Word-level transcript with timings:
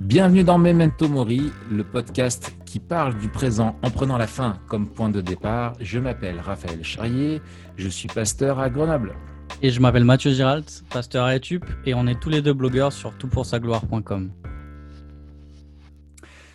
Bienvenue 0.00 0.44
dans 0.44 0.56
Memento 0.56 1.10
Mori, 1.10 1.52
le 1.70 1.84
podcast 1.84 2.56
qui 2.64 2.80
parle 2.80 3.18
du 3.18 3.28
présent 3.28 3.78
en 3.82 3.90
prenant 3.90 4.16
la 4.16 4.26
fin 4.26 4.58
comme 4.66 4.88
point 4.88 5.10
de 5.10 5.20
départ. 5.20 5.74
Je 5.78 5.98
m'appelle 5.98 6.40
Raphaël 6.40 6.82
Charrier, 6.82 7.42
je 7.76 7.86
suis 7.86 8.08
pasteur 8.08 8.58
à 8.60 8.70
Grenoble. 8.70 9.14
Et 9.60 9.68
je 9.68 9.78
m'appelle 9.78 10.06
Mathieu 10.06 10.32
Giralt, 10.32 10.84
pasteur 10.88 11.26
à 11.26 11.34
YouTube, 11.34 11.66
et 11.84 11.92
on 11.92 12.06
est 12.06 12.18
tous 12.18 12.30
les 12.30 12.40
deux 12.40 12.54
blogueurs 12.54 12.94
sur 12.94 13.16
toutpoursagloire.com. 13.18 14.32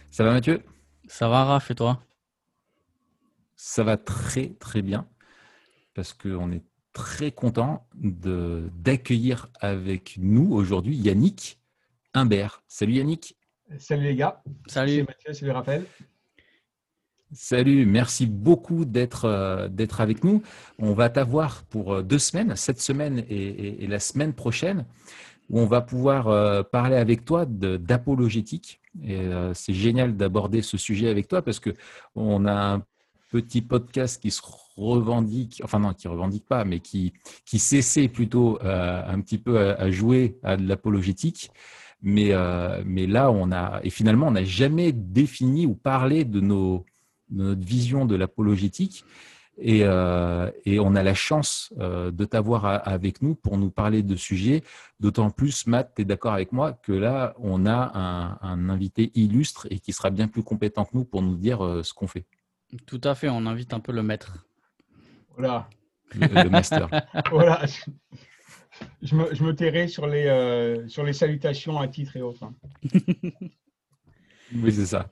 Ça 0.09 0.23
va 0.23 0.31
Mathieu? 0.33 0.63
Ça 1.07 1.29
va 1.29 1.43
Raph 1.43 1.69
et 1.69 1.75
toi? 1.75 2.01
Ça 3.55 3.83
va 3.83 3.95
très 3.95 4.55
très 4.59 4.81
bien 4.81 5.07
parce 5.93 6.13
qu'on 6.13 6.51
est 6.51 6.63
très 6.93 7.31
content 7.31 7.87
d'accueillir 7.93 9.49
avec 9.61 10.15
nous 10.17 10.51
aujourd'hui 10.51 10.95
Yannick 10.95 11.59
Humbert. 12.15 12.63
Salut 12.67 12.93
Yannick. 12.93 13.37
Salut 13.79 14.03
les 14.03 14.15
gars. 14.15 14.41
Salut. 14.67 14.91
Salut 14.91 15.05
Mathieu, 15.07 15.33
salut 15.33 15.51
Raphaël. 15.51 15.85
Salut, 17.33 17.85
merci 17.85 18.27
beaucoup 18.27 18.85
d'être 18.85 19.25
euh, 19.25 19.67
d'être 19.67 19.99
avec 19.99 20.23
nous. 20.23 20.43
On 20.77 20.93
va 20.93 21.09
t'avoir 21.09 21.63
pour 21.63 21.95
euh, 21.95 22.03
deux 22.03 22.19
semaines, 22.19 22.55
cette 22.55 22.79
semaine 22.79 23.25
et, 23.29 23.85
la 23.87 23.99
semaine 23.99 24.33
prochaine, 24.33 24.85
où 25.49 25.59
on 25.59 25.65
va 25.65 25.81
pouvoir 25.81 26.27
euh, 26.27 26.61
parler 26.63 26.95
avec 26.95 27.25
toi 27.25 27.45
d'apologétique. 27.45 28.79
Et 29.03 29.19
c'est 29.53 29.73
génial 29.73 30.15
d'aborder 30.15 30.61
ce 30.61 30.77
sujet 30.77 31.09
avec 31.09 31.27
toi 31.27 31.41
parce 31.41 31.59
que 31.59 31.71
on 32.15 32.45
a 32.45 32.53
un 32.53 32.83
petit 33.29 33.61
podcast 33.61 34.21
qui 34.21 34.31
se 34.31 34.41
revendique, 34.77 35.59
enfin 35.65 35.79
non, 35.79 35.93
qui 35.93 36.07
revendique 36.07 36.45
pas, 36.45 36.63
mais 36.63 36.79
qui 36.79 37.11
qui 37.45 37.59
s'essaie 37.59 38.07
plutôt 38.07 38.57
un 38.61 39.19
petit 39.19 39.37
peu 39.37 39.59
à, 39.59 39.73
à 39.73 39.91
jouer 39.91 40.37
à 40.43 40.55
de 40.55 40.65
l'apologétique. 40.65 41.51
Mais, 42.07 42.33
euh, 42.33 42.83
mais 42.85 43.07
là, 43.07 43.31
on 43.31 43.51
a, 43.51 43.79
et 43.83 43.89
finalement, 43.89 44.27
on 44.27 44.31
n'a 44.31 44.43
jamais 44.43 44.91
défini 44.91 45.65
ou 45.65 45.73
parlé 45.73 46.23
de, 46.23 46.39
nos, 46.39 46.85
notre 47.31 47.65
vision 47.65 48.05
de 48.05 48.15
l'apologétique. 48.15 49.03
Et, 49.57 49.79
euh, 49.83 50.51
et, 50.65 50.79
on 50.79 50.93
a 50.93 51.01
la 51.01 51.15
chance 51.15 51.73
euh, 51.79 52.11
de 52.11 52.25
t'avoir 52.25 52.87
avec 52.87 53.23
nous 53.23 53.33
pour 53.33 53.57
nous 53.57 53.71
parler 53.71 54.03
de 54.03 54.15
sujets. 54.15 54.61
D'autant 54.99 55.31
plus, 55.31 55.65
Matt, 55.65 55.93
tu 55.95 56.03
es 56.03 56.05
d'accord 56.05 56.33
avec 56.33 56.51
moi 56.51 56.73
que 56.73 56.91
là, 56.91 57.33
on 57.39 57.65
a 57.65 57.91
un, 57.97 58.37
un, 58.41 58.69
invité 58.69 59.11
illustre 59.15 59.65
et 59.71 59.79
qui 59.79 59.91
sera 59.91 60.11
bien 60.11 60.27
plus 60.27 60.43
compétent 60.43 60.85
que 60.85 60.91
nous 60.93 61.05
pour 61.05 61.23
nous 61.23 61.37
dire 61.37 61.59
ce 61.83 61.91
qu'on 61.95 62.07
fait. 62.07 62.25
Tout 62.85 63.01
à 63.03 63.15
fait, 63.15 63.29
on 63.29 63.47
invite 63.47 63.73
un 63.73 63.79
peu 63.79 63.91
le 63.93 64.03
maître. 64.03 64.45
Voilà. 65.35 65.67
Le, 66.13 66.43
le 66.43 66.49
master. 66.51 66.87
voilà 67.31 67.61
je 69.01 69.15
me, 69.15 69.33
je 69.33 69.43
me 69.43 69.55
tairai 69.55 69.87
sur 69.87 70.07
les, 70.07 70.25
euh, 70.25 70.87
sur 70.87 71.03
les 71.03 71.13
salutations 71.13 71.79
à 71.79 71.87
titre 71.87 72.17
et 72.17 72.21
autres. 72.21 72.43
Hein. 72.43 72.53
oui, 74.55 74.71
c'est 74.71 74.85
ça. 74.85 75.09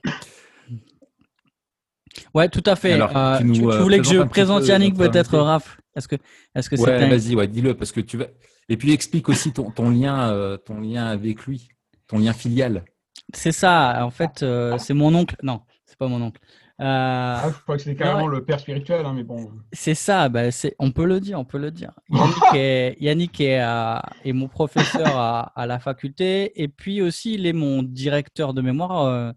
Ouais, 2.32 2.48
tout 2.48 2.62
à 2.66 2.76
fait. 2.76 2.92
Alors, 2.92 3.16
euh, 3.16 3.38
tu, 3.38 3.52
tu, 3.52 3.66
euh, 3.66 3.78
voulais 3.78 3.98
que 3.98 4.06
je 4.06 4.22
présente 4.22 4.66
Yannick 4.66 4.96
peut-être, 4.96 5.38
Raph? 5.38 5.78
Est-ce 5.96 6.08
que, 6.08 6.16
est-ce 6.54 6.70
que 6.70 6.76
ouais, 6.76 7.08
vas-y, 7.08 7.36
ouais, 7.36 7.46
dis-le 7.46 7.74
parce 7.74 7.92
que 7.92 8.00
tu 8.00 8.16
vas. 8.16 8.26
Et 8.68 8.76
puis 8.76 8.92
explique 8.92 9.28
aussi 9.28 9.52
ton, 9.52 9.70
ton 9.70 9.90
lien, 9.90 10.32
euh, 10.32 10.56
ton 10.56 10.80
lien 10.80 11.06
avec 11.06 11.44
lui, 11.46 11.68
ton 12.08 12.18
lien 12.18 12.32
filial. 12.32 12.84
C'est 13.32 13.52
ça. 13.52 14.04
En 14.04 14.10
fait, 14.10 14.44
c'est 14.78 14.94
mon 14.94 15.14
oncle. 15.14 15.36
Non, 15.42 15.62
c'est 15.86 15.98
pas 15.98 16.08
mon 16.08 16.20
oncle. 16.20 16.40
Euh, 16.80 16.84
ah, 16.84 17.50
je 17.54 17.62
crois 17.62 17.76
que 17.76 17.82
c'était 17.82 17.94
carrément 17.94 18.26
le 18.26 18.44
père 18.44 18.58
spirituel, 18.58 19.06
hein, 19.06 19.12
mais 19.14 19.22
bon. 19.22 19.52
C'est 19.72 19.94
ça, 19.94 20.28
bah, 20.28 20.48
on 20.80 20.90
peut 20.90 21.04
le 21.04 21.20
dire, 21.20 21.38
on 21.38 21.44
peut 21.44 21.58
le 21.58 21.70
dire. 21.70 21.92
Yannick 23.00 23.40
est, 23.40 23.62
est, 24.24 24.32
mon 24.32 24.48
professeur 24.48 25.16
à, 25.16 25.66
la 25.66 25.78
faculté 25.78 26.60
et 26.60 26.66
puis 26.66 27.00
aussi 27.00 27.34
il 27.34 27.46
est 27.46 27.52
mon 27.52 27.84
directeur 27.84 28.54
de 28.54 28.60
mémoire. 28.60 29.02
Euh, 29.06 29.32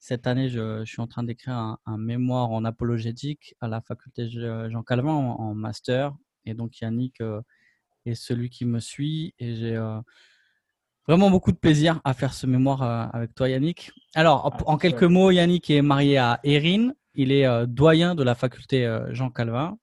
cette 0.00 0.26
année, 0.26 0.48
je, 0.48 0.84
suis 0.84 1.00
en 1.00 1.06
train 1.06 1.22
d'écrire 1.22 1.76
un, 1.86 1.96
mémoire 1.96 2.50
en 2.50 2.64
apologétique 2.64 3.54
à 3.60 3.68
la 3.68 3.80
faculté 3.80 4.28
Jean 4.28 4.82
Calvin 4.82 5.12
en, 5.12 5.54
master. 5.54 6.12
Et 6.44 6.54
donc 6.54 6.80
Yannick 6.80 7.20
euh, 7.20 7.40
est 8.04 8.16
celui 8.16 8.50
qui 8.50 8.64
me 8.64 8.80
suit 8.80 9.32
et 9.38 9.54
j'ai 9.54 9.76
Vraiment 11.06 11.30
beaucoup 11.30 11.52
de 11.52 11.58
plaisir 11.58 12.00
à 12.04 12.14
faire 12.14 12.32
ce 12.32 12.46
mémoire 12.46 12.82
euh, 12.82 13.06
avec 13.12 13.34
toi, 13.34 13.48
Yannick. 13.48 13.92
Alors, 14.14 14.50
ah, 14.52 14.62
en 14.66 14.78
quelques 14.78 15.02
mots, 15.02 15.30
Yannick 15.30 15.68
est 15.70 15.82
marié 15.82 16.16
à 16.16 16.40
Erin. 16.44 16.92
Il 17.14 17.30
est 17.30 17.46
euh, 17.46 17.66
doyen 17.66 18.14
de 18.14 18.22
la 18.22 18.34
faculté 18.34 18.86
euh, 18.86 19.12
Jean 19.12 19.30
Calvin 19.30 19.76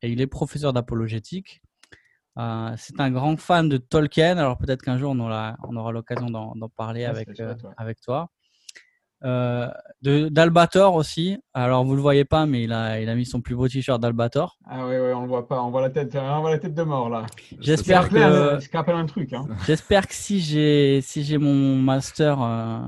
et 0.00 0.10
il 0.10 0.20
est 0.20 0.26
professeur 0.26 0.72
d'apologétique. 0.72 1.60
c'est 2.36 2.98
un 2.98 3.10
grand 3.10 3.36
fan 3.36 3.68
de 3.68 3.76
Tolkien. 3.76 4.38
Alors, 4.38 4.56
peut-être 4.56 4.82
qu'un 4.82 4.98
jour, 4.98 5.12
on 5.14 5.20
aura, 5.20 5.56
on 5.68 5.76
aura 5.76 5.92
l'occasion 5.92 6.30
d'en 6.30 6.68
parler 6.70 7.04
ah, 7.04 7.10
avec, 7.10 7.28
avec 7.76 8.00
toi. 8.00 8.30
Euh, 9.24 9.68
d'Albator 10.02 10.94
aussi. 10.94 11.38
Alors, 11.54 11.84
vous 11.84 11.94
le 11.94 12.02
voyez 12.02 12.26
pas, 12.26 12.44
mais 12.44 12.64
il 12.64 12.72
a, 12.72 13.00
il 13.00 13.08
a 13.08 13.14
mis 13.14 13.24
son 13.24 13.40
plus 13.40 13.54
beau 13.54 13.66
t-shirt 13.66 13.98
d'Albator. 14.00 14.58
Ah 14.66 14.86
oui, 14.86 14.96
oui, 14.96 15.12
on 15.14 15.22
le 15.22 15.28
voit 15.28 15.48
pas. 15.48 15.62
On 15.62 15.70
voit 15.70 15.80
la 15.80 15.88
tête, 15.88 16.14
on 16.14 16.40
voit 16.42 16.50
la 16.50 16.58
tête 16.58 16.74
de 16.74 16.82
mort 16.82 17.08
là. 17.08 17.24
J'espère 17.58 18.10
que. 18.10 18.90
un 18.92 19.06
truc. 19.06 19.32
Hein. 19.32 19.46
J'espère 19.66 20.06
que 20.06 20.14
si 20.14 20.40
j'ai 20.40 21.00
si 21.00 21.24
j'ai 21.24 21.38
mon 21.38 21.76
master, 21.76 22.42
euh, 22.42 22.80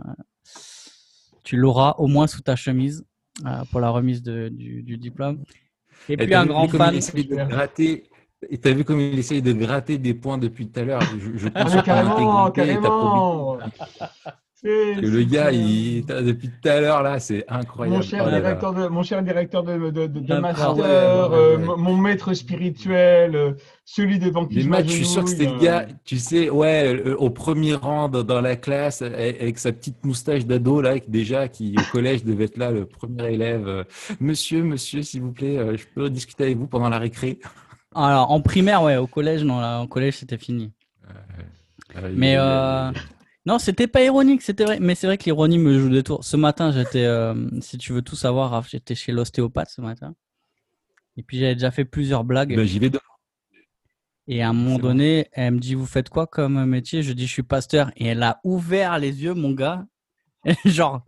tu 1.43 1.57
l'auras 1.57 1.95
au 1.97 2.07
moins 2.07 2.27
sous 2.27 2.43
ta 2.43 2.55
chemise 2.55 3.07
euh, 3.47 3.63
pour 3.71 3.81
la 3.81 3.89
remise 3.89 4.23
de, 4.23 4.51
du, 4.51 4.83
du, 4.83 4.99
diplôme. 4.99 5.43
Et, 6.11 6.19
puis 6.19 6.35
un 6.35 6.45
grand 6.45 6.69
fan. 6.69 6.99
Et 8.51 8.59
t'as 8.59 8.73
vu 8.73 8.85
comme 8.85 9.01
il 9.01 9.19
essaye 9.19 9.41
de 9.41 9.55
gratter 9.55 9.97
des 9.97 10.13
points 10.13 10.37
depuis 10.37 10.69
tout 10.69 10.79
à 10.81 10.85
l'heure? 10.85 11.01
Je, 11.19 11.39
je 11.39 11.49
pense 11.49 11.73
ah, 11.75 11.83
carrément, 11.83 12.51
carrément 12.51 13.59
le 14.67 15.23
gars, 15.23 15.51
il, 15.53 16.05
depuis 16.05 16.49
tout 16.49 16.69
à 16.69 16.81
l'heure, 16.81 17.03
là, 17.03 17.19
c'est 17.21 17.45
incroyable. 17.49 17.97
Mon 17.97 18.03
cher, 18.03 18.25
oh 18.27 18.31
directeur, 18.31 18.75
de, 18.75 18.89
mon 18.89 19.03
cher 19.03 19.23
directeur 19.23 19.63
de, 19.63 19.91
de, 19.91 20.39
master, 20.39 20.77
euh, 20.79 21.59
mon 21.59 21.97
maître 21.97 22.35
spirituel, 22.35 23.37
euh, 23.37 23.53
celui 23.85 24.19
devant 24.19 24.47
qui 24.47 24.61
je 24.61 24.71
Je 24.71 24.89
suis 24.89 25.07
sûr 25.07 25.25
que 25.25 25.31
c'était 25.31 25.47
le 25.47 25.59
gars, 25.59 25.87
tu 26.05 26.19
sais, 26.19 26.51
ouais, 26.51 26.95
euh, 26.95 27.17
au 27.17 27.31
premier 27.31 27.75
rang 27.75 28.09
dans, 28.09 28.41
la 28.41 28.57
classe, 28.57 29.03
avec 29.03 29.59
sa 29.59 29.73
petite 29.73 30.05
moustache 30.05 30.45
d'ado, 30.47 30.81
là, 30.81 30.95
déjà, 31.07 31.49
qui 31.49 31.77
au 31.79 31.83
collège 31.93 32.25
devait 32.25 32.45
être 32.45 32.57
là, 32.57 32.71
le 32.71 32.87
premier 32.87 33.33
élève. 33.33 33.85
Monsieur, 34.21 34.63
monsieur, 34.63 35.03
s'il 35.03 35.23
vous 35.23 35.33
plaît, 35.33 35.77
je 35.77 35.85
peux 35.95 36.11
discuter 36.11 36.45
avec 36.45 36.59
vous 36.59 36.67
pendant 36.67 36.89
la 36.89 36.99
récré? 36.99 37.39
Alors, 37.95 38.31
en 38.31 38.41
primaire, 38.41 38.83
ouais, 38.83 38.97
au 38.97 39.07
collège, 39.07 39.43
non, 39.45 39.61
là, 39.61 39.81
en 39.81 39.87
collège, 39.87 40.19
c'était 40.19 40.39
fini. 40.39 40.73
Mais. 42.13 42.37
Non, 43.47 43.61
c'était 43.61 43.87
pas 43.87 44.03
ironique, 44.03 44.43
c'était 44.43 44.65
vrai. 44.65 44.81
Mais 44.81 44.97
c'est 44.97 45.07
vrai 45.07 45.17
que 45.17 45.25
l'ironie 45.25 45.59
me 45.59 45.79
joue 45.79 45.89
des 45.89 46.03
tours. 46.03 46.25
Ce 46.25 46.37
matin, 46.37 46.73
j'étais, 46.73 47.05
euh, 47.05 47.49
si 47.61 47.79
tu 47.79 47.93
veux 47.93 48.03
tout 48.03 48.17
savoir, 48.17 48.63
j'étais 48.65 48.97
chez 48.97 49.13
l'ostéopathe 49.13 49.71
ce 49.71 49.81
matin. 49.81 50.15
Et 51.17 51.23
puis 51.23 51.39
j'avais 51.39 51.55
déjà 51.55 51.71
fait 51.71 51.85
plusieurs 51.85 52.25
blagues. 52.25 52.55
Ben, 52.57 52.67
j'y 52.67 52.81
vais 52.81 52.91
demain. 52.91 53.01
Et 54.29 54.43
à 54.43 54.49
un 54.49 54.53
moment 54.53 54.79
donné, 54.79 55.29
elle 55.33 55.55
me 55.55 55.59
dit 55.61 55.75
Vous 55.75 55.87
faites 55.87 56.09
quoi 56.09 56.27
comme 56.27 56.65
métier? 56.67 57.03
Je 57.03 57.13
dis 57.13 57.27
Je 57.27 57.33
suis 57.33 57.45
pasteur. 57.45 57.93
Et 57.97 58.07
elle 58.07 58.23
a 58.25 58.41
ouvert 58.43 58.99
les 58.99 59.23
yeux, 59.23 59.35
mon 59.35 59.53
gars. 59.53 59.87
Genre, 60.65 61.05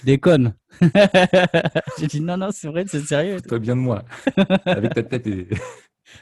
je 0.00 0.06
déconne. 0.06 0.54
J'ai 1.98 2.06
dit 2.06 2.20
Non, 2.22 2.38
non, 2.38 2.48
c'est 2.50 2.68
vrai, 2.68 2.86
c'est 2.88 3.00
sérieux. 3.00 3.42
Toi 3.42 3.58
bien 3.58 3.76
de 3.76 3.82
moi. 3.82 4.04
Avec 4.64 4.94
ta 4.94 5.02
tête. 5.02 5.26
Et... 5.26 5.48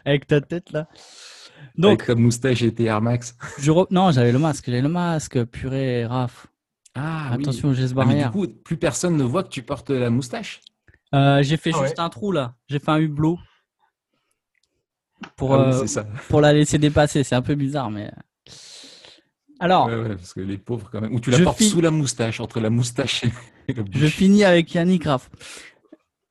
Avec 0.05 0.27
ta 0.27 0.41
tête, 0.41 0.73
là. 0.73 0.89
Donc, 1.77 2.03
Avec 2.03 2.19
moustache 2.19 2.63
et 2.63 2.75
tes 2.75 2.85
Air 2.85 3.01
Max. 3.01 3.37
Je 3.59 3.73
Non, 3.91 4.11
j'avais 4.11 4.33
le 4.33 4.39
masque. 4.39 4.65
J'avais 4.67 4.83
le 4.83 4.89
masque, 4.89 5.45
purée, 5.45 6.05
Raph. 6.05 6.47
Ah, 6.95 7.33
Attention 7.33 7.71
oui. 7.71 7.75
geste 7.75 7.95
barrière. 7.95 8.31
Ah, 8.33 8.37
mais 8.37 8.47
du 8.47 8.49
coup, 8.49 8.61
plus 8.63 8.77
personne 8.77 9.17
ne 9.17 9.25
voit 9.25 9.43
que 9.43 9.49
tu 9.49 9.63
portes 9.63 9.91
la 9.91 10.11
moustache 10.11 10.61
euh, 11.15 11.43
J'ai 11.43 11.57
fait 11.57 11.71
ah 11.75 11.83
juste 11.83 11.99
un 11.99 12.11
trou 12.11 12.33
là. 12.33 12.55
J'ai 12.69 12.79
fait 12.79 12.91
un 12.91 12.99
hublot. 12.99 13.39
Pour, 15.37 15.55
ah 15.55 15.71
oui, 15.71 15.87
euh, 15.97 16.03
pour 16.29 16.41
la 16.41 16.53
laisser 16.53 16.79
dépasser. 16.79 17.25
C'est 17.25 17.35
un 17.35 17.43
peu 17.43 17.55
bizarre, 17.55 17.91
mais. 17.91 18.11
Alors. 19.61 19.87
Ouais, 19.87 19.95
ouais, 19.95 20.17
parce 20.17 20.35
que 20.35 20.41
les 20.41 20.59
pauvres, 20.59 20.91
quand 20.91 21.01
même. 21.01 21.15
Ou 21.15 21.21
tu 21.21 21.31
la 21.31 21.39
portes 21.39 21.63
sous 21.63 21.81
la 21.81 21.91
moustache, 21.91 22.41
entre 22.41 22.61
la 22.61 22.71
moustache 22.71 23.25
et 23.69 23.73
le 23.73 23.85
Je 23.91 24.07
finis 24.07 24.45
avec 24.45 24.75
Yannick 24.75 25.05
Raph. 25.05 25.31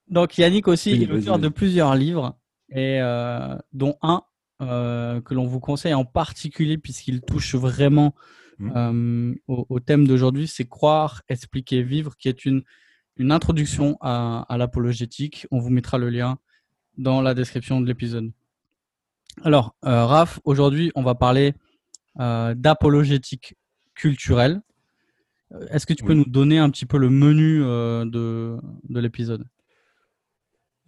Donc, 0.10 0.38
Yannick 0.38 0.68
aussi 0.68 0.92
il 0.92 1.04
est 1.04 1.06
l'auteur 1.06 1.40
de 1.40 1.48
plusieurs 1.48 1.96
livres, 1.96 2.38
et 2.70 3.00
euh, 3.02 3.56
dont 3.72 3.96
un 4.02 4.24
euh, 4.62 5.22
que 5.22 5.34
l'on 5.34 5.48
vous 5.48 5.60
conseille 5.60 5.96
en 5.96 6.06
particulier 6.06 6.78
puisqu'il 6.78 7.22
touche 7.22 7.56
vraiment 7.56 8.14
mmh. 8.60 8.72
euh, 8.76 9.36
au, 9.48 9.80
thème 9.80 10.08
d'aujourd'hui, 10.08 10.48
c'est 10.48 10.66
Croire, 10.66 11.24
expliquer, 11.30 11.82
vivre, 11.82 12.16
qui 12.16 12.30
est 12.30 12.46
une, 12.46 12.64
une 13.18 13.32
introduction 13.32 13.98
à, 14.02 14.46
l'apologétique. 14.58 15.48
On 15.50 15.60
vous 15.60 15.72
mettra 15.72 15.98
le 15.98 16.10
lien 16.10 16.38
dans 16.98 17.22
la 17.22 17.34
description 17.34 17.82
de 17.82 17.88
l'épisode. 17.88 18.32
Alors, 19.44 19.76
euh, 19.86 20.06
Raph, 20.06 20.40
aujourd'hui, 20.44 20.92
on 20.96 21.02
va 21.02 21.16
parler 21.16 21.54
d'apologétique 22.16 23.56
culturelle. 23.96 24.62
Est-ce 25.70 25.86
que 25.86 25.94
tu 25.94 26.04
peux 26.04 26.14
nous 26.14 26.26
donner 26.26 26.60
un 26.60 26.70
petit 26.70 26.86
peu 26.86 26.98
le 26.98 27.10
menu 27.10 27.60
de, 27.60 28.58
de 28.90 29.00
l'épisode? 29.00 29.48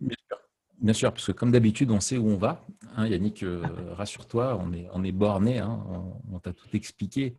Bien 0.01 0.17
sûr, 0.27 0.37
parce 0.85 1.27
que 1.27 1.31
comme 1.31 1.51
d'habitude, 1.51 1.91
on 1.91 1.99
sait 1.99 2.17
où 2.17 2.27
on 2.27 2.37
va. 2.37 2.65
Hein, 2.95 3.07
Yannick, 3.07 3.43
euh, 3.43 3.63
rassure-toi, 3.91 4.59
on 4.61 4.73
est, 4.73 4.87
on 4.93 5.03
est 5.03 5.11
borné, 5.11 5.59
hein, 5.59 5.83
on, 6.31 6.39
t'a 6.39 6.53
tout 6.53 6.67
expliqué. 6.73 7.35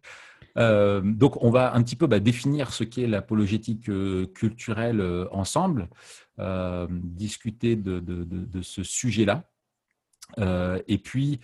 Euh, 0.56 1.00
donc, 1.04 1.42
on 1.42 1.50
va 1.50 1.74
un 1.74 1.82
petit 1.82 1.96
peu 1.96 2.06
bah, 2.06 2.20
définir 2.20 2.72
ce 2.72 2.84
qu'est 2.84 3.06
l'apologétique 3.06 3.88
euh, 3.88 4.26
culturelle 4.26 5.02
ensemble, 5.30 5.88
discuter 6.90 7.76
de, 7.76 8.62
ce 8.62 8.82
sujet-là, 8.82 9.44
et 10.88 10.98
puis 10.98 11.40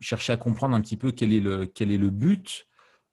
chercher 0.00 0.32
à 0.32 0.36
comprendre 0.36 0.74
un 0.74 0.80
petit 0.80 0.96
peu 0.96 1.12
quel 1.12 1.32
est 1.32 1.40
le, 1.40 1.66
quel 1.66 1.92
est 1.92 1.98
le 1.98 2.10
but 2.10 2.66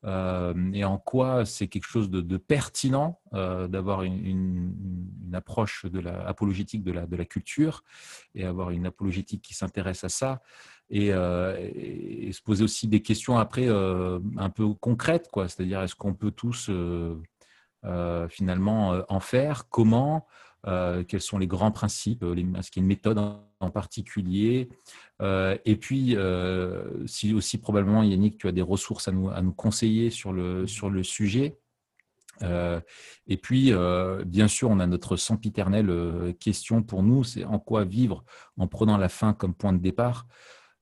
et 0.05 0.83
en 0.83 0.97
quoi 0.97 1.45
c'est 1.45 1.67
quelque 1.67 1.87
chose 1.87 2.09
de, 2.09 2.37
pertinent 2.37 3.21
d'avoir 3.31 4.03
une, 4.03 4.73
approche 5.33 5.85
de 5.85 5.99
la 5.99 6.27
apologétique 6.27 6.83
de 6.83 6.91
la, 6.91 7.25
culture 7.25 7.83
et 8.35 8.45
avoir 8.45 8.69
une 8.69 8.85
apologétique 8.85 9.41
qui 9.41 9.53
s'intéresse 9.53 10.03
à 10.03 10.09
ça 10.09 10.41
euh, 10.91 11.69
et, 11.73 12.31
se 12.31 12.41
poser 12.41 12.63
aussi 12.63 12.87
des 12.87 13.01
questions 13.01 13.37
après 13.37 13.67
euh, 13.67 14.19
un 14.37 14.49
peu 14.49 14.73
concrètes, 14.73 15.29
quoi. 15.31 15.47
C'est-à-dire, 15.47 15.81
est-ce 15.81 15.95
qu'on 15.95 16.13
peut 16.13 16.31
tous 16.31 16.69
euh, 16.69 18.27
finalement 18.29 19.03
en 19.09 19.19
faire? 19.19 19.69
Comment? 19.69 20.27
Quels 20.65 21.21
sont 21.21 21.37
les 21.37 21.47
grands 21.47 21.71
principes 21.71 22.23
Est-ce 22.23 22.71
qu'il 22.71 22.81
y 22.81 22.83
a 22.83 22.85
une 22.85 22.87
méthode 22.87 23.17
en, 23.17 23.69
particulier? 23.71 24.69
Et 25.21 25.75
puis, 25.75 26.15
si 27.05 27.33
aussi 27.33 27.57
probablement, 27.57 28.03
Yannick, 28.03 28.37
tu 28.37 28.47
as 28.47 28.51
des 28.51 28.61
ressources 28.61 29.07
à 29.07 29.11
nous, 29.11 29.53
conseiller 29.53 30.09
sur 30.09 30.31
le, 30.31 30.65
sujet. 31.03 31.57
et 32.41 33.37
puis, 33.37 33.73
bien 34.25 34.47
sûr, 34.47 34.69
on 34.69 34.79
a 34.79 34.87
notre 34.87 35.17
sempiternelle 35.17 36.33
question 36.39 36.81
pour 36.81 37.03
nous, 37.03 37.23
c'est 37.23 37.43
en 37.43 37.59
quoi 37.59 37.83
vivre 37.83 38.23
en 38.57 38.67
prenant 38.67 38.97
la 38.97 39.09
fin 39.09 39.33
comme 39.33 39.53
point 39.53 39.73
de 39.73 39.79
départ? 39.79 40.27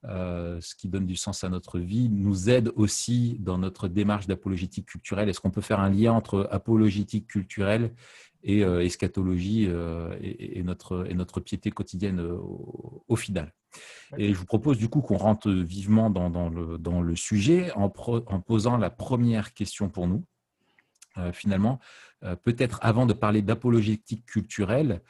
Euh, 0.06 0.60
ce 0.62 0.74
qui 0.74 0.88
donne 0.88 1.06
du 1.06 1.16
sens 1.16 1.44
à 1.44 1.50
notre 1.50 1.78
vie, 1.78 2.10
nous 2.10 2.50
aide 2.50 2.72
aussi 2.76 3.38
dans 3.40 3.60
notre 3.60 3.88
démarche 3.88 4.26
d'apologétique 4.26 4.88
culturelle. 4.88 5.30
Est-ce 5.30 5.40
qu'on 5.40 5.52
peut 5.52 5.62
faire 5.62 5.80
un 5.80 5.92
lien 5.92 6.14
entre 6.14 6.48
apologétique 6.52 7.28
culturelle 7.28 7.94
et 8.44 8.64
euh, 8.64 8.84
eschatologie 8.84 9.68
euh, 9.68 10.18
et, 10.22 10.64
notre, 10.64 11.06
et 11.10 11.14
notre 11.14 11.40
piété 11.40 11.72
quotidienne 11.72 12.20
au, 12.20 13.16
final. 13.16 13.54
Et 14.18 14.34
je 14.34 14.38
vous 14.38 14.46
propose 14.46 14.78
du 14.78 14.90
coup 14.90 15.02
qu'on 15.02 15.18
rentre 15.18 15.50
vivement 15.50 16.10
dans, 16.10 16.50
le, 16.50 16.78
dans 16.78 17.02
le 17.02 17.16
sujet 17.16 17.72
en, 17.74 17.86
en, 17.86 18.40
posant 18.42 18.78
la 18.78 18.90
première 18.90 19.54
question 19.54 19.90
pour 19.90 20.08
nous. 20.08 20.24
finalement, 21.34 21.80
peut-être 22.44 22.80
avant 22.82 23.06
de 23.06 23.14
parler 23.14 23.42
d'apologétique 23.42 24.26
culturelle, 24.26 25.02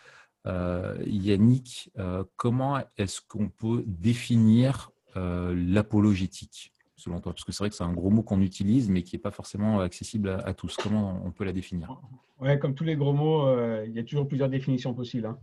euh, 0.48 0.98
Yannick, 1.06 1.92
euh, 2.00 2.24
comment 2.36 2.82
est-ce 2.98 3.22
qu'on 3.22 3.50
peut 3.50 3.84
définir 3.86 4.92
euh, 5.16 5.54
l'apologétique? 5.56 6.74
Selon 7.02 7.20
toi 7.20 7.34
Parce 7.34 7.44
que 7.44 7.52
c'est 7.52 7.64
vrai 7.64 7.70
que 7.70 7.76
c'est 7.76 7.84
un 7.84 7.94
gros 7.94 8.10
mot 8.10 8.24
qu'on 8.24 8.42
utilise, 8.42 8.90
mais 8.90 9.04
qui 9.04 9.16
n'est 9.16 9.22
pas 9.22 9.32
forcément 9.32 9.80
accessible 9.82 10.30
à, 10.46 10.54
tous. 10.54 10.76
Comment 10.78 11.22
on 11.26 11.32
peut 11.32 11.44
la 11.44 11.54
définir? 11.54 12.00
Ouais, 12.40 12.58
comme 12.60 12.76
tous 12.76 12.84
les 12.84 12.96
gros 12.96 13.14
mots, 13.14 13.48
il 13.86 13.92
y 13.92 14.00
a 14.00 14.04
toujours 14.04 14.28
plusieurs 14.28 14.50
définitions 14.50 14.94
possibles. 14.94 15.36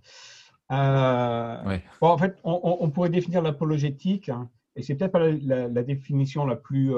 Hein. 0.70 1.80
en 2.00 2.18
fait, 2.18 2.38
on, 2.44 2.90
pourrait 2.90 3.10
définir 3.10 3.42
l'apologétique, 3.42 4.28
hein, 4.28 4.48
et 4.76 4.82
c'est 4.82 4.94
peut-être 4.94 5.12
pas 5.12 5.28
la, 5.28 5.82
définition 5.82 6.44
la 6.46 6.56
plus, 6.56 6.92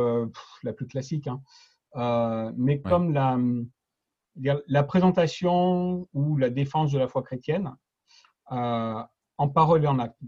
la 0.62 0.72
plus 0.72 0.86
classique, 0.86 1.28
hein, 1.28 2.52
mais 2.56 2.80
comme 2.80 3.12
la, 3.12 3.38
la 4.36 4.82
présentation 4.82 6.08
ou 6.12 6.36
la 6.36 6.50
défense 6.50 6.92
de 6.92 6.98
la 6.98 7.08
foi 7.08 7.22
chrétienne, 7.22 7.74
euh, 8.52 9.02
en 9.38 9.48
parole 9.48 9.84
et 9.84 9.86
en 9.86 9.98
acte. 9.98 10.18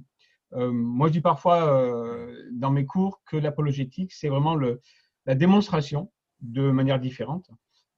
Euh, 0.54 0.70
moi, 0.70 1.08
je 1.08 1.12
dis 1.12 1.20
parfois 1.20 1.64
euh, 1.64 2.50
dans 2.52 2.70
mes 2.70 2.87
cours 2.87 3.22
que 3.26 3.37
l'apologétique, 3.37 4.12
c'est 4.12 4.28
vraiment 4.28 4.54
le, 4.54 4.81
la 5.26 5.34
démonstration 5.34 6.12
de 6.40 6.70
manière 6.70 6.99
différente 6.99 7.50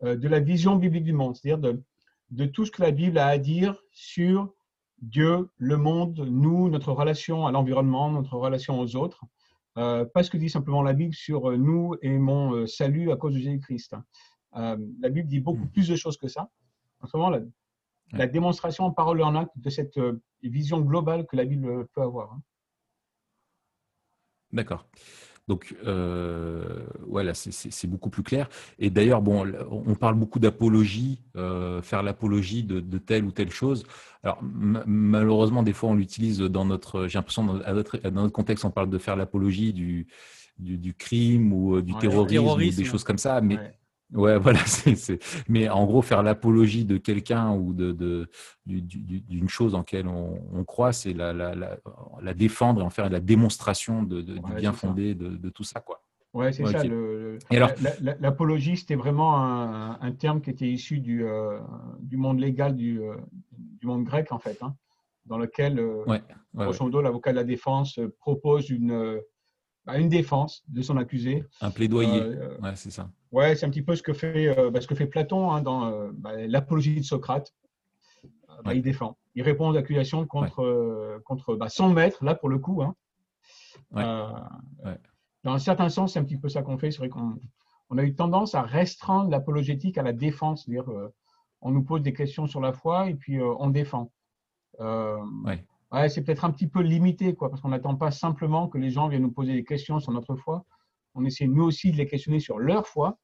de 0.03 0.29
la 0.29 0.41
vision 0.41 0.77
biblique 0.77 1.05
du 1.05 1.15
monde, 1.15 1.35
c'est-à-dire 1.35 1.59
de, 1.59 1.83
de 2.31 2.45
tout 2.45 2.67
ce 2.67 2.71
que 2.71 2.83
la 2.83 2.91
Bible 2.91 3.17
a 3.17 3.29
à 3.29 3.39
dire 3.39 3.79
sur 3.91 4.53
Dieu, 5.01 5.49
le 5.57 5.77
monde, 5.79 6.19
nous, 6.31 6.69
notre 6.69 6.93
relation 6.93 7.47
à 7.47 7.53
l'environnement, 7.53 8.11
notre 8.11 8.37
relation 8.37 8.79
aux 8.81 8.97
autres. 8.97 9.25
Euh, 9.79 10.05
pas 10.05 10.23
ce 10.23 10.31
que 10.31 10.37
dit 10.37 10.51
simplement 10.51 10.83
la 10.83 10.93
Bible 10.93 11.15
sur 11.15 11.51
nous 11.57 11.95
et 12.03 12.19
mon 12.19 12.67
salut 12.67 13.11
à 13.11 13.17
cause 13.17 13.35
de 13.35 13.39
Jésus-Christ. 13.39 13.97
Euh, 14.57 14.77
la 15.01 15.09
Bible 15.09 15.29
dit 15.29 15.41
beaucoup 15.41 15.65
hmm. 15.65 15.71
plus 15.71 15.89
de 15.89 15.97
choses 15.97 16.17
que 16.17 16.29
ça. 16.29 16.49
En 17.01 17.07
ce 17.07 17.17
moment, 17.17 17.31
la, 17.31 17.41
la 18.13 18.27
démonstration 18.27 18.85
en 18.85 18.93
parole 18.93 19.21
et 19.21 19.25
en 19.25 19.35
acte 19.35 19.53
de 19.57 19.71
cette 19.71 19.99
euh, 20.45 20.49
vision 20.51 20.81
globale 20.81 21.27
que 21.27 21.37
la 21.37 21.45
Bible 21.45 21.87
peut 21.95 22.03
avoir. 22.03 22.33
Hein. 22.33 22.43
D'accord. 24.53 24.87
Donc, 25.47 25.77
euh, 25.85 26.87
voilà, 27.07 27.35
c'est 27.35 27.87
beaucoup 27.87 28.09
plus 28.09 28.23
clair. 28.23 28.49
Et 28.79 28.89
d'ailleurs, 28.89 29.21
bon, 29.21 29.47
on 29.69 29.95
parle 29.95 30.15
beaucoup 30.15 30.39
d'apologie, 30.39 31.21
euh, 31.37 31.83
faire 31.83 32.03
l'apologie 32.03 32.63
de, 32.63 32.99
telle 32.99 33.25
ou 33.25 33.31
telle 33.31 33.51
chose. 33.51 33.85
Alors, 34.23 34.39
malheureusement, 34.43 35.63
des 35.63 35.75
fois, 35.75 35.91
on 35.91 35.95
l'utilise 35.95 36.39
dans 36.39 36.65
notre, 36.65 37.09
j'ai 37.09 37.19
l'impression, 37.19 37.45
dans, 37.45 37.75
notre, 37.75 37.99
dans 37.99 38.23
notre 38.23 38.33
contexte, 38.33 38.65
on 38.65 38.71
parle 38.71 38.89
de 38.89 38.97
faire 38.97 39.17
l'apologie 39.17 39.75
du, 39.75 40.07
du, 40.59 40.95
crime 40.95 41.53
ou 41.53 41.83
du 41.83 41.93
terrorisme, 41.99 42.47
ou 42.47 42.57
des 42.57 42.85
choses 42.85 43.05
comme 43.05 43.19
ça. 43.19 43.43
Mais, 43.43 43.57
Ouais, 43.57 43.79
voilà. 44.39 44.61
Mais 45.49 45.69
en 45.69 45.87
gros, 45.87 46.01
faire 46.01 46.23
l'apologie 46.23 46.85
de 46.85 46.99
quelqu'un 46.99 47.53
ou 47.53 47.75
de, 47.75 48.29
d'une 48.65 49.49
chose 49.49 49.75
en 49.75 49.79
laquelle 49.79 50.07
on, 50.07 50.65
croit, 50.65 50.93
c'est 50.93 51.13
la, 51.13 51.33
la, 51.33 52.35
défendre 52.35 52.81
et 52.81 52.85
en 52.85 52.91
faire 52.91 53.11
la 53.11 53.21
démonstration 53.21 54.05
de, 54.05 54.23
du 54.23 54.41
bien 54.57 54.73
fondé 54.73 55.15
de, 55.15 55.49
tout 55.51 55.65
ça. 55.65 55.81
Quoi. 55.81 56.01
Ouais, 56.33 56.53
c'est 56.53 56.65
ça. 56.67 56.83
L'apologie, 58.21 58.77
c'était 58.77 58.95
vraiment 58.95 59.37
un, 59.41 60.13
terme 60.13 60.41
qui 60.41 60.51
était 60.51 60.69
issu 60.69 61.01
du, 61.01 61.25
euh, 61.25 61.59
du 61.99 62.17
monde 62.17 62.39
légal, 62.39 62.77
du, 62.77 63.01
euh, 63.01 63.17
du, 63.53 63.87
monde 63.89 64.05
grec, 64.05 64.31
en 64.31 64.39
fait, 64.39 64.63
hein, 64.63 64.77
dans 65.27 65.39
lequel, 65.39 65.81
euh, 65.81 66.05
grosso 66.55 66.85
modo, 66.85 67.03
l'avocat 67.03 67.33
de 67.33 67.37
la 67.37 67.45
défense 67.45 67.99
propose 68.21 68.71
une 68.71 69.21
bah, 69.87 69.99
une 69.99 70.09
défense 70.09 70.65
de 70.69 70.81
son 70.83 70.97
accusé. 70.97 71.45
Un 71.61 71.71
plaidoyer, 71.71 72.21
euh, 72.21 72.59
ouais, 72.61 72.75
c'est 72.75 72.91
ça. 72.91 73.11
Ouais, 73.33 73.55
c'est 73.55 73.67
un 73.67 73.71
petit 73.71 73.83
peu 73.83 73.95
ce 73.95 74.03
que 74.03 74.15
fait, 74.15 74.59
euh, 74.59 74.71
bah, 74.71 74.81
ce 74.81 74.87
que 74.87 74.95
fait 74.95 75.07
Platon 75.07 75.51
hein, 75.51 75.61
dans 75.61 75.87
euh, 75.87 76.11
bah, 76.15 76.47
l'apologie 76.47 76.97
de 76.97 77.05
Socrate. 77.05 77.53
Il 78.73 78.83
défend. 78.83 79.19
Il 79.35 79.43
répond 79.43 79.69
aux 79.69 79.77
accusations 79.77 80.27
contre, 80.27 81.21
contre 81.25 81.59
son 81.69 81.91
maître, 81.91 82.25
là 82.25 82.35
pour 82.35 82.49
le 82.49 82.59
coup. 82.59 82.83
Hein. 82.83 82.95
Dans 85.43 85.53
un 85.53 85.59
certain 85.59 85.89
sens, 85.89 86.13
c'est 86.13 86.21
un 86.21 86.25
petit 86.25 86.39
peu 86.39 86.49
ça 86.49 86.63
qu'on 86.63 86.79
fait. 86.79 86.91
C'est 86.91 86.99
vrai 86.99 87.09
qu'on 87.09 87.37
on 87.91 87.99
a 87.99 88.05
eu 88.05 88.15
tendance 88.15 88.55
à 88.55 88.63
restreindre 88.63 89.29
l'apologétique 89.29 89.99
à 89.99 90.03
la 90.03 90.13
défense. 90.13 90.65
C'est-à-dire, 90.65 90.89
on 91.61 91.73
nous 91.73 91.83
pose 91.83 92.01
des 92.01 92.15
questions 92.15 92.47
sur 92.47 92.61
la 92.61 92.73
foi 92.73 93.11
et 93.11 93.15
puis 93.15 93.39
on 93.43 93.69
défend. 93.69 94.13
Ouais 94.79 95.67
c'est 96.09 96.23
peut-être 96.23 96.45
un 96.45 96.51
petit 96.51 96.67
peu 96.67 96.81
limité, 96.81 97.35
quoi, 97.35 97.51
parce 97.51 97.61
qu'on 97.61 97.69
n'attend 97.69 97.95
pas 97.97 98.11
simplement 98.11 98.69
que 98.69 98.79
les 98.79 98.91
gens 98.91 99.09
viennent 99.09 99.23
nous 99.23 99.31
poser 99.31 99.53
des 99.53 99.65
questions 99.65 100.01
sur 100.01 100.13
notre 100.13 100.35
foi. 100.35 100.65
On 101.15 101.25
essaie 101.25 101.47
nous 101.47 101.63
aussi 101.63 101.93
de 101.93 101.97
les 101.97 102.07
questionner 102.07 102.41
sur 102.41 102.59
leur 102.59 102.87
foi 102.87 103.19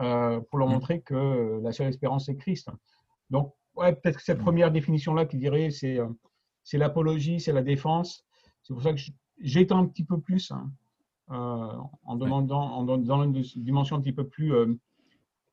euh, 0.00 0.40
pour 0.50 0.58
leur 0.58 0.68
mmh. 0.68 0.72
montrer 0.72 1.00
que 1.02 1.60
la 1.62 1.72
seule 1.72 1.88
espérance 1.88 2.28
est 2.28 2.36
Christ. 2.36 2.70
Donc, 3.30 3.54
ouais, 3.76 3.94
peut-être 3.94 4.16
que 4.16 4.22
cette 4.22 4.38
première 4.38 4.70
définition-là 4.70 5.26
qui 5.26 5.38
dirait 5.38 5.70
c'est 5.70 5.98
euh, 5.98 6.08
c'est 6.64 6.78
l'apologie, 6.78 7.38
c'est 7.40 7.52
la 7.52 7.62
défense. 7.62 8.26
C'est 8.62 8.74
pour 8.74 8.82
ça 8.82 8.92
que 8.92 9.00
j'étends 9.38 9.78
un 9.78 9.86
petit 9.86 10.04
peu 10.04 10.20
plus 10.20 10.50
hein, 10.50 10.72
euh, 11.30 11.72
en 12.02 12.16
demandant 12.16 12.60
en, 12.60 12.82
dans 12.84 13.22
une 13.22 13.40
dimension 13.56 13.96
un 13.96 14.00
petit 14.00 14.12
peu 14.12 14.26
plus, 14.26 14.52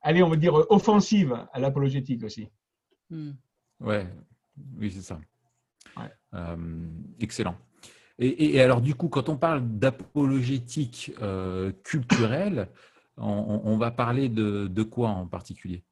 allez, 0.01 0.23
on 0.23 0.29
va 0.29 0.35
dire 0.35 0.55
offensive 0.69 1.45
à 1.53 1.59
l'apologétique 1.59 2.23
aussi. 2.23 2.49
Mmh. 3.11 3.31
Ouais, 3.81 4.07
oui, 4.77 4.89
c'est 4.89 5.01
ça. 5.01 5.19
Euh, 6.33 6.55
excellent. 7.19 7.55
Et, 8.19 8.61
alors, 8.61 8.79
du 8.79 8.93
coup, 8.93 9.09
quand 9.09 9.27
on 9.27 9.37
parle 9.37 9.67
d'apologétique 9.67 11.11
euh, 11.21 11.71
culturelle, 11.83 12.69
on, 13.17 13.75
va 13.77 13.91
parler 13.91 14.29
de, 14.29 14.83
quoi 14.83 15.09
en 15.09 15.25
particulier? 15.25 15.83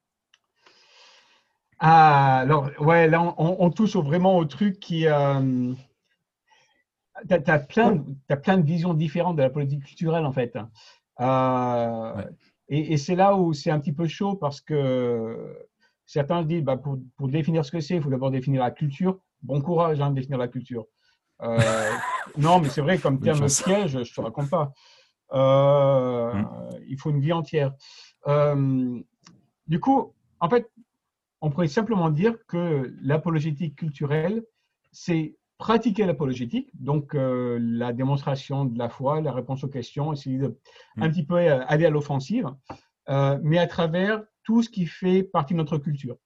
Ah, 1.79 2.37
alors, 2.39 2.69
ouais, 2.79 3.09
là, 3.09 3.33
on, 3.37 3.69
touche 3.71 3.95
vraiment 3.95 4.37
au 4.37 4.45
truc 4.45 4.79
qui. 4.79 5.07
Euh, 5.07 5.73
tu 7.27 7.33
as, 7.33 7.59
plein, 7.59 8.05
as 8.29 8.37
plein 8.37 8.57
de 8.59 8.65
visions 8.65 8.93
différentes 8.93 9.35
de 9.35 9.41
la 9.41 9.49
politique 9.49 9.83
culturelle, 9.83 10.25
en 10.25 10.31
fait. 10.31 10.57
Et, 12.69 12.97
c'est 12.97 13.15
là 13.15 13.35
où 13.35 13.51
c'est 13.53 13.71
un 13.71 13.79
petit 13.79 13.93
peu 13.93 14.07
chaud 14.07 14.35
parce 14.35 14.61
que 14.61 15.67
certains 16.05 16.43
disent 16.43 16.63
bah, 16.63 16.77
pour, 16.77 16.99
pour 17.17 17.29
définir 17.29 17.65
ce 17.65 17.71
que 17.71 17.81
c'est, 17.81 17.95
il 17.95 18.01
faut 18.01 18.11
d'abord 18.11 18.31
définir 18.31 18.61
la 18.61 18.71
culture 18.71 19.19
bon 19.41 19.61
courage 19.61 19.99
hein, 20.01 20.09
de 20.09 20.15
définir 20.15 20.37
la 20.37 20.47
culture. 20.47 20.85
Euh, 21.41 21.91
non, 22.37 22.59
mais 22.59 22.69
c'est 22.69 22.81
vrai, 22.81 22.97
comme 22.97 23.19
terme 23.21 23.47
piège, 23.47 23.91
je 23.91 23.99
ne 23.99 24.03
te 24.03 24.21
raconte 24.21 24.49
pas. 24.49 24.71
Euh, 25.33 26.33
mm. 26.33 26.69
Il 26.87 26.97
faut 26.99 27.09
une 27.09 27.21
vie 27.21 27.33
entière. 27.33 27.73
Euh, 28.27 28.99
du 29.67 29.79
coup, 29.79 30.13
en 30.39 30.49
fait, 30.49 30.69
on 31.41 31.49
pourrait 31.49 31.67
simplement 31.67 32.09
dire 32.09 32.35
que 32.47 32.93
l'apologétique 33.01 33.75
culturelle, 33.75 34.43
c'est 34.91 35.35
pratiquer 35.57 36.05
l'apologétique, 36.05 36.69
donc 36.73 37.13
la 37.13 37.93
démonstration 37.93 38.65
de 38.65 38.77
la 38.77 38.89
foi, 38.89 39.21
la 39.21 39.31
réponse 39.31 39.63
aux 39.63 39.67
questions, 39.67 40.11
essayer 40.11 40.39
de 40.39 40.57
un 40.97 41.07
mm. 41.07 41.11
petit 41.11 41.25
peu 41.25 41.35
aller 41.35 41.85
à 41.85 41.89
l'offensive, 41.89 42.49
mais 43.07 43.57
à 43.57 43.67
travers 43.67 44.23
tout 44.43 44.63
ce 44.63 44.69
qui 44.69 44.85
fait 44.85 45.23
partie 45.23 45.53
de 45.53 45.59
notre 45.59 45.77
culture. 45.77 46.17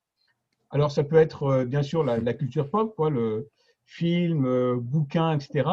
Alors, 0.76 0.92
ça 0.92 1.04
peut 1.04 1.16
être 1.16 1.64
bien 1.64 1.82
sûr 1.82 2.04
la, 2.04 2.34
culture 2.34 2.70
pop, 2.70 2.96
quoi, 2.96 3.10
le 3.10 3.50
film, 3.86 4.76
bouquin, 4.76 5.38
etc. 5.38 5.70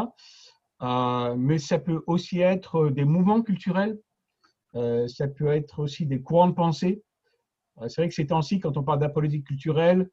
mais 1.36 1.58
ça 1.58 1.78
peut 1.78 2.02
aussi 2.06 2.40
être 2.40 2.88
des 2.88 3.04
mouvements 3.04 3.42
culturels, 3.42 3.98
ça 4.74 5.26
peut 5.26 5.48
être 5.48 5.80
aussi 5.80 6.06
des 6.06 6.22
courants 6.22 6.48
de 6.48 6.54
pensée. 6.54 7.02
C'est 7.88 8.02
vrai 8.02 8.08
que 8.08 8.14
ces 8.14 8.26
temps-ci, 8.26 8.60
quand 8.60 8.76
on 8.76 8.84
parle 8.84 9.00
d'apologétique 9.00 9.46
culturelle, 9.46 10.08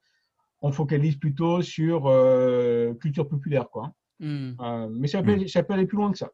on 0.61 0.71
focalise 0.71 1.15
plutôt 1.15 1.61
sur 1.61 2.07
euh, 2.07 2.93
culture 2.95 3.27
populaire. 3.27 3.69
Quoi. 3.69 3.93
Hmm. 4.19 4.51
Euh, 4.59 4.89
mais 4.91 5.07
ça 5.07 5.23
peut, 5.23 5.35
hmm. 5.35 5.47
ça 5.47 5.63
peut, 5.63 5.73
aller 5.73 5.85
plus 5.85 5.97
loin 5.97 6.11
que 6.11 6.17
ça. 6.17 6.31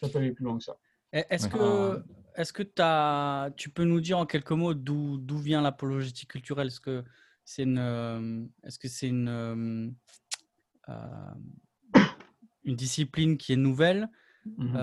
Ça 0.00 0.08
peut 0.08 0.18
aller 0.18 0.32
plus 0.32 0.44
loin 0.44 0.58
que 0.58 0.64
ça. 0.64 0.76
Est-ce 1.12 1.48
que, 1.48 2.02
est 2.34 2.52
que 2.52 2.62
as, 2.80 3.50
tu 3.56 3.70
peux 3.70 3.84
nous 3.84 4.00
dire 4.00 4.18
en 4.18 4.26
quelques 4.26 4.52
mots 4.52 4.74
d'où 4.74 5.38
vient 5.38 5.62
l'apologétique 5.62 6.30
culturelle? 6.30 6.68
Est-ce 6.68 6.80
que 6.80 7.04
c'est 7.46 7.62
une, 7.62 7.78
euh, 7.78 8.44
est-ce 8.64 8.78
que 8.78 8.88
c'est 8.88 9.08
une, 9.08 9.94
une 12.64 12.76
discipline 12.76 13.38
qui 13.38 13.54
est 13.54 13.56
nouvelle? 13.56 14.10
Mhm. 14.58 14.76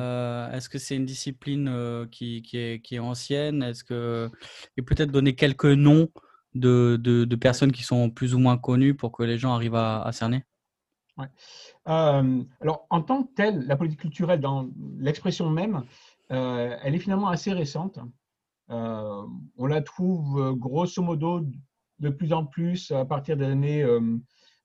Est-ce 0.53 0.67
que 0.67 0.79
c'est 0.79 0.95
une 0.95 1.05
discipline 1.05 2.07
qui, 2.11 2.41
qui, 2.41 2.57
est, 2.57 2.81
qui, 2.81 2.95
est, 2.95 2.99
ancienne? 2.99 3.61
Est-ce 3.61 3.83
que 3.83 4.31
et 4.77 4.81
peut-être 4.81 5.11
donner 5.11 5.35
quelques 5.35 5.65
noms 5.65 6.09
de, 6.55 6.97
de, 7.01 7.35
personnes 7.35 7.71
qui 7.71 7.83
sont 7.83 8.09
plus 8.09 8.33
ou 8.33 8.39
moins 8.39 8.57
connues 8.57 8.95
pour 8.95 9.11
que 9.11 9.23
les 9.23 9.37
gens 9.37 9.53
arrivent 9.53 9.75
à, 9.75 10.09
cerner? 10.11 10.45
Euh, 11.87 12.43
Alors, 12.61 12.87
en 12.89 13.01
tant 13.01 13.23
que 13.23 13.33
telle, 13.33 13.65
la 13.67 13.75
politique 13.75 14.01
culturelle, 14.01 14.39
dans 14.39 14.69
l'expression 14.97 15.49
même, 15.49 15.83
euh, 16.31 16.77
elle 16.81 16.95
est 16.95 16.99
finalement 16.99 17.27
assez 17.27 17.51
récente. 17.51 17.99
Euh, 18.69 19.23
on 19.57 19.65
la 19.65 19.81
trouve 19.81 20.55
grosso 20.55 21.01
modo 21.01 21.45
de 21.99 22.09
plus 22.09 22.33
en 22.33 22.45
plus 22.45 22.91
à 22.91 23.05
partir 23.05 23.37
des 23.37 23.45
années 23.45 23.85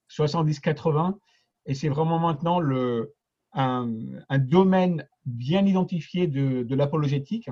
70-80, 0.09 1.17
et 1.65 1.75
c'est 1.75 1.89
vraiment 1.89 2.19
maintenant 2.19 2.59
le, 2.59 3.13
un, 3.53 3.89
un, 4.29 4.39
domaine 4.39 5.07
bien 5.25 5.65
identifié 5.65 6.27
de, 6.27 6.63
de 6.63 6.75
l'apologétique 6.75 7.49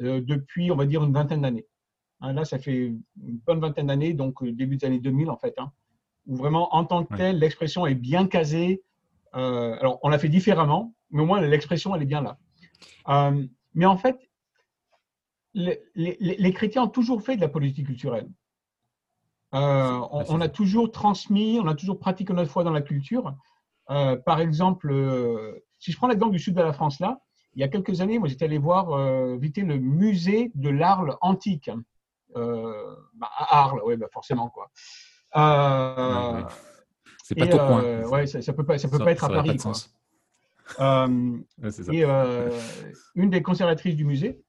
depuis, 0.00 0.70
on 0.70 0.76
va 0.76 0.86
dire, 0.86 1.04
une 1.04 1.12
vingtaine 1.12 1.42
d'années. 1.42 1.66
Hein, 2.20 2.34
là, 2.34 2.44
ça 2.44 2.58
fait 2.58 2.76
une 2.76 3.02
bonne 3.16 3.60
vingtaine 3.60 3.86
d'années, 3.86 4.12
donc 4.12 4.42
euh, 4.42 4.52
début 4.52 4.76
des 4.76 4.86
années 4.86 4.98
2000 4.98 5.30
en 5.30 5.38
fait, 5.38 5.54
hein, 5.58 5.72
où 6.26 6.36
vraiment 6.36 6.74
en 6.74 6.84
tant 6.84 7.04
que 7.04 7.16
tel, 7.16 7.38
l'expression 7.38 7.86
est 7.86 7.94
bien 7.94 8.26
casée. 8.26 8.82
Euh, 9.34 9.76
alors, 9.80 9.98
on 10.02 10.08
l'a 10.08 10.18
fait 10.18 10.28
différemment, 10.28 10.94
mais 11.10 11.22
au 11.22 11.26
moins 11.26 11.40
l'expression, 11.40 11.94
elle 11.94 12.02
est 12.02 12.06
bien 12.06 12.20
là. 12.20 12.38
Euh, 13.08 13.46
mais 13.74 13.86
en 13.86 13.96
fait, 13.96 14.18
les, 15.54 16.52
chrétiens 16.52 16.84
ont 16.84 16.88
toujours 16.88 17.22
fait 17.22 17.36
de 17.36 17.40
la 17.40 17.48
politique 17.48 17.86
culturelle. 17.86 18.28
On, 19.52 20.40
a 20.40 20.48
toujours 20.48 20.90
transmis, 20.90 21.58
on 21.60 21.66
a 21.66 21.74
toujours 21.74 21.98
pratiqué 21.98 22.32
notre 22.32 22.50
foi 22.50 22.64
dans 22.64 22.72
la 22.72 22.82
culture. 22.82 23.34
par 23.86 24.40
exemple, 24.40 24.94
si 25.78 25.92
je 25.92 25.96
prends 25.96 26.08
l'exemple 26.08 26.32
du 26.32 26.38
sud 26.38 26.54
de 26.54 26.62
la 26.62 26.72
France 26.72 27.00
là, 27.00 27.20
il 27.54 27.60
y 27.60 27.64
a 27.64 27.68
quelques 27.68 28.00
années, 28.00 28.18
moi 28.18 28.28
j'étais 28.28 28.44
allé 28.44 28.58
voir 28.58 28.96
visiter 29.38 29.62
le 29.62 29.78
musée 29.78 30.52
de 30.54 30.70
l'Arles 30.70 31.16
antique. 31.20 31.70
Euh, 32.36 32.94
bah, 33.14 33.28
à 33.36 33.64
Arles, 33.64 33.82
oui, 33.84 33.96
bah 33.96 34.06
forcément. 34.12 34.48
Quoi. 34.50 34.70
Euh, 35.36 36.42
c'est 37.22 37.34
pas 37.34 37.46
ton 37.46 37.58
coin. 37.58 37.84
Euh, 37.84 38.08
ouais, 38.08 38.26
ça, 38.26 38.42
ça, 38.42 38.52
peut 38.52 38.64
pas, 38.64 38.78
ça 38.78 38.88
peut 38.88 38.98
pas 38.98 39.12
être 39.12 39.24
à 39.24 39.28
Paris. 39.28 39.56
Quoi. 39.56 39.72
et 41.92 42.04
une 43.14 43.30
des 43.30 43.42
conservatrices 43.42 43.96
du 43.96 44.04
musée, 44.04 44.40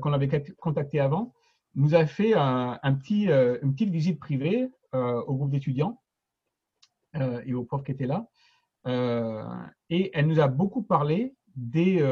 qu'on 0.00 0.12
avait 0.12 0.44
contacté 0.58 1.00
avant, 1.00 1.34
nous 1.76 1.94
a 1.94 2.06
fait 2.06 2.34
un, 2.34 2.94
petit, 2.94 3.26
une 3.26 3.72
petite 3.72 3.90
visite 3.90 4.18
privée 4.18 4.68
au 4.92 5.34
groupe 5.34 5.50
d'étudiants 5.50 6.00
et 7.44 7.54
aux 7.54 7.64
profs 7.64 7.84
qui 7.84 7.92
étaient 7.92 8.06
là. 8.06 8.26
et 9.90 10.10
elle 10.14 10.26
nous 10.26 10.40
a 10.40 10.48
beaucoup 10.48 10.82
parlé 10.82 11.34
des, 11.54 12.02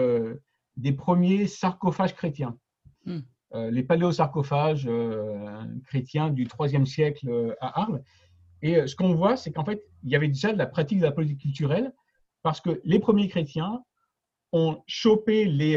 des 0.77 0.93
premiers 0.93 1.47
sarcophages 1.47 2.15
chrétiens. 2.15 2.57
Hmm. 3.05 3.21
Euh, 3.55 3.71
les 3.71 3.85
paléosarcophages 3.85 4.87
euh, 4.89 5.63
chrétiens 5.87 6.31
du 6.31 6.49
IIIe 6.59 6.87
siècle 6.87 7.29
euh, 7.29 7.55
à 7.61 7.83
Arles. 7.83 8.03
Et 8.63 8.87
ce 8.87 8.97
qu'on 8.97 9.15
voit, 9.15 9.37
c'est 9.37 9.53
qu'en 9.53 9.65
fait, 9.65 9.85
il 10.03 10.11
y 10.11 10.17
avait 10.17 10.29
déjà 10.29 10.53
de 10.53 10.59
la 10.59 10.67
pratique 10.67 10.99
de 10.99 11.05
la 11.05 11.13
politique 11.13 11.41
culturelle 11.41 11.93
parce 12.43 12.61
que 12.61 12.81
les 12.83 12.99
premiers 12.99 13.29
chrétiens 13.29 13.83
ont 14.53 14.83
chopé 14.87 15.45
les, 15.45 15.77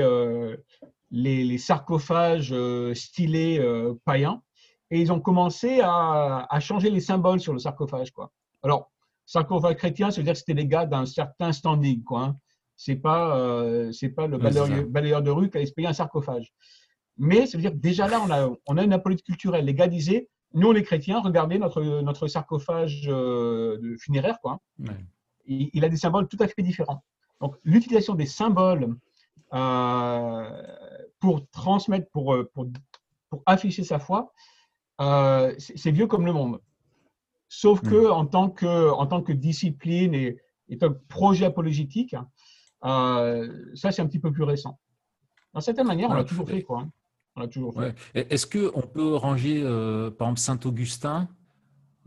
les, 1.11 1.57
sarcophages 1.57 2.53
stylés 2.93 3.61
païens 4.05 4.41
et 4.89 5.01
ils 5.01 5.11
ont 5.11 5.19
commencé 5.19 5.81
à, 5.83 6.59
changer 6.59 6.89
les 6.89 7.01
symboles 7.01 7.39
sur 7.39 7.53
le 7.53 7.59
sarcophage. 7.59 8.11
Quoi. 8.11 8.31
Alors, 8.63 8.91
sarcophage 9.25 9.75
chrétien, 9.75 10.11
ça 10.11 10.17
veut 10.17 10.23
dire 10.23 10.33
que 10.33 10.39
c'était 10.39 10.53
les 10.53 10.67
gars 10.67 10.85
d'un 10.85 11.05
certain 11.05 11.51
standing. 11.51 12.03
Quoi, 12.03 12.23
hein. 12.23 12.37
C'est 12.75 12.95
pas, 12.95 13.91
c'est 13.91 14.09
pas 14.09 14.27
le 14.27 14.37
balayeur, 14.37 15.21
de 15.21 15.31
rue 15.31 15.49
qui 15.49 15.57
allait 15.57 15.65
se 15.65 15.73
payer 15.73 15.87
un 15.87 15.93
sarcophage. 15.93 16.53
Mais 17.17 17.47
ça 17.47 17.57
veut 17.57 17.61
dire 17.61 17.71
que 17.71 17.77
déjà 17.77 18.07
là, 18.07 18.21
on 18.21 18.29
a, 18.29 18.49
on 18.67 18.77
a 18.77 18.83
une 18.83 19.01
politique 19.01 19.25
culturelle. 19.25 19.65
Les 19.65 19.73
gars 19.73 19.87
disaient, 19.87 20.29
nous, 20.53 20.71
les 20.71 20.83
chrétiens, 20.83 21.19
regardez 21.19 21.59
notre, 21.59 21.81
notre 22.01 22.27
sarcophage 22.27 23.03
euh, 23.07 23.95
funéraire. 23.99 24.39
Quoi. 24.41 24.59
Il, 25.45 25.83
a 25.83 25.89
des 25.89 25.97
symboles 25.97 26.27
tout 26.27 26.37
à 26.39 26.47
fait 26.47 26.61
différents. 26.61 27.03
Donc, 27.41 27.55
l'utilisation 27.63 28.15
des 28.15 28.25
symboles 28.25 28.95
euh, 29.53 30.49
pour 31.19 31.47
transmettre, 31.49 32.09
pour, 32.11 32.33
euh, 32.33 32.49
pour, 32.53 32.67
pour, 33.29 33.41
afficher 33.45 33.83
sa 33.83 33.99
foi, 33.99 34.33
c'est 35.57 35.91
vieux 35.91 36.07
comme 36.07 36.25
le 36.25 36.33
monde. 36.33 36.59
Sauf 37.49 37.81
que 37.81 38.09
en 38.09 38.25
tant 38.25 38.49
que, 38.49 38.89
en 38.91 39.05
tant 39.05 39.21
que 39.21 39.31
discipline 39.31 40.13
et, 40.13 40.37
et 40.69 40.77
comme 40.77 40.99
projet 41.07 41.45
apologétique, 41.45 42.15
ça, 42.81 43.91
c'est 43.91 44.01
un 44.01 44.07
petit 44.07 44.19
peu 44.19 44.31
plus 44.31 44.43
récent. 44.43 44.79
D'une 45.53 45.61
certaine 45.61 45.87
manière, 45.87 46.09
on 46.09 46.13
l'a 46.13 46.23
toujours 46.23 46.47
fait. 46.47 46.61
Quoi. 46.61 46.87
Est-ce 48.13 48.47
qu'on 48.47 48.81
peut 48.81 49.15
ranger, 49.15 49.61
euh, 49.63 50.09
par 50.09 50.27
exemple, 50.29 50.39
Saint-Augustin 50.39 51.29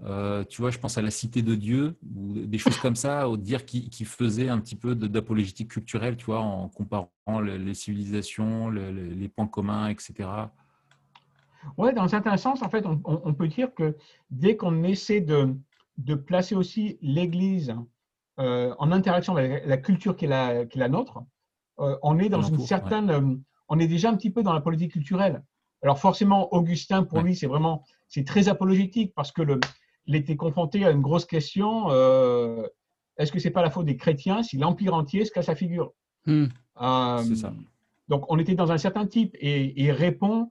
euh, 0.04 0.44
tu 0.44 0.62
vois, 0.62 0.70
je 0.70 0.78
pense 0.78 0.96
à 0.96 1.02
la 1.02 1.10
Cité 1.10 1.42
de 1.42 1.54
Dieu 1.54 1.98
ou 2.16 2.32
des 2.46 2.58
choses 2.58 2.78
comme 2.78 2.96
ça, 2.96 3.28
au 3.28 3.36
dire 3.36 3.64
qui, 3.66 3.90
faisait 4.04 4.48
un 4.48 4.58
petit 4.58 4.76
peu 4.76 4.94
d'apologétique 4.94 5.70
culturelle, 5.70 6.16
tu 6.16 6.26
vois, 6.26 6.40
en 6.40 6.68
comparant 6.68 7.10
les 7.40 7.74
civilisations, 7.74 8.70
les 8.70 9.28
points 9.28 9.46
communs, 9.46 9.88
etc. 9.88 10.28
Oui, 11.76 11.92
dans 11.92 12.02
un 12.04 12.08
certain 12.08 12.36
sens, 12.36 12.62
en 12.62 12.70
fait, 12.70 12.84
on, 12.86 13.34
peut 13.34 13.48
dire 13.48 13.74
que 13.74 13.96
dès 14.30 14.56
qu'on 14.56 14.82
essaie 14.84 15.20
de, 15.20 15.54
de, 15.98 16.14
placer 16.14 16.54
aussi 16.54 16.98
l'Église 17.02 17.74
euh, 18.38 18.74
en 18.78 18.92
interaction 18.92 19.36
avec 19.36 19.66
la 19.66 19.76
culture 19.76 20.16
qui 20.16 20.24
est 20.24 20.28
la, 20.28 20.64
qui 20.64 20.78
est 20.78 20.80
la 20.80 20.88
nôtre, 20.88 21.22
on 21.76 22.18
est 22.18 22.28
dans 22.28 22.42
une 22.42 22.58
certaine 22.58 23.42
on 23.70 23.78
est 23.78 23.86
déjà 23.86 24.10
un 24.10 24.16
petit 24.16 24.30
peu 24.30 24.42
dans 24.42 24.52
la 24.52 24.60
politique 24.60 24.92
culturelle. 24.92 25.42
Alors 25.82 25.98
forcément, 25.98 26.52
Augustin, 26.52 27.04
pour 27.04 27.20
lui, 27.20 27.34
c'est 27.36 27.46
vraiment, 27.46 27.84
c'est 28.08 28.24
très 28.26 28.48
apologétique 28.48 29.14
parce 29.14 29.32
que 29.32 29.42
le, 29.42 29.60
il 30.10 30.16
était 30.16 30.36
confronté 30.36 30.84
à 30.84 30.90
une 30.90 31.00
grosse 31.00 31.24
question. 31.24 31.90
Euh, 31.90 32.66
est-ce 33.16 33.32
que 33.32 33.38
c'est 33.38 33.50
pas 33.50 33.62
la 33.62 33.70
faute 33.70 33.86
des 33.86 33.96
chrétiens 33.96 34.42
si 34.42 34.58
l'empire 34.58 34.94
entier 34.94 35.24
se 35.24 35.30
casse 35.30 35.46
la 35.46 35.54
figure? 35.54 35.92
Hmm. 36.26 36.46
euh, 36.82 37.22
C'est 37.24 37.36
ça. 37.36 37.52
Donc 38.08 38.24
on 38.28 38.38
était 38.38 38.54
dans 38.54 38.72
un 38.72 38.78
certain 38.78 39.06
type 39.06 39.36
et, 39.40 39.72
il 39.80 39.92
répond 39.92 40.50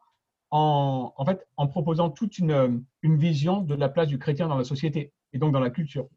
en, 0.50 1.14
en, 1.16 1.26
fait 1.26 1.46
en 1.58 1.68
proposant 1.68 2.10
toute 2.10 2.38
une, 2.40 2.84
une, 3.02 3.18
vision 3.18 3.62
de 3.62 3.76
la 3.76 3.90
place 3.90 4.08
du 4.08 4.18
chrétien 4.18 4.48
dans 4.48 4.58
la 4.58 4.64
société 4.64 5.12
et 5.34 5.38
donc 5.38 5.54
dans 5.54 5.60
la 5.60 5.70
culture. 5.70 6.08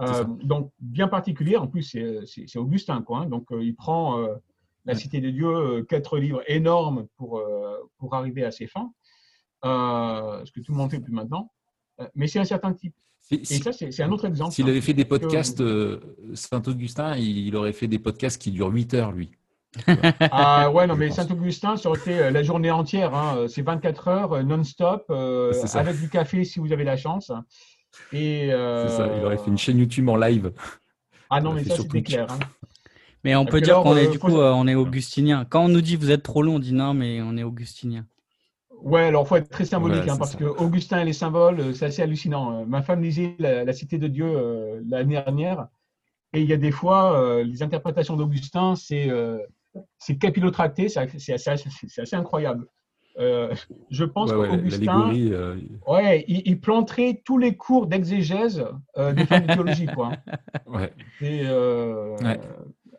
Euh, 0.00 0.24
donc 0.24 0.72
bien 0.80 1.08
particulier. 1.08 1.56
En 1.56 1.68
plus, 1.68 1.82
c'est 2.24 2.58
Augustin, 2.58 3.02
quoi. 3.02 3.20
Hein. 3.20 3.26
donc 3.26 3.48
il 3.50 3.76
prend 3.76 4.26
la 4.84 4.94
Cité 4.94 5.20
de 5.20 5.30
Dieu, 5.30 5.48
euh, 5.48 5.84
quatre 5.84 6.18
livres 6.18 6.42
énormes 6.46 7.06
pour, 7.16 7.38
euh, 7.38 7.90
pour 7.98 8.14
arriver 8.14 8.44
à 8.44 8.50
ses 8.50 8.66
fins, 8.66 8.92
euh, 9.64 10.44
ce 10.44 10.52
que 10.52 10.60
tout 10.60 10.72
le 10.72 10.78
monde 10.78 10.90
fait 10.90 11.00
plus 11.00 11.12
maintenant. 11.12 11.52
Mais 12.14 12.26
c'est 12.26 12.38
un 12.38 12.44
certain 12.44 12.72
type. 12.72 12.94
Et 13.30 13.44
ça, 13.44 13.72
c'est 13.72 14.02
un 14.02 14.10
autre 14.10 14.26
exemple. 14.26 14.52
S'il 14.52 14.66
hein. 14.66 14.70
avait 14.70 14.80
fait 14.80 14.92
des 14.92 15.04
podcasts, 15.04 15.62
Saint-Augustin, 16.34 17.16
il 17.16 17.54
aurait 17.54 17.72
fait 17.72 17.86
des 17.86 18.00
podcasts 18.00 18.40
qui 18.40 18.50
durent 18.50 18.72
8 18.72 18.94
heures, 18.94 19.12
lui. 19.12 19.30
ah 20.32 20.68
ouais, 20.72 20.88
non, 20.88 20.96
mais 20.96 21.10
Saint-Augustin, 21.10 21.76
ça 21.76 21.88
aurait 21.88 22.00
été 22.00 22.30
la 22.30 22.42
journée 22.42 22.72
entière. 22.72 23.14
Hein. 23.14 23.46
C'est 23.48 23.62
24 23.62 24.08
heures 24.08 24.44
non-stop, 24.44 25.10
avec 25.10 26.00
du 26.00 26.08
café 26.08 26.42
si 26.44 26.58
vous 26.58 26.72
avez 26.72 26.84
la 26.84 26.96
chance. 26.96 27.30
Et, 28.12 28.48
ça, 28.50 29.08
il 29.16 29.24
aurait 29.24 29.38
fait 29.38 29.50
une 29.50 29.58
chaîne 29.58 29.78
YouTube 29.78 30.08
en 30.08 30.16
live. 30.16 30.52
Ah 31.30 31.40
non, 31.40 31.52
mais 31.52 31.62
ça, 31.62 31.76
c'était 31.76 32.02
clair. 32.02 32.26
Hein. 32.28 32.38
Mais 33.24 33.36
on 33.36 33.44
peut 33.44 33.60
dire 33.60 33.80
qu'on 33.82 33.96
est 33.96 34.08
euh, 34.08 34.10
du 34.10 34.18
coup, 34.18 34.38
euh, 34.38 34.52
on 34.52 34.66
est 34.66 34.74
augustinien. 34.74 35.44
Quand 35.48 35.64
on 35.64 35.68
nous 35.68 35.80
dit 35.80 35.96
vous 35.96 36.10
êtes 36.10 36.22
trop 36.22 36.42
long, 36.42 36.56
on 36.56 36.58
dit 36.58 36.72
non, 36.72 36.94
mais 36.94 37.20
on 37.22 37.36
est 37.36 37.42
augustinien. 37.42 38.06
Ouais, 38.82 39.02
alors 39.02 39.24
il 39.24 39.28
faut 39.28 39.36
être 39.36 39.48
très 39.48 39.64
symbolique 39.64 40.08
hein, 40.08 40.16
parce 40.16 40.36
que 40.36 40.44
Augustin 40.44 41.00
et 41.00 41.04
les 41.04 41.12
symboles, 41.12 41.60
euh, 41.60 41.72
c'est 41.72 41.86
assez 41.86 42.02
hallucinant. 42.02 42.64
Ma 42.66 42.82
femme 42.82 43.02
lisait 43.02 43.36
la, 43.38 43.72
Cité 43.72 43.98
de 43.98 44.08
Dieu 44.08 44.82
l'année 44.88 45.14
dernière 45.14 45.68
Et 46.32 46.40
il 46.40 46.48
y 46.48 46.52
a 46.52 46.56
des 46.56 46.70
fois, 46.70 47.42
les 47.42 47.62
interprétations 47.62 48.16
d'Augustin, 48.16 48.74
c'est 48.76 49.10
c'est 49.98 50.16
capillotracté, 50.16 50.88
c'est 50.88 51.00
assez, 51.32 51.50
assez, 51.98 52.16
incroyable. 52.16 52.66
Euh, 53.18 53.54
je 53.90 54.04
pense 54.04 54.32
qu'Augustin, 54.32 55.12
euh, 55.14 55.56
ouais, 55.86 56.24
il, 56.28 56.60
planterait 56.60 57.22
tous 57.24 57.38
les 57.38 57.56
cours 57.56 57.86
d'exégèse 57.86 58.64
euh, 58.96 59.12
des 59.12 59.24
de 59.24 59.46
théologie. 59.46 59.86
Quoi. 59.86 60.12
Ouais. 60.66 60.92
C'est 61.18 61.42
euh, 61.44 62.16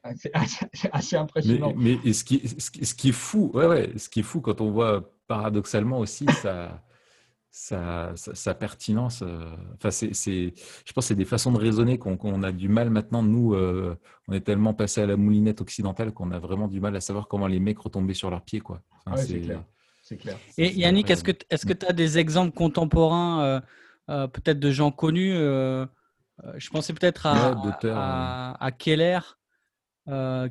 assez, 0.04 1.16
impressionnant. 1.16 1.74
Mais, 1.78 1.98
mais 2.04 2.14
ce, 2.14 2.24
qui, 2.24 2.42
ce, 2.48 2.94
qui, 2.94 3.10
est 3.10 3.14
fou, 3.14 3.50
ouais, 3.54 3.66
ouais, 3.66 3.90
ce 3.96 4.10
qui 4.10 4.20
est 4.20 4.24
fou 4.24 4.42
quand 4.42 4.60
on 4.60 4.70
voit 4.70 5.10
paradoxalement 5.32 6.00
aussi 6.00 6.26
ça 6.42 6.82
sa, 7.52 8.14
sa, 8.16 8.54
pertinence. 8.54 9.22
Euh, 9.22 9.46
enfin, 9.76 9.92
c'est, 9.92 10.14
je 10.14 10.94
pense 10.94 11.06
que 11.06 11.08
c'est 11.10 11.16
des 11.16 11.26
façons 11.26 11.52
de 11.52 11.58
raisonner 11.58 11.98
qu'on, 11.98 12.44
a 12.44 12.52
du 12.52 12.70
mal 12.70 12.90
maintenant. 12.90 13.24
Nous, 13.24 13.54
euh, 13.54 13.98
on 14.28 14.34
est 14.34 14.42
tellement 14.42 14.74
passé 14.74 15.02
à 15.02 15.06
la 15.06 15.18
moulinette 15.18 15.60
occidentale 15.62 16.14
qu'on 16.14 16.32
a 16.32 16.40
vraiment 16.40 16.68
du 16.68 16.80
mal 16.80 16.96
à 16.96 17.02
savoir 17.02 17.28
comment 17.28 17.48
les 17.48 17.60
mecs 17.60 17.80
retombaient 17.80 18.14
sur 18.14 18.30
leurs 18.30 18.42
pieds. 18.42 18.62
Quoi. 18.62 18.82
c'est, 19.18 19.42
clair. 19.42 19.64
c'est 20.02 20.18
clair. 20.18 20.38
Et 20.58 20.72
Yannick, 20.74 21.10
est-ce 21.10 21.24
que 21.24 21.74
tu 21.74 21.86
as 21.86 21.94
des 21.94 22.18
exemples 22.18 22.54
contemporains, 22.54 23.62
euh, 24.10 24.28
peut-être 24.28 24.60
de 24.60 24.72
gens 24.72 24.92
connus 24.92 25.34
Je 25.34 26.70
pensais 26.72 26.94
peut-être 26.94 27.26
à, 27.26 28.58
à, 28.64 28.72
Keller. 28.72 29.20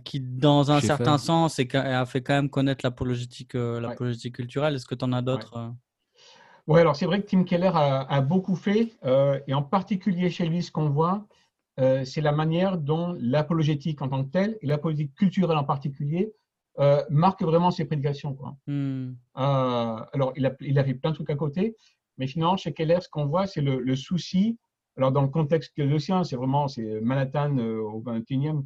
Qui, 0.04 0.20
dans 0.20 0.70
un 0.70 0.80
certain 0.80 1.18
sens, 1.18 1.60
a 1.74 2.06
fait 2.06 2.22
quand 2.22 2.34
même 2.34 2.50
connaître 2.50 2.84
l'apologétique, 2.84 3.54
l'apologétique 3.54 4.36
culturelle. 4.36 4.74
Est-ce 4.74 4.86
que 4.86 4.94
tu 4.94 5.04
en 5.04 5.12
as 5.12 5.22
d'autres 5.22 5.72
oui, 6.70 6.78
alors 6.78 6.94
c'est 6.94 7.06
vrai 7.06 7.20
que 7.20 7.26
Tim 7.26 7.42
Keller 7.42 7.72
a, 7.74 8.20
beaucoup 8.20 8.54
fait, 8.54 8.92
euh, 9.04 9.40
et 9.48 9.54
en 9.54 9.62
particulier 9.62 10.30
chez 10.30 10.46
lui, 10.46 10.62
ce 10.62 10.70
qu'on 10.70 10.88
voit, 10.88 11.26
euh, 11.80 12.04
c'est 12.04 12.20
la 12.20 12.30
manière 12.30 12.78
dont 12.78 13.16
l'apologétique 13.18 14.00
en 14.02 14.08
tant 14.08 14.24
que 14.24 14.30
telle, 14.30 14.56
et 14.62 14.68
l'apologétique 14.68 15.14
culturelle 15.16 15.56
en 15.56 15.64
particulier, 15.64 16.32
euh, 16.78 17.02
marque 17.10 17.42
vraiment 17.42 17.72
ses 17.72 17.86
prédications. 17.86 18.34
Quoi. 18.34 18.56
Hmm. 18.68 19.14
alors, 19.34 20.32
il 20.36 20.46
a, 20.46 20.54
il 20.60 20.78
a 20.78 20.84
fait 20.84 20.94
plein 20.94 21.10
de 21.10 21.16
trucs 21.16 21.30
à 21.30 21.34
côté, 21.34 21.74
mais 22.18 22.28
finalement, 22.28 22.56
chez 22.56 22.72
Keller, 22.72 23.00
ce 23.00 23.08
qu'on 23.08 23.26
voit, 23.26 23.48
c'est 23.48 23.62
le, 23.62 23.96
souci. 23.96 24.56
Alors, 24.96 25.10
dans 25.10 25.22
le 25.22 25.28
contexte 25.28 25.72
le 25.76 25.98
sien, 25.98 26.22
c'est 26.22 26.36
vraiment 26.36 26.68
c'est 26.68 27.00
Manhattan 27.00 27.56
au 27.58 28.00
21e, 28.02 28.64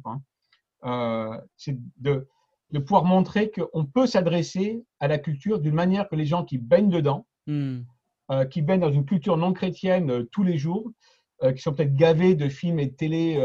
c'est 1.55 1.77
de, 1.97 2.27
de 2.71 2.79
pouvoir 2.79 3.05
montrer 3.05 3.51
qu'on 3.51 3.85
peut 3.85 4.07
s'adresser 4.07 4.83
à 4.99 5.07
la 5.07 5.17
culture 5.17 5.59
d'une 5.59 5.75
manière 5.75 6.07
que 6.09 6.15
les 6.15 6.25
gens 6.25 6.43
qui 6.43 6.57
baignent 6.57 6.89
dedans, 6.89 7.25
Hmm. 7.47 7.81
Euh, 8.31 8.45
qui 8.45 8.63
baignent 8.63 8.81
dans 8.81 8.91
une 8.91 9.05
culture 9.05 9.37
non 9.37 9.53
chrétienne 9.53 10.09
euh, 10.09 10.23
tous 10.31 10.41
les 10.41 10.57
jours, 10.57 10.89
euh, 11.43 11.53
qui 11.53 11.61
sont 11.61 11.73
peut-être 11.73 11.93
gavés 11.93 12.33
de 12.33 12.49
films 12.49 12.79
et 12.79 12.87
de 12.87 12.95
télé 12.95 13.37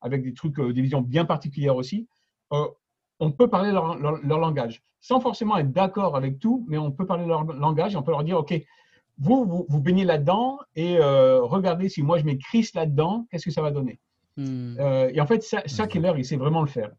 avec 0.00 0.24
des 0.24 0.34
trucs, 0.34 0.60
des 0.60 0.82
visions 0.82 1.00
bien 1.00 1.24
particulières 1.24 1.76
aussi, 1.76 2.08
on 2.50 3.30
peut 3.30 3.48
parler 3.48 3.70
leur, 3.70 3.96
leur, 3.96 4.38
langage. 4.38 4.82
Sans 5.00 5.20
forcément 5.20 5.56
être 5.58 5.70
d'accord 5.70 6.16
avec 6.16 6.40
tout, 6.40 6.66
mais 6.68 6.76
on 6.76 6.90
peut 6.90 7.06
parler 7.06 7.24
leur 7.24 7.44
langage 7.44 7.94
et 7.94 7.96
on 7.96 8.02
peut 8.02 8.10
leur 8.10 8.24
dire, 8.24 8.36
OK, 8.36 8.52
vous, 9.18 9.64
vous, 9.68 9.80
baignez 9.80 10.04
là-dedans 10.04 10.58
et 10.74 10.98
regardez 10.98 11.88
si 11.88 12.02
moi 12.02 12.18
je 12.18 12.24
mets 12.24 12.36
Christ 12.36 12.74
là-dedans, 12.74 13.28
qu'est-ce 13.30 13.44
que 13.44 13.52
ça 13.52 13.62
va 13.62 13.70
donner? 13.70 14.00
Hmm. 14.36 14.76
Et 15.12 15.20
en 15.20 15.26
fait, 15.26 15.42
ça, 15.42 15.62
ça 15.66 15.86
Keller, 15.86 16.14
il 16.16 16.24
sait 16.24 16.36
vraiment 16.36 16.62
le 16.62 16.68
faire. 16.68 16.90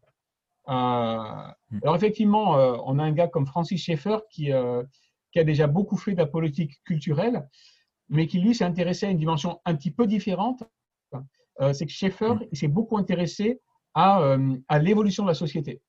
Hmm. 0.66 1.80
alors 1.82 1.94
effectivement, 1.94 2.52
on 2.86 2.98
a 2.98 3.02
un 3.02 3.12
gars 3.12 3.28
comme 3.28 3.46
Francis 3.46 3.82
Schaeffer 3.82 4.18
qui, 4.30 4.50
qui 5.34 5.38
a 5.40 5.44
déjà 5.44 5.66
beaucoup 5.66 5.96
fait 5.96 6.12
de 6.12 6.18
la 6.18 6.26
politique 6.26 6.82
culturelle, 6.84 7.46
mais 8.08 8.26
qui 8.26 8.38
lui 8.38 8.54
s'est 8.54 8.64
intéressé 8.64 9.06
à 9.06 9.10
une 9.10 9.18
dimension 9.18 9.60
un 9.64 9.74
petit 9.74 9.90
peu 9.90 10.06
différente. 10.06 10.62
Euh, 11.60 11.72
c'est 11.72 11.86
que 11.86 11.92
Schaeffer 11.92 12.34
mm. 12.34 12.54
s'est 12.54 12.68
beaucoup 12.68 12.96
intéressé 12.96 13.60
à, 13.94 14.20
euh, 14.22 14.56
à 14.68 14.78
l'évolution 14.78 15.24
de 15.24 15.28
la 15.28 15.34
société. 15.34 15.82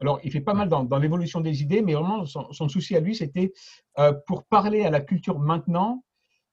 Alors, 0.00 0.20
il 0.24 0.30
fait 0.32 0.40
pas 0.40 0.54
mal 0.54 0.68
dans, 0.68 0.82
dans 0.84 0.98
l'évolution 0.98 1.40
des 1.40 1.62
idées, 1.62 1.80
mais 1.80 1.94
vraiment, 1.94 2.26
son, 2.26 2.68
souci 2.68 2.96
à 2.96 3.00
lui, 3.00 3.14
c'était 3.14 3.52
euh, 3.98 4.12
pour 4.26 4.44
parler 4.44 4.84
à 4.84 4.90
la 4.90 5.00
culture 5.00 5.38
maintenant, 5.38 6.04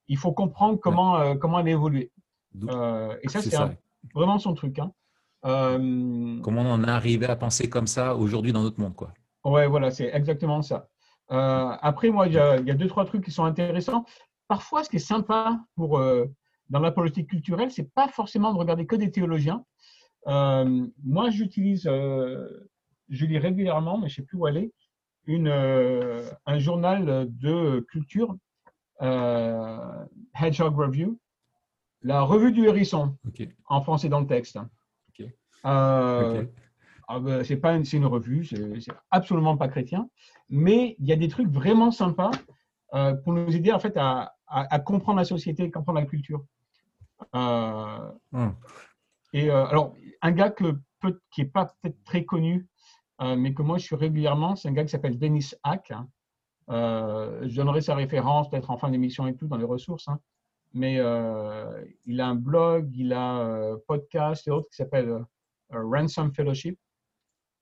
il 0.07 0.17
faut 0.17 0.31
comprendre 0.31 0.79
comment, 0.79 1.37
comment 1.37 1.59
elle 1.59 1.67
a 1.67 1.71
évolué. 1.71 2.11
et 2.53 3.29
ça, 3.29 3.41
c'est 3.41 3.55
vraiment 4.13 4.39
son 4.39 4.53
truc. 4.53 4.79
Hein. 4.79 4.91
comment 5.43 6.61
on 6.61 6.71
en 6.71 6.83
est 6.83 6.89
arrivé 6.89 7.25
à 7.27 7.35
penser 7.35 7.69
comme 7.69 7.87
ça 7.87 8.15
aujourd'hui 8.15 8.53
dans 8.53 8.63
notre 8.63 8.79
monde, 8.79 8.95
quoi. 8.95 9.13
Ouais, 9.43 9.67
voilà, 9.67 9.89
c'est 9.89 10.09
exactement 10.13 10.61
ça. 10.61 10.87
Euh, 11.31 11.75
après, 11.81 12.09
moi, 12.09 12.27
il 12.27 12.33
y, 12.33 12.37
a, 12.37 12.59
deux, 12.59 12.87
trois 12.87 13.05
trucs 13.05 13.23
qui 13.23 13.31
sont 13.31 13.45
intéressants. 13.45 14.05
Parfois, 14.47 14.83
ce 14.83 14.89
qui 14.89 14.97
est 14.97 14.99
sympa 14.99 15.59
pour, 15.75 15.97
euh, 15.97 16.25
dans 16.69 16.79
la 16.79 16.91
politique 16.91 17.29
culturelle, 17.29 17.71
c'est 17.71 17.91
pas 17.93 18.07
forcément 18.09 18.53
de 18.53 18.59
regarder 18.59 18.85
que 18.85 18.95
des 18.95 19.11
théologiens. 19.11 19.63
Euh, 20.27 20.85
moi, 21.03 21.29
j'utilise, 21.29 21.83
je 21.83 23.25
lis 23.25 23.39
régulièrement, 23.39 23.97
mais 23.97 24.09
je 24.09 24.15
sais 24.15 24.21
plus 24.23 24.37
où 24.37 24.45
aller, 24.45 24.71
une, 25.25 25.47
un 25.47 26.59
journal 26.59 27.27
de 27.29 27.79
culture, 27.89 28.35
Hedgehog 28.99 30.77
Review, 30.77 31.17
la 32.03 32.21
revue 32.21 32.51
du 32.51 32.65
hérisson, 32.65 33.15
en 33.67 33.81
français 33.81 34.09
dans 34.09 34.19
le 34.19 34.27
texte. 34.27 34.57
Ah 37.13 37.19
ben, 37.19 37.43
c'est 37.43 37.57
pas 37.57 37.75
une, 37.75 37.83
une 37.91 38.05
revue, 38.05 38.45
c'est 38.45 38.93
absolument 39.09 39.57
pas 39.57 39.67
chrétien, 39.67 40.09
mais 40.49 40.95
il 40.97 41.07
y 41.07 41.11
a 41.11 41.17
des 41.17 41.27
trucs 41.27 41.49
vraiment 41.49 41.91
sympas 41.91 42.31
euh, 42.93 43.15
pour 43.15 43.33
nous 43.33 43.53
aider 43.53 43.73
en 43.73 43.79
fait 43.79 43.97
à, 43.97 44.33
à, 44.47 44.79
comprendre 44.79 45.17
la 45.17 45.25
société, 45.25 45.69
comprendre 45.69 45.99
la 45.99 46.05
culture. 46.05 46.45
Euh, 47.35 48.11
hum. 48.31 48.55
Et 49.33 49.49
euh, 49.49 49.65
alors, 49.65 49.93
un 50.21 50.31
gars 50.31 50.51
que 50.51 50.79
qui 51.31 51.41
n'est 51.41 51.47
pas 51.47 51.65
peut-être 51.81 52.01
très 52.05 52.23
connu, 52.23 52.67
mais 53.19 53.53
que 53.53 53.61
moi 53.61 53.77
je 53.77 53.85
suis 53.85 53.95
régulièrement, 53.95 54.55
c'est 54.55 54.69
un 54.69 54.71
gars 54.71 54.83
qui 54.83 54.89
s'appelle 54.91 55.17
Dennis 55.17 55.53
Hack. 55.63 55.91
Hein. 55.91 56.07
je 56.69 57.55
donnerai 57.55 57.81
sa 57.81 57.95
référence 57.95 58.49
peut-être 58.49 58.69
en 58.69 58.77
fin 58.77 58.89
d'émission 58.89 59.27
et 59.27 59.35
tout 59.35 59.47
dans 59.47 59.57
les 59.57 59.65
ressources. 59.65 60.07
Hein. 60.07 60.19
Mais 60.73 60.95
il 62.05 62.21
a 62.21 62.27
un 62.27 62.35
blog, 62.35 62.89
il 62.95 63.13
a 63.13 63.21
un 63.21 63.77
podcast 63.87 64.47
et 64.47 64.51
autres 64.51 64.69
qui 64.69 64.77
s'appelle 64.77 65.25
Ransom 65.69 66.33
Fellowship. 66.33 66.79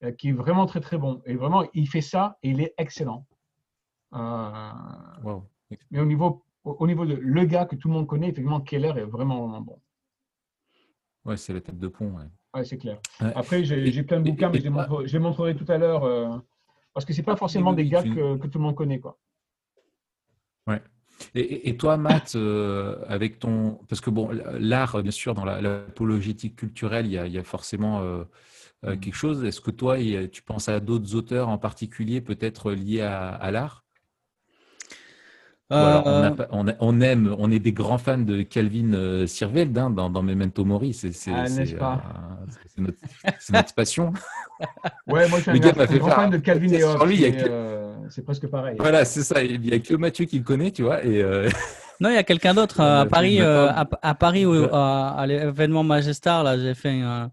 Euh, 0.04 0.14
qui 0.14 0.30
est 0.30 0.34
vraiment 0.34 0.66
très 0.66 0.80
très 0.80 0.98
bon. 0.98 1.22
Et 1.26 1.36
vraiment, 1.36 1.66
il 1.74 1.90
fait 1.90 2.02
ça 2.02 2.38
et 2.42 2.52
il 2.52 2.62
est 2.62 2.74
excellent. 2.78 3.26
Euh, 4.14 4.72
mais 5.92 6.00
au 6.00 6.06
niveau, 6.06 6.46
au 6.64 6.88
niveau 6.88 7.06
de 7.06 7.16
le 7.16 7.44
gars 7.44 7.66
que 7.66 7.76
tout 7.76 7.90
le 7.90 7.96
monde 7.96 8.08
connaît, 8.08 8.30
effectivement, 8.30 8.62
Keller 8.62 8.94
est 8.96 9.04
vraiment, 9.04 9.60
bon. 9.60 9.82
Ouais, 11.26 11.36
c'est 11.36 11.52
la 11.52 11.60
tête 11.60 11.78
de 11.78 11.90
pont. 11.90 12.16
Ouais, 12.54 12.64
c'est 12.64 12.78
clair. 12.78 12.98
Après, 13.20 13.66
j'ai 13.66 14.04
plein 14.04 14.22
de 14.22 14.30
bouquins, 14.30 14.50
mais 14.50 14.60
je 14.60 15.14
les, 15.14 15.20
montrerai, 15.20 15.56
tout 15.56 15.70
à 15.70 15.78
l'heure. 15.78 16.06
Euh, 16.06 16.38
parce 16.94 17.06
que 17.06 17.12
c'est 17.12 17.24
pas 17.24 17.36
forcément 17.36 17.74
des 17.74 17.86
gars 17.86 18.02
que, 18.02 18.38
que, 18.38 18.48
tout 18.48 18.58
le 18.58 18.64
monde 18.64 18.76
connaît. 18.76 19.02
Quoi. 19.02 19.18
Et, 21.36 21.70
et, 21.70 21.78
toi, 21.78 21.98
Matt, 21.98 22.36
avec 23.08 23.40
ton. 23.40 23.80
Parce 23.88 24.02
que 24.02 24.10
bon, 24.10 24.30
l'art, 24.58 25.02
bien 25.02 25.12
sûr, 25.12 25.34
dans 25.34 25.46
l'apologétique 25.46 26.56
culturelle, 26.56 27.06
il 27.06 27.14
y 27.14 27.18
a, 27.18 27.28
il 27.28 27.34
y 27.34 27.38
a 27.38 27.44
forcément 27.44 28.02
euh, 28.86 28.96
mm. 28.96 29.00
quelque 29.00 29.16
chose. 29.16 29.44
Est-ce 29.44 29.62
que 29.62 29.72
toi, 29.72 29.98
tu 30.32 30.42
penses 30.42 30.70
à 30.70 30.80
d'autres 30.80 31.16
auteurs 31.16 31.50
en 31.50 31.58
particulier, 31.58 32.22
peut-être 32.22 32.72
liés 32.72 33.02
à, 33.02 33.52
l'art? 33.52 33.84
Euh, 35.72 36.32
on, 36.52 37.02
aime, 37.02 37.36
on 37.38 37.52
est 37.52 37.60
des 37.60 37.74
grands 37.74 38.00
fans 38.00 38.18
de 38.18 38.42
Calvin 38.42 38.94
euh, 38.94 39.28
Sirveld 39.28 39.78
hein, 39.78 39.92
dans, 39.92 40.24
Memento 40.24 40.66
Mori. 40.66 40.94
C'est 40.94 41.12
ah, 41.32 41.46
notre, 42.78 43.76
passion. 43.76 44.14
Ouais, 45.08 45.26
moi 45.30 45.40
je 45.40 45.52
suis 45.52 45.52
un, 45.52 45.98
grand 45.98 46.10
fan 46.10 46.30
de 46.32 46.38
Calvin 46.38 46.68
et 46.74 46.84
Hobbes. 46.84 48.10
C'est 48.10 48.26
presque 48.26 48.48
pareil. 48.48 48.76
Voilà, 48.78 49.06
c'est 49.06 49.22
ça. 49.22 49.42
Il 49.42 49.62
n'y 49.62 49.72
a 49.72 49.80
que 49.80 49.94
Mathieu 49.94 50.26
qui 50.26 50.40
le 50.40 50.44
connaît, 50.44 50.72
tu 50.72 50.84
vois. 50.84 51.06
Et, 51.06 51.24
Non, 52.02 52.10
il 52.10 52.16
y 52.16 52.18
a 52.18 52.24
quelqu'un 52.24 52.54
d'autre 52.54 52.82
à 52.82 53.06
Paris, 53.06 53.40
à, 53.42 54.16
Paris, 54.16 54.46
à, 54.72 55.26
l'événement 55.28 55.84
Majestar. 55.84 56.44
Là, 56.44 56.58
j'ai 56.58 56.74
fait 56.74 57.00
un 57.02 57.32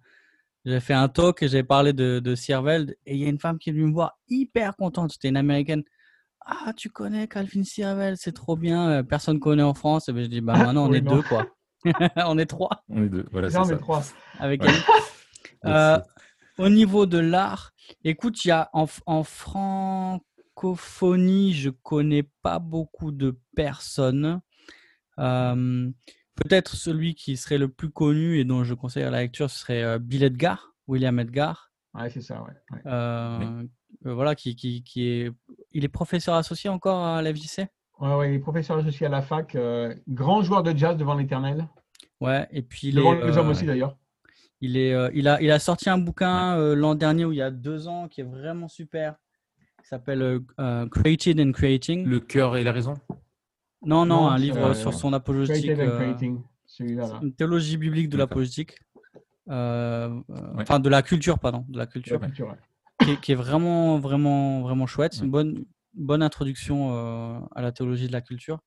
j'ai 0.67 0.81
fait 0.81 0.95
un 0.95 1.09
talk 1.09 1.43
et 1.45 1.49
j'ai 1.49 1.63
parlé 1.63 1.93
de, 1.93 2.19
de 2.19 2.35
Sierveld 2.35 2.97
et 3.07 3.15
il 3.15 3.23
y 3.23 3.25
a 3.25 3.29
une 3.29 3.39
femme 3.39 3.57
qui 3.57 3.71
est 3.71 3.73
venue 3.73 3.87
me 3.87 3.93
voir 3.93 4.19
hyper 4.29 4.75
contente. 4.77 5.13
C'était 5.13 5.29
une 5.29 5.37
américaine. 5.37 5.85
Ah, 6.49 6.73
tu 6.77 6.91
connais 6.91 7.27
Calvin 7.27 7.65
Sierveld, 7.65 8.17
c'est 8.19 8.31
trop 8.31 8.57
bien. 8.57 8.89
Euh, 8.89 9.03
personne 9.03 9.41
connaît 9.41 9.65
en 9.65 9.75
France. 9.75 10.09
Et 10.09 10.13
ben, 10.13 10.23
je 10.23 10.29
dis, 10.29 10.41
bah 10.41 10.57
maintenant 10.57 10.89
on 10.89 10.93
est 10.93 11.01
deux 11.01 11.23
quoi. 11.23 11.49
on 12.17 12.39
est 12.39 12.47
trois. 12.47 12.85
On 12.89 13.03
est 13.03 13.09
deux. 13.09 13.27
Voilà, 13.33 13.51
c'est 13.51 13.65
ça. 13.65 13.77
trois. 13.77 14.05
Avec 14.39 14.63
euh, 15.65 15.99
au 16.59 16.69
niveau 16.69 17.07
de 17.07 17.19
l'art, 17.19 17.73
écoute, 18.05 18.45
il 18.45 18.49
y 18.49 18.53
a 18.53 18.71
en, 18.73 18.87
en 19.07 19.25
francophonie, 19.25 20.23
je 21.53 21.71
connais 21.71 22.31
pas 22.43 22.61
beaucoup 22.61 23.11
de 23.11 23.41
personnes. 23.57 24.41
Euh, 25.19 25.91
Peut-être 26.37 26.77
celui 26.77 27.15
qui 27.15 27.37
serait 27.39 27.59
le 27.59 27.69
plus 27.69 27.91
connu 27.91 28.39
et 28.39 28.45
dont 28.45 28.63
je 28.63 28.75
conseille 28.75 29.05
la 29.05 29.23
lecture, 29.23 29.51
ce 29.51 29.59
serait 29.59 29.99
Bill 29.99 30.23
Edgar, 30.23 30.75
William 30.87 31.19
Edgar. 31.19 31.73
Ouais, 31.97 32.11
c'est 32.11 32.21
ça, 32.21 32.43
ouais. 32.43 32.53
Euh, 32.85 33.63
euh, 34.05 34.15
voilà, 34.15 34.35
qui, 34.35 34.55
qui, 34.55 34.83
qui, 34.83 35.09
est. 35.09 35.33
Il 35.77 35.85
est 35.85 35.89
professeur 35.89 36.37
associé 36.37 36.71
encore 36.71 37.05
à 37.05 37.21
l'FJC 37.21 37.69
Ouais, 38.01 38.15
ouais, 38.15 38.31
il 38.31 38.37
est 38.37 38.39
professeur 38.39 38.79
associé 38.79 39.07
à 39.07 39.11
la 39.11 39.21
fac. 39.21 39.55
grand 40.09 40.41
joueur 40.43 40.63
de 40.63 40.75
jazz 40.75 40.97
devant 40.97 41.15
l'éternel. 41.15 41.69
Ouais, 42.19 42.49
et 42.51 42.63
puis. 42.63 42.93
Devant 42.93 43.13
les, 43.13 43.37
hommes 43.37 43.51
aussi, 43.51 43.67
d'ailleurs. 43.67 43.95
Il, 44.63 44.79
est, 44.79 44.95
il, 45.13 45.29
a, 45.29 45.41
il 45.43 45.51
a 45.51 45.59
sorti 45.59 45.91
un 45.91 45.99
bouquin 45.99 46.57
l'an 46.75 46.95
dernier 46.95 47.27
ou 47.27 47.33
il 47.33 47.37
y 47.37 47.43
a 47.43 47.51
deux 47.51 47.89
ans 47.89 48.09
qui 48.09 48.23
est 48.23 48.25
vraiment 48.25 48.69
super. 48.69 49.17
Il 49.83 49.87
s'appelle 49.87 50.41
Created 50.91 51.39
and 51.41 51.53
Creating. 51.53 52.07
Le 52.07 52.21
cœur 52.21 52.57
et 52.57 52.65
la 52.65 52.73
raison? 52.73 52.95
Non, 53.85 54.07
non, 54.07 54.29
un 54.29 54.39
livre 54.39 54.73
sur 54.73 54.95
son 54.95 55.13
apologétique. 55.13 55.73
Une 56.81 57.35
théologie 57.37 57.77
biblique 57.77 58.09
de 58.09 58.17
l'apologétique. 58.17 58.79
Enfin, 59.47 60.81
de 60.81 60.89
la 60.89 61.03
culture, 61.03 61.39
pardon. 61.39 61.67
De 61.69 61.77
la 61.77 61.87
culture. 61.87 62.19
Qui, 63.23 63.33
est, 63.33 63.37
vraiment, 63.37 63.99
vraiment, 63.99 64.63
vraiment 64.63 64.87
chouette. 64.87 65.15
C'est 65.15 65.25
une 65.25 65.31
bonne, 65.31 65.65
bonne 65.95 66.23
introduction 66.23 66.93
euh, 66.93 67.39
à 67.55 67.63
la 67.63 67.73
théologie 67.73 68.07
de 68.07 68.13
la 68.13 68.21
culture. 68.21 68.61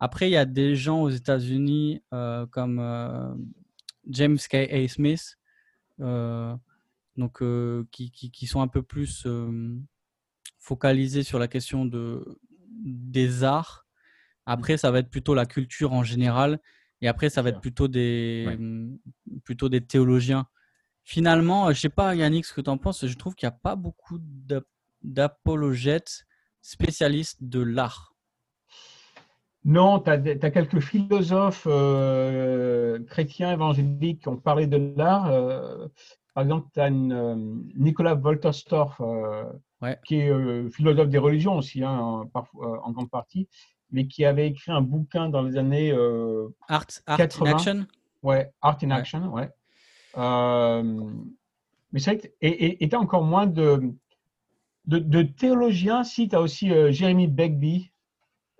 Après, 0.00 0.28
il 0.28 0.32
y 0.32 0.36
a 0.36 0.44
des 0.44 0.76
gens 0.76 1.02
aux 1.02 1.10
États-Unis 1.10 2.02
euh, 2.14 2.46
comme 2.46 2.78
euh, 2.78 3.34
James 4.08 4.38
K. 4.38 4.54
A. 4.54 4.88
Smith, 4.88 5.36
donc, 5.98 7.42
qui, 7.90 8.10
qui, 8.12 8.46
sont 8.46 8.60
un 8.60 8.68
peu 8.68 8.82
plus 8.82 9.26
focalisés 10.58 11.24
sur 11.24 11.40
la 11.40 11.48
question 11.48 11.84
de, 11.84 12.38
des 12.84 13.42
arts. 13.42 13.86
Après, 14.46 14.76
ça 14.76 14.92
va 14.92 15.00
être 15.00 15.10
plutôt 15.10 15.34
la 15.34 15.46
culture 15.46 15.92
en 15.92 16.04
général. 16.04 16.60
Et 17.00 17.08
après, 17.08 17.28
ça 17.30 17.42
va 17.42 17.50
être 17.50 17.60
plutôt 17.60 17.88
des, 17.88 18.46
plutôt 19.44 19.68
des 19.68 19.80
théologiens. 19.80 20.46
Finalement, 21.08 21.72
je 21.72 21.80
sais 21.80 21.88
pas, 21.88 22.14
Yannick, 22.14 22.44
ce 22.44 22.52
que 22.52 22.60
tu 22.60 22.68
en 22.68 22.76
penses. 22.76 23.06
Je 23.06 23.16
trouve 23.16 23.34
qu'il 23.34 23.46
n'y 23.46 23.54
a 23.54 23.58
pas 23.62 23.76
beaucoup 23.76 24.18
d'apologètes 25.02 26.26
spécialiste 26.60 27.38
de 27.40 27.62
l'art 27.62 28.14
Non, 29.64 30.00
tu 30.00 30.10
as, 30.10 30.18
quelques 30.50 30.80
philosophes 30.80 31.66
euh, 31.66 33.02
chrétiens 33.06 33.52
évangéliques 33.52 34.20
qui 34.20 34.28
ont 34.28 34.36
parlé 34.36 34.66
de 34.66 34.92
l'art. 34.98 35.32
Euh, 35.32 35.88
par 36.34 36.42
exemple, 36.42 36.68
tu 36.74 36.80
as 36.80 36.92
euh, 36.92 37.54
Nicolas 37.74 38.14
Wolterstorff, 38.14 39.00
qui 40.04 40.16
est 40.16 40.70
philosophe 40.72 41.08
des 41.08 41.16
religions 41.16 41.56
aussi, 41.56 41.82
hein, 41.82 42.28
en, 42.34 42.92
grande 42.92 43.08
partie, 43.08 43.48
mais 43.90 44.06
qui 44.06 44.26
avait 44.26 44.48
écrit 44.48 44.72
un 44.72 44.82
bouquin 44.82 45.30
dans 45.30 45.40
les 45.40 45.56
années 45.56 45.90
Art, 46.68 46.84
Art 47.06 47.20
in 47.40 47.46
Action? 47.46 47.86
Ouais, 48.22 48.52
Art 48.60 48.76
in 48.82 48.90
Action, 48.90 49.32
ouais. 49.32 49.48
Mais 50.16 52.00
c'est 52.00 52.10
vrai 52.14 52.18
que, 52.18 52.28
et 52.40 52.88
tu 52.88 52.96
as 52.96 53.00
encore 53.00 53.24
moins 53.24 53.46
de, 53.46 53.94
de, 54.88 55.22
théologiens, 55.22 56.02
si 56.02 56.28
tu 56.28 56.36
as 56.36 56.40
aussi 56.40 56.72
euh, 56.72 56.90
Jeremy 56.90 57.26
Begbie, 57.26 57.92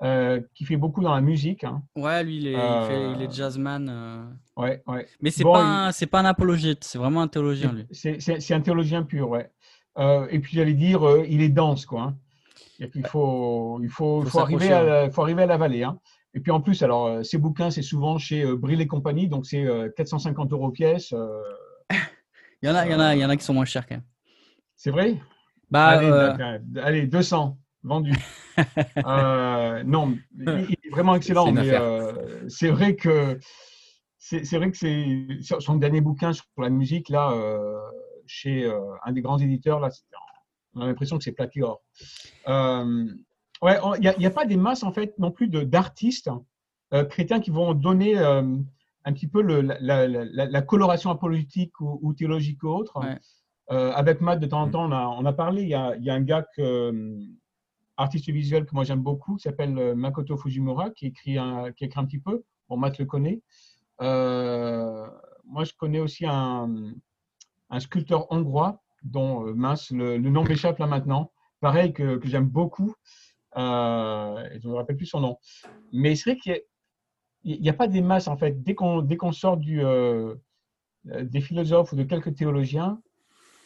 euh, 0.03 0.41
qui 0.55 0.65
fait 0.65 0.77
beaucoup 0.77 1.03
dans 1.03 1.15
la 1.15 1.21
musique. 1.21 1.65
Hein. 1.65 1.83
Ouais, 1.97 2.23
lui, 2.23 2.37
il 2.37 2.47
est, 2.49 2.53
il, 2.53 3.23
est 3.23 3.27
euh, 3.27 3.31
jazzman. 3.31 4.37
Ouais, 4.57 4.83
ouais. 4.87 5.07
Mais 5.21 5.31
c'est 5.31 5.43
pas, 5.43 5.91
c'est 5.93 6.07
pas 6.07 6.21
un 6.21 6.25
apologète, 6.25 6.85
c'est 6.85 6.99
vraiment 6.99 7.23
un 7.23 7.29
théologien, 7.29 7.73
lui. 7.73 7.87
C'est 7.91 8.53
un 8.53 8.61
théologien 8.61 9.03
pur, 9.03 9.31
ouais. 9.31 9.51
et 10.31 10.39
puis, 10.39 10.57
j'allais 10.57 10.75
dire, 10.75 11.03
il 11.29 11.43
est 11.43 11.49
dense, 11.49 11.87
quoi. 11.87 12.03
Hein. 12.03 12.17
il 12.95 13.07
faut, 13.07 13.81
il 13.83 13.89
faut, 13.89 14.23
faut, 14.23 14.39
arriver 14.41 14.73
à, 14.73 15.11
faut 15.11 15.23
arriver 15.23 15.43
à 15.43 15.47
la 15.47 15.57
vallée. 15.57 15.83
Hein. 15.83 15.99
Et 16.35 16.41
puis 16.41 16.53
en 16.53 16.61
plus, 16.61 16.83
alors, 16.83 17.25
ces 17.25 17.39
bouquins, 17.39 17.71
c'est 17.71 17.83
souvent 17.83 18.19
chez 18.19 18.45
Brill 18.45 18.81
et 18.81 18.87
compagnie, 18.87 19.29
donc 19.29 19.47
c'est 19.47 19.67
450 19.97 20.53
euros 20.53 20.71
pièce. 20.71 21.13
il, 22.63 22.69
y 22.69 22.71
en 22.71 22.75
a, 22.75 22.87
il, 22.87 22.93
y 22.93 22.95
en 22.95 23.01
a, 23.01 23.15
il 23.15 23.21
y 23.21 23.25
en 23.25 23.31
a 23.31 23.37
qui 23.37 23.45
sont 23.45 23.55
moins 23.55 23.65
chers 23.65 23.87
quand 23.87 23.97
même. 23.97 24.05
C'est 24.77 24.91
vrai? 24.91 25.21
Bah, 25.71 26.01
allez, 26.83 27.07
200 27.07 27.59
euh, 27.59 27.89
vendus. 27.89 28.15
Euh, 29.07 29.85
non, 29.85 30.19
il 30.37 30.49
est 30.49 30.91
vraiment 30.91 31.15
excellent, 31.15 31.53
mais 31.53 31.71
euh, 31.71 32.49
c'est 32.49 32.71
vrai 32.71 32.97
que 32.97 33.39
c'est 34.19 34.57
vrai 34.57 34.73
que 34.73 34.77
c'est 34.77 35.61
son 35.61 35.77
dernier 35.77 36.01
bouquin 36.01 36.33
sur 36.33 36.45
la 36.59 36.69
musique 36.69 37.09
là, 37.09 37.33
chez 38.27 38.69
un 39.05 39.13
des 39.13 39.23
grands 39.23 39.39
éditeurs 39.39 39.79
là, 39.79 39.91
on 40.75 40.81
a 40.81 40.87
l'impression 40.87 41.19
que 41.19 41.23
c'est 41.23 41.31
plaqué 41.31 41.63
or. 41.63 41.81
Ouais, 43.63 43.79
il 44.01 44.15
n'y 44.19 44.27
a, 44.27 44.31
pas 44.31 44.45
des 44.45 44.57
masses 44.57 44.83
en 44.83 44.93
fait 44.93 45.19
non 45.19 45.31
plus 45.31 45.49
d'artistes 45.49 46.31
chrétiens 47.11 47.41
qui 47.41 47.51
vont 47.51 47.75
donner 47.75 48.17
un 48.17 49.13
petit 49.13 49.29
peu 49.29 49.43
le, 49.43 49.61
la, 49.61 50.63
coloration 50.63 51.11
apologétique 51.11 51.81
ou, 51.81 52.13
théologique 52.15 52.63
ou 52.63 52.69
autre. 52.69 53.01
Euh, 53.71 53.93
avec 53.93 54.21
Matt, 54.21 54.41
de 54.41 54.47
temps 54.47 54.63
en 54.63 54.67
mm. 54.67 54.71
temps, 54.71 54.85
on 54.87 54.93
a, 54.93 55.07
on 55.07 55.25
a 55.25 55.33
parlé. 55.33 55.63
Il 55.63 55.69
y 55.69 55.75
a, 55.75 55.95
il 55.97 56.05
y 56.05 56.11
a 56.11 56.15
un 56.15 56.23
gars, 56.23 56.47
que, 56.57 56.63
euh, 56.63 57.19
artiste 57.97 58.29
visuel 58.31 58.65
que 58.65 58.75
moi 58.75 58.85
j'aime 58.85 59.03
beaucoup, 59.03 59.37
qui 59.37 59.43
s'appelle 59.43 59.77
euh, 59.79 59.95
Makoto 59.95 60.37
Fujimura, 60.37 60.91
qui 60.91 61.07
écrit, 61.07 61.39
un, 61.39 61.73
qui 61.73 61.85
écrit 61.85 62.01
un 62.01 62.07
petit 62.07 62.21
peu. 62.21 62.45
Bon, 62.69 62.77
Matt 62.77 62.99
le 62.99 63.05
connaît. 63.05 63.43
moi, 64.01 65.65
je 65.65 65.73
connais 65.77 66.01
aussi 66.01 66.27
un, 66.27 66.93
un 67.71 67.81
sculpteur 67.81 68.31
hongrois, 68.31 68.83
dont 69.03 69.55
mince, 69.55 69.91
le, 69.91 70.19
nom 70.19 70.45
m'échappe 70.45 70.79
là 70.79 70.87
maintenant. 70.87 71.33
Pareil, 71.61 71.93
que, 71.93 72.17
que 72.17 72.29
j'aime 72.29 72.49
beaucoup. 72.49 72.95
Je 73.59 74.67
ne 74.67 74.73
me 74.73 74.77
rappelle 74.77 74.97
plus 74.97 75.07
son 75.07 75.21
nom. 75.21 75.39
Mais 75.93 76.15
c'est 76.15 76.31
vrai 76.31 76.41
qu'il 76.41 76.63
n'y 77.45 77.69
a, 77.69 77.73
a, 77.73 77.77
pas 77.77 77.89
des 77.89 78.03
masses, 78.03 78.29
en 78.29 78.37
fait. 78.37 78.63
Dès 78.63 78.75
qu'on 78.75 79.07
qu'on 79.07 79.33
sort 79.33 79.57
du, 79.57 79.83
des 81.05 81.41
philosophes 81.41 81.93
ou 81.93 81.97
de 81.97 82.05
quelques 82.05 82.35
théologiens, 82.35 83.01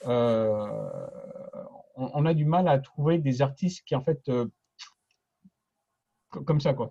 euh, 0.07 0.67
on, 1.97 2.25
a 2.27 2.35
du 2.35 2.45
mal 2.45 2.69
à 2.69 2.79
trouver 2.79 3.19
des 3.19 3.43
artistes 3.43 3.85
qui, 3.87 3.95
en 3.95 4.03
fait, 4.03 4.29
euh, 4.29 4.47
comme 6.31 6.61
ça, 6.61 6.75
quoi. 6.75 6.91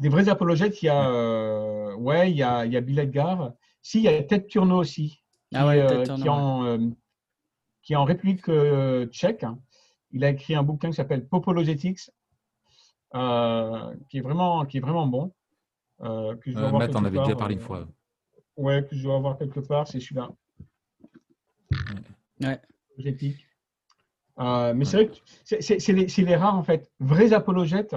Des 0.00 0.08
vrais 0.08 0.28
apologètes, 0.28 0.82
il 0.82 0.86
y 0.86 0.88
a, 0.88 1.08
euh, 1.08 1.94
ouais, 1.94 2.30
il 2.30 2.36
y 2.36 2.42
a, 2.42 2.66
il 2.66 2.72
y 2.72 2.76
a 2.76 2.80
Bill 2.80 2.98
Edgar. 2.98 3.52
Si, 3.80 3.98
il 3.98 4.04
y 4.04 4.08
a 4.08 4.22
Ted 4.22 4.46
Turno 4.46 4.78
aussi, 4.78 5.22
qui, 5.50 5.56
ah 5.56 6.04
qui, 6.04 6.28
en, 6.28 6.90
qui, 7.82 7.92
est 7.94 7.96
en 7.96 8.04
République 8.04 8.44
tchèque. 9.10 9.46
Il 10.10 10.24
a 10.24 10.28
écrit 10.28 10.54
un 10.54 10.62
bouquin 10.62 10.90
qui 10.90 10.96
s'appelle 10.96 11.26
Popologetics, 11.26 12.10
qui, 13.12 14.18
est 14.18 14.20
vraiment, 14.20 14.66
qui 14.66 14.78
est 14.78 14.80
vraiment 14.80 15.06
bon. 15.06 15.32
que 16.00 16.38
je 16.46 16.52
dois 16.52 16.72
Matt 16.72 16.96
en 16.96 17.04
avait 17.04 17.18
déjà 17.18 17.36
parlé 17.36 17.54
une 17.54 17.60
fois. 17.60 17.86
Ouais, 18.56 18.86
que 18.88 18.94
je 18.94 19.02
dois 19.02 19.16
avoir 19.16 19.38
quelque 19.38 19.60
part, 19.60 19.88
c'est 19.88 20.00
celui-là. 20.00 20.30
Ouais. 22.40 22.60
Euh, 24.38 24.72
mais 24.74 24.84
c'est 24.84 24.96
vrai 24.96 25.08
que 25.08 25.14
c'est 25.60 25.88
les, 25.88 26.06
les, 26.06 26.36
rares, 26.36 26.56
en 26.56 26.62
fait, 26.62 26.90
vrais 27.00 27.32
apologètes 27.32 27.96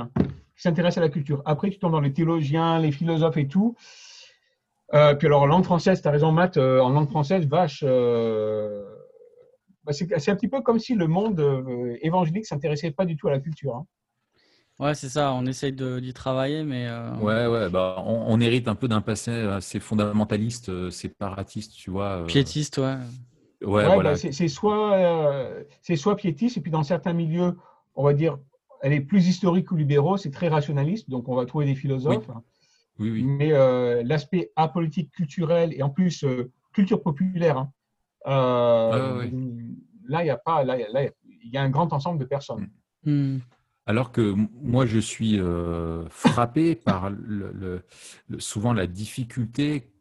qui 0.55 0.61
s'intéressent 0.61 0.99
à 0.99 1.01
la 1.01 1.09
culture. 1.09 1.41
Après, 1.45 1.69
tu 1.69 1.79
tombes 1.79 1.93
dans 1.93 1.99
les 1.99 2.13
théologiens, 2.13 2.79
les 2.79 2.91
philosophes 2.91 3.37
et 3.37 3.47
tout. 3.47 3.75
Euh, 4.93 5.15
puis 5.15 5.27
alors, 5.27 5.41
en 5.41 5.45
langue 5.45 5.63
française, 5.63 6.01
tu 6.01 6.07
as 6.07 6.11
raison, 6.11 6.31
Matt, 6.31 6.57
euh, 6.57 6.79
en 6.79 6.89
langue 6.89 7.09
française, 7.09 7.47
vache. 7.47 7.83
Bah, 7.83 9.93
c'est 9.93 10.31
un 10.31 10.35
petit 10.35 10.47
peu 10.47 10.61
comme 10.61 10.79
si 10.79 10.95
le 10.95 11.07
monde 11.07 11.39
évangélique 12.01 12.47
s'intéressait 12.47 12.91
pas 12.91 13.05
du 13.05 13.15
tout 13.15 13.27
à 13.27 13.31
la 13.31 13.39
culture. 13.39 13.75
Hein. 13.75 13.85
Ouais, 14.79 14.93
c'est 14.93 15.09
ça, 15.09 15.33
on 15.33 15.45
essaye 15.45 15.71
d'y 15.71 16.13
travailler, 16.13 16.63
mais. 16.63 16.89
Ouais, 17.21 17.47
ouais, 17.47 17.69
bah, 17.69 18.03
on, 18.05 18.39
hérite 18.39 18.67
un 18.67 18.75
peu 18.75 18.87
d'un 18.87 19.01
passé 19.01 19.31
assez 19.31 19.79
fondamentaliste, 19.79 20.89
séparatiste, 20.89 21.73
tu 21.73 21.91
vois. 21.91 22.25
Piétiste, 22.27 22.77
ouais. 22.79 22.97
Ouais, 23.61 23.85
voilà. 23.85 24.11
Bah, 24.11 24.15
c'est 24.17 24.47
soit, 24.47 24.93
euh, 24.93 25.63
c'est 25.81 25.95
soit 25.95 26.15
piétiste, 26.15 26.57
et 26.57 26.61
puis 26.61 26.71
dans 26.71 26.83
certains 26.83 27.13
milieux, 27.13 27.57
on 27.95 28.03
va 28.03 28.13
dire, 28.13 28.37
elle 28.81 28.93
est 28.93 29.01
plus 29.01 29.27
historique 29.27 29.71
ou 29.71 29.75
libéraux, 29.75 30.17
c'est 30.17 30.31
très 30.31 30.49
rationaliste, 30.49 31.09
donc 31.09 31.27
on 31.29 31.35
va 31.35 31.45
trouver 31.45 31.65
des 31.65 31.75
philosophes. 31.75 32.27
Oui. 32.27 32.35
Oui, 32.97 33.23
Mais 33.23 33.51
euh, 33.51 34.03
l'aspect 34.05 34.51
apolitique 34.55 35.11
culturel 35.11 35.73
et 35.73 35.83
en 35.83 35.89
plus 35.89 36.23
euh, 36.23 36.49
culture 36.71 37.03
populaire, 37.03 37.57
hein, 37.57 37.69
là, 40.07 40.23
il 40.23 40.27
y 40.27 40.29
a 40.29 40.37
pas, 40.37 40.63
là, 40.63 40.77
il 40.79 41.51
y 41.51 41.57
a 41.57 41.61
un 41.61 41.69
grand 41.69 41.91
ensemble 41.91 42.19
de 42.19 42.25
personnes. 42.25 42.69
Hmm. 43.03 43.39
Alors 43.85 44.11
que 44.11 44.33
moi, 44.61 44.85
je 44.85 44.99
suis 44.99 45.39
frappé 46.09 46.75
par 46.75 47.09
le, 47.11 47.83
souvent 48.39 48.73
la 48.73 48.87
difficulté 48.87 49.91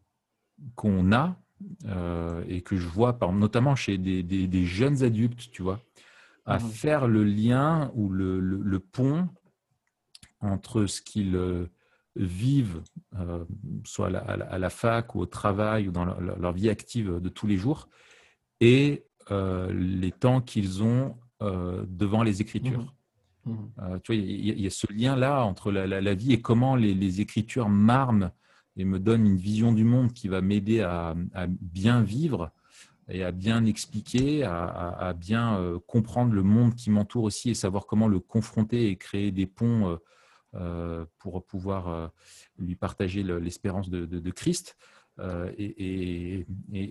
qu'on 0.75 1.13
a 1.13 1.37
euh, 1.87 2.45
et 2.49 2.63
que 2.63 2.77
je 2.77 2.89
vois 2.89 3.19
par, 3.19 3.33
notamment 3.33 3.75
chez 3.75 3.97
des, 3.99 4.65
jeunes 4.65 5.03
adultes, 5.03 5.51
tu 5.51 5.63
vois, 5.63 5.81
à 6.47 6.59
mmh 6.59 6.61
faire 6.61 7.09
le 7.09 7.25
lien 7.25 7.91
ou 7.95 8.11
le, 8.11 8.79
pont 8.79 9.29
entre 10.41 10.87
ce 10.87 11.01
qu'ils 11.01 11.37
euh, 11.37 11.67
vivent, 12.17 12.83
euh, 13.19 13.45
soit 13.85 14.15
à 14.15 14.59
la, 14.59 14.71
fac 14.71 15.15
ou 15.15 15.21
au 15.21 15.27
travail 15.27 15.89
ou 15.89 15.93
dans 15.93 16.05
leur, 16.05 16.53
vie 16.53 16.69
active 16.69 17.21
de 17.21 17.29
tous 17.29 17.47
les 17.47 17.57
jours, 17.57 17.89
et 18.61 19.07
les 19.31 20.13
temps 20.13 20.41
qu'ils 20.41 20.83
ont 20.83 21.17
devant 21.41 22.23
les 22.23 22.41
écritures. 22.41 22.81
Mmh 22.81 22.94
mmh 23.47 24.01
tu 24.03 24.13
vois, 24.13 24.17
il 24.17 24.61
y, 24.61 24.67
a 24.67 24.71
ce 24.71 24.91
lien-là 24.93 25.45
entre 25.45 25.71
la, 25.71 26.15
vie 26.15 26.33
et 26.33 26.41
comment 26.41 26.77
les, 26.77 27.21
écritures 27.21 27.69
marment 27.69 28.31
et 28.77 28.85
me 28.85 28.99
donne 28.99 29.27
une 29.27 29.37
vision 29.37 29.73
du 29.73 29.85
monde 29.85 30.13
qui 30.13 30.29
va 30.29 30.41
m'aider 30.41 30.81
à, 30.81 31.15
bien 31.49 32.03
vivre 32.03 32.51
et 33.09 33.23
à 33.23 33.33
bien 33.33 33.65
expliquer, 33.67 34.45
à, 34.45 35.15
bien 35.17 35.59
euh, 35.59 35.79
comprendre 35.87 36.33
le 36.33 36.43
monde 36.43 36.75
qui 36.75 36.91
m'entoure 36.91 37.25
aussi 37.25 37.51
et 37.51 37.55
savoir 37.55 37.87
comment 37.87 38.09
le 38.09 38.19
confronter 38.19 38.89
et 38.89 38.97
créer 38.97 39.31
des 39.31 39.47
ponts 39.47 39.89
euh, 39.89 39.97
euh, 40.55 41.05
pour 41.19 41.45
pouvoir 41.45 42.13
lui 42.59 42.77
partager 42.77 43.23
l'espérance 43.23 43.91
de, 43.91 44.31
Christ. 44.31 44.77
et, 45.59 46.47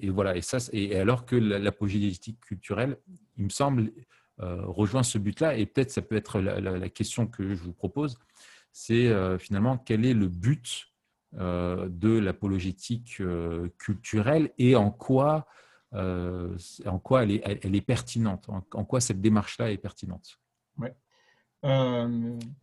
voilà. 0.10 0.38
Et 0.38 0.42
ça, 0.42 0.58
et 0.72 0.96
alors 0.98 1.26
que 1.26 1.36
l'apologétique 1.36 2.39
culturelle, 2.42 2.98
il 3.38 3.46
me 3.46 3.50
semble, 3.50 3.92
rejoint 4.39 5.04
ce 5.04 5.17
but-là. 5.17 5.58
Et 5.58 5.65
peut-être 5.65 5.91
ça 5.91 6.02
peut 6.02 6.15
être 6.15 6.39
la, 6.39 6.89
question 6.89 7.28
que 7.28 7.54
je 7.54 7.63
vous 7.63 7.74
propose, 7.74 8.17
c'est 8.72 9.12
finalement 9.39 9.78
quel 9.78 10.06
est 10.06 10.13
le 10.13 10.28
but 10.28 10.88
de 11.34 12.19
l'apologétique 12.19 13.22
culturelle 13.78 14.52
et 14.58 14.76
en 14.76 14.91
quoi, 14.91 15.48
en 15.93 17.00
quoi 17.02 17.24
elle, 17.24 17.32
est, 17.32 17.60
elle 17.63 17.76
est 17.76 17.82
pertinente, 17.82 18.50
en, 18.50 18.86
quoi 18.86 19.02
cette 19.02 19.22
démarche-là 19.22 19.72
est 19.72 19.78
pertinente? 19.78 20.39
Ouais. 20.78 20.93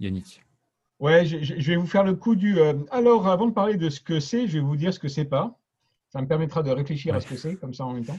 Yannick. 0.01 0.43
Ouais, 1.01 1.25
je, 1.25 1.55
vais 1.55 1.77
vous 1.77 1.87
faire 1.87 2.05
le 2.05 2.15
coup 2.15 2.37
du. 2.37 2.61
alors, 2.91 3.27
avant 3.27 3.47
de 3.47 3.53
parler 3.53 3.79
de 3.79 3.89
ce 3.89 4.01
que 4.01 4.21
c'est, 4.21 4.47
je 4.47 4.59
vais 4.59 4.65
vous 4.65 4.77
dire 4.77 4.93
ce 4.93 4.99
que 4.99 5.09
c'est 5.09 5.25
pas. 5.25 5.59
Ça 6.11 6.21
me 6.21 6.27
permettra 6.27 6.63
de 6.63 6.71
réfléchir 6.71 7.15
à 7.15 7.21
ce 7.21 7.27
que 7.27 7.37
c'est, 7.37 7.57
comme 7.57 7.73
ça 7.73 7.87
en 7.87 7.95
même 7.95 8.05
temps. 8.05 8.19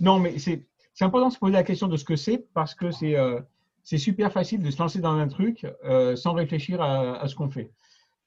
non, 0.00 0.18
mais 0.18 0.38
c'est 0.38 0.66
c'est 1.00 1.06
important 1.06 1.28
de 1.28 1.32
se 1.32 1.38
poser 1.38 1.54
la 1.54 1.62
question 1.62 1.88
de 1.88 1.96
ce 1.96 2.04
que 2.04 2.14
c'est 2.14 2.44
parce 2.52 2.74
que 2.74 2.90
c'est 2.90 3.16
euh, 3.16 3.40
super 3.84 4.30
facile 4.30 4.62
de 4.62 4.70
se 4.70 4.82
lancer 4.82 5.00
dans 5.00 5.14
un 5.14 5.28
truc 5.28 5.66
euh, 5.82 6.14
sans 6.14 6.34
réfléchir 6.34 6.82
à, 6.82 7.26
ce 7.26 7.34
qu'on 7.34 7.48
fait. 7.48 7.70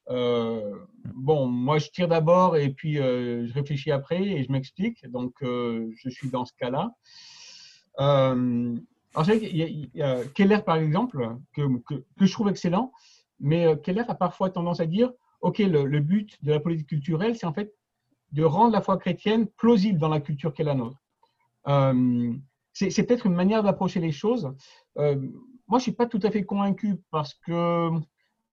Euh, 0.10 0.74
bon, 1.06 1.46
moi, 1.46 1.78
je 1.78 1.92
tire 1.92 2.08
d'abord 2.08 2.58
et 2.58 2.72
puis 2.72 2.96
je 2.96 3.54
réfléchis 3.54 3.92
après 3.92 4.24
et 4.24 4.44
je 4.44 4.52
m'explique. 4.52 5.08
Donc, 5.12 5.36
je 5.44 6.10
suis 6.10 6.32
dans 6.32 6.46
ce 6.46 6.54
cas-là. 6.54 6.96
Alors, 8.00 8.36
y, 9.30 10.02
a, 10.02 10.24
Keller, 10.34 10.62
par 10.66 10.78
exemple, 10.78 11.30
que, 11.56 11.62
je 12.20 12.32
trouve 12.32 12.50
excellent, 12.50 12.92
mais 13.40 13.80
Keller 13.84 14.06
a 14.08 14.16
parfois 14.16 14.50
tendance 14.50 14.80
à 14.80 14.88
dire 14.88 15.12
OK, 15.42 15.60
le, 15.60 16.00
but 16.00 16.44
de 16.44 16.50
la 16.50 16.60
politique 16.60 16.88
culturelle, 16.88 17.36
c'est 17.38 17.46
en 17.46 17.54
fait 17.54 17.72
de 18.32 18.44
rendre 18.44 18.72
la 18.72 18.82
foi 18.82 18.98
chrétienne 18.98 19.46
plausible 19.46 20.00
dans 20.00 20.10
la 20.10 20.22
culture 20.22 20.56
qu'est 20.56 20.64
la 20.64 20.74
nôtre. 20.74 20.98
C'est 22.74 23.04
peut-être 23.04 23.26
une 23.26 23.36
manière 23.36 23.64
d'approcher 23.64 24.00
les 24.00 24.12
choses. 24.12 24.52
Euh, 24.98 25.16
moi, 25.68 25.80
je 25.80 25.82
ne 25.82 25.82
suis 25.82 25.92
pas 25.92 26.08
tout 26.08 26.20
à 26.24 26.32
fait 26.32 26.44
convaincu 26.44 26.98
parce 27.12 27.36
que, 27.36 27.90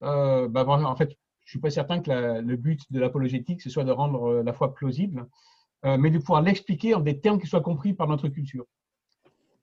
euh, 0.03 0.49
bah, 0.49 0.65
en 0.67 0.97
fait, 0.97 1.11
je 1.11 1.47
ne 1.47 1.49
suis 1.49 1.59
pas 1.59 1.71
certain 1.71 2.01
que 2.01 2.41
le 2.41 2.57
but 2.57 2.81
de 2.91 3.01
l'apologétique, 3.01 3.63
ce 3.63 3.71
soit 3.71 3.85
de 3.85 3.91
rendre 3.91 4.31
euh, 4.31 4.43
la 4.43 4.53
foi 4.53 4.75
plausible, 4.75 5.27
mais 5.83 6.11
de 6.11 6.19
pouvoir 6.19 6.43
l'expliquer 6.43 6.95
en 6.95 7.01
des 7.01 7.21
termes 7.21 7.41
qui 7.41 7.47
soient 7.47 7.63
compris 7.63 7.95
par 7.95 8.07
notre 8.07 8.29
culture. 8.29 8.67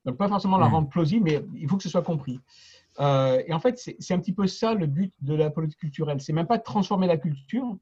Donc, 0.03 0.17
pas 0.17 0.27
forcément 0.27 0.57
la 0.57 0.67
mmh. 0.67 0.73
rendre 0.73 0.89
plausible, 0.89 1.25
mais 1.25 1.45
il 1.53 1.69
faut 1.69 1.77
que 1.77 1.83
ce 1.83 1.89
soit 1.89 2.01
compris. 2.01 2.39
et 2.99 3.53
en 3.53 3.59
fait, 3.59 3.77
c'est 3.77 4.13
un 4.15 4.19
petit 4.19 4.33
peu 4.33 4.47
ça 4.47 4.73
le 4.73 4.87
but 4.87 5.13
de 5.21 5.35
la 5.35 5.51
politique 5.51 5.79
culturelle. 5.79 6.19
C'est 6.19 6.33
même 6.33 6.47
pas 6.47 6.57
de 6.57 6.63
transformer 6.63 7.05
la 7.05 7.17
culture. 7.17 7.77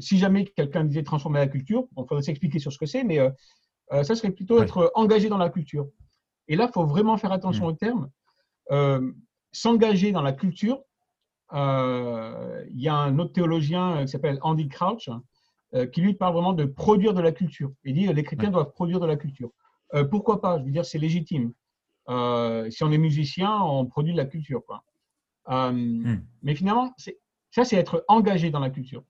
si 0.00 0.16
jamais 0.16 0.46
quelqu'un 0.46 0.84
disait 0.84 1.02
transformer 1.02 1.40
la 1.40 1.48
culture, 1.48 1.86
on 1.94 2.06
faudrait 2.06 2.22
s'expliquer 2.22 2.58
sur 2.58 2.72
ce 2.72 2.78
que 2.78 2.86
c'est, 2.86 3.04
mais 3.04 3.18
euh, 3.18 3.28
ça 3.90 4.14
serait 4.14 4.30
plutôt 4.30 4.62
être 4.62 4.90
engagé 4.94 5.28
dans 5.28 5.38
la 5.38 5.50
culture. 5.50 5.88
Et 6.48 6.56
là, 6.56 6.66
il 6.68 6.72
faut 6.72 6.84
vraiment 6.84 7.16
faire 7.16 7.32
attention 7.32 7.66
mm. 7.66 7.68
au 7.68 7.72
terme. 7.72 8.10
Euh, 8.72 9.12
s'engager 9.52 10.12
dans 10.12 10.22
la 10.22 10.32
culture, 10.32 10.80
euh, 11.52 12.64
il 12.70 12.80
y 12.80 12.88
a 12.88 12.94
un 12.94 13.18
autre 13.18 13.32
théologien 13.32 14.02
qui 14.02 14.08
s'appelle 14.08 14.38
Andy 14.42 14.68
Crouch, 14.68 15.08
qui 15.92 16.00
lui 16.00 16.14
parle 16.14 16.32
vraiment 16.32 16.54
de 16.54 16.64
produire 16.64 17.12
de 17.12 17.20
la 17.20 17.32
culture. 17.32 17.70
Il 17.84 17.94
dit 17.94 18.06
les 18.06 18.22
chrétiens 18.22 18.50
doivent 18.50 18.72
produire 18.72 19.00
de 19.00 19.06
la 19.06 19.16
culture. 19.16 19.50
pourquoi 20.10 20.40
pas? 20.40 20.58
Je 20.58 20.64
veux 20.64 20.70
dire, 20.70 20.84
c'est 20.84 20.98
légitime. 20.98 21.52
si 22.08 22.84
on 22.84 22.92
est 22.92 22.98
musicien, 22.98 23.60
on 23.60 23.84
produit 23.86 24.12
de 24.12 24.16
la 24.16 24.24
culture. 24.24 24.62
Quoi. 24.64 24.82
Mm. 25.72 26.16
Mais 26.42 26.54
finalement, 26.54 26.94
ça, 27.50 27.64
c'est 27.64 27.76
être 27.76 28.04
engagé 28.08 28.50
dans 28.50 28.60
la 28.60 28.70
culture. 28.70 29.02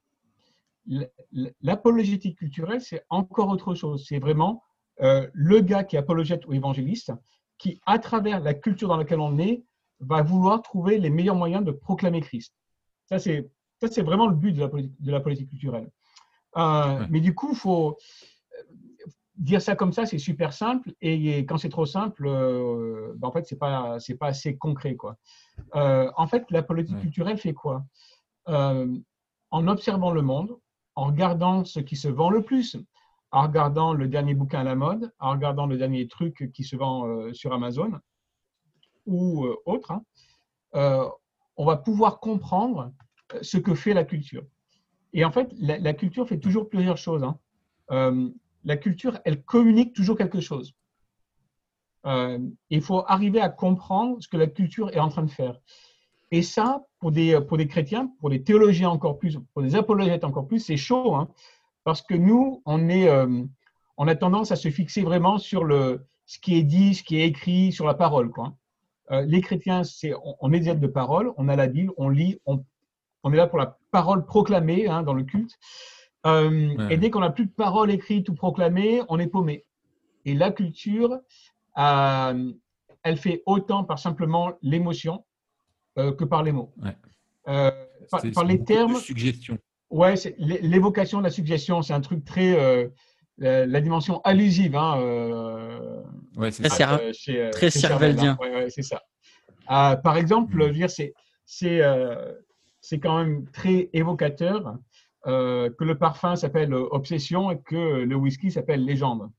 L'apologétique 1.62 2.38
culturelle, 2.38 2.80
c'est 2.80 3.04
encore 3.10 3.48
autre 3.48 3.74
chose. 3.74 4.04
C'est 4.08 4.18
vraiment 4.18 4.62
euh, 5.02 5.26
le 5.32 5.60
gars 5.60 5.84
qui 5.84 5.96
est 5.96 5.98
apologète 5.98 6.46
ou 6.46 6.54
évangéliste, 6.54 7.12
qui, 7.58 7.80
à 7.86 7.98
travers 7.98 8.40
la 8.40 8.54
culture 8.54 8.88
dans 8.88 8.96
laquelle 8.96 9.20
on 9.20 9.38
est, 9.38 9.62
va 10.00 10.22
vouloir 10.22 10.62
trouver 10.62 10.98
les 10.98 11.10
meilleurs 11.10 11.36
moyens 11.36 11.64
de 11.64 11.70
proclamer 11.70 12.20
Christ. 12.20 12.54
Ça, 13.06 13.18
c'est, 13.18 13.48
ça, 13.80 13.88
c'est 13.88 14.02
vraiment 14.02 14.26
le 14.26 14.34
but 14.34 14.52
de 14.52 14.60
la 14.60 14.68
politique, 14.68 15.00
de 15.00 15.12
la 15.12 15.20
politique 15.20 15.48
culturelle. 15.48 15.90
Euh, 16.56 17.06
mais 17.10 17.20
du 17.20 17.34
coup, 17.34 17.54
faut 17.54 17.96
dire 19.36 19.60
ça 19.60 19.76
comme 19.76 19.92
ça, 19.92 20.06
c'est 20.06 20.18
super 20.18 20.52
simple. 20.52 20.92
Et 21.02 21.40
quand 21.40 21.58
c'est 21.58 21.68
trop 21.68 21.86
simple, 21.86 22.26
euh, 22.26 23.12
ben, 23.16 23.28
en 23.28 23.32
fait, 23.32 23.46
c'est 23.46 23.58
pas, 23.58 24.00
c'est 24.00 24.16
pas 24.16 24.28
assez 24.28 24.56
concret, 24.56 24.96
quoi. 24.96 25.16
en 25.72 26.26
fait, 26.26 26.44
la 26.50 26.62
politique 26.62 27.00
culturelle 27.00 27.38
fait 27.38 27.54
quoi? 27.54 27.84
En 28.46 29.68
observant 29.68 30.10
le 30.10 30.22
monde, 30.22 30.58
en 30.94 31.06
regardant 31.06 31.64
ce 31.64 31.80
qui 31.80 31.96
se 31.96 32.08
vend 32.08 32.30
le 32.30 32.42
plus, 32.42 32.76
en 33.32 33.42
regardant 33.42 33.92
le 33.92 34.08
dernier 34.08 34.34
bouquin 34.34 34.60
à 34.60 34.64
la 34.64 34.74
mode, 34.74 35.12
en 35.18 35.32
regardant 35.32 35.66
le 35.66 35.76
dernier 35.76 36.06
truc 36.08 36.50
qui 36.52 36.64
se 36.64 36.76
vend 36.76 37.06
euh, 37.06 37.32
sur 37.32 37.52
Amazon 37.52 37.92
ou 39.06 39.44
euh, 39.44 39.56
autre, 39.66 39.90
hein, 39.92 40.02
euh, 40.74 41.08
on 41.56 41.64
va 41.64 41.76
pouvoir 41.76 42.20
comprendre 42.20 42.92
ce 43.42 43.56
que 43.56 43.74
fait 43.74 43.94
la 43.94 44.04
culture. 44.04 44.44
Et 45.12 45.24
en 45.24 45.32
fait, 45.32 45.52
la, 45.58 45.94
culture 45.94 46.28
fait 46.28 46.38
toujours 46.38 46.68
plusieurs 46.68 46.98
choses. 46.98 47.24
Hein. 47.24 48.32
la 48.64 48.76
culture, 48.76 49.18
elle 49.24 49.42
communique 49.42 49.94
toujours 49.94 50.18
quelque 50.18 50.40
chose. 50.40 50.74
il 52.04 52.82
faut 52.82 53.04
arriver 53.06 53.40
à 53.40 53.48
comprendre 53.48 54.18
ce 54.20 54.28
que 54.28 54.36
la 54.36 54.46
culture 54.46 54.90
est 54.90 55.00
en 55.00 55.08
train 55.08 55.22
de 55.22 55.30
faire. 55.30 55.58
Et 56.30 56.42
ça, 56.42 56.84
pour 56.98 57.12
des, 57.12 57.40
pour 57.40 57.56
des 57.56 57.66
chrétiens, 57.66 58.12
pour 58.20 58.28
des 58.28 58.42
théologiens 58.42 58.90
encore 58.90 59.18
plus, 59.18 59.38
pour 59.54 59.62
des 59.62 59.74
apologètes 59.74 60.24
encore 60.24 60.46
plus, 60.46 60.58
c'est 60.58 60.76
chaud. 60.76 61.14
Hein 61.14 61.28
parce 61.86 62.02
que 62.02 62.14
nous, 62.14 62.62
on, 62.66 62.88
est, 62.88 63.08
euh, 63.08 63.44
on 63.96 64.08
a 64.08 64.16
tendance 64.16 64.50
à 64.50 64.56
se 64.56 64.70
fixer 64.70 65.02
vraiment 65.02 65.38
sur 65.38 65.62
le, 65.62 66.04
ce 66.24 66.40
qui 66.40 66.56
est 66.56 66.64
dit, 66.64 66.96
ce 66.96 67.04
qui 67.04 67.20
est 67.20 67.28
écrit, 67.28 67.70
sur 67.70 67.86
la 67.86 67.94
parole. 67.94 68.30
Quoi. 68.30 68.56
Euh, 69.12 69.20
les 69.20 69.40
chrétiens, 69.40 69.84
c'est, 69.84 70.12
on, 70.40 70.52
est 70.52 70.58
des 70.58 70.70
êtres 70.70 70.80
de 70.80 70.88
parole, 70.88 71.32
on 71.36 71.48
a 71.48 71.54
la 71.54 71.68
Bible, 71.68 71.92
on 71.96 72.08
lit, 72.08 72.40
on, 72.44 72.64
on 73.22 73.32
est 73.32 73.36
là 73.36 73.46
pour 73.46 73.58
la 73.58 73.78
parole 73.92 74.26
proclamée 74.26 74.88
hein, 74.88 75.04
dans 75.04 75.14
le 75.14 75.22
culte. 75.22 75.56
Euh, 76.26 76.88
et 76.90 76.96
dès 76.96 77.10
qu'on 77.10 77.20
n'a 77.20 77.30
plus 77.30 77.46
de 77.46 77.52
parole 77.52 77.92
écrite 77.92 78.28
ou 78.28 78.34
proclamée, 78.34 79.02
on 79.08 79.20
est 79.20 79.28
paumé. 79.28 79.64
Et 80.24 80.34
la 80.34 80.50
culture, 80.50 81.20
elle 81.76 83.16
fait 83.16 83.44
autant 83.46 83.84
par 83.84 84.00
simplement 84.00 84.54
l'émotion 84.60 85.24
que 85.94 86.24
par 86.24 86.42
les 86.42 86.50
mots. 86.50 86.74
par, 87.44 88.44
les 88.44 88.64
termes. 88.64 88.96
Suggestion. 88.96 89.56
Ouais, 89.90 90.14
l'évocation 90.38 91.18
de 91.18 91.24
la 91.24 91.30
suggestion, 91.30 91.82
c'est 91.82 91.92
un 91.92 92.00
truc 92.00 92.24
très. 92.24 92.58
Euh, 93.42 93.66
la, 93.66 93.80
dimension 93.80 94.20
allusive. 94.22 94.76
Hein, 94.76 94.98
euh, 95.00 96.02
ouais, 96.36 96.50
c'est 96.50 96.68
ça. 96.68 96.98
Euh, 96.98 97.12
chez, 97.12 97.50
très 97.52 97.70
cerveldien. 97.70 98.36
Ouais, 98.40 98.50
ouais, 98.50 98.70
c'est 98.70 98.82
ça. 98.82 99.02
Ah, 99.66 99.98
par 100.02 100.16
exemple, 100.16 100.72
mm. 100.72 100.88
c'est 101.46 103.00
quand 103.00 103.18
même 103.18 103.48
très 103.50 103.90
évocateur 103.92 104.76
que 105.24 105.84
le 105.84 105.98
parfum 105.98 106.36
s'appelle 106.36 106.72
Obsession 106.72 107.50
et 107.50 107.60
que 107.60 108.04
le 108.04 108.14
whisky 108.14 108.50
s'appelle 108.50 108.84
Légende. 108.84 109.30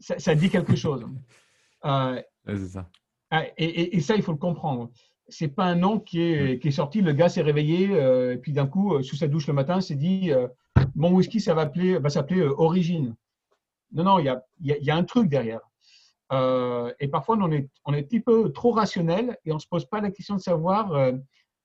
Ça, 0.00 0.18
ça, 0.18 0.34
dit 0.34 0.50
quelque 0.50 0.76
chose. 0.76 1.06
c'est 2.46 2.68
ça. 2.68 2.88
Ah, 3.30 3.46
et, 3.56 3.96
et, 3.96 4.00
ça, 4.00 4.14
il 4.14 4.22
faut 4.22 4.32
le 4.32 4.38
comprendre 4.38 4.90
c'est 5.32 5.48
pas 5.48 5.64
un 5.64 5.74
nom 5.74 5.98
qui 5.98 6.20
est, 6.22 6.60
qui 6.60 6.68
est 6.68 6.72
sorti. 6.72 7.00
Le 7.00 7.12
gars 7.12 7.28
s'est 7.28 7.42
réveillé 7.42 7.88
euh, 7.90 8.34
et 8.34 8.36
puis 8.36 8.52
d'un 8.52 8.66
coup, 8.66 8.94
euh, 8.94 9.02
sous 9.02 9.16
sa 9.16 9.28
douche 9.28 9.46
le 9.46 9.54
matin, 9.54 9.80
s'est 9.80 9.94
dit 9.94 10.30
euh, 10.30 10.46
mon 10.94 11.10
whisky, 11.12 11.40
ça 11.40 11.54
va, 11.54 11.62
appeler, 11.62 11.98
va 11.98 12.10
s'appeler 12.10 12.42
Origine. 12.42 13.16
Non, 13.92 14.04
non, 14.04 14.18
il 14.18 14.26
y 14.26 14.28
a, 14.28 14.42
y 14.60 14.90
a, 14.90 14.96
un 14.96 15.04
truc 15.04 15.28
derrière. 15.28 15.60
et 16.32 17.08
parfois, 17.08 17.36
on 17.40 17.50
est, 17.50 17.68
on 17.84 17.92
est 17.92 17.98
un 17.98 18.02
petit 18.02 18.20
peu 18.20 18.52
trop 18.52 18.72
rationnel 18.72 19.36
et 19.44 19.52
on 19.52 19.56
ne 19.56 19.60
se 19.60 19.66
pose 19.66 19.84
pas 19.86 20.00
la 20.00 20.10
question 20.10 20.36
de 20.36 20.40
savoir 20.40 21.12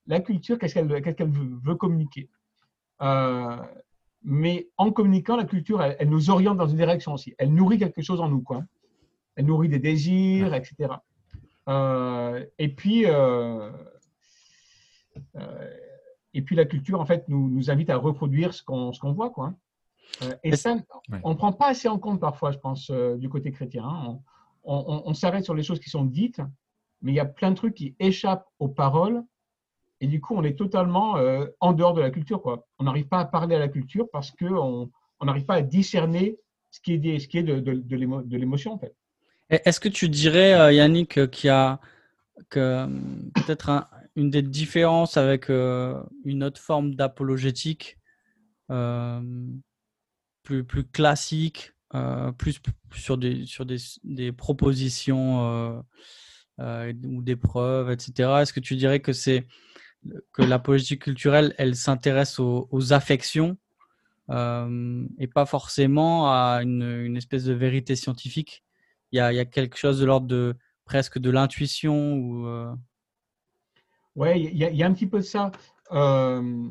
la 0.07 0.19
culture, 0.19 0.57
qu'est-ce 0.59 0.73
qu'elle 0.73 1.01
qu'elle 1.15 1.31
veut, 1.31 1.75
communiquer. 1.75 2.29
mais 4.23 4.67
en 4.75 4.91
communiquant, 4.91 5.37
la 5.37 5.45
culture, 5.45 5.81
elle, 5.81 6.09
nous 6.09 6.29
oriente 6.29 6.57
dans 6.57 6.67
une 6.67 6.77
direction 6.77 7.13
aussi. 7.13 7.33
Elle 7.37 7.53
nourrit 7.53 7.79
quelque 7.79 8.01
chose 8.01 8.19
en 8.19 8.27
nous. 8.27 8.41
Quoi. 8.41 8.63
Elle 9.35 9.45
nourrit 9.45 9.69
des 9.69 9.79
désirs, 9.79 10.53
etc. 10.53 10.95
Euh, 11.67 12.45
et 12.57 12.69
puis, 12.69 13.05
euh, 13.05 13.71
euh, 15.35 15.73
et 16.33 16.41
puis 16.41 16.55
la 16.55 16.65
culture, 16.65 16.99
en 16.99 17.05
fait, 17.05 17.27
nous, 17.27 17.49
nous 17.49 17.69
invite 17.69 17.89
à 17.89 17.97
reproduire 17.97 18.53
ce 18.53 18.63
qu'on 18.63 18.91
qu'on 18.91 19.13
voit, 19.13 19.29
quoi. 19.29 19.53
et 20.43 20.55
ça, 20.55 20.77
on 21.23 21.31
ne 21.31 21.35
prend 21.35 21.51
pas 21.51 21.67
assez 21.67 21.87
en 21.87 21.99
compte 21.99 22.19
parfois, 22.19 22.51
je 22.51 22.59
pense, 22.59 22.91
du 22.91 23.29
côté 23.29 23.51
chrétien. 23.51 23.85
Hein. 23.85 24.19
On, 24.63 25.03
on, 25.05 25.13
s'arrête 25.13 25.45
sur 25.45 25.55
les 25.55 25.63
choses 25.63 25.79
qui 25.79 25.89
sont 25.89 26.03
dites, 26.03 26.41
mais 27.01 27.13
il 27.13 27.15
y 27.15 27.21
a 27.21 27.25
plein 27.25 27.51
de 27.51 27.55
trucs 27.55 27.73
qui 27.73 27.95
échappent 27.99 28.47
aux 28.59 28.67
paroles. 28.67 29.23
Et 29.99 30.07
du 30.07 30.21
coup, 30.21 30.35
on 30.35 30.43
est 30.43 30.57
totalement 30.57 31.15
en 31.59 31.73
dehors 31.73 31.93
de 31.93 32.01
la 32.01 32.11
culture. 32.11 32.41
Quoi. 32.41 32.65
On 32.77 32.83
n'arrive 32.83 33.07
pas 33.07 33.19
à 33.19 33.25
parler 33.25 33.55
à 33.55 33.59
la 33.59 33.69
culture 33.69 34.07
parce 34.11 34.31
qu'on 34.31 34.89
n'arrive 35.23 35.45
pas 35.45 35.55
à 35.55 35.61
discerner 35.61 36.37
ce 36.69 36.81
qui 36.81 36.93
est, 36.93 37.19
ce 37.19 37.27
qui 37.27 37.37
est 37.37 37.43
de, 37.43 37.59
de, 37.59 37.73
de 37.75 38.37
l'émotion, 38.37 38.73
en 38.73 38.77
fait. 38.77 38.93
Est-ce 39.49 39.79
que 39.79 39.89
tu 39.89 40.09
dirais, 40.09 40.53
euh, 40.53 40.71
Yannick, 40.73 41.29
qu'il 41.31 41.47
y 41.47 41.51
a 41.51 41.79
que, 42.49 42.85
peut-être 43.33 43.87
une 44.15 44.29
des 44.29 44.41
différences 44.41 45.15
avec 45.15 45.49
une 45.49 46.43
autre 46.43 46.59
forme 46.59 46.95
d'apologétique 46.95 47.97
plus, 50.43 50.83
classique, 50.91 51.73
plus 52.37 52.59
sur 52.93 53.17
des, 53.17 54.31
propositions 54.31 55.83
ou 56.59 57.21
des 57.21 57.35
preuves, 57.35 57.91
etc. 57.91 58.29
Est-ce 58.41 58.53
que 58.53 58.59
tu 58.59 58.75
dirais 58.75 58.99
que 58.99 59.13
c'est 59.13 59.47
que 60.33 60.41
l'apologétique 60.41 61.03
culturelle, 61.03 61.53
elle 61.57 61.75
s'intéresse 61.75 62.39
aux, 62.39 62.93
affections 62.93 63.57
et 64.29 65.27
pas 65.27 65.45
forcément 65.45 66.31
à 66.31 66.61
une, 66.63 67.15
espèce 67.15 67.45
de 67.45 67.53
vérité 67.53 67.95
scientifique? 67.95 68.63
Il 69.11 69.17
y 69.17 69.19
a, 69.19 69.45
quelque 69.45 69.77
chose 69.77 69.99
de 69.99 70.05
l'ordre 70.05 70.27
de 70.27 70.55
presque 70.85 71.19
de 71.19 71.29
l'intuition 71.29 72.13
ou 72.15 72.47
Ouais, 74.17 74.41
il 74.41 74.57
y, 74.57 74.83
a, 74.83 74.87
un 74.87 74.93
petit 74.93 75.05
peu 75.05 75.19
de 75.19 75.23
ça. 75.23 75.51
Euh, 75.91 76.67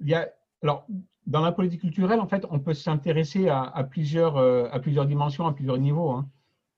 y 0.00 0.12
a, 0.12 0.28
alors, 0.62 0.86
dans 1.26 1.40
la 1.40 1.50
politique 1.50 1.80
culturelle, 1.80 2.20
en 2.20 2.26
fait, 2.26 2.44
on 2.50 2.60
peut 2.60 2.74
s'intéresser 2.74 3.48
à, 3.48 3.86
plusieurs, 3.90 4.36
euh, 4.36 4.68
à 4.70 4.80
plusieurs 4.80 5.06
dimensions, 5.06 5.46
à 5.46 5.54
plusieurs 5.54 5.78
niveaux. 5.78 6.10
Hein. 6.10 6.28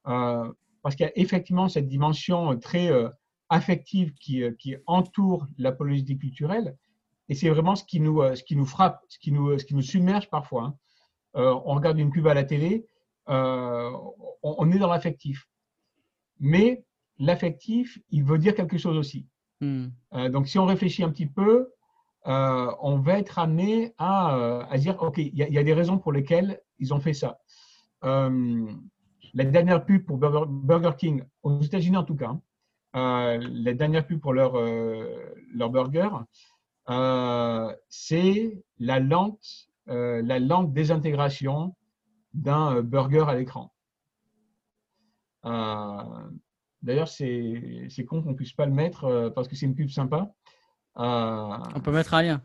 Euh, 0.06 0.52
parce 0.82 0.94
qu'il 0.94 1.06
y 1.06 1.08
a 1.08 1.12
effectivement 1.16 1.68
cette 1.68 1.88
dimension 1.88 2.56
très 2.58 2.90
euh, 2.90 3.08
affective 3.48 4.14
qui, 4.14 4.44
euh, 4.44 4.52
qui 4.52 4.76
entoure 4.86 5.46
la 5.58 5.72
politique 5.72 6.20
culturelle. 6.20 6.76
Et 7.28 7.34
c'est 7.34 7.48
vraiment 7.48 7.74
ce 7.74 7.82
qui, 7.82 7.98
nous, 7.98 8.22
ce 8.36 8.44
qui 8.44 8.54
nous 8.54 8.66
frappe, 8.66 9.00
ce 9.08 9.18
qui 9.18 9.32
nous, 9.32 9.58
ce 9.58 9.64
qui 9.64 9.74
nous 9.74 9.82
submerge 9.82 10.30
parfois. 10.30 10.74
Hein. 11.34 11.60
on 11.64 11.74
regarde 11.74 11.98
une 11.98 12.10
pub 12.10 12.26
à 12.26 12.34
la 12.34 12.44
télé, 12.44 12.84
on, 13.26 14.14
on 14.42 14.70
est 14.72 14.78
dans 14.78 14.90
l'affectif. 14.90 15.46
Mais 16.40 16.84
l'affectif, 17.18 17.98
il 18.10 18.24
veut 18.24 18.38
dire 18.38 18.54
quelque 18.54 18.78
chose 18.78 18.96
aussi. 18.96 19.26
Hmm. 19.60 19.86
Euh, 20.14 20.28
donc, 20.28 20.48
si 20.48 20.58
on 20.58 20.66
réfléchit 20.66 21.04
un 21.04 21.10
petit 21.10 21.26
peu, 21.26 21.70
euh, 22.26 22.72
on 22.80 22.98
va 22.98 23.18
être 23.18 23.38
amené 23.38 23.94
à, 23.96 24.36
euh, 24.36 24.64
à 24.68 24.76
dire, 24.76 25.00
OK, 25.00 25.18
il 25.18 25.34
y, 25.34 25.52
y, 25.52 25.58
a 25.58 25.62
des 25.62 25.72
raisons 25.72 25.98
pour 25.98 26.12
lesquelles 26.12 26.60
ils 26.78 26.92
ont 26.92 27.00
fait 27.00 27.14
ça. 27.14 27.38
la 28.02 29.44
dernière 29.44 29.84
pub 29.84 30.04
pour 30.04 30.18
Burger, 30.18 30.44
Burger 30.48 30.92
King, 30.98 31.22
aux 31.42 31.60
États-Unis 31.60 31.96
en 31.96 32.04
tout 32.04 32.16
cas, 32.16 32.36
hein, 32.92 33.38
la 33.40 33.72
dernière 33.72 34.06
pub 34.06 34.20
pour 34.20 34.32
leur, 34.34 34.54
leur 35.54 35.70
burger, 35.70 36.10
c'est 37.88 38.62
la 38.78 39.00
lente, 39.00 39.68
la 39.86 40.38
lente 40.38 40.72
désintégration 40.72 41.74
d'un 42.34 42.82
burger 42.82 43.24
à 43.28 43.34
l'écran. 43.34 43.72
D'ailleurs, 46.82 47.08
c'est 47.08 48.04
con 48.06 48.22
qu'on 48.22 48.30
ne 48.30 48.34
puisse 48.34 48.52
pas 48.52 48.66
le 48.66 48.72
mettre 48.72 49.04
euh, 49.04 49.30
parce 49.30 49.48
que 49.48 49.54
c'est 49.54 49.66
une 49.66 49.74
pub 49.74 49.88
sympa. 49.88 50.32
Euh, 50.98 51.56
on 51.74 51.80
peut 51.80 51.92
mettre 51.92 52.14
un 52.14 52.22
lien. 52.22 52.42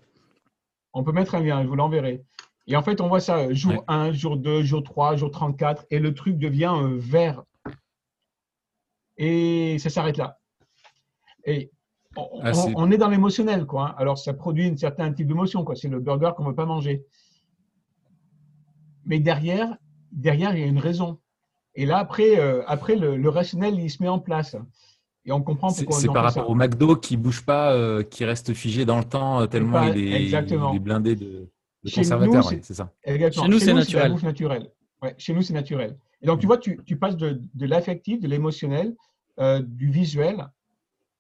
On 0.94 1.04
peut 1.04 1.12
mettre 1.12 1.36
un 1.36 1.40
lien, 1.40 1.64
je 1.64 1.68
vous 1.68 1.76
l'enverrai. 1.76 2.24
Et 2.68 2.76
en 2.76 2.84
fait, 2.84 3.02
on 3.02 3.08
voit 3.08 3.20
ça 3.20 3.52
jour 3.54 3.84
1, 3.88 4.12
jour 4.12 4.38
2, 4.38 4.64
jour 4.64 4.84
3, 4.84 5.16
jour 5.16 5.32
34, 5.32 5.86
et 5.90 6.00
le 6.00 6.14
truc 6.14 6.38
devient 6.38 6.74
euh, 6.76 6.98
vert. 6.98 7.44
Et 9.18 9.80
ça 9.80 9.90
s'arrête 9.90 10.18
là. 10.18 10.40
Et 11.46 11.72
on, 12.16 12.42
ah, 12.44 12.52
est... 12.52 12.98
dans 12.98 13.10
l'émotionnel, 13.10 13.66
quoi. 13.66 13.90
Hein. 13.90 13.96
Alors, 13.98 14.18
ça 14.18 14.34
produit 14.34 14.68
un 14.68 14.78
certain 14.78 15.12
type 15.14 15.28
d'émotion, 15.28 15.64
quoi. 15.64 15.76
C'est 15.76 15.88
le 15.88 16.00
burger 16.00 16.32
qu'on 16.36 16.44
ne 16.44 16.50
veut 16.50 16.56
pas 16.56 16.66
manger. 16.66 17.06
Mais 19.08 19.20
derrière, 19.20 19.76
derrière, 20.12 20.56
il 20.56 20.60
y 20.60 20.64
a 20.64 20.68
une 20.68 20.78
raison. 20.78 21.18
Et 21.74 21.86
là, 21.86 21.98
après, 21.98 22.40
euh, 22.40 22.62
après 22.68 22.96
le, 22.96 23.30
rationnel, 23.30 23.80
il 23.80 23.90
se 23.90 24.04
met 24.04 24.10
en 24.10 24.20
place. 24.20 24.56
Et 25.26 25.32
on 25.32 25.42
comprend 25.42 25.74
pourquoi 25.74 26.00
C'est 26.00 26.08
par 26.08 26.24
rapport 26.24 26.50
au 26.50 26.56
McDo 26.56 26.96
qui 26.96 27.18
ne 27.18 27.24
bouge 27.24 27.44
pas, 27.44 27.74
euh, 27.74 28.04
qui 28.04 28.26
reste 28.26 28.54
figé 28.54 28.86
dans 28.86 28.98
le 28.98 29.04
temps, 29.04 29.42
euh, 29.42 29.46
tellement 29.48 29.84
il, 29.84 30.34
est, 30.34 30.80
blindé 30.80 31.16
de, 31.16 31.50
de 31.84 31.92
conservateurs. 31.92 32.50
c'est 32.50 32.74
ça. 32.74 32.92
Chez 33.06 33.48
nous, 33.48 33.60
c'est 33.60 33.74
naturel. 33.74 34.18
chez 35.18 35.34
nous, 35.34 35.42
c'est 35.42 35.54
naturel. 35.54 35.98
Et 36.22 36.28
donc, 36.28 36.40
tu 36.40 36.48
vois, 36.48 36.58
tu, 36.58 36.80
tu 36.86 36.98
passes 36.98 37.18
de, 37.18 37.40
l'affectif, 37.60 38.20
de 38.20 38.28
l'émotionnel, 38.28 38.96
du 39.62 39.90
visuel, 39.90 40.48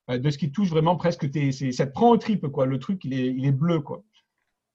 de 0.09 0.29
ce 0.29 0.37
qui 0.37 0.51
touche 0.51 0.69
vraiment 0.69 0.97
presque 0.97 1.29
tes. 1.29 1.51
Ça 1.51 1.85
te 1.85 1.91
prend 1.91 2.09
au 2.09 2.17
trip, 2.17 2.47
quoi. 2.47 2.65
Le 2.65 2.79
truc, 2.79 3.05
il 3.05 3.13
est, 3.13 3.27
il 3.27 3.45
est 3.45 3.51
bleu, 3.51 3.79
quoi. 3.79 4.03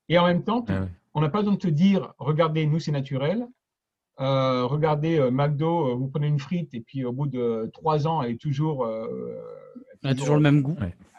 Et 0.09 0.19
en 0.19 0.27
même 0.27 0.45
temps, 0.45 0.65
ah 0.69 0.87
on 1.15 1.21
n'a 1.21 1.29
pas 1.29 1.39
besoin 1.41 1.55
de 1.55 1.59
te 1.59 1.69
dire, 1.69 2.15
regardez, 2.19 2.67
nous, 2.67 2.79
c'est 2.79 2.93
naturel. 2.93 3.47
Euh, 4.21 4.67
regardez 4.67 5.19
euh, 5.19 5.31
McDo, 5.31 5.89
euh, 5.89 5.95
vous 5.95 6.09
prenez 6.09 6.27
une 6.27 6.39
frite 6.39 6.75
et 6.75 6.81
puis 6.81 7.05
au 7.05 7.13
bout 7.13 7.27
de 7.27 7.71
trois 7.73 8.07
ans, 8.07 8.23
elle 8.23 8.33
est 8.33 8.41
toujours, 8.41 8.87
elle 10.03 10.11
a 10.11 10.15
toujours 10.15 10.37
le 10.37 10.43
même 10.43 10.63
goût. 10.63 10.77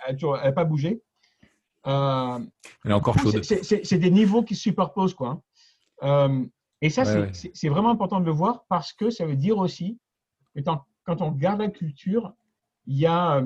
Elle 0.08 0.18
n'a 0.22 0.52
pas 0.52 0.64
bougé. 0.64 1.02
elle 1.86 1.92
est 2.86 2.94
encore 2.94 3.18
chaude. 3.18 3.44
C'est 3.44 3.98
des 3.98 4.12
niveaux 4.12 4.44
qui 4.44 4.56
se 4.56 4.62
superposent. 4.62 5.16
Quoi. 5.16 5.42
Hein. 6.02 6.46
et 6.82 6.90
ça, 6.90 7.04
c'est 7.34 7.70
vraiment 7.70 7.90
important 7.90 8.20
de 8.20 8.26
le 8.26 8.32
voir 8.32 8.66
parce 8.70 8.94
que 8.94 9.10
ça 9.10 9.26
veut 9.26 9.36
dire 9.36 9.58
aussi, 9.58 10.00
étant, 10.56 10.86
quand 11.04 11.22
on 11.22 11.32
regarde 11.32 11.60
la 11.60 11.70
culture, 11.70 12.34
il 12.86 12.98
y 12.98 13.06
a 13.06 13.44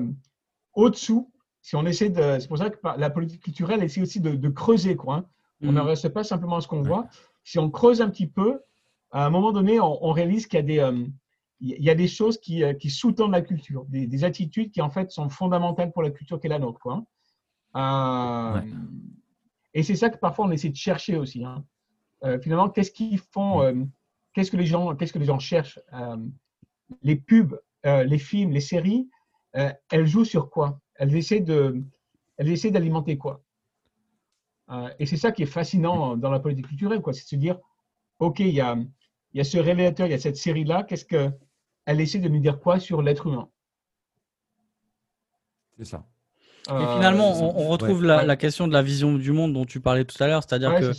au-dessous, 0.74 1.32
si 1.62 1.74
on 1.74 1.86
essaie 1.86 2.10
de. 2.10 2.38
C'est 2.38 2.48
pour 2.48 2.58
ça 2.58 2.70
que 2.70 2.78
la 2.96 3.10
politique 3.10 3.42
culturelle 3.42 3.82
essaie 3.82 4.02
aussi 4.02 4.20
de, 4.20 4.32
de 4.32 4.48
creuser. 4.48 4.94
Quoi, 4.94 5.16
hein. 5.16 5.26
On 5.62 5.72
ne 5.72 5.80
mm. 5.80 5.86
reste 5.86 6.08
pas 6.10 6.24
simplement 6.24 6.56
à 6.56 6.60
ce 6.60 6.68
qu'on 6.68 6.82
voit. 6.82 7.08
Si 7.44 7.58
on 7.58 7.70
creuse 7.70 8.00
un 8.00 8.10
petit 8.10 8.26
peu, 8.26 8.60
à 9.10 9.26
un 9.26 9.30
moment 9.30 9.52
donné, 9.52 9.80
on, 9.80 10.12
réalise 10.12 10.46
qu'il 10.46 10.58
y 10.58 10.60
a 10.60 10.62
des, 10.62 10.78
euh, 10.78 11.06
il 11.60 11.82
y 11.82 11.90
a 11.90 11.94
des 11.94 12.08
choses 12.08 12.38
qui, 12.38 12.62
euh, 12.62 12.74
qui 12.74 12.90
sous-tendent 12.90 13.32
la 13.32 13.42
culture, 13.42 13.84
des, 13.88 14.24
attitudes 14.24 14.70
qui 14.70 14.82
en 14.82 14.90
fait 14.90 15.10
sont 15.10 15.28
fondamentales 15.28 15.92
pour 15.92 16.02
la 16.02 16.10
culture 16.10 16.38
qui 16.40 16.46
est 16.46 16.50
la 16.50 16.58
nôtre. 16.58 16.78
Quoi. 16.80 17.04
Euh, 17.76 18.60
et 19.74 19.82
c'est 19.82 19.96
ça 19.96 20.10
que 20.10 20.18
parfois 20.18 20.46
on 20.46 20.50
essaie 20.50 20.68
de 20.68 20.76
chercher 20.76 21.16
aussi. 21.16 21.44
Hein. 21.44 21.64
finalement, 22.42 22.68
qu'est-ce 22.68 22.90
qu'ils 22.90 23.18
font 23.18 23.88
Qu'est-ce 24.34 24.50
que 24.50 24.56
les 24.56 24.66
gens, 24.66 24.94
qu'est-ce 24.94 25.12
que 25.12 25.18
les 25.18 25.24
gens 25.24 25.38
cherchent 25.38 25.80
Les 27.02 27.16
pubs, 27.16 27.58
les 27.84 28.18
films, 28.18 28.50
les 28.50 28.60
séries, 28.60 29.08
elles 29.52 30.06
jouent 30.06 30.24
sur 30.24 30.50
quoi? 30.50 30.80
Elles 30.94 31.14
essaient 31.16 31.40
de, 31.40 31.82
elles 32.36 32.50
essaient 32.50 32.70
d'alimenter 32.70 33.16
quoi? 33.18 33.42
Et 34.98 35.06
c'est 35.06 35.16
ça 35.16 35.32
qui 35.32 35.42
est 35.42 35.46
fascinant 35.46 36.16
dans 36.16 36.30
la 36.30 36.40
politique 36.40 36.68
culturelle, 36.68 37.00
quoi. 37.00 37.12
C'est 37.12 37.24
de 37.24 37.28
se 37.28 37.36
dire, 37.36 37.58
ok, 38.18 38.40
il 38.40 38.50
y 38.50 38.60
a, 38.60 38.76
il 39.32 39.38
y 39.38 39.40
a 39.40 39.44
ce 39.44 39.58
révélateur, 39.58 40.06
il 40.06 40.10
y 40.10 40.14
a 40.14 40.18
cette 40.18 40.36
série-là, 40.36 40.84
qu'est-ce 40.84 41.04
qu'elle 41.04 42.00
essaie 42.00 42.18
de 42.18 42.28
nous 42.28 42.40
dire 42.40 42.60
quoi 42.60 42.80
sur 42.80 43.02
l'être 43.02 43.26
humain? 43.26 43.48
C'est 45.78 45.84
ça. 45.84 46.06
Et 46.66 46.86
finalement, 46.96 47.30
euh, 47.30 47.52
on, 47.54 47.68
retrouve 47.68 48.04
la, 48.04 48.36
question 48.36 48.68
de 48.68 48.74
la 48.74 48.82
vision 48.82 49.14
du 49.14 49.32
monde 49.32 49.54
dont 49.54 49.64
tu 49.64 49.80
parlais 49.80 50.04
tout 50.04 50.22
à 50.22 50.26
l'heure, 50.26 50.42
c'est-à-dire 50.42 50.74
que 50.78 50.92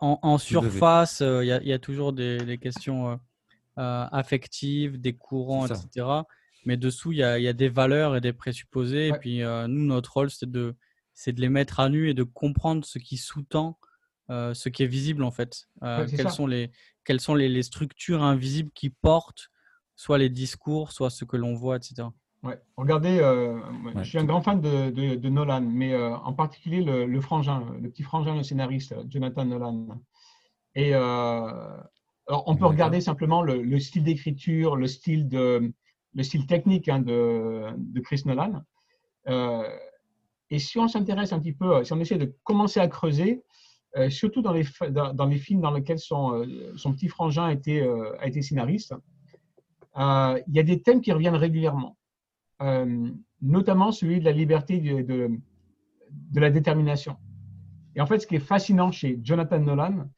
en, 0.00 0.38
surface, 0.38 1.20
euh, 1.20 1.44
il 1.44 1.68
y, 1.68 1.72
a 1.72 1.78
toujours 1.78 2.14
des, 2.14 2.58
questions 2.60 3.10
euh, 3.10 4.06
affectives, 4.10 4.98
des 4.98 5.12
courants, 5.12 5.66
etc. 5.66 6.06
Mais 6.64 6.76
dessous, 6.78 7.12
il 7.12 7.18
y, 7.18 7.22
a, 7.22 7.52
des 7.52 7.68
valeurs 7.68 8.16
et 8.16 8.20
des 8.22 8.32
présupposés. 8.32 9.08
Et 9.08 9.12
puis, 9.12 9.40
nous, 9.40 9.84
notre 9.84 10.14
rôle, 10.14 10.30
c'est 10.30 10.50
de, 10.50 10.74
de 11.26 11.40
les 11.40 11.48
mettre 11.48 11.80
à 11.80 11.88
nu 11.88 12.08
et 12.08 12.14
de 12.14 12.22
comprendre 12.22 12.84
ce 12.84 12.98
qui 12.98 13.16
sous-tend 13.16 13.78
ce 14.28 14.68
qui 14.68 14.82
est 14.82 14.88
visible, 14.88 15.22
en 15.22 15.30
fait. 15.30 15.68
quelles, 15.80 16.30
sont 16.30 16.46
les, 16.46 16.70
quelles 17.04 17.20
sont 17.20 17.34
les, 17.34 17.62
structures 17.62 18.22
invisibles 18.22 18.70
qui 18.74 18.90
portent 18.90 19.50
soit 19.94 20.18
les 20.18 20.28
discours, 20.28 20.92
soit 20.92 21.10
ce 21.10 21.24
que 21.24 21.36
l'on 21.36 21.54
voit, 21.54 21.76
etc. 21.76 22.08
Ouais. 22.42 22.60
Regardez, 22.76 23.18
je 23.96 24.02
suis 24.02 24.18
un 24.18 24.24
grand 24.24 24.42
fan 24.42 24.60
de, 24.60 24.90
de, 24.90 25.28
Nolan, 25.28 25.62
mais 25.62 25.96
en 25.96 26.32
particulier 26.32 26.82
le, 26.82 27.20
frangin, 27.20 27.64
le 27.80 27.88
petit 27.88 28.02
frangin, 28.02 28.36
le 28.36 28.42
scénariste, 28.42 28.94
Jonathan 29.08 29.44
Nolan. 29.44 30.00
Et 30.74 30.92
alors, 30.94 31.88
on 32.46 32.56
peut 32.56 32.66
regarder 32.66 33.00
simplement 33.00 33.42
le, 33.42 33.78
style 33.78 34.04
d'écriture, 34.04 34.76
le 34.76 34.86
style 34.86 35.28
de, 35.28 35.72
le 36.14 36.22
style 36.22 36.46
technique 36.46 36.88
hein, 36.88 37.00
de, 37.00 37.70
de, 37.76 38.00
Chris 38.00 38.22
Nolan. 38.26 38.62
Et 40.50 40.58
si 40.58 40.78
on 40.78 40.88
s'intéresse 40.88 41.32
un 41.32 41.40
petit 41.40 41.52
peu, 41.52 41.82
si 41.84 41.92
on 41.92 42.00
essaie 42.00 42.18
de 42.18 42.34
commencer 42.44 42.80
à 42.80 42.88
creuser, 42.88 43.42
euh, 43.96 44.10
surtout 44.10 44.42
dans 44.42 44.52
les, 44.52 44.64
dans, 44.90 45.26
les 45.26 45.38
films 45.38 45.62
dans 45.62 45.70
lesquels 45.70 45.98
son, 45.98 46.34
euh, 46.34 46.72
son 46.76 46.92
petit 46.92 47.08
frangin 47.08 47.46
a 47.46 47.52
été, 47.52 47.80
euh, 47.80 48.14
a 48.20 48.26
été 48.26 48.42
scénariste, 48.42 48.94
il 49.96 50.54
y 50.54 50.58
a 50.58 50.62
des 50.62 50.82
thèmes 50.82 51.00
qui 51.00 51.10
reviennent 51.10 51.36
régulièrement, 51.36 51.96
notamment 53.40 53.92
celui 53.92 54.20
de 54.20 54.26
la 54.26 54.32
liberté 54.32 54.78
de, 54.78 55.00
de, 55.00 55.30
de, 56.10 56.40
la 56.40 56.50
détermination. 56.50 57.16
Et 57.94 58.02
en 58.02 58.06
fait, 58.06 58.18
ce 58.18 58.26
qui 58.26 58.36
est 58.36 58.40
fascinant 58.40 58.92
chez 58.92 59.18
Jonathan 59.22 59.58
Nolan, 59.58 60.10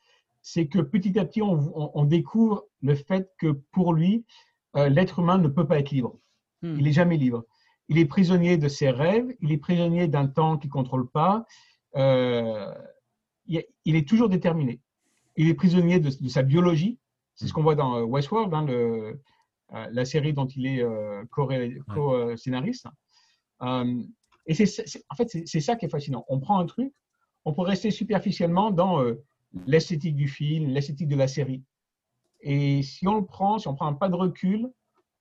c'est 0.42 0.66
que 0.66 0.80
petit 0.80 1.16
à 1.16 1.24
petit, 1.24 1.42
on, 1.42 1.96
on, 1.96 2.04
découvre 2.04 2.64
le 2.82 2.96
fait 2.96 3.30
que 3.38 3.52
pour 3.70 3.92
lui, 3.92 4.24
l'être 4.74 5.20
humain 5.20 5.38
ne 5.38 5.46
peut 5.46 5.68
pas 5.68 5.78
être 5.78 5.92
libre. 5.92 6.18
Hmm. 6.62 6.74
Il 6.76 6.82
n'est 6.82 6.92
jamais 6.92 7.16
libre. 7.16 7.44
Il 7.88 7.98
est 7.98 8.06
prisonnier 8.06 8.58
de 8.58 8.68
ses 8.68 8.90
rêves, 8.90 9.34
il 9.40 9.52
est 9.52 9.58
prisonnier 9.58 10.08
d'un 10.08 10.26
temps 10.26 10.58
qu'il 10.58 10.68
ne 10.68 10.72
contrôle 10.72 11.08
pas. 11.08 11.46
Euh, 11.96 12.72
il 13.46 13.96
est 13.96 14.06
toujours 14.06 14.28
déterminé. 14.28 14.80
Il 15.36 15.48
est 15.48 15.54
prisonnier 15.54 16.00
de, 16.00 16.10
sa 16.28 16.42
biologie. 16.42 16.98
C'est 17.34 17.46
ce 17.46 17.52
qu'on 17.52 17.62
voit 17.62 17.76
dans 17.76 17.96
euh, 17.96 18.02
Westworld, 18.02 18.52
hein, 18.52 18.66
le, 18.66 19.20
euh, 19.72 19.86
la 19.90 20.04
série 20.04 20.32
dont 20.32 20.46
il 20.46 20.66
est 20.66 20.82
euh, 20.82 21.24
co-scénariste. 21.30 22.88
Et 24.46 24.54
c'est, 24.54 25.04
en 25.10 25.14
fait, 25.14 25.28
c'est 25.46 25.60
ça 25.60 25.76
qui 25.76 25.86
est 25.86 25.90
fascinant. 25.90 26.24
On 26.28 26.40
prend 26.40 26.58
un 26.58 26.66
truc, 26.66 26.92
on 27.44 27.52
peut 27.52 27.62
rester 27.62 27.90
superficiellement 27.90 28.70
dans 28.70 29.04
l'esthétique 29.66 30.16
du 30.16 30.26
film, 30.26 30.70
l'esthétique 30.70 31.08
de 31.08 31.16
la 31.16 31.28
série. 31.28 31.62
Et 32.40 32.82
si 32.82 33.06
on 33.06 33.16
le 33.16 33.26
prend, 33.26 33.58
si 33.58 33.68
on 33.68 33.74
prend 33.74 33.86
un 33.86 33.92
pas 33.92 34.08
de 34.08 34.14
recul, 34.14 34.70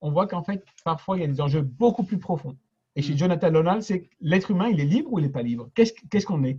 on 0.01 0.11
voit 0.11 0.27
qu'en 0.27 0.43
fait, 0.43 0.63
parfois, 0.83 1.17
il 1.17 1.21
y 1.21 1.23
a 1.23 1.27
des 1.27 1.41
enjeux 1.41 1.61
beaucoup 1.61 2.03
plus 2.03 2.19
profonds. 2.19 2.57
Et 2.95 3.01
chez 3.01 3.13
mm. 3.13 3.17
Jonathan 3.17 3.51
Donald, 3.51 3.81
c'est 3.81 4.09
l'être 4.21 4.51
humain, 4.51 4.69
il 4.69 4.79
est 4.79 4.85
libre 4.85 5.13
ou 5.13 5.19
il 5.19 5.23
n'est 5.23 5.31
pas 5.31 5.43
libre? 5.43 5.69
Qu'est-ce 5.75 6.25
qu'on 6.25 6.43
est, 6.43 6.57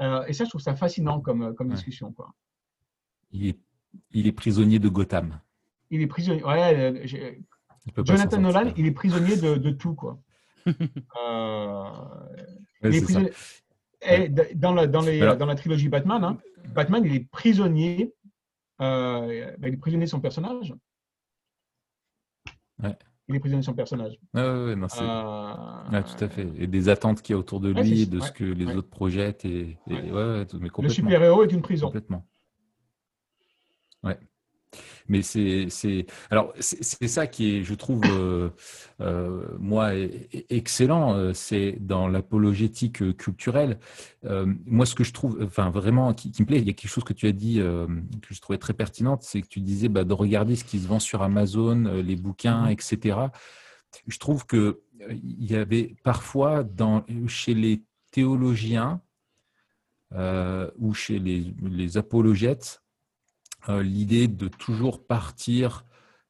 euh, 0.00 0.24
Et 0.26 0.32
ça, 0.32 0.44
je 0.44 0.48
trouve 0.48 0.60
ça 0.60 0.74
fascinant 0.74 1.20
comme, 1.20 1.54
comme 1.54 1.68
discussion. 1.68 2.12
Quoi. 2.12 2.32
Il, 3.32 3.48
est, 3.48 3.58
il 4.12 4.26
est 4.26 4.32
prisonnier 4.32 4.78
de 4.78 4.88
Gotham. 4.88 5.40
Il 5.90 6.00
est 6.00 6.06
prisonnier. 6.06 6.42
Ouais, 6.44 7.06
Jonathan 7.98 8.40
Nolan, 8.40 8.72
il 8.76 8.86
est 8.86 8.92
prisonnier 8.92 9.36
de, 9.36 9.56
de 9.56 9.70
tout. 9.70 9.94
Quoi. 9.94 10.18
euh, 10.66 11.84
il 12.82 12.94
est 12.94 13.02
prisonnier. 13.02 13.32
Et 14.02 14.28
dans, 14.28 14.72
la, 14.72 14.86
dans, 14.86 15.00
les, 15.00 15.18
dans, 15.18 15.46
la, 15.46 15.54
trilogie 15.54 15.88
Batman, 15.88 16.22
hein, 16.22 16.38
Batman, 16.74 17.02
il 17.04 17.14
est 17.14 17.28
prisonnier. 17.30 18.14
Euh, 18.80 19.50
ben, 19.58 19.68
il 19.68 19.74
est 19.74 19.78
prisonnier 19.78 20.04
de 20.04 20.10
son 20.10 20.20
personnage. 20.20 20.72
Ouais. 22.82 22.96
Il 23.28 23.36
est 23.36 23.40
prisonnier 23.40 23.60
de 23.60 23.64
son 23.66 23.74
personnage. 23.74 24.18
Ouais, 24.32 24.40
ouais, 24.40 24.76
euh... 25.00 26.02
tout 26.02 26.24
à 26.24 26.28
fait. 26.28 26.48
Et 26.56 26.66
des 26.66 26.88
attentes 26.88 27.20
qu'il 27.20 27.34
y 27.34 27.36
a 27.36 27.38
autour 27.38 27.60
de 27.60 27.68
lui, 27.68 28.06
de 28.06 28.20
ce 28.20 28.32
que 28.32 28.44
les 28.44 28.74
autres 28.74 28.88
projettent. 28.88 29.44
Et, 29.44 29.78
et 29.86 30.10
mais 30.10 30.70
Le 30.80 30.88
super-héros 30.88 31.44
est 31.44 31.52
une 31.52 31.60
prison. 31.60 31.88
Complètement. 31.88 32.26
Ouais. 34.02 34.18
Mais 35.08 35.22
c'est 35.22 35.68
alors 36.30 36.52
c'est 36.60 37.08
ça 37.08 37.26
qui 37.26 37.56
est, 37.56 37.62
je 37.62 37.74
trouve, 37.74 38.02
euh, 38.04 38.50
euh, 39.00 39.42
moi 39.58 39.92
excellent. 40.50 41.14
Euh, 41.14 41.32
c'est 41.32 41.76
dans 41.80 42.08
l'apologétique 42.08 43.16
culturelle. 43.16 43.78
moi, 44.22 44.86
ce 44.86 44.94
que 44.94 45.04
je 45.04 45.12
trouve, 45.12 45.38
enfin 45.42 45.70
vraiment, 45.70 46.12
qui, 46.12 46.32
me 46.40 46.46
plaît, 46.46 46.58
il 46.58 46.66
y 46.66 46.70
a 46.70 46.74
quelque 46.74 46.90
chose 46.90 47.04
que 47.04 47.12
tu 47.12 47.26
as 47.26 47.32
dit 47.32 47.56
que 47.56 48.34
je 48.34 48.40
trouvais 48.40 48.58
très 48.58 48.74
pertinente, 48.74 49.22
c'est 49.22 49.40
que 49.42 49.48
tu 49.48 49.60
disais 49.60 49.88
bah, 49.88 50.04
de 50.04 50.12
regarder 50.12 50.56
ce 50.56 50.64
qui 50.64 50.78
se 50.78 50.86
vend 50.86 50.98
sur 51.00 51.22
Amazon, 51.22 52.02
les 52.04 52.16
bouquins, 52.16 52.66
mmh 52.66 52.70
etc. 52.70 53.18
Je 54.06 54.18
trouve 54.18 54.46
que 54.46 54.82
il 55.10 55.50
y 55.50 55.54
avait 55.54 55.94
parfois 56.02 56.64
dans 56.64 57.04
chez 57.26 57.54
les 57.54 57.82
théologiens 58.10 59.00
ou 60.12 60.94
chez 60.94 61.18
les, 61.18 61.54
les 61.62 61.96
apologètes 61.96 62.82
l'idée 63.66 64.28
de 64.28 64.48
toujours 64.48 65.06
partir 65.06 65.84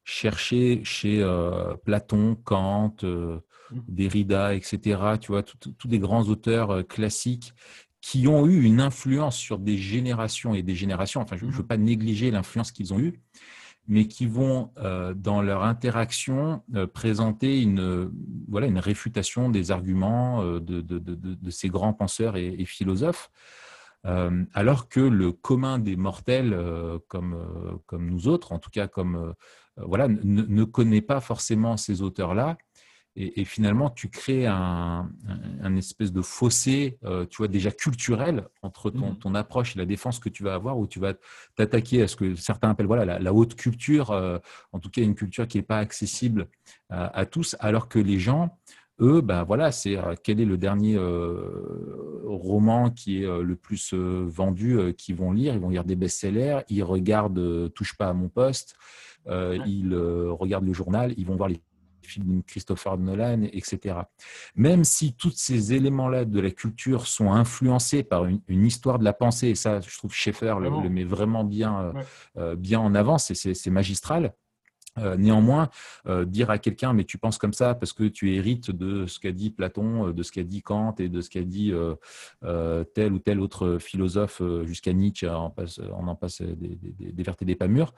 chercher 0.09 0.81
chez 0.83 1.21
euh, 1.21 1.75
Platon, 1.85 2.35
Kant, 2.43 2.95
euh, 3.03 3.39
mmh. 3.71 3.79
Derrida, 3.87 4.55
etc., 4.55 4.99
tu 5.21 5.31
vois, 5.31 5.43
tous 5.43 5.87
des 5.87 5.99
grands 5.99 6.23
auteurs 6.23 6.85
classiques 6.87 7.53
qui 8.01 8.27
ont 8.27 8.47
eu 8.47 8.63
une 8.63 8.81
influence 8.81 9.37
sur 9.37 9.59
des 9.59 9.77
générations 9.77 10.53
et 10.55 10.63
des 10.63 10.75
générations, 10.75 11.21
enfin 11.21 11.37
je 11.37 11.45
ne 11.45 11.51
veux 11.51 11.63
mmh. 11.63 11.67
pas 11.67 11.77
négliger 11.77 12.31
l'influence 12.31 12.71
qu'ils 12.71 12.93
ont 12.93 12.99
eue, 12.99 13.21
mais 13.87 14.07
qui 14.07 14.25
vont, 14.25 14.71
dans 15.15 15.41
leur 15.41 15.63
interaction, 15.63 16.61
présenter 16.93 17.61
une, 17.61 18.11
voilà, 18.47 18.67
une 18.67 18.77
réfutation 18.77 19.49
des 19.49 19.71
arguments 19.71 20.43
de, 20.43 21.49
ces 21.49 21.69
grands 21.69 21.93
penseurs 21.93 22.37
et 22.37 22.65
philosophes. 22.65 23.31
Euh, 24.05 24.45
alors 24.53 24.87
que 24.87 25.01
le 25.01 25.31
commun 25.31 25.77
des 25.77 25.97
mortels, 25.97 26.53
euh, 26.53 26.99
comme, 27.07 27.33
euh, 27.33 27.77
comme 27.85 28.09
nous 28.09 28.27
autres, 28.27 28.53
en 28.53 28.59
tout 28.59 28.69
cas 28.69 28.87
comme 28.87 29.33
voilà, 29.77 30.09
ne, 30.09 30.63
connaît 30.65 31.01
pas 31.01 31.21
forcément 31.21 31.77
ces 31.77 32.01
auteurs-là. 32.01 32.57
Et, 33.15 33.43
finalement, 33.45 33.89
tu 33.89 34.09
crées 34.09 34.45
un, 34.45 35.09
espèce 35.77 36.11
de 36.11 36.21
fossé, 36.21 36.99
tu 37.29 37.37
vois, 37.37 37.47
déjà 37.47 37.71
culturel 37.71 38.47
entre 38.61 38.91
ton, 38.91 39.11
mmh 39.11 39.19
ton, 39.19 39.35
approche 39.35 39.75
et 39.75 39.79
la 39.79 39.85
défense 39.85 40.19
que 40.19 40.27
tu 40.27 40.43
vas 40.43 40.53
avoir, 40.53 40.77
où 40.77 40.85
tu 40.85 40.99
vas 40.99 41.13
t'attaquer 41.55 42.01
à 42.01 42.07
ce 42.07 42.17
que 42.17 42.35
certains 42.35 42.69
appellent 42.69 42.87
voilà, 42.87 43.19
la, 43.19 43.33
haute 43.33 43.55
culture, 43.55 44.11
en 44.71 44.79
tout 44.79 44.89
cas 44.89 45.01
une 45.01 45.15
culture 45.15 45.47
qui 45.47 45.57
n'est 45.57 45.63
pas 45.63 45.79
accessible 45.79 46.49
à, 46.89 47.25
tous, 47.25 47.55
alors 47.59 47.87
que 47.87 47.99
les 47.99 48.19
gens 48.19 48.57
eux, 49.01 49.21
ben 49.21 49.43
voilà, 49.43 49.71
c'est 49.71 49.97
euh, 49.97 50.15
quel 50.21 50.39
est 50.39 50.45
le 50.45 50.57
dernier 50.57 50.95
euh, 50.95 52.23
roman 52.25 52.89
qui 52.89 53.23
est 53.23 53.25
euh, 53.25 53.43
le 53.43 53.55
plus 53.55 53.93
vendu 53.93 54.93
qu'ils 54.97 55.15
vont 55.15 55.31
lire? 55.31 55.53
Ils 55.53 55.59
vont 55.59 55.69
lire 55.69 55.83
des 55.83 55.95
best-sellers, 55.95 56.59
ils 56.69 56.83
regardent 56.83 57.71
Touche 57.73 57.95
pas 57.97 58.09
à 58.09 58.13
mon 58.13 58.29
poste, 58.29 58.75
ils 59.27 59.95
regardent 59.95 60.67
le 60.67 60.73
journal, 60.73 61.13
ils 61.17 61.25
vont 61.25 61.35
voir 61.35 61.49
les 61.49 61.61
films 62.01 62.39
de 62.39 62.41
Christopher 62.41 62.97
Nolan, 62.97 63.43
etc. 63.53 63.95
Même 64.55 64.83
si 64.83 65.13
tous 65.13 65.31
ces 65.35 65.73
éléments-là 65.73 66.25
de 66.25 66.39
la 66.39 66.49
culture 66.49 67.05
sont 67.05 67.31
influencés 67.31 68.03
par 68.03 68.25
une, 68.25 68.41
histoire 68.47 68.97
de 68.97 69.03
la 69.03 69.13
pensée, 69.13 69.49
et 69.49 69.55
ça, 69.55 69.79
je 69.79 69.97
trouve 69.97 70.11
Schaeffer 70.11 70.55
le, 70.59 70.69
le, 70.81 70.89
met 70.89 71.03
vraiment 71.03 71.43
bien, 71.43 71.93
bien 72.57 72.79
en 72.79 72.95
avant, 72.95 73.17
c'est 73.17 73.69
magistral. 73.69 74.33
Euh, 74.99 75.15
néanmoins, 75.17 75.69
euh, 76.07 76.25
dire 76.25 76.49
à 76.49 76.57
quelqu'un, 76.57 76.93
mais 76.93 77.03
tu 77.03 77.17
penses 77.17 77.37
comme 77.37 77.53
ça 77.53 77.75
parce 77.75 77.93
que 77.93 78.03
tu 78.03 78.33
hérites 78.33 78.71
de 78.71 79.05
ce 79.05 79.19
qu'a 79.19 79.31
dit 79.31 79.49
Platon, 79.49 80.07
euh, 80.07 80.13
de 80.13 80.23
ce 80.23 80.31
qu'a 80.31 80.43
dit 80.43 80.61
Kant 80.61 80.95
et 80.99 81.09
de 81.09 81.21
ce 81.21 81.29
qu'a 81.29 81.43
dit 81.43 81.73
tel 82.93 83.13
ou 83.13 83.19
tel 83.19 83.39
autre 83.39 83.77
philosophe 83.79 84.41
jusqu'à 84.63 84.93
Nietzsche, 84.93 85.27
on, 85.27 86.07
en 86.07 86.15
passe 86.15 86.41
des, 86.41 86.77
des, 86.81 87.23
vertes 87.23 87.41
et 87.41 87.45
des 87.45 87.55
pas 87.55 87.67
mûres. 87.67 87.93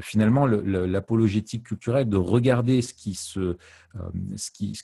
finalement, 0.00 0.46
l'apologétique 0.46 1.64
culturelle, 1.64 2.08
de 2.08 2.16
regarder 2.16 2.82
ce 2.82 2.94
qui 2.94 3.18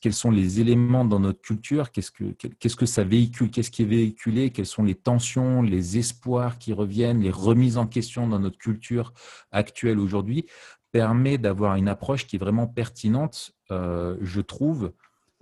quels 0.01 0.13
sont 0.13 0.31
les 0.31 0.61
éléments 0.61 1.05
dans 1.05 1.21
notre 1.21 1.41
culture, 1.41 1.91
qu'est-ce 1.91 2.11
que, 2.11 2.25
qu'est-ce 2.33 2.77
que 2.77 2.87
ça 2.87 3.05
véhicule, 3.05 3.51
qu'est-ce 3.51 3.71
qui 3.71 3.83
est 3.83 3.87
véhiculé, 3.87 4.51
quelles 4.51 4.67
sont 4.67 4.85
les 4.85 4.95
tensions, 4.95 5.63
les 5.63 5.99
espoirs 5.99 6.59
qui 6.59 6.73
reviennent, 6.73 7.21
les 7.21 7.31
remises 7.31 7.79
en 7.79 7.87
question 7.87 8.29
dans 8.29 8.39
notre 8.39 8.59
culture 8.59 9.13
actuelle 9.51 9.99
aujourd'hui, 9.99 10.47
permet 10.93 11.39
d'avoir 11.39 11.77
une 11.77 11.89
approche 11.89 12.27
qui 12.27 12.37
est 12.37 12.39
vraiment 12.39 12.67
pertinente, 12.67 13.53
euh, 13.71 14.17
je 14.21 14.41
trouve. 14.41 14.93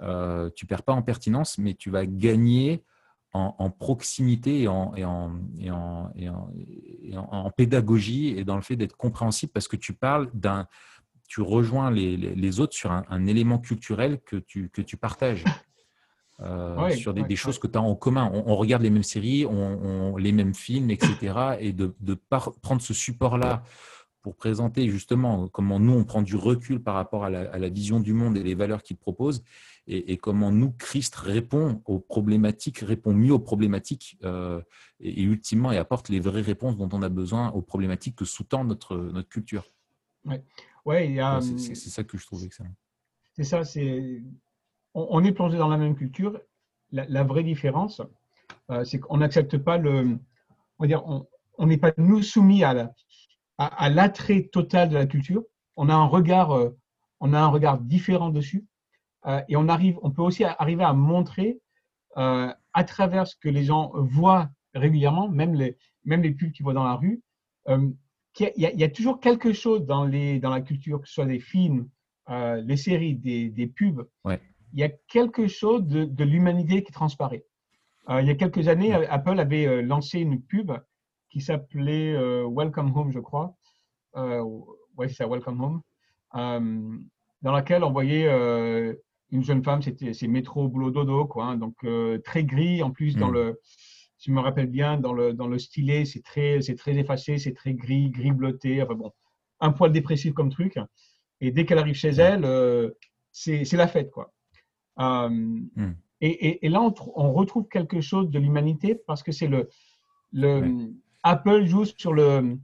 Euh, 0.01 0.51
tu 0.55 0.67
perds 0.67 0.83
pas 0.83 0.93
en 0.93 1.03
pertinence, 1.03 1.59
mais 1.59 1.75
tu 1.75 1.91
vas 1.91 2.07
gagner 2.07 2.85
en, 3.35 3.71
proximité 3.71 4.63
et 4.63 4.69
en, 4.69 4.95
et 4.97 5.05
en, 5.05 6.11
et 6.17 6.29
en, 7.17 7.51
pédagogie 7.57 8.35
et 8.37 8.45
dans 8.45 8.57
le 8.57 8.63
fait 8.63 8.75
d'être 8.75 8.97
compréhensible 8.97 9.53
parce 9.53 9.69
que 9.69 9.77
tu 9.77 9.93
parles 9.93 10.29
d'un, 10.35 10.67
tu 11.29 11.41
rejoins 11.41 11.93
les, 11.93 12.17
les, 12.17 12.61
autres 12.61 12.75
sur 12.75 12.91
un, 12.91 13.27
élément 13.27 13.59
culturel 13.59 14.19
que 14.25 14.37
tu, 14.37 14.71
que 14.71 14.83
tu 14.83 14.97
partages. 14.97 15.45
Euh, 16.41 16.91
sur 16.97 17.15
des, 17.15 17.37
choses 17.37 17.59
que 17.59 17.69
tu 17.69 17.79
as 17.79 17.83
en 17.83 17.95
commun. 17.95 18.31
On, 18.33 18.57
regarde 18.57 18.83
les 18.83 18.91
mêmes 18.91 19.05
séries, 19.05 19.47
on, 19.47 20.17
les 20.17 20.33
mêmes 20.33 20.55
films, 20.55 20.91
etc. 20.91 21.57
Et 21.61 21.73
de, 21.73 21.95
de 22.01 22.15
prendre 22.63 22.83
ce 22.83 22.95
support-là 22.95 23.63
pour 24.23 24.37
présenter 24.37 24.89
justement 24.91 25.49
comment 25.49 25.79
nous, 25.79 25.93
on 25.93 26.05
prend 26.05 26.23
du 26.23 26.37
recul 26.37 26.83
par 26.83 26.95
rapport 26.95 27.25
à 27.25 27.31
la, 27.31 27.69
vision 27.69 28.01
du 28.01 28.13
monde 28.13 28.37
et 28.37 28.43
les 28.43 28.55
valeurs 28.55 28.83
qu'il 28.83 28.97
propose, 28.97 29.43
et, 29.87 30.19
comment 30.19 30.53
nous, 30.53 30.73
Christ, 30.73 31.15
répond 31.15 31.83
aux 31.87 31.99
problématiques, 31.99 32.79
répond 32.79 33.15
mieux 33.15 33.33
aux 33.33 33.39
problématiques, 33.39 34.19
euh, 34.25 34.61
et, 35.01 35.23
ultimement, 35.23 35.73
et 35.73 35.79
apporte 35.79 36.09
les 36.11 36.21
vraies 36.21 36.43
réponses 36.43 36.77
dont 36.77 36.89
on 36.93 37.03
a 37.03 37.09
besoin 37.09 37.51
aux 37.53 37.63
problématiques 37.63 38.17
que 38.17 38.25
sous-tend 38.25 38.65
notre, 38.65 38.97
notre 38.97 39.29
culture. 39.29 39.65
Ouais. 40.25 40.43
Ouais, 40.85 41.17
c'est 41.59 41.75
ça 41.75 42.05
que 42.05 42.17
je 42.17 42.27
trouve 42.27 42.45
excellent. 42.45 42.75
C'est 43.35 43.45
ça, 43.45 43.65
c'est 43.65 44.23
on, 44.95 45.23
est 45.23 45.33
plongé 45.33 45.59
dans 45.59 45.69
la 45.69 45.77
même 45.77 45.95
culture. 45.95 46.41
La, 46.91 47.23
vraie 47.23 47.43
différence, 47.43 48.01
euh, 48.71 48.85
c'est 48.85 48.99
qu'on 48.99 49.19
n'accepte 49.19 49.59
pas 49.59 49.77
le. 49.77 50.19
On 50.79 51.67
n'est 51.67 51.77
pas 51.77 51.93
nous 51.99 52.23
soumis 52.23 52.65
à 52.65 52.73
la, 52.73 52.93
à, 53.59 53.91
l'attrait 53.91 54.49
total 54.53 54.89
de 54.89 54.95
la 54.95 55.07
culture. 55.07 55.43
On 55.77 55.89
a 55.89 55.95
un 55.95 56.07
regard, 56.07 56.53
euh, 56.53 56.77
on 57.21 57.35
a 57.35 57.39
un 57.39 57.49
regard 57.49 57.79
différent 57.79 58.31
dessus, 58.31 58.65
euh, 59.27 59.43
et 59.49 59.57
on 59.57 59.69
arrive, 59.69 59.99
on 60.03 60.11
peut 60.11 60.23
aussi 60.23 60.45
arriver 60.45 60.85
à 60.85 60.93
montrer 60.93 61.61
euh, 62.17 62.53
à 62.73 62.85
travers 62.85 63.27
ce 63.27 63.37
que 63.37 63.49
les 63.49 63.65
gens 63.65 63.93
voient 63.95 64.51
régulièrement, 64.75 65.29
même 65.29 65.55
les, 65.55 65.77
même 66.05 66.23
les 66.23 66.31
pubs 66.31 66.53
qu'ils 66.53 66.63
voient 66.63 66.75
dans 66.75 66.85
la 66.85 66.95
rue, 66.95 67.21
qu'il 68.33 68.53
y, 68.57 68.63
y, 68.63 68.85
a 68.85 68.89
toujours 68.89 69.21
quelque 69.21 69.53
chose 69.53 69.85
dans, 69.85 70.05
les, 70.05 70.39
dans 70.39 70.51
la 70.51 70.61
culture, 70.61 71.01
que 71.01 71.09
ce 71.09 71.15
soit 71.15 71.27
des 71.27 71.41
films, 71.41 71.89
les 72.29 72.77
séries, 72.77 73.15
des, 73.15 73.51
des 73.51 73.67
pubs. 73.67 74.09
Ouais. 74.25 74.41
Il 74.73 74.79
y 74.79 74.85
a 74.85 74.89
quelque 74.89 75.49
chose 75.49 75.85
de, 75.87 76.05
de 76.05 76.25
l'humanité 76.25 76.83
qui 76.83 76.93
transparaît. 76.93 77.45
il 78.09 78.27
y 78.27 78.31
a 78.31 78.35
quelques 78.35 78.69
années, 78.69 78.93
Apple 78.95 79.39
avait 79.39 79.83
lancé 79.83 80.21
une 80.21 80.41
pub 80.41 80.73
qui 81.31 81.41
s'appelait 81.41 82.15
euh, 82.15 82.49
Welcome 82.49 82.97
Home, 82.97 83.13
je 83.13 83.21
crois. 83.21 83.55
Euh, 84.17 84.43
oui, 84.97 85.11
c'est 85.11 85.27
Welcome 85.27 85.61
Home. 85.61 85.81
Euh, 86.35 86.99
dans 87.43 87.53
laquelle 87.53 87.85
on 87.85 87.93
voyait 87.93 88.29
une 89.31 89.43
jeune 89.43 89.63
femme, 89.63 89.83
c'était 89.83 90.13
c'est 90.13 90.27
métro 90.27 90.69
boulot 90.69 90.91
dodo 90.91 91.27
quoi, 91.27 91.45
hein, 91.45 91.57
donc 91.57 91.77
très 92.25 92.45
gris 92.45 92.83
en 92.83 92.91
plus 92.91 93.15
dans 93.17 93.29
hmm. 93.29 93.35
le, 93.35 93.61
si 94.17 94.31
je 94.31 94.35
me 94.35 94.41
rappelle 94.41 94.67
bien, 94.67 94.99
dans 94.99 95.13
le 95.13 95.35
dans 95.35 95.47
le 95.47 95.59
stylet, 95.59 96.05
c'est 96.05 96.23
très 96.23 96.61
c'est 96.63 96.75
très 96.75 96.97
effacé, 96.99 97.39
c'est 97.39 97.55
très 97.55 97.75
gris, 97.75 98.11
gris 98.11 98.33
bleuté, 98.33 98.83
enfin 98.83 98.95
bon, 98.95 99.13
un 99.61 99.71
poil 99.71 99.93
dépressif 99.93 100.35
comme 100.35 100.51
truc. 100.51 100.79
Et 101.41 101.53
dès 101.53 101.65
qu'elle 101.65 101.79
arrive 101.79 101.95
chez 101.95 102.09
elle, 102.09 102.93
c'est 103.31 103.73
la 103.73 103.87
fête 103.87 104.11
quoi. 104.11 104.33
Hmm. 104.97 105.69
Et, 106.21 106.69
là, 106.69 106.83
on, 106.83 107.33
retrouve 107.33 107.69
quelque 107.69 108.01
chose 108.01 108.29
de 108.31 108.41
l'humanité 108.41 108.97
parce 108.97 109.23
que 109.23 109.31
c'est 109.31 109.47
le, 109.47 109.69
le 110.33 110.91
Apple 111.23 111.67
joue 111.67 111.85
sur 111.85 112.13
le, 112.13 112.59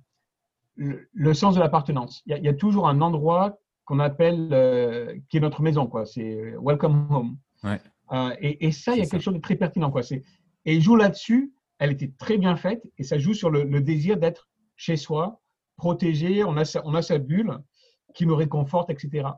le, 0.77 1.35
sens 1.35 1.55
de 1.55 1.61
l'appartenance. 1.61 2.23
Il, 2.27 2.37
y, 2.37 2.49
a 2.49 2.55
toujours 2.55 2.89
un 2.89 3.01
endroit 3.01 3.59
qu'on 3.85 3.99
appelle, 3.99 4.49
euh, 4.53 5.15
qui 5.29 5.37
est 5.37 5.41
notre 5.41 5.63
maison, 5.63 5.87
quoi. 5.87 6.07
C'est 6.07 6.55
Welcome 6.61 7.07
Home. 7.11 7.39
Euh, 8.13 8.35
et, 8.41 8.71
ça, 8.73 8.93
il 8.93 8.99
y 8.99 9.03
a 9.03 9.07
quelque 9.07 9.23
chose 9.23 9.35
de 9.35 9.41
très 9.41 9.57
pertinent, 9.57 9.91
quoi. 9.91 10.03
Et 10.11 10.75
il 10.75 10.83
joue 10.83 10.97
là-dessus. 10.97 11.53
Elle 11.79 11.93
était 11.93 12.13
très 12.19 12.39
bien 12.39 12.57
faite 12.57 12.83
et 12.99 13.03
ça 13.03 13.19
joue 13.19 13.35
sur 13.35 13.51
le, 13.51 13.81
désir 13.81 14.17
d'être 14.17 14.49
chez 14.77 14.97
soi, 14.97 15.41
protégé. 15.77 16.45
On 16.45 16.57
a 16.57 16.65
sa, 16.65 16.87
on 16.87 16.95
a 16.95 17.03
sa 17.03 17.19
bulle 17.19 17.59
qui 18.15 18.27
nous 18.27 18.37
réconforte, 18.37 18.91
etc. 18.91 19.29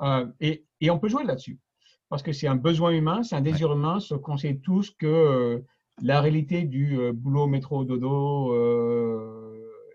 Euh, 0.00 0.26
et, 0.40 0.64
et, 0.80 0.90
on 0.90 0.98
peut 0.98 1.08
jouer 1.08 1.24
là-dessus 1.24 1.58
parce 2.08 2.22
que 2.22 2.32
c'est 2.32 2.46
un 2.46 2.56
besoin 2.56 2.90
humain, 2.90 3.22
c'est 3.22 3.36
un 3.36 3.40
désir 3.40 3.72
humain, 3.72 4.00
ce 4.00 4.14
qu'on 4.14 4.36
sait 4.36 4.60
tous 4.62 4.90
que 4.92 5.64
la 6.02 6.20
réalité 6.20 6.62
du 6.62 6.98
boulot, 7.12 7.46
métro, 7.46 7.84
dodo, 7.84 8.52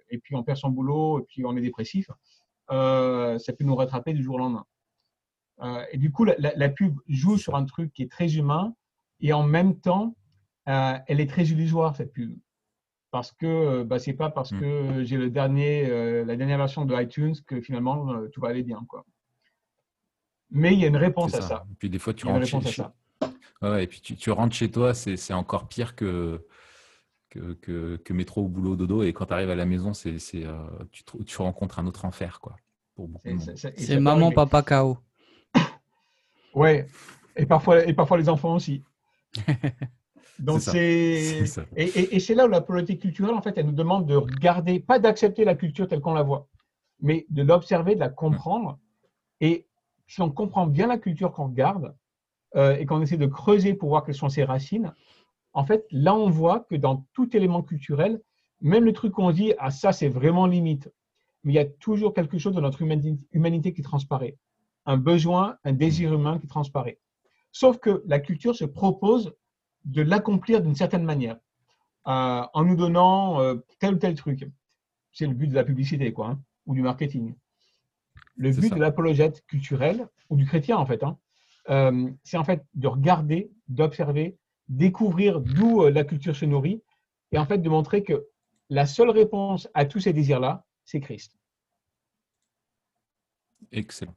et 0.10 0.18
puis 0.18 0.36
on 0.36 0.44
perd 0.44 0.58
son 0.58 0.70
boulot, 0.70 1.20
et 1.20 1.24
puis 1.24 1.46
on 1.46 1.56
est 1.56 1.62
dépressif, 1.62 2.10
euh, 2.72 3.40
ça 3.40 3.54
peut 3.54 3.64
nous 3.64 3.76
rattraper 3.76 4.14
du 4.14 4.24
jour 4.24 4.36
au 4.36 4.40
lendemain. 4.40 4.66
Euh, 5.62 5.84
et 5.92 5.98
du 5.98 6.12
coup, 6.12 6.24
la, 6.26 6.70
pub 6.70 6.98
joue 7.08 7.38
sur 7.38 7.56
un 7.56 7.66
truc 7.66 7.92
qui 7.94 8.04
est 8.04 8.12
très 8.12 8.36
humain, 8.36 8.74
et 9.20 9.34
en 9.34 9.44
même 9.44 9.80
temps, 9.80 10.16
euh, 10.68 10.98
elle 11.08 11.20
est 11.20 11.30
très 11.30 11.46
illusoire, 11.46 11.96
cette 11.96 12.14
pub. 12.14 12.38
Parce 13.12 13.32
que 13.32 13.84
bah, 13.84 13.98
c'est 13.98 14.14
pas 14.14 14.30
parce 14.30 14.52
hmm. 14.52 14.60
que 14.60 15.04
j'ai 15.04 15.18
le 15.18 15.32
dernier, 15.32 16.24
la 16.24 16.36
dernière 16.36 16.60
version 16.60 16.86
de 16.86 16.96
iTunes 17.02 17.36
que 17.48 17.60
finalement 17.60 18.28
tout 18.32 18.40
va 18.40 18.50
aller 18.50 18.62
bien. 18.62 18.86
Quoi. 18.88 19.04
Mais 20.52 20.74
il 20.74 20.80
y 20.80 20.86
a 20.86 20.88
une 20.88 20.96
réponse 20.96 21.34
à 21.34 21.42
ça. 21.42 21.66
Et 21.72 21.76
puis 21.76 21.90
des 21.90 21.98
fois, 21.98 22.14
tu 22.14 22.28
rentres 22.28 22.46
chez, 22.46 22.84
Ouais, 23.62 23.84
et 23.84 23.88
puis 23.88 24.02
tu, 24.02 24.16
tu 24.16 24.32
rentres 24.32 24.56
chez 24.56 24.72
toi, 24.72 24.94
c'est 24.94 25.34
encore 25.34 25.68
pire 25.68 25.96
que, 25.96 26.46
que, 27.30 27.98
que, 27.98 28.14
métro 28.14 28.44
ou 28.44 28.48
boulot 28.48 28.76
dodo. 28.76 29.04
Et 29.04 29.14
quand 29.14 29.26
tu 29.26 29.34
arrives 29.34 29.50
à 29.50 29.56
la 29.56 29.66
maison, 29.66 29.94
c'est, 29.94 30.18
euh, 30.36 30.68
tu, 30.92 31.04
tu, 31.26 31.42
rencontres 31.42 31.80
un 31.80 31.88
autre 31.88 32.06
enfer. 32.06 32.40
quoi. 32.40 32.56
C'est 33.76 34.00
maman, 34.00 34.32
papa, 34.32 34.62
KO. 34.64 34.98
ouais, 36.54 36.88
et 37.36 37.46
parfois, 37.46 37.86
et 37.86 37.94
parfois 37.94 38.18
les 38.18 38.30
enfants 38.30 38.56
aussi. 38.56 38.84
Donc 40.40 40.62
c'est 40.62 41.44
et, 41.76 42.16
et, 42.16 42.20
c'est 42.22 42.34
là 42.34 42.46
où 42.46 42.48
la 42.48 42.62
politique 42.62 43.02
culturelle 43.02 43.36
en 43.36 43.42
fait 43.42 43.58
elle 43.58 43.66
nous 43.66 43.74
demande 43.74 44.06
de 44.06 44.16
regarder, 44.16 44.80
pas 44.80 44.98
d'accepter 44.98 45.44
la 45.44 45.54
culture 45.54 45.86
telle 45.86 46.00
qu'on 46.00 46.14
la 46.14 46.24
voit, 46.24 46.48
mais 47.02 47.26
de 47.30 47.44
l'observer, 47.44 47.96
de 47.96 48.00
la 48.00 48.08
comprendre. 48.08 48.80
Et 49.42 49.68
si 50.08 50.22
on 50.22 50.32
comprend 50.32 50.66
bien 50.66 50.88
la 50.88 50.98
culture 50.98 51.34
qu'on 51.34 51.48
regarde 51.48 51.94
euh, 52.56 52.76
et 52.78 52.86
qu'on 52.86 53.02
essaie 53.02 53.18
de 53.18 53.26
creuser 53.26 53.74
pour 53.74 53.90
voir 53.90 54.06
quelles 54.06 54.16
sont 54.16 54.30
ses 54.30 54.44
racines, 54.44 54.94
en 55.54 55.66
fait, 55.66 55.86
là, 55.92 56.16
on 56.16 56.30
voit 56.30 56.62
que 56.62 56.76
dans 56.76 57.06
tout 57.14 57.36
élément 57.36 57.62
culturel, 57.62 58.22
même 58.62 58.86
le 58.86 58.94
truc 58.94 59.14
qu'on 59.14 59.32
dit, 59.32 59.54
ah, 59.58 59.72
ça, 59.72 59.92
c'est 59.92 60.10
vraiment 60.10 60.46
limite, 60.46 60.92
mais 61.44 61.54
il 61.54 61.56
y 61.56 61.60
a 61.60 61.66
toujours 61.66 62.14
quelque 62.14 62.38
chose 62.38 62.56
de 62.56 62.62
notre 62.62 62.82
humanité 62.82 63.74
qui 63.74 63.82
transparaît. 63.82 64.38
Un 64.86 64.98
besoin, 64.98 65.58
un 65.64 65.74
désir 65.74 66.14
humain 66.14 66.40
qui 66.40 66.48
transparaît. 66.48 67.00
Sauf 67.52 67.78
que 67.80 68.04
la 68.06 68.20
culture 68.20 68.56
se 68.56 68.66
propose 68.66 69.34
de 69.86 70.02
l'accomplir 70.02 70.62
d'une 70.62 70.76
certaine 70.76 71.04
manière, 71.04 71.38
euh, 72.08 72.44
en 72.54 72.64
nous 72.64 72.76
donnant 72.76 73.42
euh, 73.42 73.56
tel 73.80 73.96
ou 73.96 73.98
tel 73.98 74.16
truc. 74.16 74.48
C'est 75.12 75.26
le 75.26 75.34
but 75.34 75.48
de 75.48 75.56
la 75.56 75.64
publicité, 75.64 76.14
quoi, 76.14 76.28
hein, 76.28 76.42
ou 76.66 76.74
du 76.74 76.82
marketing. 76.82 77.36
Le 78.36 78.52
but 78.52 78.74
de 78.74 78.80
l'apologète 78.80 79.46
culturel, 79.48 80.08
ou 80.30 80.38
du 80.38 80.46
chrétien, 80.46 80.78
en 80.78 80.86
fait, 80.86 81.04
hein, 81.04 81.18
euh, 81.70 82.10
c'est 82.24 82.38
en 82.38 82.44
fait 82.44 82.64
de 82.74 82.88
regarder, 82.88 83.52
d'observer, 83.68 84.38
découvrir 84.68 85.42
d'où 85.42 85.84
euh, 85.84 85.92
la 85.92 86.04
culture 86.04 86.36
se 86.36 86.46
nourrit 86.46 86.82
et 87.32 87.38
en 87.38 87.46
fait 87.46 87.58
de 87.60 87.70
montrer 87.70 88.04
que 88.04 88.28
la 88.70 88.86
seule 88.86 89.10
réponse 89.10 89.68
à 89.74 89.86
tous 89.86 90.00
ces 90.00 90.14
désirs-là, 90.14 90.66
c'est 90.86 91.00
Christ. 91.00 91.38
Excellent. 93.72 94.16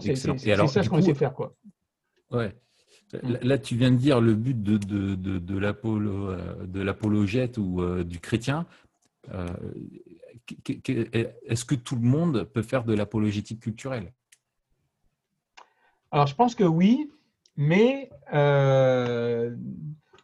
c'est 0.00 0.16
ça 0.16 0.36
ce 0.82 0.88
qu'on 0.88 0.98
essaie 0.98 1.12
de 1.12 1.18
faire. 1.18 1.34
Quoi. 1.34 1.54
Ouais. 2.30 2.54
Là, 3.22 3.58
tu 3.58 3.76
viens 3.76 3.92
de 3.92 3.96
dire 3.96 4.20
le 4.20 4.34
but 4.34 4.60
de, 4.60 4.78
de, 4.78 5.14
de, 5.14 5.38
de 5.38 5.54
euh, 5.54 6.84
l'apologète 6.84 7.58
ou 7.58 7.80
euh, 7.80 8.02
du 8.02 8.18
chrétien. 8.18 8.66
Est-ce 10.64 11.64
que 11.64 11.74
tout 11.76 11.96
le 11.96 12.02
monde 12.02 12.44
peut 12.44 12.62
faire 12.62 12.84
de 12.84 12.94
l'apologétique 12.94 13.60
culturelle? 13.60 14.12
Alors, 16.10 16.26
je 16.26 16.34
pense 16.34 16.54
que 16.54 16.64
oui, 16.64 17.10
mais 17.56 18.10
euh, 18.32 19.54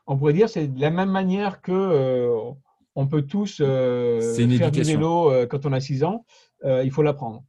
on 0.07 0.17
pourrait 0.17 0.33
dire 0.33 0.49
c'est 0.49 0.69
de 0.69 0.81
la 0.81 0.91
même 0.91 1.11
manière 1.11 1.61
que 1.61 1.73
euh, 1.73 2.51
on 2.95 3.07
peut 3.07 3.23
tous 3.23 3.61
euh, 3.61 4.21
faire 4.59 4.71
du 4.71 4.83
vélo 4.83 5.33
quand 5.49 5.67
on 5.67 5.73
a 5.73 5.81
6 5.81 6.05
ans, 6.05 6.25
il 6.65 6.91
faut 6.91 7.03
l'apprendre. 7.03 7.45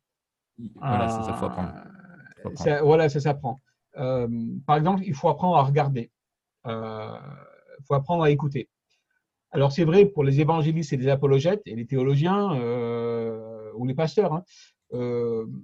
Voilà, 0.75 1.09
ça, 1.09 1.23
ça 1.23 1.33
faut 1.33 1.45
apprendre. 1.45 1.73
voilà, 2.83 3.09
ça 3.09 3.19
s'apprend. 3.19 3.61
par 3.93 4.77
exemple, 4.77 5.03
il 5.05 5.13
faut 5.13 5.29
apprendre 5.29 5.57
à 5.57 5.63
regarder. 5.63 6.11
Il 6.65 7.85
faut 7.85 7.95
apprendre 7.95 8.23
à 8.23 8.29
écouter. 8.29 8.69
Alors 9.51 9.71
c'est 9.71 9.83
vrai 9.83 10.05
pour 10.05 10.23
les 10.23 10.39
évangélistes 10.39 10.93
et 10.93 10.97
les 10.97 11.09
apologètes 11.09 11.61
et 11.65 11.75
les 11.75 11.85
théologiens 11.85 12.51
ou 13.75 13.85
les 13.85 13.93
pasteurs. 13.93 14.33
Hein, 14.33 14.43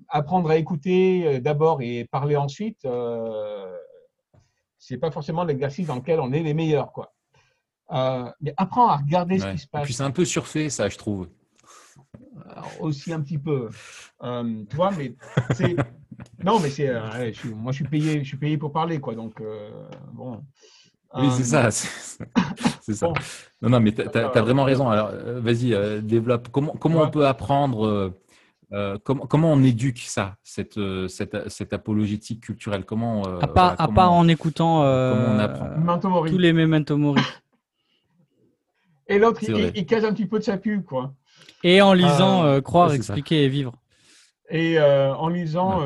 apprendre 0.07 0.49
à 0.49 0.57
écouter 0.57 1.39
d'abord 1.39 1.81
et 1.81 2.05
parler 2.05 2.35
ensuite, 2.35 2.87
c'est 4.77 4.97
pas 4.97 5.11
forcément 5.11 5.43
l'exercice 5.43 5.87
dans 5.87 5.95
lequel 5.95 6.19
on 6.19 6.31
est 6.31 6.41
les 6.41 6.53
meilleurs, 6.53 6.91
quoi. 6.91 7.13
Euh, 7.91 8.29
mais 8.41 8.53
apprends 8.57 8.87
à 8.87 8.97
regarder 8.97 9.39
ce 9.39 9.47
qui 9.47 9.57
se 9.57 9.67
passe. 9.67 9.81
Et 9.81 9.85
puis 9.85 9.93
c'est 9.93 10.03
un 10.03 10.11
peu 10.11 10.25
surfait, 10.25 10.69
ça, 10.69 10.89
je 10.89 10.97
trouve. 10.97 11.27
aussi 12.79 13.11
un 13.11 13.21
petit 13.21 13.37
peu. 13.37 13.69
Euh, 14.23 14.63
tu 14.69 14.75
vois, 14.75 14.91
mais 14.91 15.13
c'est. 15.53 15.75
non, 16.43 16.59
mais 16.59 16.69
c'est. 16.69 16.89
Euh, 16.89 17.31
moi, 17.55 17.71
je 17.71 17.77
suis 17.77 17.87
payé, 17.87 18.19
je 18.23 18.27
suis 18.27 18.37
payé 18.37 18.57
pour 18.57 18.71
parler, 18.71 18.99
quoi. 18.99 19.15
Donc, 19.15 19.41
bon. 20.13 20.43
Oui, 21.15 21.27
c'est 21.35 21.43
ça. 21.43 21.71
C'est 21.71 22.93
ça. 22.93 23.07
Non, 23.61 23.69
non, 23.69 23.79
mais 23.79 23.91
tu 23.91 24.01
as, 24.01 24.41
vraiment 24.41 24.63
raison. 24.63 24.89
Alors, 24.89 25.11
vas-y, 25.41 26.03
développe. 26.03 26.49
Comment, 26.51 26.73
comment 26.73 27.01
on 27.01 27.09
peut 27.09 27.25
apprendre 27.25 28.13
euh, 28.71 28.97
comment, 29.03 29.25
comment, 29.25 29.51
on 29.51 29.63
éduque 29.63 29.99
ça, 29.99 30.35
cette, 30.43 30.77
euh, 30.77 31.07
cette, 31.07 31.49
cette 31.49 31.73
apologétique 31.73 32.43
culturelle? 32.43 32.85
Comment, 32.85 33.27
euh, 33.27 33.39
À 33.41 33.47
part, 33.47 33.75
à 33.79 33.87
part 33.87 34.11
en 34.11 34.27
écoutant 34.27 34.81
tous 36.27 36.37
les 36.37 36.53
memento 36.53 36.97
mori. 36.97 37.21
Et 39.07 39.17
l'autre, 39.17 39.41
il, 39.43 39.85
cache 39.87 40.03
un 40.03 40.13
petit 40.13 40.27
peu 40.27 40.37
de 40.37 40.43
sa 40.43 40.57
pub, 40.57 40.83
quoi. 40.83 41.15
Et 41.63 41.81
en 41.81 41.93
lisant 41.93 42.61
Croire, 42.61 42.93
expliquer 42.93 43.45
et 43.45 43.49
vivre. 43.49 43.73
Et 44.51 44.79
en 44.79 45.27
lisant, 45.29 45.81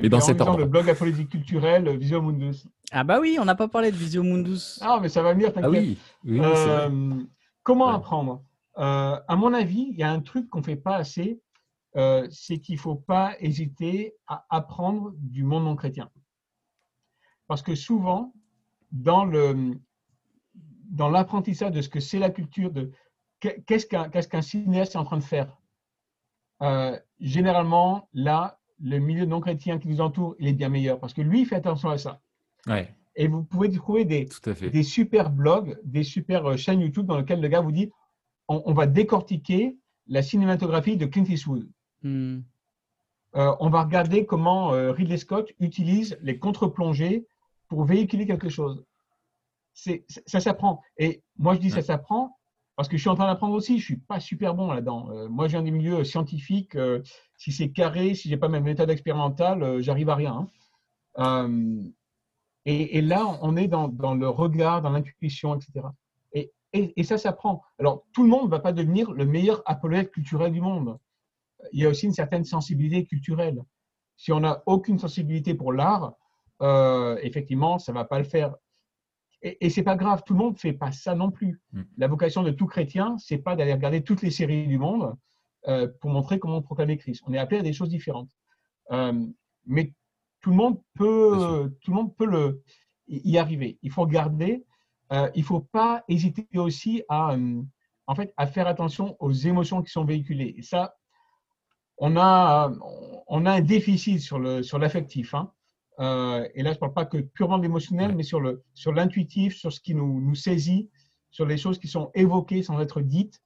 et 0.00 0.08
dans 0.08 0.20
cet 0.20 0.40
le 0.40 0.64
blog 0.64 0.88
apologétique 0.88 1.30
culturelle 1.30 1.96
Visio 1.98 2.22
Mundus. 2.22 2.64
Ah 2.90 3.02
bah 3.02 3.18
oui, 3.20 3.38
on 3.40 3.44
n'a 3.44 3.54
pas 3.54 3.68
parlé 3.68 3.90
de 3.90 3.96
Visio 3.96 4.22
Mundus. 4.22 4.78
Ah, 4.80 4.98
mais 5.02 5.08
ça 5.08 5.20
va 5.22 5.34
venir, 5.34 5.52
t'inquiète. 5.52 5.64
Ah 5.64 5.68
oui, 5.68 5.98
oui 6.24 7.26
comment 7.64 7.88
apprendre? 7.88 8.42
À 8.76 9.36
mon 9.36 9.52
avis, 9.52 9.88
il 9.90 9.98
y 9.98 10.02
a 10.02 10.10
un 10.10 10.20
truc 10.20 10.48
qu'on 10.48 10.60
ne 10.60 10.64
fait 10.64 10.76
pas 10.76 10.96
assez, 10.96 11.40
euh, 11.96 12.26
c'est 12.30 12.58
qu'il 12.58 12.74
ne 12.74 12.80
faut 12.80 12.96
pas 12.96 13.36
hésiter 13.38 14.14
à 14.26 14.44
apprendre 14.50 15.12
du 15.16 15.44
monde 15.44 15.64
non 15.64 15.76
chrétien. 15.76 16.10
Parce 17.46 17.62
que 17.62 17.74
souvent, 17.74 18.34
dans 18.90 19.24
le 19.24 19.78
dans 20.90 21.08
l'apprentissage 21.08 21.72
de 21.72 21.80
ce 21.80 21.88
que 21.88 22.00
c'est 22.00 22.18
la 22.18 22.30
culture, 22.30 22.70
de 22.70 22.90
qu'est-ce 23.40 23.86
qu'un 24.28 24.42
cinéaste 24.42 24.94
est 24.94 24.98
en 24.98 25.04
train 25.04 25.18
de 25.18 25.24
faire, 25.24 25.60
euh, 26.62 26.98
généralement, 27.20 28.08
là, 28.12 28.60
le 28.80 28.98
milieu 28.98 29.24
non 29.24 29.40
chrétien 29.40 29.78
qui 29.78 29.88
nous 29.88 30.00
entoure, 30.00 30.36
il 30.38 30.46
est 30.46 30.52
bien 30.52 30.68
meilleur 30.68 31.00
parce 31.00 31.14
que 31.14 31.22
lui, 31.22 31.42
il 31.42 31.46
fait 31.46 31.56
attention 31.56 31.90
à 31.90 31.98
ça. 31.98 32.20
Et 33.16 33.28
vous 33.28 33.44
pouvez 33.44 33.70
trouver 33.70 34.04
des, 34.04 34.28
des 34.72 34.82
super 34.82 35.30
blogs, 35.30 35.78
des 35.84 36.02
super 36.02 36.46
euh, 36.46 36.56
chaînes 36.56 36.80
YouTube 36.80 37.06
dans 37.06 37.18
lesquelles 37.18 37.40
le 37.40 37.48
gars 37.48 37.60
vous 37.60 37.72
dit 37.72 37.90
on 38.48 38.74
va 38.74 38.86
décortiquer 38.86 39.78
la 40.06 40.22
cinématographie 40.22 40.98
de 40.98 41.06
Clint 41.06 41.24
Eastwood. 41.24 41.66
Hmm. 42.04 42.42
Euh, 43.34 43.52
on 43.58 43.68
va 43.68 43.82
regarder 43.82 44.26
comment 44.26 44.72
euh, 44.72 44.92
Ridley 44.92 45.16
Scott 45.16 45.50
utilise 45.58 46.16
les 46.22 46.38
contre-plongées 46.38 47.26
pour 47.68 47.84
véhiculer 47.84 48.26
quelque 48.26 48.48
chose. 48.48 48.84
ça 49.74 50.40
s'apprend. 50.40 50.82
Et 50.98 51.22
moi, 51.38 51.54
je 51.54 51.60
dis 51.60 51.70
ça 51.70 51.82
s'apprend 51.82 52.38
parce 52.76 52.88
que 52.88 52.96
je 52.96 53.02
suis 53.02 53.10
en 53.10 53.16
train 53.16 53.26
d'apprendre 53.26 53.54
aussi. 53.54 53.78
Je 53.78 53.84
suis 53.84 53.96
pas 53.96 54.20
super 54.20 54.54
bon 54.54 54.70
là-dedans. 54.70 55.08
Euh, 55.10 55.28
moi, 55.28 55.48
je 55.48 55.52
viens 55.52 55.62
des 55.62 55.72
milieux 55.72 56.04
scientifiques. 56.04 56.76
si 57.38 57.50
c'est 57.50 57.70
carré, 57.70 58.14
si 58.14 58.28
j'ai 58.28 58.36
pas 58.36 58.48
ma 58.48 58.60
méthode 58.60 58.90
expérimentale, 58.90 59.80
j'arrive 59.80 60.10
à 60.10 60.14
rien. 60.14 60.48
Hein. 61.16 61.40
Et, 62.66 63.02
là, 63.02 63.38
on 63.42 63.56
est 63.56 63.68
dans, 63.68 63.88
le 63.88 64.28
regard, 64.28 64.80
dans 64.80 64.90
l'intuition, 64.90 65.56
etc. 65.56 65.86
Et, 66.32 66.52
et, 66.72 67.04
ça 67.04 67.18
s'apprend. 67.18 67.62
Alors, 67.78 68.04
tout 68.12 68.22
le 68.22 68.28
monde 68.28 68.44
ne 68.46 68.50
va 68.50 68.58
pas 68.58 68.72
devenir 68.72 69.12
le 69.12 69.26
meilleur 69.26 69.62
apologète 69.66 70.10
culturel 70.10 70.52
du 70.52 70.60
monde 70.60 70.98
il 71.72 71.80
y 71.80 71.86
a 71.86 71.88
aussi 71.88 72.06
une 72.06 72.12
certaine 72.12 72.44
sensibilité 72.44 73.04
culturelle. 73.04 73.62
Si 74.16 74.32
on 74.32 74.40
n'a 74.40 74.62
aucune 74.66 74.98
sensibilité 74.98 75.54
pour 75.54 75.72
l'art, 75.72 76.14
euh, 76.62 77.18
effectivement, 77.22 77.78
ça 77.78 77.92
ne 77.92 77.98
va 77.98 78.04
pas 78.04 78.18
le 78.18 78.24
faire. 78.24 78.54
et, 79.42 79.66
et 79.66 79.70
c'est 79.70 79.82
pas 79.82 79.96
grave, 79.96 80.22
tout 80.24 80.34
le 80.34 80.38
monde 80.38 80.58
fait 80.58 80.72
pas 80.72 80.92
ça 80.92 81.14
non 81.14 81.30
plus. 81.30 81.60
Mm. 81.72 81.82
La 81.98 82.08
vocation 82.08 82.42
de 82.42 82.50
tout 82.50 82.66
chrétien, 82.66 83.16
c'est 83.18 83.38
pas 83.38 83.56
d'aller 83.56 83.72
regarder 83.72 84.02
toutes 84.02 84.22
les 84.22 84.30
séries 84.30 84.66
du 84.66 84.78
monde 84.78 85.14
euh, 85.68 85.88
pour 86.00 86.10
montrer 86.10 86.38
comment 86.38 86.62
proclamer 86.62 86.96
Christ. 86.96 87.22
On 87.26 87.32
est 87.32 87.38
appelé 87.38 87.60
à 87.60 87.62
des 87.62 87.72
choses 87.72 87.88
différentes. 87.88 88.30
Euh, 88.92 89.26
mais 89.66 89.92
tout 90.40 90.50
le 90.50 90.56
monde 90.56 90.80
peut, 90.94 91.74
tout 91.80 91.90
le 91.90 91.96
monde 91.96 92.14
peut 92.14 92.26
le, 92.26 92.62
y 93.08 93.38
arriver. 93.38 93.78
Il 93.82 93.90
faut 93.90 94.02
regarder. 94.02 94.64
Il 95.36 95.44
faut 95.44 95.60
pas 95.60 96.02
hésiter 96.08 96.48
aussi 96.58 97.04
à, 97.08 97.36
en 98.06 98.14
fait, 98.14 98.34
à 98.36 98.46
faire 98.46 98.66
attention 98.66 99.16
aux 99.20 99.32
émotions 99.32 99.82
qui 99.82 99.90
sont 99.90 100.04
véhiculées. 100.04 100.54
Et 100.58 100.62
ça, 100.62 100.96
on 101.98 102.16
a, 102.16 102.72
on 103.26 103.46
a 103.46 103.52
un 103.52 103.60
déficit 103.60 104.20
sur 104.20 104.38
le, 104.38 104.62
sur 104.62 104.78
l'affectif. 104.78 105.34
Hein. 105.34 105.52
Euh, 106.00 106.48
et 106.54 106.62
là, 106.62 106.70
je 106.70 106.76
ne 106.76 106.80
parle 106.80 106.92
pas 106.92 107.04
que 107.04 107.18
purement 107.18 107.58
de 107.58 107.62
l'émotionnel, 107.62 108.14
mais 108.14 108.22
sur, 108.22 108.40
le, 108.40 108.64
sur 108.74 108.92
l'intuitif, 108.92 109.56
sur 109.56 109.72
ce 109.72 109.80
qui 109.80 109.94
nous, 109.94 110.20
nous 110.20 110.34
saisit, 110.34 110.90
sur 111.30 111.46
les 111.46 111.56
choses 111.56 111.78
qui 111.78 111.88
sont 111.88 112.10
évoquées 112.14 112.62
sans 112.62 112.80
être 112.80 113.00
dites. 113.00 113.40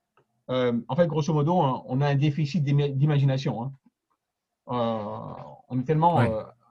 Euh, 0.50 0.78
en 0.88 0.96
fait, 0.96 1.06
grosso 1.06 1.32
modo, 1.32 1.54
on 1.54 2.00
a 2.00 2.08
un 2.08 2.14
déficit 2.14 2.64
d'imagination. 2.64 3.62
Hein. 3.62 3.72
Euh, 4.68 5.42
on 5.68 5.78
est 5.78 5.84
tellement 5.84 6.24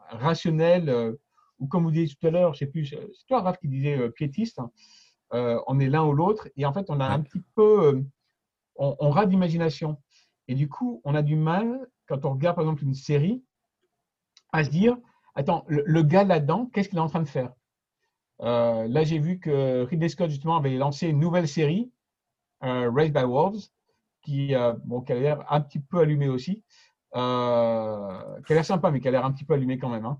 rationnel, 0.09 1.15
ou 1.59 1.67
comme 1.67 1.83
vous 1.83 1.91
disiez 1.91 2.15
tout 2.15 2.27
à 2.27 2.31
l'heure, 2.31 2.53
je 2.53 2.59
sais 2.59 2.67
plus, 2.67 2.87
c'est 2.87 3.27
toi, 3.27 3.41
Raph, 3.41 3.59
qui 3.59 3.67
disait 3.67 4.09
piétiste, 4.11 4.59
hein. 4.59 4.71
on 5.67 5.79
est 5.79 5.89
l'un 5.89 6.05
ou 6.05 6.13
l'autre, 6.13 6.47
et 6.55 6.65
en 6.65 6.73
fait, 6.73 6.89
on 6.89 6.99
a 6.99 7.07
un 7.07 7.19
petit 7.21 7.41
peu, 7.55 8.03
on, 8.77 8.95
on 8.99 9.09
rate 9.11 9.29
d'imagination. 9.29 9.97
Et 10.47 10.55
du 10.55 10.69
coup, 10.69 11.01
on 11.03 11.15
a 11.15 11.21
du 11.21 11.35
mal, 11.35 11.87
quand 12.07 12.25
on 12.25 12.31
regarde 12.31 12.55
par 12.55 12.63
exemple 12.63 12.83
une 12.83 12.93
série, 12.93 13.43
à 14.53 14.63
se 14.63 14.69
dire, 14.69 14.97
attends, 15.35 15.65
le, 15.67 16.01
gars 16.03 16.23
là-dedans, 16.23 16.69
qu'est-ce 16.73 16.89
qu'il 16.89 16.97
est 16.97 17.01
en 17.01 17.09
train 17.09 17.21
de 17.21 17.27
faire? 17.27 17.51
Euh, 18.41 18.87
Là, 18.87 19.03
j'ai 19.03 19.19
vu 19.19 19.39
que 19.39 19.83
Ridley 19.83 20.09
Scott, 20.09 20.29
justement, 20.29 20.57
avait 20.57 20.75
lancé 20.75 21.07
une 21.07 21.19
nouvelle 21.19 21.47
série, 21.47 21.91
euh, 22.63 22.89
Raised 22.91 23.13
by 23.13 23.23
Wolves, 23.23 23.69
qui, 24.21 24.55
euh, 24.55 24.73
bon, 24.85 25.01
qui 25.01 25.11
a 25.11 25.15
l'air 25.15 25.51
un 25.51 25.61
petit 25.61 25.79
peu 25.79 25.99
allumée 25.99 26.29
aussi, 26.29 26.63
qui 27.13 27.19
a 27.19 28.37
l'air 28.49 28.65
sympa, 28.65 28.91
mais 28.91 28.99
qui 28.99 29.07
a 29.07 29.11
l'air 29.11 29.25
un 29.25 29.31
petit 29.31 29.45
peu 29.45 29.53
allumée 29.53 29.77
quand 29.77 29.89
même. 29.89 30.05
Hein. 30.05 30.19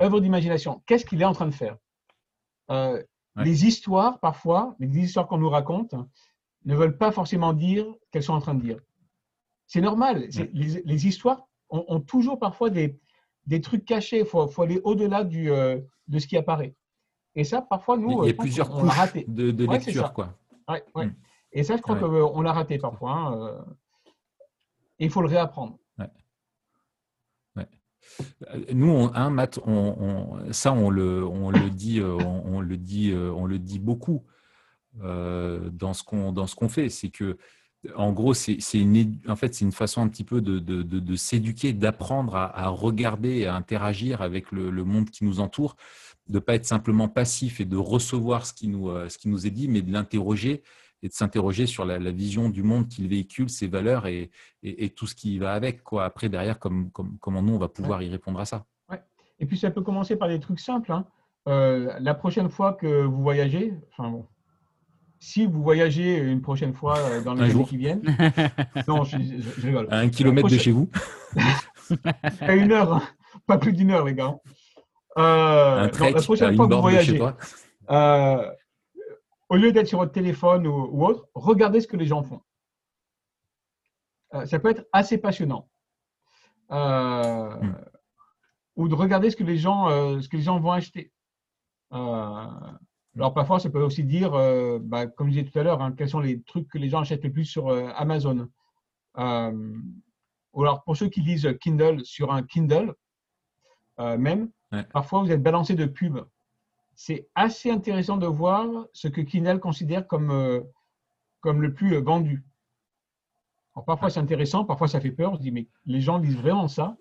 Œuvre 0.00 0.20
d'imagination, 0.20 0.82
qu'est-ce 0.86 1.06
qu'il 1.06 1.20
est 1.20 1.26
en 1.26 1.34
train 1.34 1.46
de 1.46 1.54
faire? 1.54 1.76
Les 3.36 3.66
histoires, 3.66 4.20
parfois, 4.20 4.76
les 4.78 4.98
histoires 4.98 5.26
qu'on 5.26 5.38
nous 5.38 5.50
raconte, 5.50 5.94
ne 6.64 6.74
veulent 6.74 6.96
pas 6.96 7.12
forcément 7.12 7.52
dire 7.52 7.86
qu'elles 8.10 8.22
sont 8.22 8.34
en 8.34 8.40
train 8.40 8.54
de 8.54 8.62
dire. 8.62 8.78
C'est 9.66 9.80
normal. 9.80 10.28
Les, 10.52 11.06
histoires 11.06 11.48
ont, 11.70 12.00
toujours 12.00 12.38
parfois 12.38 12.70
des, 12.70 12.98
des 13.46 13.60
trucs 13.60 13.84
cachés. 13.84 14.20
Il 14.20 14.26
faut, 14.26 14.46
faut, 14.48 14.62
aller 14.62 14.80
au-delà 14.84 15.24
du, 15.24 15.50
euh, 15.50 15.80
de 16.08 16.18
ce 16.18 16.26
qui 16.26 16.36
apparaît. 16.36 16.74
Et 17.34 17.44
ça, 17.44 17.62
parfois, 17.62 17.96
nous, 17.96 18.24
il 18.24 18.28
y 18.28 18.30
a 18.30 18.34
plusieurs 18.34 18.68
couches 18.68 18.90
raté. 18.90 19.24
de, 19.26 19.50
de 19.50 19.66
lecture, 19.66 20.12
quoi. 20.12 20.36
Ouais, 20.68 20.84
ouais. 20.94 21.06
Mm. 21.06 21.14
Et 21.52 21.64
ça, 21.64 21.76
je 21.76 21.82
crois 21.82 21.96
qu'on 21.96 22.42
l'a 22.42 22.52
raté 22.52 22.78
parfois. 22.78 23.12
Hein, 23.12 23.40
euh, 23.40 23.62
et 24.98 25.06
il 25.06 25.10
faut 25.10 25.22
le 25.22 25.28
réapprendre. 25.28 25.78
Euh, 27.58 28.64
nous, 28.74 28.90
on, 28.90 29.14
hein, 29.14 29.30
Matt, 29.30 29.58
on, 29.64 30.38
ça, 30.50 30.72
on 30.72 30.90
le, 30.90 31.24
on 31.24 31.50
le 31.50 31.70
dit, 31.70 32.02
on, 32.02 32.60
le 32.60 32.76
dit, 32.76 33.14
on 33.14 33.46
le 33.46 33.58
dit 33.58 33.78
beaucoup 33.78 34.24
dans 34.94 35.94
ce 35.94 36.02
qu'on 36.02 36.32
dans 36.32 36.46
ce 36.46 36.54
qu'on 36.54 36.68
fait. 36.68 36.88
C'est 36.88 37.10
que 37.10 37.38
en 37.96 38.12
gros, 38.12 38.32
c'est 38.34 38.58
une, 38.74 39.18
en 39.26 39.36
fait, 39.36 39.60
une 39.60 39.72
façon 39.72 40.02
un 40.02 40.08
petit 40.08 40.24
peu 40.24 40.40
de, 40.40 40.58
de, 40.60 40.82
de, 40.82 41.16
s'éduquer, 41.16 41.72
d'apprendre 41.72 42.36
à, 42.36 42.56
à, 42.56 42.68
regarder, 42.68 43.46
à 43.46 43.56
interagir 43.56 44.22
avec 44.22 44.52
le, 44.52 44.70
le 44.70 44.84
monde 44.84 45.10
qui 45.10 45.24
nous 45.24 45.40
entoure, 45.40 45.76
de 46.28 46.34
ne 46.34 46.38
pas 46.38 46.54
être 46.54 46.64
simplement 46.64 47.08
passif 47.08 47.60
et 47.60 47.64
de 47.64 47.76
recevoir 47.76 48.46
ce 48.46 48.52
qui 48.52 48.68
nous, 48.68 48.88
euh, 48.88 49.08
ce 49.08 49.18
qui 49.18 49.28
nous 49.28 49.46
est 49.46 49.50
dit, 49.50 49.66
mais 49.68 49.82
de 49.82 49.92
l'interroger 49.92 50.62
et 51.02 51.08
de 51.08 51.12
s'interroger 51.12 51.66
sur 51.66 51.84
la, 51.84 51.98
la, 51.98 52.12
vision 52.12 52.48
du 52.48 52.62
monde 52.62 52.86
qu'il 52.86 53.08
véhicule, 53.08 53.50
ses 53.50 53.66
valeurs 53.66 54.06
et, 54.06 54.30
et, 54.62 54.84
et, 54.84 54.90
tout 54.90 55.08
ce 55.08 55.16
qui 55.16 55.38
va 55.38 55.52
avec. 55.52 55.82
Quoi. 55.82 56.04
Après, 56.04 56.28
derrière, 56.28 56.60
comme, 56.60 56.92
comme, 56.92 57.18
comment 57.18 57.42
nous, 57.42 57.54
on 57.54 57.58
va 57.58 57.68
pouvoir 57.68 58.02
y 58.04 58.08
répondre 58.08 58.38
à 58.38 58.44
ça. 58.44 58.64
Ouais. 58.88 59.02
Et 59.40 59.46
puis, 59.46 59.58
ça 59.58 59.72
peut 59.72 59.82
commencer 59.82 60.14
par 60.14 60.28
des 60.28 60.38
trucs 60.38 60.60
simples. 60.60 60.92
Hein. 60.92 61.04
Euh, 61.48 61.92
la 61.98 62.14
prochaine 62.14 62.48
fois 62.48 62.74
que 62.74 63.02
vous 63.02 63.20
voyagez, 63.20 63.74
enfin 63.90 64.10
bon, 64.10 64.26
si 65.22 65.46
vous 65.46 65.62
voyagez 65.62 66.18
une 66.18 66.42
prochaine 66.42 66.74
fois 66.74 66.98
euh, 66.98 67.22
dans 67.22 67.34
les 67.34 67.52
années 67.52 67.64
qui 67.64 67.76
viennent, 67.76 68.02
non, 68.88 69.04
je, 69.04 69.18
je, 69.18 69.60
rigole. 69.60 69.86
À 69.88 69.98
un 69.98 70.08
kilomètre 70.08 70.48
de 70.48 70.58
chez 70.58 70.72
vous 70.72 70.90
À 72.40 72.54
une 72.56 72.72
heure, 72.72 72.94
hein. 72.94 73.02
pas 73.46 73.56
plus 73.56 73.72
d'une 73.72 73.92
heure, 73.92 74.04
les 74.04 74.14
gars. 74.14 74.36
Euh, 75.18 75.88
la 75.88 76.22
prochaine 76.22 76.56
fois 76.56 76.66
que 76.66 76.74
vous 76.74 76.80
voyagez, 76.80 77.22
euh, 77.90 78.50
au 79.48 79.56
lieu 79.56 79.70
d'être 79.70 79.86
sur 79.86 80.00
votre 80.00 80.10
téléphone 80.10 80.66
ou, 80.66 81.06
autre, 81.06 81.28
regardez 81.34 81.80
ce 81.80 81.86
que 81.86 81.96
les 81.96 82.06
gens 82.06 82.24
font. 82.24 82.40
ça 84.44 84.58
peut 84.58 84.70
être 84.70 84.88
assez 84.92 85.18
passionnant. 85.18 85.68
Hmm. 86.68 87.74
Ou 88.74 88.88
de 88.88 88.94
regarder 88.96 89.30
ce 89.30 89.36
que 89.36 89.44
les 89.44 89.58
gens, 89.58 89.88
ce 90.20 90.28
que 90.28 90.36
les 90.36 90.42
gens 90.42 90.58
vont 90.58 90.72
acheter. 90.72 91.12
Alors 93.16 93.34
parfois, 93.34 93.60
ça 93.60 93.68
peut 93.68 93.82
aussi 93.82 94.04
dire, 94.04 94.32
euh, 94.34 94.78
bah, 94.80 95.06
comme 95.06 95.28
je 95.28 95.32
disais 95.38 95.50
tout 95.50 95.58
à 95.58 95.62
l'heure, 95.62 95.82
hein, 95.82 95.92
quels 95.92 96.08
sont 96.08 96.20
les 96.20 96.40
trucs 96.42 96.68
que 96.68 96.78
les 96.78 96.88
gens 96.88 97.00
achètent 97.00 97.24
le 97.24 97.32
plus 97.32 97.44
sur 97.44 97.68
euh, 97.68 97.90
Amazon. 97.94 98.48
Euh, 99.18 99.76
ou 100.54 100.62
alors 100.62 100.82
pour 100.82 100.96
ceux 100.96 101.08
qui 101.08 101.20
lisent 101.20 101.56
Kindle 101.60 102.04
sur 102.04 102.32
un 102.32 102.42
Kindle, 102.42 102.94
même, 103.98 104.50
parfois 104.92 105.22
vous 105.22 105.30
êtes 105.30 105.42
balancé 105.42 105.74
de 105.74 105.84
pubs. 105.84 106.26
C'est 106.94 107.28
assez 107.34 107.70
intéressant 107.70 108.16
de 108.16 108.26
voir 108.26 108.66
ce 108.92 109.08
que 109.08 109.20
Kindle 109.20 109.60
considère 109.60 110.06
comme, 110.06 110.64
comme 111.40 111.62
le 111.62 111.72
plus 111.72 111.96
vendu. 111.98 112.44
Alors, 113.74 113.84
parfois 113.86 114.10
c'est 114.10 114.20
intéressant, 114.20 114.64
parfois 114.64 114.88
ça 114.88 115.00
fait 115.00 115.12
peur. 115.12 115.32
On 115.32 115.36
se 115.36 115.40
dit, 115.40 115.52
mais 115.52 115.68
les 115.86 116.00
gens 116.00 116.18
lisent 116.18 116.36
vraiment 116.36 116.68
ça? 116.68 116.96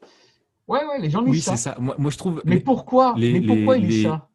Ouais, 0.68 0.86
ouais, 0.86 1.00
les 1.00 1.10
gens 1.10 1.22
lisent 1.22 1.44
ça. 1.44 1.52
Oui, 1.52 1.58
c'est 1.58 1.64
ça. 1.64 1.78
Moi, 1.80 2.12
je 2.12 2.18
trouve. 2.18 2.42
Mais 2.46 2.60
pourquoi? 2.60 3.16
Mais 3.18 3.42
pourquoi 3.42 3.78
ils 3.78 3.88
lisent 3.88 4.04
ça? 4.04 4.30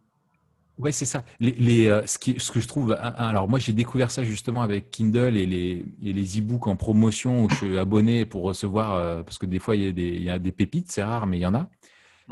Ouais, 0.78 0.92
c'est 0.92 1.06
ça. 1.06 1.24
Les, 1.40 1.86
euh, 1.86 2.06
ce, 2.06 2.18
qui, 2.18 2.38
ce, 2.38 2.52
que 2.52 2.60
je 2.60 2.68
trouve, 2.68 2.92
alors 3.00 3.48
moi 3.48 3.58
j'ai 3.58 3.72
découvert 3.72 4.10
ça 4.10 4.24
justement 4.24 4.60
avec 4.60 4.90
Kindle 4.90 5.36
et 5.36 5.46
les, 5.46 5.86
et 6.02 6.12
les 6.12 6.38
e-books 6.38 6.66
en 6.66 6.76
promotion 6.76 7.44
où 7.44 7.50
je 7.50 7.54
suis 7.54 7.78
abonné 7.78 8.26
pour 8.26 8.42
recevoir, 8.42 8.92
euh, 8.94 9.22
parce 9.22 9.38
que 9.38 9.46
des 9.46 9.58
fois 9.58 9.74
il 9.74 9.84
y 9.84 9.88
a 9.88 9.92
des, 9.92 10.08
il 10.08 10.22
y 10.22 10.30
a 10.30 10.38
des 10.38 10.52
pépites, 10.52 10.92
c'est 10.92 11.02
rare, 11.02 11.26
mais 11.26 11.38
il 11.38 11.42
y 11.42 11.46
en 11.46 11.54
a. 11.54 11.70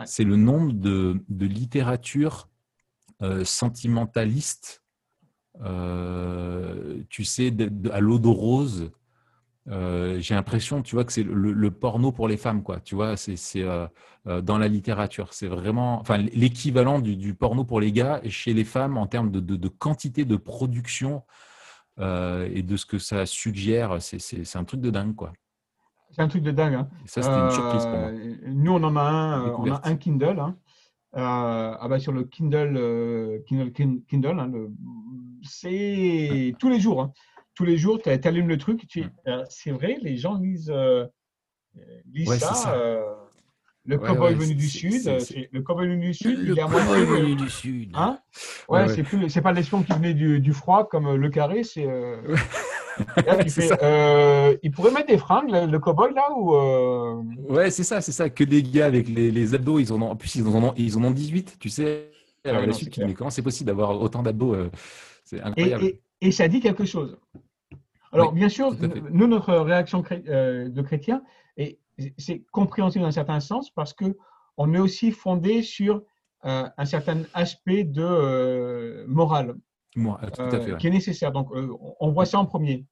C'est 0.04 0.24
le 0.24 0.36
nombre 0.36 0.72
de, 0.72 1.24
de 1.28 1.46
littérature 1.46 2.50
euh, 3.22 3.44
sentimentaliste, 3.44 4.82
tu 7.08 7.24
sais, 7.24 7.54
à 7.92 8.00
l'eau 8.00 8.18
de 8.18 8.28
rose, 8.28 8.90
euh, 9.70 10.18
j'ai 10.20 10.34
l'impression, 10.34 10.82
tu 10.82 10.94
vois, 10.94 11.04
que 11.04 11.12
c'est 11.12 11.22
le, 11.22 11.70
porno 11.70 12.12
pour 12.12 12.28
les 12.28 12.36
femmes, 12.36 12.62
quoi. 12.62 12.80
Tu 12.80 12.94
vois, 12.94 13.16
c'est 13.16 13.36
euh, 13.56 13.86
euh, 14.26 14.40
dans 14.42 14.58
la 14.58 14.68
littérature, 14.68 15.32
c'est 15.32 15.46
vraiment, 15.46 16.00
enfin, 16.00 16.18
l'équivalent 16.18 16.98
du, 17.00 17.34
porno 17.34 17.64
pour 17.64 17.80
les 17.80 17.92
gars 17.92 18.20
chez 18.28 18.52
les 18.52 18.64
femmes 18.64 18.98
en 18.98 19.06
termes 19.06 19.30
de, 19.30 19.68
quantité 19.68 20.24
de 20.24 20.36
production 20.36 21.22
et 21.98 22.62
de 22.62 22.76
ce 22.76 22.86
que 22.86 22.98
ça 22.98 23.24
suggère. 23.24 23.98
C'est 24.00 24.56
un 24.56 24.64
truc 24.64 24.80
de 24.80 24.90
dingue, 24.90 25.14
quoi. 25.14 25.32
C'est 26.10 26.22
un 26.22 26.28
truc 26.28 26.42
de 26.44 26.52
dingue. 26.52 26.74
Hein. 26.74 26.88
ça, 27.06 27.22
c'était 27.22 27.34
une 27.34 27.50
surprise 27.50 27.86
pour 27.86 27.98
moi. 27.98 28.12
Nous, 28.46 28.72
on 28.72 28.82
en 28.84 28.96
a 28.96 29.02
un, 29.02 29.50
on 29.52 29.72
a 29.72 29.80
un 29.82 29.96
Kindle. 29.96 30.38
Hein. 30.38 30.56
ah 31.14 31.86
bah 31.88 31.98
sur 31.98 32.12
le 32.12 32.24
Kindle, 32.24 33.42
Kindle, 33.46 33.72
Kindle 34.06 34.38
hein, 34.38 34.50
c'est 35.42 36.54
tous 36.58 36.68
les 36.68 36.80
jours. 36.80 37.12
Tous 37.54 37.64
les 37.64 37.76
jours, 37.76 38.00
tu 38.02 38.10
allumes 38.10 38.48
le 38.48 38.58
truc. 38.58 38.86
Tu... 38.88 39.04
Euh, 39.26 39.44
c'est 39.48 39.70
vrai, 39.70 39.96
les 40.02 40.16
gens 40.16 40.34
lisent, 40.34 40.72
euh, 40.74 41.06
lisent 42.12 42.38
ça. 42.38 42.74
Euh, 42.74 43.00
le 43.86 43.98
cowboy 43.98 44.34
venu 44.34 44.54
du 44.54 44.68
sud, 44.68 45.06
le 45.52 45.60
cowboy 45.60 45.88
venu 45.88 46.06
du 46.06 46.14
sud, 46.14 46.38
le 46.38 46.54
cowboy 46.54 47.04
venu 47.04 47.36
du 47.36 47.50
sud. 47.50 47.90
Hein? 47.94 48.18
Ouais, 48.68 48.88
c'est 48.88 49.02
plus, 49.02 49.28
c'est 49.28 49.42
pas 49.42 49.52
l'espion 49.52 49.82
qui 49.82 49.92
venait 49.92 50.14
du, 50.14 50.40
du, 50.40 50.54
froid 50.54 50.88
comme 50.88 51.14
le 51.14 51.28
carré, 51.28 51.64
c'est. 51.64 51.86
il 54.62 54.70
pourrait 54.70 54.90
mettre 54.90 55.08
des 55.08 55.18
fringues, 55.18 55.50
le, 55.50 55.78
cowboy 55.78 56.14
là 56.14 56.30
ou 56.34 56.54
Ouais, 57.52 57.70
c'est 57.70 57.84
ça, 57.84 58.00
c'est 58.00 58.12
ça. 58.12 58.30
Que 58.30 58.42
des 58.42 58.62
gars 58.62 58.86
avec 58.86 59.06
les, 59.06 59.30
les 59.30 59.54
abdos, 59.54 59.78
ils 59.78 59.92
en 59.92 60.00
ont, 60.00 60.10
en 60.10 60.16
plus 60.16 60.34
ils 60.36 60.48
en 60.48 60.64
ont, 60.64 60.72
ils 60.78 60.96
en 60.96 61.04
ont 61.04 61.10
18, 61.10 61.58
tu 61.60 61.68
sais. 61.68 62.10
Ah 62.46 62.66
la 62.66 62.72
suite, 62.72 62.98
mais 62.98 63.14
comment 63.14 63.30
c'est 63.30 63.42
possible 63.42 63.68
d'avoir 63.68 64.00
autant 64.00 64.22
d'abdos 64.22 64.56
C'est 65.24 65.42
incroyable 65.42 65.92
et 66.24 66.32
ça 66.32 66.48
dit 66.48 66.60
quelque 66.60 66.84
chose. 66.84 67.16
Alors, 68.14 68.32
bien 68.32 68.48
sûr, 68.48 68.72
nous, 69.10 69.26
notre 69.26 69.54
réaction 69.54 70.04
euh, 70.12 70.68
de 70.68 70.82
chrétien, 70.82 71.22
c'est 72.16 72.44
compréhensible 72.52 73.02
dans 73.02 73.08
un 73.08 73.12
certain 73.12 73.40
sens 73.40 73.70
parce 73.70 73.92
qu'on 73.92 74.74
est 74.74 74.78
aussi 74.78 75.10
fondé 75.10 75.62
sur 75.62 76.02
euh, 76.44 76.68
un 76.76 76.84
certain 76.84 77.22
aspect 77.34 77.84
de 77.84 78.02
euh, 78.02 79.04
morale 79.08 79.56
qui 80.78 80.86
est 80.86 80.90
nécessaire. 80.90 81.32
Donc, 81.32 81.50
on 81.52 82.12
voit 82.12 82.26
ça 82.26 82.38
en 82.38 82.46
premier. 82.46 82.86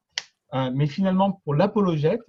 mais 0.52 0.86
finalement, 0.86 1.40
pour 1.44 1.54
l'apologète, 1.54 2.22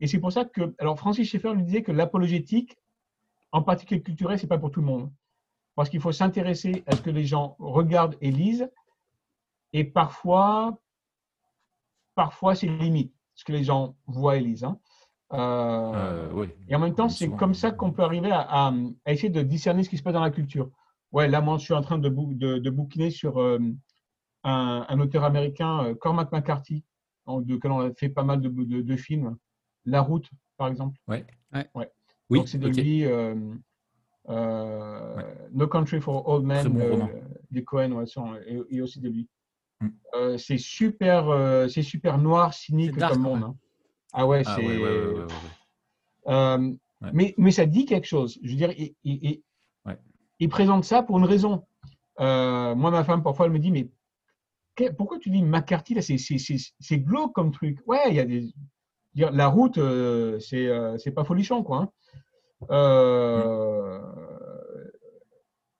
et 0.00 0.06
c'est 0.06 0.20
pour 0.20 0.32
ça 0.32 0.44
que, 0.44 0.74
alors 0.78 0.98
Francis 0.98 1.28
Schaeffer 1.28 1.54
lui 1.54 1.64
disait 1.64 1.82
que 1.82 1.92
l'apologétique, 1.92 2.76
en 3.52 3.62
particulier 3.62 4.02
culturelle, 4.02 4.38
c'est 4.38 4.46
pas 4.46 4.58
pour 4.58 4.70
tout 4.70 4.80
le 4.80 4.86
monde. 4.86 5.10
parce 5.74 5.90
qu'il 5.90 6.00
faut 6.00 6.12
s'intéresser 6.12 6.84
à 6.86 6.96
ce 6.96 7.02
que 7.02 7.10
les 7.10 7.24
gens 7.24 7.56
regardent 7.58 8.16
et 8.20 8.30
lisent, 8.30 8.70
et 9.72 9.84
parfois, 9.84 10.78
parfois 12.16 12.56
c'est 12.56 12.66
limite 12.66 13.14
ce 13.36 13.44
que 13.44 13.52
les 13.52 13.62
gens 13.62 13.94
voient 14.08 14.36
et 14.36 14.40
lisent. 14.40 14.64
Hein. 14.64 14.80
Euh, 15.32 16.30
euh, 16.32 16.46
et 16.68 16.74
en 16.74 16.78
même 16.78 16.94
temps, 16.94 17.08
c'est 17.08 17.30
comme 17.30 17.54
ça 17.54 17.70
qu'on 17.70 17.92
peut 17.92 18.02
arriver 18.02 18.30
à, 18.32 18.72
essayer 19.06 19.28
de 19.28 19.42
discerner 19.42 19.84
ce 19.84 19.90
qui 19.90 19.98
se 19.98 20.02
passe 20.02 20.14
dans 20.14 20.20
la 20.20 20.30
culture. 20.30 20.70
Ouais, 21.12 21.28
là, 21.28 21.40
moi, 21.40 21.58
je 21.58 21.64
suis 21.64 21.74
en 21.74 21.82
train 21.82 21.98
de, 21.98 22.08
de, 22.08 22.70
bouquiner 22.70 23.10
sur 23.10 23.38
euh, 23.40 23.58
un, 24.44 25.00
auteur 25.00 25.24
américain, 25.24 25.94
Cormac 26.00 26.32
McCarthy, 26.32 26.84
de 27.28 27.54
lequel 27.54 27.70
on 27.70 27.80
a 27.80 27.92
fait 27.94 28.08
pas 28.08 28.24
mal 28.24 28.40
de, 28.40 28.96
films. 28.96 29.36
La 29.84 30.00
route, 30.00 30.28
par 30.56 30.68
exemple. 30.68 30.98
Ouais. 31.06 31.24
ouais. 31.52 31.90
Oui, 32.28 32.38
Donc, 32.38 32.48
c'est 32.48 32.58
de 32.58 32.68
lui. 32.68 33.04
No 34.28 35.68
Country 35.68 36.00
for 36.00 36.28
Old 36.28 36.44
Men, 36.44 37.08
des 37.50 37.64
Cohen, 37.64 37.92
ouais, 37.92 38.04
et, 38.70 38.80
aussi 38.80 39.00
de 39.00 39.08
lui. 39.08 39.28
Mm. 39.80 40.38
c'est 40.38 40.58
super, 40.58 41.68
c'est 41.68 41.82
super 41.82 42.18
noir, 42.18 42.54
cynique 42.54 42.96
comme 42.96 43.20
monde. 43.20 43.42
Hein. 43.44 43.56
Ah 44.12 44.26
ouais, 44.26 44.42
ah 44.46 44.56
c'est. 44.56 44.80
Euh, 46.28 46.72
mais, 47.12 47.34
mais 47.36 47.50
ça 47.50 47.66
dit 47.66 47.84
quelque 47.84 48.06
chose. 48.06 48.38
Je 48.42 48.50
veux 48.50 48.56
dire, 48.56 48.72
il, 49.04 49.42
il, 50.38 50.48
présente 50.48 50.84
ça 50.84 51.02
pour 51.02 51.18
une 51.18 51.24
raison. 51.24 51.66
Euh, 52.20 52.74
moi, 52.74 52.90
ma 52.90 53.04
femme, 53.04 53.22
parfois, 53.22 53.46
elle 53.46 53.52
me 53.52 53.58
dit 53.58 53.70
Mais 53.70 53.88
pourquoi 54.96 55.18
tu 55.18 55.30
dis 55.30 55.42
McCarthy 55.42 55.94
là 55.94 56.02
C'est 56.02 56.98
glauque 56.98 57.34
comme 57.34 57.52
truc? 57.52 57.78
Ouais, 57.86 58.08
il 58.08 58.14
y 58.14 58.20
a 58.20 58.24
des. 58.24 58.52
La 59.14 59.48
route, 59.48 59.78
euh, 59.78 60.38
c'est 60.40 61.10
pas 61.14 61.24
folichon, 61.24 61.62
quoi. 61.62 61.92
Hein. 62.68 64.02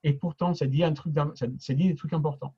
Et 0.03 0.12
pourtant, 0.12 0.55
ça 0.55 0.66
dit, 0.66 0.84
un 0.84 0.92
truc 0.92 1.14
ça, 1.34 1.47
ça 1.59 1.74
dit 1.74 1.88
des 1.88 1.97
trucs 1.97 2.12
importants. 2.12 2.55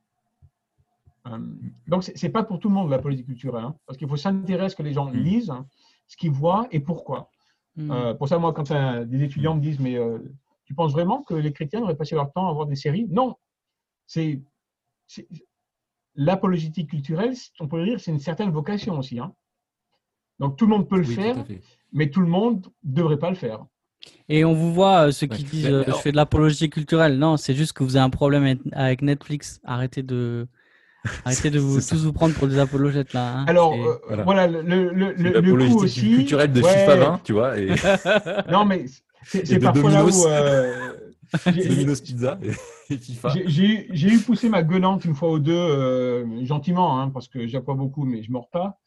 Euh, 1.32 1.38
donc, 1.86 2.04
ce 2.04 2.26
n'est 2.26 2.32
pas 2.32 2.42
pour 2.42 2.58
tout 2.58 2.68
le 2.68 2.74
monde 2.74 2.90
la 2.90 2.98
politique 2.98 3.26
culturelle, 3.26 3.64
hein, 3.64 3.76
parce 3.86 3.98
qu'il 3.98 4.08
faut 4.08 4.16
s'intéresser 4.16 4.64
à 4.64 4.68
ce 4.68 4.76
que 4.76 4.82
les 4.82 4.92
gens 4.92 5.06
mm. 5.06 5.16
lisent, 5.16 5.50
hein, 5.50 5.66
ce 6.06 6.16
qu'ils 6.16 6.30
voient 6.30 6.66
et 6.70 6.80
pourquoi. 6.80 7.30
Mm. 7.76 7.90
Euh, 7.90 8.14
pour 8.14 8.28
ça, 8.28 8.38
moi, 8.38 8.52
quand 8.52 8.72
des 9.06 9.22
étudiants 9.22 9.54
me 9.54 9.60
disent, 9.60 9.80
mais 9.80 9.96
euh, 9.96 10.18
tu 10.64 10.74
penses 10.74 10.92
vraiment 10.92 11.22
que 11.22 11.34
les 11.34 11.52
chrétiens 11.52 11.80
devraient 11.80 11.96
passer 11.96 12.14
leur 12.14 12.32
temps 12.32 12.48
à 12.48 12.52
voir 12.52 12.66
des 12.66 12.76
séries? 12.76 13.06
Non. 13.10 13.36
C'est 14.06 14.42
l'apologétique 16.14 16.90
culturelle, 16.90 17.34
on 17.60 17.68
pourrait 17.68 17.84
dire, 17.84 18.00
c'est 18.00 18.10
une 18.10 18.18
certaine 18.18 18.50
vocation 18.50 18.98
aussi. 18.98 19.18
Hein. 19.20 19.32
Donc, 20.38 20.56
tout 20.56 20.66
le 20.66 20.70
monde 20.70 20.88
peut 20.88 20.98
le 20.98 21.04
faire, 21.04 21.44
mais 21.92 22.10
tout 22.10 22.20
le 22.20 22.26
monde 22.26 22.66
ne 22.84 22.94
devrait 22.94 23.18
pas 23.18 23.30
le 23.30 23.36
faire. 23.36 23.64
Et 24.28 24.44
on 24.44 24.54
vous 24.54 24.72
voit, 24.72 25.10
ceux 25.12 25.26
qui 25.26 25.44
disent 25.44 25.84
je 25.86 25.92
fais 25.92 26.12
de 26.12 26.16
l'apologie 26.16 26.70
culturelle. 26.70 27.18
Non, 27.18 27.36
c'est 27.36 27.54
juste 27.54 27.72
que 27.72 27.82
vous 27.82 27.96
avez 27.96 28.04
un 28.04 28.10
problème 28.10 28.58
avec 28.72 29.02
Netflix. 29.02 29.60
Arrêtez 29.64 30.02
de, 30.02 30.46
Arrêtez 31.24 31.50
de 31.50 31.58
vous, 31.58 31.80
tous 31.80 32.04
vous 32.04 32.12
prendre 32.12 32.34
pour 32.34 32.48
des 32.48 32.58
apologètes 32.58 33.12
là. 33.12 33.38
Hein. 33.38 33.44
Alors 33.46 33.74
euh, 33.74 34.22
voilà, 34.24 34.46
le, 34.46 34.62
le, 34.62 35.12
le, 35.12 35.68
coup 35.70 35.84
aussi. 35.84 36.16
culturel 36.16 36.52
de 36.52 36.60
FIFA 36.60 36.96
20, 36.96 37.20
tu 37.24 37.32
vois. 37.32 37.58
Et... 37.58 37.70
non, 38.50 38.64
mais 38.64 38.86
c'est 39.22 39.58
parfois 39.58 39.90
là 39.90 40.04
où. 40.04 40.26
Euh, 40.26 40.92
Domino's 41.46 42.00
Pizza 42.00 42.38
et, 42.88 42.96
FIFA. 42.96 43.34
J'ai 43.46 44.08
eu 44.08 44.18
poussé 44.18 44.48
ma 44.48 44.62
gueulante 44.62 45.04
une 45.04 45.14
fois 45.14 45.32
ou 45.32 45.38
deux, 45.38 45.52
euh, 45.52 46.44
gentiment, 46.44 46.98
hein, 47.00 47.10
parce 47.10 47.28
que 47.28 47.46
j'apprends 47.46 47.74
beaucoup, 47.74 48.04
mais 48.04 48.22
je 48.22 48.28
ne 48.28 48.32
mords 48.32 48.48
pas. 48.48 48.78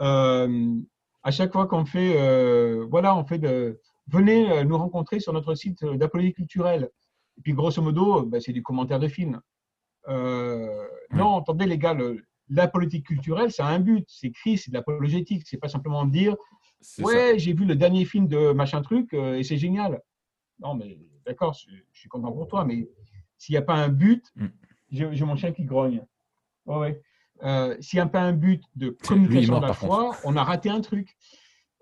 Euh, 0.00 0.74
à 1.22 1.30
chaque 1.30 1.52
fois 1.52 1.66
qu'on 1.66 1.84
fait, 1.84 2.84
voilà, 2.88 3.16
on 3.16 3.24
fait 3.24 3.38
de. 3.38 3.80
Venez 4.08 4.64
nous 4.64 4.76
rencontrer 4.76 5.20
sur 5.20 5.32
notre 5.32 5.54
site 5.54 5.84
d'apologie 5.84 6.34
culturelle. 6.34 6.90
Et 7.38 7.40
puis, 7.40 7.52
grosso 7.52 7.80
modo, 7.82 8.22
bah, 8.22 8.38
c'est 8.40 8.52
du 8.52 8.62
commentaire 8.62 8.98
de 9.00 9.08
film. 9.08 9.40
Euh, 10.08 10.86
non, 11.12 11.38
attendez 11.38 11.66
les 11.66 11.78
gars, 11.78 11.96
la 12.48 12.68
politique 12.68 13.06
culturelle, 13.06 13.50
c'est 13.50 13.62
un 13.62 13.78
but, 13.78 14.04
c'est 14.08 14.28
écrit, 14.28 14.58
c'est 14.58 14.70
de 14.70 14.74
l'apologétique, 14.74 15.42
c'est 15.46 15.56
pas 15.56 15.68
simplement 15.68 16.04
dire 16.04 16.36
ouais, 16.98 17.38
j'ai 17.38 17.54
vu 17.54 17.64
le 17.64 17.74
dernier 17.74 18.04
film 18.04 18.28
de 18.28 18.52
machin 18.52 18.82
truc 18.82 19.14
euh, 19.14 19.38
et 19.38 19.44
c'est 19.44 19.56
génial. 19.56 20.00
Non, 20.60 20.74
mais 20.74 20.98
d'accord, 21.26 21.54
je, 21.54 21.74
suis 21.92 22.08
content 22.08 22.32
pour 22.32 22.46
toi, 22.46 22.64
mais 22.64 22.88
s'il 23.38 23.54
n'y 23.54 23.58
a 23.58 23.62
pas 23.62 23.74
un 23.74 23.88
but, 23.88 24.24
mm. 24.36 24.46
j'ai 24.90 25.24
mon 25.24 25.36
chien 25.36 25.52
qui 25.52 25.64
grogne. 25.64 26.04
ouais. 26.66 27.00
Euh, 27.42 27.76
s'il 27.80 27.96
n'y 27.96 28.00
a 28.02 28.06
pas 28.06 28.22
un 28.22 28.32
but 28.32 28.62
de 28.76 28.90
communication 28.90 29.58
de 29.58 29.66
la 29.66 29.72
foi, 29.72 30.16
on 30.24 30.36
a 30.36 30.44
raté 30.44 30.70
un 30.70 30.80
truc. 30.80 31.16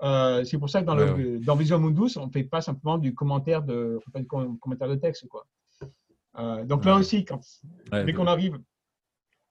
c'est 0.00 0.58
pour 0.58 0.70
ça 0.70 0.80
que 0.80 0.86
dans, 0.86 0.94
le, 0.94 1.38
dans 1.40 1.56
Vision 1.56 1.78
Mundus, 1.78 2.16
on 2.16 2.26
ne 2.26 2.32
fait 2.32 2.44
pas 2.44 2.62
simplement 2.62 2.98
du 2.98 3.14
commentaire 3.14 3.62
de, 3.62 4.00
du 4.14 4.26
commentaire 4.26 4.88
de 4.88 4.94
texte. 4.94 5.28
Quoi. 5.28 5.44
Euh, 6.38 6.64
donc 6.64 6.84
là 6.84 6.96
aussi, 6.96 7.24
quand, 7.24 7.40
dès 7.90 8.12
qu'on 8.12 8.26
arrive. 8.26 8.58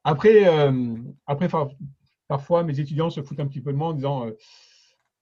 Après, 0.03 0.47
euh, 0.47 0.95
après 1.27 1.47
parfois, 2.27 2.63
mes 2.63 2.79
étudiants 2.79 3.09
se 3.09 3.21
foutent 3.21 3.39
un 3.39 3.47
petit 3.47 3.61
peu 3.61 3.71
de 3.71 3.77
moi 3.77 3.89
en 3.89 3.93
disant 3.93 4.27
euh, 4.27 4.31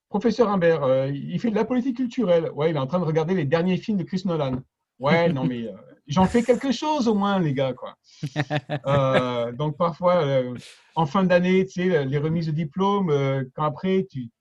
Professeur 0.08 0.50
Humbert, 0.50 1.08
il 1.10 1.40
fait 1.40 1.52
de 1.52 1.56
la 1.56 1.66
politique 1.66 1.98
culturelle. 1.98 2.50
Ouais, 2.54 2.72
il 2.72 2.76
est 2.76 2.80
en 2.80 2.88
train 2.88 3.00
de 3.00 3.06
regarder 3.06 3.36
les 3.36 3.46
derniers 3.46 3.78
films 3.78 3.98
de 3.98 4.04
Chris 4.04 4.24
Nolan. 4.26 4.62
Ouais, 4.98 5.32
non, 5.32 5.46
mais 5.46 5.68
j'en 6.08 6.26
fais 6.26 6.42
quelque 6.42 6.72
chose 6.72 7.08
au 7.08 7.14
moins, 7.14 7.40
les 7.40 7.54
gars. 7.54 7.74
Quoi. 7.74 7.96
donc 9.54 9.78
parfois, 9.78 10.42
en 10.96 11.06
fin 11.06 11.24
d'année, 11.24 11.66
tu 11.68 11.74
sais, 11.74 12.06
les 12.06 12.18
remises 12.18 12.48
de 12.48 12.52
diplôme, 12.52 13.14
quand 13.54 13.64
après, 13.64 14.08
tu, 14.10 14.32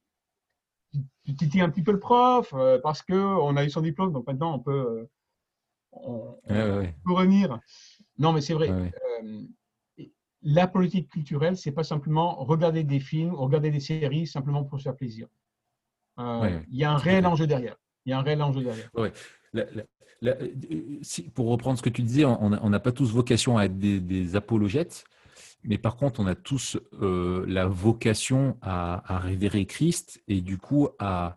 tu 1.26 1.34
titilles 1.34 1.60
un 1.60 1.68
petit 1.68 1.82
peu 1.82 1.92
le 1.92 2.00
prof 2.00 2.54
parce 2.82 3.02
qu'on 3.02 3.56
a 3.56 3.64
eu 3.64 3.68
son 3.68 3.82
diplôme, 3.82 4.12
donc 4.12 4.26
maintenant 4.26 4.54
on 4.54 4.60
peut 4.60 5.06
on, 6.04 6.38
peut 7.04 7.12
revenir. 7.12 7.58
Non, 8.18 8.32
mais 8.32 8.40
c'est 8.40 8.54
vrai. 8.54 8.70
Euh, 8.70 9.42
la 10.42 10.66
politique 10.66 11.08
culturelle, 11.08 11.56
c'est 11.56 11.72
pas 11.72 11.84
simplement 11.84 12.36
regarder 12.44 12.84
des 12.84 13.00
films, 13.00 13.34
regarder 13.34 13.70
des 13.70 13.80
séries 13.80 14.26
simplement 14.26 14.64
pour 14.64 14.78
se 14.78 14.84
faire 14.84 14.96
plaisir. 14.96 15.26
Euh, 16.18 16.60
il 16.70 16.78
y 16.78 16.84
a 16.84 16.92
un 16.92 16.96
réel 16.96 17.26
enjeu 17.26 17.46
derrière. 17.46 17.76
Il 18.04 18.10
y 18.10 18.12
a 18.12 18.18
un 18.18 18.22
réel 18.22 18.42
enjeu 18.42 18.62
derrière. 18.62 18.90
pour 21.34 21.48
reprendre 21.48 21.78
ce 21.78 21.82
que 21.82 21.90
tu 21.90 22.02
disais, 22.02 22.24
on 22.24 22.70
n'a 22.70 22.80
pas 22.80 22.92
tous 22.92 23.12
vocation 23.12 23.58
à 23.58 23.64
être 23.64 23.78
des, 23.78 24.36
apologètes, 24.36 25.04
mais 25.64 25.78
par 25.78 25.96
contre, 25.96 26.20
on 26.20 26.26
a 26.26 26.34
tous 26.34 26.78
euh, 27.02 27.44
la 27.48 27.66
vocation 27.66 28.56
à, 28.62 29.18
révérer 29.18 29.66
Christ 29.66 30.22
et 30.28 30.40
du 30.40 30.58
coup 30.58 30.88
à, 30.98 31.36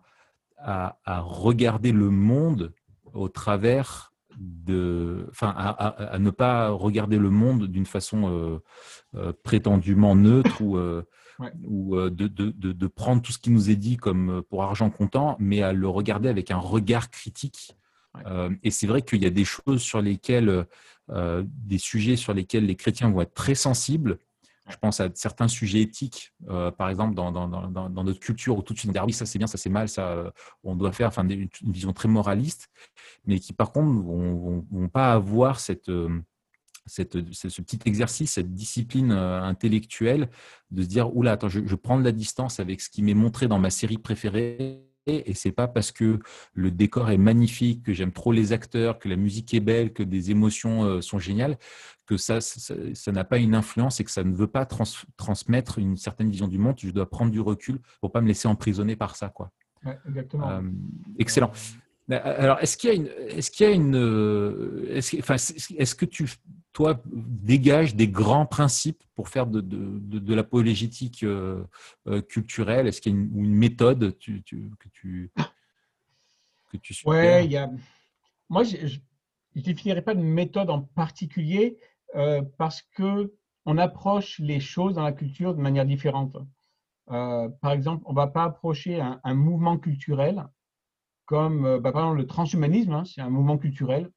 à, 0.58 0.98
à 1.04 1.20
regarder 1.20 1.92
le 1.92 2.10
monde 2.10 2.72
au 3.12 3.28
travers 3.28 4.11
de, 4.38 5.26
enfin, 5.30 5.54
à, 5.56 6.18
ne 6.18 6.30
pas 6.30 6.70
regarder 6.70 7.18
le 7.18 7.30
monde 7.30 7.66
d'une 7.66 7.86
façon 7.86 8.28
euh, 8.28 8.58
euh, 9.16 9.32
prétendument 9.42 10.14
neutre 10.14 10.60
ou, 10.60 10.76
euh, 10.76 11.02
ou 11.64 11.96
de, 11.96 12.26
de, 12.28 12.50
de, 12.50 12.86
prendre 12.86 13.22
tout 13.22 13.32
ce 13.32 13.38
qui 13.38 13.50
nous 13.50 13.70
est 13.70 13.76
dit 13.76 13.96
comme 13.96 14.42
pour 14.48 14.62
argent 14.62 14.90
comptant, 14.90 15.36
mais 15.38 15.62
à 15.62 15.72
le 15.72 15.88
regarder 15.88 16.28
avec 16.28 16.50
un 16.50 16.58
regard 16.58 17.10
critique. 17.10 17.76
et 18.62 18.70
c'est 18.70 18.86
vrai 18.86 19.02
qu'il 19.02 19.22
y 19.22 19.26
a 19.26 19.30
des 19.30 19.44
choses 19.44 19.80
sur 19.80 20.00
lesquelles, 20.00 20.66
des 21.08 21.78
sujets 21.78 22.16
sur 22.16 22.34
lesquels 22.34 22.66
les 22.66 22.76
chrétiens 22.76 23.10
vont 23.10 23.22
être 23.22 23.34
très 23.34 23.54
sensibles 23.54 24.18
je 24.68 24.76
pense 24.76 25.00
à 25.00 25.08
certains 25.14 25.48
sujets 25.48 25.80
éthiques, 25.80 26.32
euh, 26.48 26.70
par 26.70 26.88
exemple 26.88 27.14
dans, 27.14 27.30
notre 27.32 28.20
culture 28.20 28.56
où 28.56 28.62
tout 28.62 28.74
de 28.74 28.78
suite 28.78 28.92
on 28.94 29.00
ah 29.00 29.04
oui 29.04 29.12
ça 29.12 29.26
c'est 29.26 29.38
bien, 29.38 29.46
ça 29.46 29.58
c'est 29.58 29.70
mal, 29.70 29.88
ça 29.88 30.08
euh, 30.10 30.30
on 30.62 30.76
doit 30.76 30.92
faire, 30.92 31.08
enfin 31.08 31.26
une, 31.26 31.48
vision 31.62 31.92
très 31.92 32.08
moraliste, 32.08 32.68
mais 33.26 33.38
qui 33.40 33.52
par 33.52 33.72
contre 33.72 34.02
vont, 34.02 34.64
vont, 34.70 34.88
pas 34.88 35.12
avoir 35.12 35.58
euh, 35.70 36.20
ce 36.86 37.02
petit 37.62 37.80
exercice, 37.86 38.32
cette 38.32 38.54
discipline 38.54 39.12
intellectuelle 39.12 40.30
de 40.70 40.82
se 40.82 40.88
dire 40.88 41.14
oula 41.14 41.32
attends 41.32 41.48
je, 41.48 41.66
je 41.66 41.74
prends 41.74 41.98
de 41.98 42.04
la 42.04 42.12
distance 42.12 42.60
avec 42.60 42.80
ce 42.80 42.88
qui 42.88 43.02
m'est 43.02 43.14
montré 43.14 43.48
dans 43.48 43.58
ma 43.58 43.70
série 43.70 43.98
préférée 43.98 44.91
et 45.06 45.34
c'est 45.34 45.52
pas 45.52 45.68
parce 45.68 45.92
que 45.92 46.20
le 46.54 46.70
décor 46.70 47.10
est 47.10 47.18
magnifique, 47.18 47.82
que 47.84 47.92
j'aime 47.92 48.12
trop 48.12 48.32
les 48.32 48.52
acteurs, 48.52 48.98
que 48.98 49.08
la 49.08 49.16
musique 49.16 49.52
est 49.54 49.60
belle, 49.60 49.92
que 49.92 50.02
des 50.02 50.30
émotions 50.30 51.00
sont 51.00 51.18
géniales, 51.18 51.58
que 52.06 52.16
ça, 52.16 52.40
ça 52.40 53.12
n'a 53.12 53.24
pas 53.24 53.38
une 53.38 53.54
influence 53.54 54.00
et 54.00 54.04
que 54.04 54.10
ça 54.10 54.24
ne 54.24 54.34
veut 54.34 54.46
pas 54.46 54.66
transmettre 55.16 55.78
une 55.78 55.96
certaine 55.96 56.30
vision 56.30 56.48
du 56.48 56.58
monde. 56.58 56.76
Je 56.78 56.90
dois 56.90 57.08
prendre 57.08 57.30
du 57.30 57.40
recul 57.40 57.80
pour 58.00 58.12
pas 58.12 58.20
me 58.20 58.28
laisser 58.28 58.48
emprisonner 58.48 58.96
par 58.96 59.16
ça, 59.16 59.28
quoi. 59.28 59.50
exactement. 60.06 60.50
Euh, 60.50 60.62
excellent. 61.18 61.50
Euh, 62.10 62.20
alors, 62.24 62.58
est-ce 62.60 62.76
qu'il 62.76 62.90
y 62.90 62.92
a 62.92 62.96
une, 62.96 63.10
est-ce 63.28 63.50
qu'il 63.50 63.66
y 63.66 63.70
a 63.70 63.72
une, 63.72 63.96
euh, 63.96 64.86
est-ce, 64.90 65.16
enfin, 65.18 65.34
est-ce 65.34 65.94
que 65.94 66.04
tu, 66.04 66.28
toi, 66.72 67.00
dégages 67.06 67.94
des 67.94 68.08
grands 68.08 68.46
principes 68.46 69.02
pour 69.14 69.28
faire 69.28 69.46
de, 69.46 69.60
de, 69.60 70.18
de, 70.18 70.34
l'apologétique 70.34 71.24
culturelle? 72.28 72.86
Est-ce 72.86 73.00
qu'il 73.00 73.12
y 73.12 73.14
a 73.14 73.18
une, 73.18 73.38
une 73.38 73.54
méthode 73.54 74.16
tu, 74.18 74.42
tu, 74.42 74.70
que 74.78 74.88
tu 74.92 75.30
que 76.70 76.76
tu 76.78 76.94
Ouais, 77.06 77.44
il 77.44 77.52
y 77.52 77.56
a. 77.56 77.70
Moi, 78.48 78.64
je 78.64 78.98
ne 79.54 79.60
définirais 79.60 80.02
pas 80.02 80.14
de 80.14 80.22
méthode 80.22 80.70
en 80.70 80.80
particulier. 80.80 81.78
Euh, 82.14 82.42
parce 82.58 82.82
que 82.82 83.32
on 83.64 83.78
approche 83.78 84.38
les 84.38 84.60
choses 84.60 84.96
dans 84.96 85.02
la 85.02 85.12
culture 85.12 85.54
de 85.54 85.60
manière 85.60 85.86
différente. 85.86 86.36
Euh, 87.10 87.48
par 87.60 87.72
exemple, 87.72 88.02
on 88.06 88.10
ne 88.10 88.16
va 88.16 88.26
pas 88.26 88.44
approcher 88.44 89.00
un, 89.00 89.34
mouvement 89.34 89.78
culturel 89.78 90.46
comme 91.32 91.64
euh, 91.64 91.80
bah, 91.80 91.92
par 91.92 92.02
exemple 92.02 92.18
le 92.18 92.26
transhumanisme, 92.26 92.92
hein, 92.92 93.04
c'est 93.06 93.22
un 93.22 93.30
mouvement 93.30 93.56
culturel. 93.56 94.10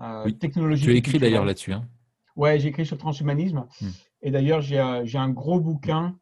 oui. 0.00 0.36
technologique. 0.36 0.84
Tu 0.84 0.90
as 0.90 0.96
écrit 0.96 1.18
d'ailleurs 1.20 1.44
là-dessus. 1.44 1.72
Hein. 1.72 1.86
Ouais, 2.34 2.58
j'ai 2.58 2.70
écrit 2.70 2.84
sur 2.84 2.96
le 2.96 3.00
transhumanisme. 3.00 3.68
Hmm. 3.80 3.90
Et 4.22 4.32
d'ailleurs, 4.32 4.60
j'ai 4.60 4.78
un 4.80 5.30
gros 5.30 5.60
bouquin 5.60 6.18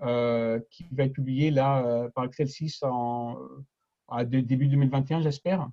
qui 0.00 0.86
va 0.92 1.02
être 1.02 1.12
publié 1.12 1.50
là 1.50 2.08
par 2.14 2.24
Excel 2.24 2.48
6 2.48 2.84
en, 2.84 3.36
à 4.06 4.24
début 4.24 4.68
2021, 4.68 5.22
j'espère. 5.22 5.68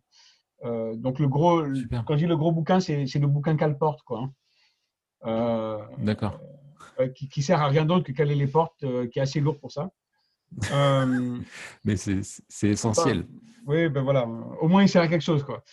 donc, 0.64 1.20
le 1.20 1.28
gros, 1.28 1.62
quand 2.06 2.16
je 2.16 2.24
dis 2.24 2.26
le 2.26 2.38
gros 2.38 2.52
bouquin, 2.52 2.80
c'est 2.80 3.06
le 3.06 3.28
bouquin 3.28 3.56
qu'elle 3.56 3.78
porte. 3.78 4.02
Quoi. 4.02 4.30
Hein. 5.22 5.88
D'accord. 6.00 6.40
qui, 7.14 7.30
qui, 7.30 7.44
sert 7.44 7.62
à 7.62 7.68
rien 7.68 7.86
d'autre 7.86 8.06
que 8.06 8.12
caler 8.12 8.36
les 8.36 8.48
portes, 8.48 8.84
qui 9.12 9.20
est 9.20 9.22
assez 9.22 9.40
lourd 9.40 9.60
pour 9.60 9.72
ça. 9.72 9.92
Euh, 10.72 11.38
Mais 11.86 11.96
c'est 11.98 12.70
essentiel. 12.70 13.26
oui, 13.66 13.90
ben 13.90 14.04
voilà. 14.04 14.28
Au 14.28 14.68
moins, 14.68 14.84
il 14.84 14.90
sert 14.90 15.02
à 15.02 15.08
quelque 15.08 15.22
chose. 15.22 15.44
Quoi. 15.44 15.64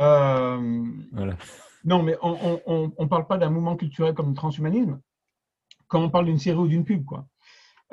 Euh, 0.00 0.84
voilà. 1.12 1.36
Non, 1.84 2.02
mais 2.02 2.16
on 2.22 2.92
ne 2.98 3.06
parle 3.06 3.26
pas 3.26 3.38
d'un 3.38 3.50
mouvement 3.50 3.76
culturel 3.76 4.14
comme 4.14 4.28
le 4.28 4.34
transhumanisme 4.34 5.00
quand 5.88 6.00
on 6.00 6.10
parle 6.10 6.26
d'une 6.26 6.38
série 6.38 6.58
ou 6.58 6.68
d'une 6.68 6.84
pub. 6.84 7.04
Quoi. 7.04 7.26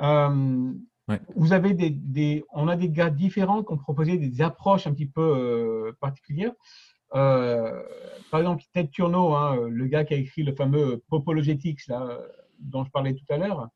Euh, 0.00 0.72
vous 1.34 1.52
avez 1.52 1.74
des, 1.74 1.90
des, 1.90 2.44
on 2.52 2.68
a 2.68 2.76
des 2.76 2.88
gars 2.88 3.10
différents 3.10 3.62
qui 3.64 3.72
ont 3.72 3.76
proposé 3.76 4.16
des 4.16 4.40
approches 4.42 4.86
un 4.86 4.92
petit 4.92 5.06
peu 5.06 5.92
particulières. 6.00 6.52
par 7.10 8.38
exemple, 8.40 8.62
Ted 8.72 8.90
Turno, 8.90 9.34
hein, 9.34 9.68
le 9.68 9.86
gars 9.86 10.04
qui 10.04 10.14
a 10.14 10.18
écrit 10.18 10.44
le 10.44 10.54
fameux 10.54 11.02
Popologetics 11.08 11.88
là, 11.88 12.16
dont 12.60 12.84
je 12.84 12.90
parlais 12.90 13.14
tout 13.14 13.26
à 13.28 13.36
l'heure, 13.38 13.68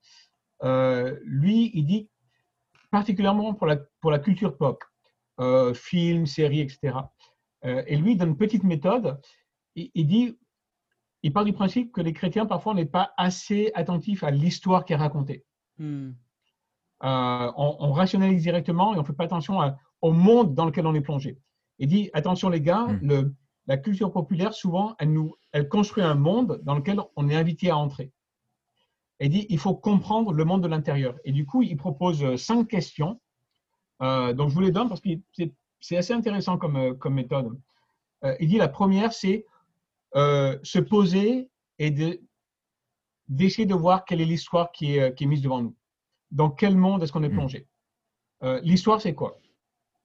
lui, 1.24 1.72
il 1.74 1.84
dit 1.84 2.08
particulièrement 2.94 3.54
pour 3.54 3.66
la, 3.66 3.78
pour 4.00 4.12
la 4.12 4.20
culture 4.20 4.56
pop, 4.56 4.84
euh, 5.40 5.74
films, 5.74 6.26
séries, 6.26 6.60
etc. 6.60 6.96
Euh, 7.64 7.82
et 7.88 7.96
lui, 7.96 8.14
dans 8.14 8.24
une 8.24 8.36
petite 8.36 8.62
méthode, 8.62 9.20
il, 9.74 10.06
dit, 10.06 10.38
il 11.24 11.32
part 11.32 11.44
du 11.44 11.52
principe 11.52 11.90
que 11.90 12.00
les 12.00 12.12
chrétiens, 12.12 12.46
parfois, 12.46 12.72
n'est 12.72 12.86
pas 12.86 13.12
assez 13.16 13.72
attentifs 13.74 14.22
à 14.22 14.30
l'histoire 14.30 14.84
qui 14.84 14.92
est 14.92 14.96
racontée. 14.96 15.44
Hmm. 15.78 16.12
Euh, 17.02 17.52
on, 17.56 17.90
rationalise 17.92 18.42
directement 18.42 18.94
et 18.94 18.96
on 18.96 19.00
ne 19.00 19.06
fait 19.06 19.12
pas 19.12 19.24
attention 19.24 19.58
au 20.00 20.12
monde 20.12 20.54
dans 20.54 20.66
lequel 20.66 20.86
on 20.86 20.94
est 20.94 21.00
plongé. 21.00 21.36
Il 21.80 21.88
dit, 21.88 22.10
attention 22.12 22.48
les 22.48 22.60
gars, 22.60 22.86
hmm. 22.86 23.00
le, 23.02 23.34
la 23.66 23.76
culture 23.76 24.12
populaire, 24.12 24.54
souvent, 24.54 24.94
elle, 25.00 25.12
nous, 25.12 25.34
elle 25.50 25.68
construit 25.68 26.04
un 26.04 26.14
monde 26.14 26.60
dans 26.62 26.76
lequel 26.76 27.00
on 27.16 27.28
est 27.28 27.34
invité 27.34 27.70
à 27.70 27.76
entrer 27.76 28.12
et 29.24 29.28
dit 29.30 29.46
il 29.48 29.58
faut 29.58 29.74
comprendre 29.74 30.34
le 30.34 30.44
monde 30.44 30.62
de 30.62 30.68
l'intérieur. 30.68 31.16
Et 31.24 31.32
du 31.32 31.46
coup, 31.46 31.62
il 31.62 31.78
propose 31.78 32.22
euh, 32.22 32.36
cinq 32.36 32.68
questions. 32.68 33.22
Euh, 34.02 34.34
donc, 34.34 34.50
je 34.50 34.54
vous 34.54 34.60
les 34.60 34.70
donne 34.70 34.90
parce 34.90 35.00
que 35.00 35.08
c'est 35.80 35.96
assez 35.96 36.12
intéressant 36.12 36.58
comme, 36.58 36.76
euh, 36.76 36.92
comme 36.92 37.14
méthode. 37.14 37.58
il 38.38 38.48
dit 38.48 38.58
la 38.58 38.68
première, 38.68 39.14
c'est 39.14 39.46
se 40.14 40.78
poser 40.78 41.48
et 41.78 41.90
d'essayer 43.28 43.66
de, 43.66 43.74
voir 43.74 44.04
quelle 44.04 44.20
est 44.20 44.26
l'histoire 44.26 44.72
qui 44.72 44.96
est, 44.98 45.14
qui 45.14 45.24
est 45.24 45.26
mise 45.26 45.40
devant 45.40 45.62
nous. 45.62 45.74
Dans 46.30 46.50
quel 46.50 46.76
monde 46.76 47.02
est-ce 47.02 47.12
qu'on 47.12 47.22
est 47.22 47.28
hmm. 47.30 47.38
plongé? 47.38 47.66
L'histoire, 48.62 49.00
c'est 49.00 49.14
quoi? 49.14 49.38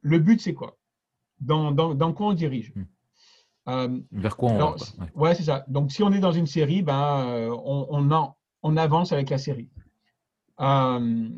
Le 0.01 0.17
but, 0.19 0.39
c'est 0.39 0.53
quoi? 0.53 0.77
Dans, 1.41 1.71
dans, 1.71 1.93
dans, 1.93 2.13
quoi 2.13 2.27
on 2.27 2.33
dirige? 2.33 2.73
Hmm. 3.67 3.99
Vers 4.11 4.37
quoi 4.37 4.51
on 4.51 4.57
va 4.57 4.75
ouais, 5.15 5.35
c'est 5.35 5.43
ça. 5.43 5.65
Donc, 5.67 5.91
si 5.91 6.03
on 6.03 6.11
est 6.11 6.19
dans 6.19 6.31
une 6.31 6.47
série, 6.47 6.81
ben, 6.81 7.49
on, 7.51 7.87
on, 7.89 8.11
a, 8.11 8.38
on 8.61 8.77
avance 8.77 9.11
avec 9.11 9.29
la 9.29 9.37
série. 9.37 9.69
Euh, 10.59 11.29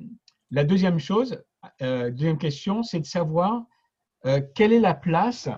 la 0.50 0.64
deuxième 0.64 1.00
chose, 1.00 1.42
euh, 1.82 2.10
deuxième 2.10 2.38
question, 2.38 2.84
c'est 2.84 3.00
de 3.00 3.06
savoir 3.06 3.64
euh, 4.26 4.42
quelle 4.56 4.74
est 4.74 4.80
la 4.80 4.94
place 4.94 5.50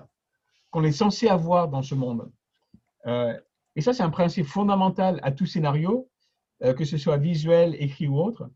qu'on 0.70 0.84
est 0.84 0.92
censé 0.92 1.28
avoir 1.28 1.68
dans 1.68 1.82
ce 1.82 1.94
monde. 1.94 2.30
et 3.06 3.80
ça, 3.80 3.92
c'est 3.92 4.02
un 4.02 4.10
principe 4.10 4.46
fondamental 4.46 5.20
à 5.22 5.30
tout 5.30 5.46
scénario, 5.46 6.08
que 6.60 6.84
ce 6.84 6.96
soit 6.96 7.18
visuel, 7.18 7.76
écrit 7.78 8.08
ou 8.08 8.18
autre. 8.18 8.50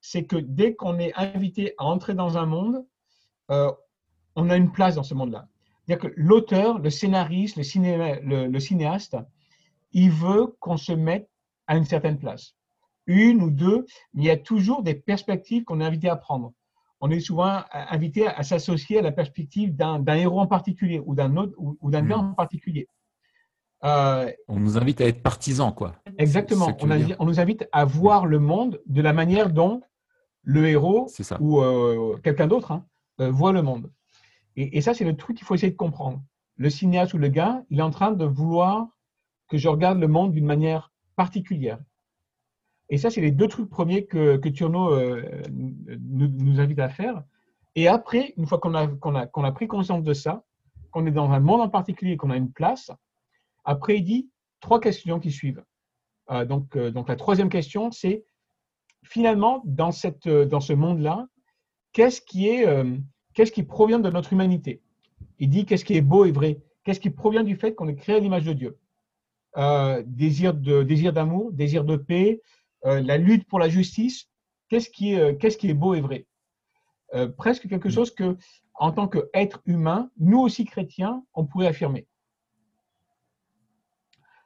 C'est 0.00 0.24
que 0.24 0.36
dès 0.36 0.74
qu'on 0.74 0.98
est 0.98 1.14
invité 1.14 1.74
à 1.78 1.84
entrer 1.84 2.14
dans 2.14 2.36
un 2.36 2.44
monde, 2.44 2.84
on 3.48 4.50
a 4.50 4.56
une 4.56 4.70
place 4.70 4.96
dans 4.96 5.02
ce 5.02 5.14
monde-là. 5.14 5.48
C'est-à-dire 5.86 6.10
que 6.10 6.14
l'auteur, 6.16 6.78
le 6.78 6.90
scénariste, 6.90 7.56
le 7.56 8.58
cinéaste, 8.60 9.16
il 9.92 10.10
veut 10.10 10.54
qu'on 10.60 10.76
se 10.76 10.92
mette 10.92 11.31
à 11.72 11.76
une 11.78 11.86
certaine 11.86 12.18
place. 12.18 12.54
Une 13.06 13.42
ou 13.42 13.50
deux, 13.50 13.86
mais 14.12 14.24
il 14.24 14.26
y 14.26 14.30
a 14.30 14.36
toujours 14.36 14.82
des 14.82 14.94
perspectives 14.94 15.64
qu'on 15.64 15.80
est 15.80 15.84
invité 15.84 16.08
à 16.10 16.16
prendre. 16.16 16.52
On 17.00 17.10
est 17.10 17.18
souvent 17.18 17.62
invité 17.72 18.28
à, 18.28 18.42
s'associer 18.42 18.98
à 18.98 19.02
la 19.02 19.10
perspective 19.10 19.74
d'un 19.74 20.04
héros 20.14 20.40
en 20.40 20.46
particulier 20.46 21.00
ou 21.04 21.14
d'un 21.14 21.34
autre 21.36 21.54
ou, 21.56 21.90
d'un 21.90 22.02
gars 22.02 22.18
hmm. 22.18 22.30
en 22.30 22.34
particulier. 22.34 22.86
Euh, 23.84 24.30
on 24.48 24.60
nous 24.60 24.76
invite 24.76 25.00
à 25.00 25.06
être 25.06 25.22
partisans, 25.22 25.74
quoi. 25.74 25.96
Exactement. 26.18 26.76
On, 26.80 26.90
on, 27.18 27.24
nous 27.24 27.40
invite 27.40 27.66
à 27.72 27.84
voir 27.86 28.26
le 28.26 28.38
monde 28.38 28.80
de 28.86 29.00
la 29.00 29.14
manière 29.14 29.48
dont 29.50 29.80
le 30.44 30.68
héros 30.68 31.08
ou 31.40 31.60
euh, 31.60 32.18
quelqu'un 32.22 32.46
d'autre 32.46 32.70
hein, 32.70 32.84
euh, 33.20 33.30
voit 33.30 33.52
le 33.52 33.62
monde. 33.62 33.90
Et, 34.56 34.76
et 34.76 34.80
ça, 34.82 34.92
c'est 34.92 35.04
le 35.04 35.16
truc 35.16 35.38
qu'il 35.38 35.46
faut 35.46 35.54
essayer 35.54 35.72
de 35.72 35.76
comprendre. 35.76 36.22
Le 36.56 36.68
cinéaste 36.68 37.14
ou 37.14 37.18
le 37.18 37.28
gars, 37.28 37.64
il 37.70 37.80
est 37.80 37.82
en 37.82 37.90
train 37.90 38.12
de 38.12 38.24
vouloir 38.26 38.86
que 39.48 39.56
je 39.56 39.68
regarde 39.68 39.98
le 39.98 40.08
monde 40.08 40.32
d'une 40.32 40.46
manière 40.46 40.91
particulière. 41.24 41.78
Et 42.88 42.98
ça, 42.98 43.08
c'est 43.08 43.20
les 43.20 43.30
deux 43.30 43.46
trucs 43.46 43.70
premiers 43.70 44.06
que, 44.06 44.36
que 44.38 44.48
euh, 44.48 45.42
nous, 46.00 46.60
invite 46.60 46.80
à 46.80 46.88
faire. 46.88 47.22
Et 47.76 47.86
après, 47.86 48.34
une 48.36 48.46
fois 48.46 48.58
qu'on 48.58 48.74
a, 48.74 49.52
pris 49.52 49.68
conscience 49.68 50.02
de 50.02 50.14
ça, 50.24 50.44
qu'on 50.90 51.06
est 51.06 51.12
dans 51.12 51.30
un 51.30 51.38
monde 51.38 51.60
en 51.60 51.68
particulier, 51.68 52.16
qu'on 52.16 52.30
a 52.30 52.36
une 52.36 52.52
place, 52.52 52.90
après, 53.64 53.98
il 53.98 54.04
dit 54.04 54.30
trois 54.60 54.80
questions 54.80 55.20
qui 55.20 55.30
suivent. 55.30 55.62
Euh, 56.32 56.44
donc, 56.44 56.76
euh, 56.76 56.90
donc, 56.90 57.08
la 57.08 57.16
troisième 57.16 57.48
question, 57.48 57.92
c'est 57.92 58.24
finalement, 59.04 59.62
dans, 59.64 59.92
ce 59.92 60.72
monde-là, 60.72 61.28
qu'est-ce 61.92 62.20
qui 62.20 63.62
provient 63.62 64.00
de 64.00 64.10
notre 64.10 64.32
humanité? 64.32 64.82
Il 65.38 65.50
dit 65.50 65.66
qu'est-ce 65.66 65.84
qui 65.84 65.96
est 65.96 66.08
beau 66.12 66.24
et 66.24 66.32
vrai? 66.32 66.60
Qu'est-ce 66.82 67.00
qui 67.00 67.10
provient 67.10 67.44
du 67.44 67.54
fait 67.54 67.74
qu'on 67.76 67.88
est 67.88 67.94
créé 67.94 68.16
à 68.16 68.18
l'image 68.18 68.44
de 68.44 68.54
Dieu? 68.54 68.76
Euh, 69.58 70.02
désir 70.06 70.54
de 70.54 70.82
désir 70.82 71.12
d'amour, 71.12 71.52
désir 71.52 71.84
de 71.84 71.96
paix, 71.96 72.40
euh, 72.86 73.02
la 73.02 73.18
lutte 73.18 73.46
pour 73.46 73.58
la 73.58 73.68
justice. 73.68 74.30
Qu'est-ce 74.68 74.88
qui 74.88 75.12
est 75.12 75.20
euh, 75.20 75.34
qu'est-ce 75.34 75.58
qui 75.58 75.68
est 75.68 75.74
beau 75.74 75.94
et 75.94 76.00
vrai? 76.00 76.26
Presque 77.36 77.68
quelque 77.68 77.90
chose 77.90 78.14
que, 78.14 78.38
en 78.72 78.90
tant 78.90 79.06
qu'être 79.06 79.60
humain, 79.66 80.10
nous 80.18 80.38
aussi 80.38 80.64
chrétiens, 80.64 81.22
on 81.34 81.44
pourrait 81.44 81.66
affirmer. 81.66 82.06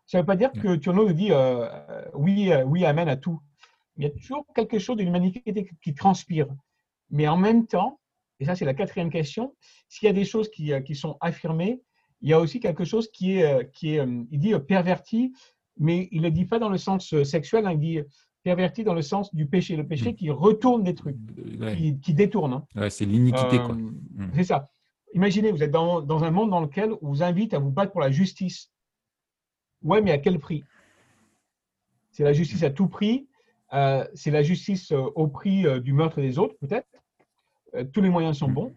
Ça 0.05 0.19
ne 0.19 0.23
veut 0.23 0.27
pas 0.27 0.35
dire 0.35 0.51
que 0.51 0.75
Turno 0.75 1.07
nous 1.07 1.13
dit 1.13 1.31
oui, 2.13 2.51
oui, 2.65 2.85
amen 2.85 3.09
à 3.09 3.17
tout. 3.17 3.41
Il 3.97 4.03
y 4.03 4.07
a 4.09 4.11
toujours 4.11 4.45
quelque 4.53 4.81
chose 4.81 4.97
de 4.97 5.05
l'humanité 5.05 5.71
qui 5.81 5.95
transpire. 5.95 6.49
Mais 7.11 7.29
en 7.29 7.37
même 7.37 7.69
temps, 7.69 8.01
et 8.41 8.47
ça 8.47 8.57
c'est 8.57 8.65
la 8.65 8.75
quatrième 8.75 9.11
question, 9.11 9.55
s'il 9.89 10.07
y 10.07 10.11
a 10.11 10.13
des 10.13 10.25
choses 10.25 10.51
qui, 10.51 10.73
qui 10.83 10.97
sont 10.97 11.17
affirmées, 11.21 11.81
il 12.21 12.31
y 12.31 12.33
a 12.33 12.41
aussi 12.41 12.61
quelque 12.61 12.85
chose 12.85 13.11
qui 13.11 13.39
est, 13.39 13.45
euh, 13.45 13.65
qui 13.65 13.95
est 13.95 14.01
euh, 14.01 14.25
il 14.31 14.39
dit 14.39 14.55
euh, 14.55 14.59
perverti, 14.59 15.33
mais 15.79 16.09
il 16.13 16.23
ne 16.23 16.27
le 16.27 16.31
dit 16.31 16.45
pas 16.45 16.59
dans 16.59 16.69
le 16.69 16.79
sens 16.79 17.23
sexuel, 17.23 17.67
hein, 17.67 17.73
il 17.73 17.79
dit 17.79 18.01
perverti 18.43 18.85
dans 18.85 18.95
le 18.95 19.03
sens 19.03 19.35
du 19.35 19.47
péché, 19.47 19.77
le 19.77 19.87
péché 19.87 20.13
mm. 20.13 20.15
qui 20.15 20.31
retourne 20.31 20.83
des 20.83 20.95
trucs, 20.95 21.17
qui, 22.03 22.15
détourne. 22.15 22.65
Hein. 22.75 22.91
c'est 22.91 23.05
l'iniquité, 23.05 23.59
quoi. 23.59 23.75
Mm. 23.75 24.31
C'est 24.35 24.45
ça. 24.45 24.69
Imaginez, 25.15 25.51
vous 25.51 25.63
êtes 25.63 25.71
dans, 25.71 26.01
dans, 26.01 26.25
un 26.25 26.31
monde 26.31 26.51
dans 26.51 26.61
lequel 26.61 26.93
on 27.03 27.09
vous 27.09 27.23
invite 27.23 27.55
à 27.55 27.59
vous 27.59 27.71
battre 27.71 27.93
pour 27.93 28.01
la 28.01 28.11
justice. 28.11 28.71
Ouais, 29.83 30.01
mais 30.01 30.13
à 30.13 30.19
quel 30.19 30.39
prix? 30.39 30.65
C'est 32.13 32.25
la 32.25 32.33
justice 32.33 32.63
à 32.63 32.71
tout 32.71 32.89
prix. 32.89 33.29
c'est 34.15 34.31
la 34.31 34.43
justice 34.43 34.93
au 34.93 35.29
prix 35.29 35.65
du 35.83 35.93
meurtre 35.93 36.21
des 36.21 36.39
autres, 36.39 36.55
peut-être. 36.61 36.89
tous 37.93 38.01
les 38.01 38.11
moyens 38.11 38.39
sont 38.39 38.49
mm. 38.49 38.55
bons. 38.55 38.77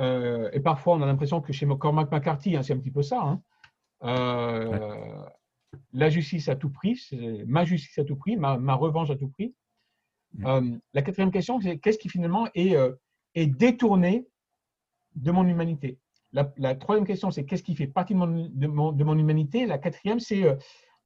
Euh, 0.00 0.50
et 0.52 0.60
parfois, 0.60 0.96
on 0.96 1.02
a 1.02 1.06
l'impression 1.06 1.40
que 1.40 1.52
chez 1.52 1.66
Cormac 1.78 2.10
McCarthy, 2.10 2.56
hein, 2.56 2.62
c'est 2.62 2.72
un 2.72 2.78
petit 2.78 2.90
peu 2.90 3.02
ça. 3.02 3.20
Hein. 3.20 3.42
Euh, 4.02 5.24
la 5.92 6.10
justice 6.10 6.48
à 6.48 6.56
tout 6.56 6.70
prix, 6.70 7.08
ma 7.46 7.64
justice 7.64 7.98
à 7.98 8.04
tout 8.04 8.16
prix, 8.16 8.36
ma, 8.36 8.74
revanche 8.74 9.10
à 9.10 9.16
tout 9.16 9.28
prix. 9.28 9.54
Mm. 10.34 10.46
Euh, 10.46 10.78
la 10.92 11.02
quatrième 11.02 11.30
question, 11.30 11.60
c'est 11.60 11.78
qu'est-ce 11.78 11.98
qui 11.98 12.08
finalement 12.08 12.48
est, 12.54 12.76
est, 13.34 13.46
détourné 13.46 14.26
de 15.14 15.30
mon 15.30 15.46
humanité? 15.46 15.98
La, 16.32 16.74
troisième 16.74 17.06
question, 17.06 17.30
c'est 17.30 17.44
qu'est-ce 17.44 17.62
qui 17.62 17.76
fait 17.76 17.86
partie 17.86 18.14
de 18.14 18.18
mon, 18.66 18.92
de 18.92 19.04
mon, 19.04 19.18
humanité? 19.18 19.66
La 19.66 19.78
quatrième, 19.78 20.18
c'est 20.18 20.44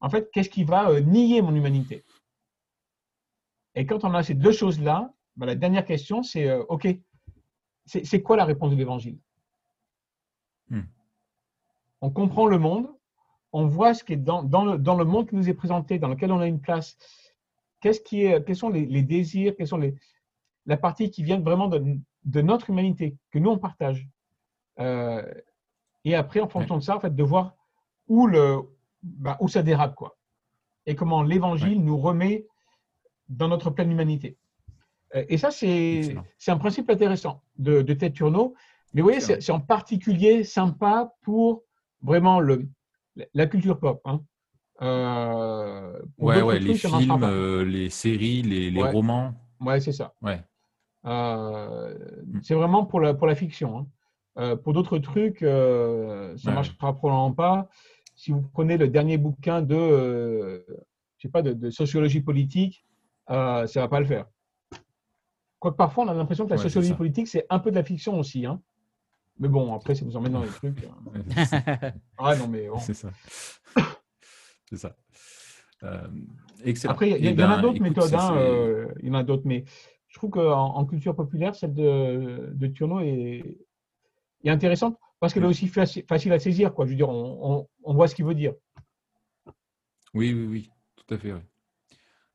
en 0.01 0.09
fait, 0.09 0.29
qu'est-ce 0.31 0.49
qui 0.49 0.63
va 0.63 0.99
nier 1.01 1.43
mon 1.43 1.53
humanité? 1.53 2.03
Et 3.75 3.85
quand 3.85 4.03
on 4.03 4.13
a 4.15 4.23
ces 4.23 4.33
deux 4.33 4.51
choses-là, 4.51 5.13
ben, 5.35 5.45
la 5.45 5.55
dernière 5.55 5.85
question, 5.85 6.23
c'est 6.23 6.51
OK, 6.51 6.87
c'est 7.89 8.21
quoi 8.21 8.37
la 8.37 8.45
réponse 8.45 8.71
de 8.71 8.75
l'Évangile? 8.75 9.17
Hmm. 10.69 10.81
On 12.01 12.11
comprend 12.11 12.45
le 12.45 12.59
monde, 12.59 12.87
on 13.51 13.67
voit 13.67 13.93
ce 13.93 14.03
qui 14.03 14.13
est 14.13 14.17
dans, 14.17 14.43
le, 14.43 15.03
monde 15.05 15.27
qui 15.27 15.35
nous 15.35 15.49
est 15.49 15.53
présenté, 15.53 15.99
dans 15.99 16.07
lequel 16.07 16.31
on 16.31 16.39
a 16.39 16.47
une 16.47 16.61
place. 16.61 16.97
Qu'est-ce 17.81 18.01
qui 18.01 18.23
est, 18.23 18.45
quels 18.45 18.55
sont 18.55 18.69
les, 18.69 19.03
désirs, 19.03 19.55
quelles 19.57 19.67
sont 19.67 19.77
les, 19.77 19.95
la 20.65 20.77
partie 20.77 21.09
qui 21.09 21.23
vient 21.23 21.39
vraiment 21.39 21.67
de, 21.67 22.41
notre 22.41 22.69
humanité, 22.69 23.17
que 23.31 23.39
nous 23.39 23.49
on 23.49 23.57
partage. 23.57 24.07
Euh, 24.79 25.23
et 26.05 26.15
après, 26.15 26.39
en 26.39 26.47
fonction 26.47 26.77
de 26.77 26.83
ça, 26.83 26.95
en 26.95 26.99
fait, 26.99 27.15
de 27.15 27.23
voir 27.23 27.55
où, 28.07 28.27
le, 28.27 28.59
bah, 29.01 29.37
où 29.39 29.47
ça 29.47 29.63
dérape, 29.63 29.95
quoi. 29.95 30.17
Et 30.85 30.95
comment 30.95 31.23
l'évangile 31.23 31.83
nous 31.83 31.97
remet 31.97 32.47
dans 33.27 33.47
notre 33.47 33.69
pleine 33.69 33.91
humanité. 33.91 34.37
Euh, 35.15 35.25
et 35.27 35.37
ça, 35.37 35.51
c'est 35.51 36.15
un 36.47 36.57
principe 36.57 36.89
intéressant 36.89 37.43
de, 37.59 37.81
de 37.81 37.93
Ted 37.93 38.13
Turneau. 38.13 38.55
Mais 38.93 39.01
vous 39.01 39.07
voyez, 39.07 39.21
c'est 39.21 39.51
en 39.51 39.59
particulier 39.59 40.43
sympa 40.43 41.13
pour 41.21 41.63
vraiment 42.01 42.39
le, 42.39 42.67
la 43.33 43.45
culture 43.45 43.79
pop. 43.79 44.01
Hein. 44.05 44.21
Euh, 44.81 45.99
ouais, 46.17 46.41
ouais, 46.41 46.59
les 46.59 46.73
films, 46.75 47.23
euh, 47.23 47.63
les 47.65 47.89
séries, 47.89 48.41
les, 48.41 48.71
les 48.71 48.83
romans. 48.83 49.33
Ouais, 49.59 49.79
c'est 49.79 49.91
ça. 49.91 50.13
Ouais. 50.21 50.41
Euh, 51.05 51.93
mm. 52.25 52.39
c'est 52.41 52.55
vraiment 52.55 52.85
pour 52.85 52.99
la, 52.99 53.13
pour 53.13 53.27
la 53.27 53.35
fiction. 53.35 53.87
Hein. 54.35 54.57
pour 54.57 54.73
d'autres 54.73 54.97
trucs, 54.99 55.39
ça 55.39 55.45
ne 55.45 56.51
marchera 56.51 56.95
probablement 56.95 57.33
pas. 57.33 57.69
Si 58.15 58.31
vous 58.31 58.41
prenez 58.41 58.77
le 58.77 58.87
dernier 58.87 59.17
bouquin 59.17 59.61
de, 59.61 60.65
je 61.17 61.27
sais 61.27 61.31
pas, 61.31 61.41
de, 61.41 61.53
de 61.53 61.69
sociologie 61.69 62.21
politique, 62.21 62.85
ça 63.27 63.63
ne 63.63 63.79
va 63.79 63.87
pas 63.87 63.99
le 63.99 64.05
faire. 64.05 64.25
Quoique 65.59 65.77
parfois, 65.77 66.05
on 66.05 66.07
a 66.07 66.13
l'impression 66.13 66.45
que 66.45 66.51
la 66.51 66.57
sociologie 66.57 66.93
politique, 66.93 67.27
c'est 67.27 67.45
un 67.49 67.59
peu 67.59 67.69
de 67.69 67.75
la 67.75 67.83
fiction 67.83 68.17
aussi. 68.17 68.45
Hein. 68.45 68.61
Mais 69.39 69.47
bon, 69.47 69.73
après, 69.73 69.95
ça 69.95 70.05
nous 70.05 70.15
emmène 70.15 70.33
dans 70.33 70.43
les 70.43 70.49
trucs. 70.49 70.83
Hein. 70.89 71.91
ah 72.17 72.35
non, 72.39 72.47
mais 72.47 72.67
bon. 72.67 72.79
C'est 72.79 72.93
ça. 72.93 73.09
C'est 74.69 74.77
ça. 74.77 74.95
Euh, 75.83 76.07
excellent. 76.63 76.93
Après, 76.93 77.09
il 77.09 77.25
y, 77.25 77.43
en 77.43 77.49
a 77.49 77.57
eh 77.57 77.61
d'autres 77.61 77.81
méthodes. 77.81 78.13
Hein, 78.13 78.35
euh, 78.37 78.87
il 79.01 79.07
y 79.07 79.11
en 79.11 79.15
a 79.15 79.23
d'autres, 79.23 79.43
mais 79.45 79.65
je 80.07 80.17
trouve 80.17 80.29
qu'en 80.29 80.75
en 80.75 80.85
culture 80.85 81.15
populaire, 81.15 81.55
celle 81.55 81.73
de, 81.73 82.51
de 82.53 82.67
Turno 82.67 82.99
est, 82.99 83.57
est 84.43 84.49
intéressante 84.49 84.99
parce 85.19 85.33
qu'elle 85.33 85.43
est 85.43 85.47
aussi 85.47 85.67
facile 85.67 86.33
à 86.33 86.39
saisir. 86.39 86.73
Quoi. 86.73 86.85
Je 86.85 86.91
veux 86.91 86.97
dire, 86.97 87.09
on, 87.09 87.67
on, 87.83 87.93
voit 87.93 88.07
ce 88.07 88.15
qu'il 88.15 88.25
veut 88.25 88.35
dire. 88.35 88.53
Oui, 90.13 90.33
oui, 90.33 90.47
oui, 90.47 90.71
tout 90.95 91.13
à 91.13 91.17
fait. 91.17 91.33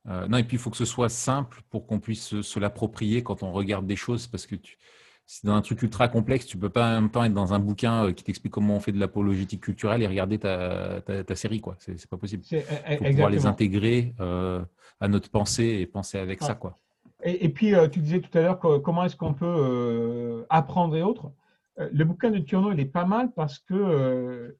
Euh, 0.07 0.27
non, 0.27 0.37
et 0.37 0.43
puis 0.43 0.57
il 0.57 0.59
faut 0.59 0.69
que 0.69 0.77
ce 0.77 0.85
soit 0.85 1.09
simple 1.09 1.61
pour 1.69 1.87
qu'on 1.87 1.99
puisse 1.99 2.41
se, 2.41 2.59
l'approprier 2.59 3.23
quand 3.23 3.43
on 3.43 3.51
regarde 3.51 3.87
des 3.87 3.95
choses, 3.95 4.27
parce 4.27 4.45
que 4.45 4.55
tu, 4.55 4.77
c'est 5.25 5.47
dans 5.47 5.55
un 5.55 5.61
truc 5.61 5.81
ultra 5.81 6.07
complexe, 6.07 6.45
tu 6.45 6.57
peux 6.57 6.69
pas 6.69 6.97
en 6.97 7.01
même 7.01 7.09
temps 7.09 7.23
être 7.23 7.33
dans 7.33 7.53
un 7.53 7.59
bouquin 7.59 8.05
euh, 8.05 8.11
qui 8.11 8.23
t'explique 8.23 8.53
comment 8.53 8.75
on 8.75 8.79
fait 8.79 8.91
de 8.91 8.99
l'apologétique 8.99 9.61
culturelle 9.61 10.03
et 10.03 10.07
regarder 10.07 10.37
ta, 10.37 11.01
ta, 11.01 11.35
série, 11.35 11.61
quoi. 11.61 11.75
C'est, 11.79 11.97
c'est 11.97 12.09
pas 12.09 12.17
possible. 12.17 12.43
Il 12.51 12.61
faut 12.97 13.03
pouvoir 13.03 13.29
les 13.31 13.47
intégrer 13.47 14.13
euh, 14.19 14.63
à 14.99 15.07
notre 15.07 15.31
pensée 15.31 15.79
et 15.81 15.87
penser 15.87 16.19
avec 16.19 16.43
ça, 16.43 16.53
quoi. 16.53 16.77
Et, 17.23 17.49
puis, 17.49 17.73
tu 17.91 18.01
disais 18.01 18.19
tout 18.19 18.37
à 18.37 18.41
l'heure 18.41 18.59
comment 18.59 19.03
est-ce 19.03 19.15
qu'on 19.15 19.33
peut 19.33 20.45
apprendre 20.49 20.95
et 20.95 21.01
autres. 21.01 21.31
le 21.77 22.03
bouquin 22.03 22.29
de 22.29 22.37
Thiono, 22.37 22.71
il 22.71 22.79
est 22.79 22.85
pas 22.85 23.05
mal 23.05 23.31
parce 23.31 23.57
que 23.57 24.55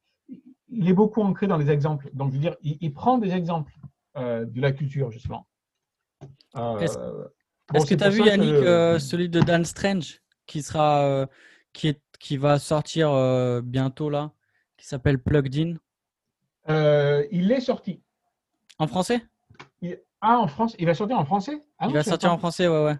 il 0.70 0.90
est 0.90 0.94
beaucoup 0.94 1.22
ancré 1.22 1.46
dans 1.46 1.58
les 1.58 1.70
exemples. 1.70 2.10
Donc, 2.14 2.32
je 2.32 2.38
veux 2.38 2.42
dire, 2.42 2.56
il 2.64 2.92
prend 2.92 3.20
des 3.20 3.34
exemples 3.34 3.72
de 4.16 4.62
la 4.62 4.72
culture, 4.72 5.12
justement. 5.12 5.48
Euh, 6.56 6.80
est-ce 7.74 7.86
que 7.86 7.96
tu 7.96 8.04
as 8.04 8.10
vu, 8.10 8.24
Yannick, 8.24 8.54
euh, 8.54 9.00
celui 9.00 9.30
de 9.30 9.42
Dan 9.42 9.66
Strange, 9.66 10.22
qui, 10.46 10.62
sera, 10.62 11.28
qui, 11.74 11.90
est, 11.90 12.02
qui 12.20 12.38
va 12.38 12.60
sortir 12.60 13.10
bientôt, 13.64 14.10
là, 14.10 14.32
qui 14.78 14.88
s'appelle 14.88 15.20
Plugged 15.20 15.56
In? 16.68 17.26
Il 17.32 17.52
est 17.52 17.62
sorti. 17.62 18.02
En 18.78 18.88
français? 18.88 19.22
Ah, 20.22 20.40
en 20.40 20.48
France 20.48 20.76
Il 20.80 20.86
va 20.88 20.96
sortir 20.96 21.20
en 21.20 21.26
français? 21.26 21.62
Ah 21.78 21.86
Il 21.88 21.94
va 21.94 22.04
sortir 22.04 22.34
en 22.34 22.38
français, 22.38 22.68
ouais, 22.68 22.84
ouais. 22.84 22.96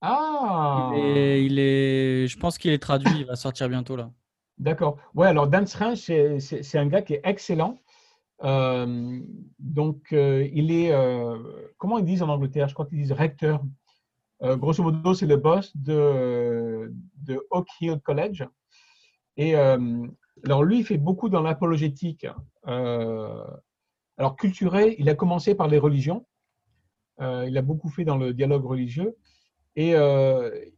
Ah 0.00 0.92
il 0.94 1.58
est, 1.58 2.26
Je 2.26 2.38
pense 2.38 2.56
qu'il 2.56 2.72
est 2.72 2.78
traduit, 2.78 3.10
il 3.18 3.26
va 3.26 3.36
sortir 3.36 3.68
bientôt, 3.68 3.96
là. 3.96 4.10
D'accord. 4.58 4.98
Ouais, 5.14 5.26
alors 5.26 5.46
Dan 5.46 5.66
Strange, 5.66 5.98
c'est 5.98 6.78
un 6.78 6.86
gars 6.86 7.02
qui 7.02 7.14
est 7.14 7.20
excellent. 7.24 7.78
Euh, 8.42 9.20
donc, 9.58 10.12
euh, 10.12 10.48
il 10.52 10.72
est, 10.72 10.92
euh, 10.92 11.38
comment 11.78 11.98
ils 11.98 12.04
disent 12.04 12.22
en 12.22 12.28
Angleterre? 12.28 12.68
Je 12.68 12.74
crois 12.74 12.86
qu'ils 12.86 12.98
disent 12.98 13.12
recteur. 13.12 13.62
grosso 14.42 14.82
modo, 14.82 15.14
c'est 15.14 15.26
le 15.26 15.36
boss 15.36 15.76
de, 15.76 16.92
de 17.16 17.46
Oak 17.50 17.68
Hill 17.80 18.00
College. 18.02 18.46
Et 19.36 19.54
alors, 19.54 20.64
lui, 20.64 20.78
il 20.78 20.84
fait 20.84 20.98
beaucoup 20.98 21.28
dans 21.28 21.42
l'apologétique. 21.42 22.26
alors, 22.64 24.36
culturel, 24.36 24.94
il 24.98 25.08
a 25.08 25.14
commencé 25.14 25.54
par 25.54 25.68
les 25.68 25.78
religions. 25.78 26.26
il 27.20 27.56
a 27.56 27.62
beaucoup 27.62 27.90
fait 27.90 28.04
dans 28.04 28.16
le 28.16 28.32
dialogue 28.32 28.64
religieux. 28.64 29.16
Et 29.76 29.92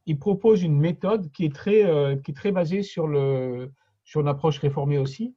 il 0.07 0.19
propose 0.19 0.63
une 0.63 0.79
méthode 0.79 1.31
qui 1.31 1.45
est 1.45 1.55
très, 1.55 1.83
qui 2.25 2.33
est 2.33 2.35
très 2.35 2.53
basée 2.53 2.83
sur, 2.83 3.07
le, 3.07 3.73
sur 4.05 4.21
une 4.21 4.29
approche 4.29 4.59
réformée 4.59 4.99
aussi. 4.99 5.37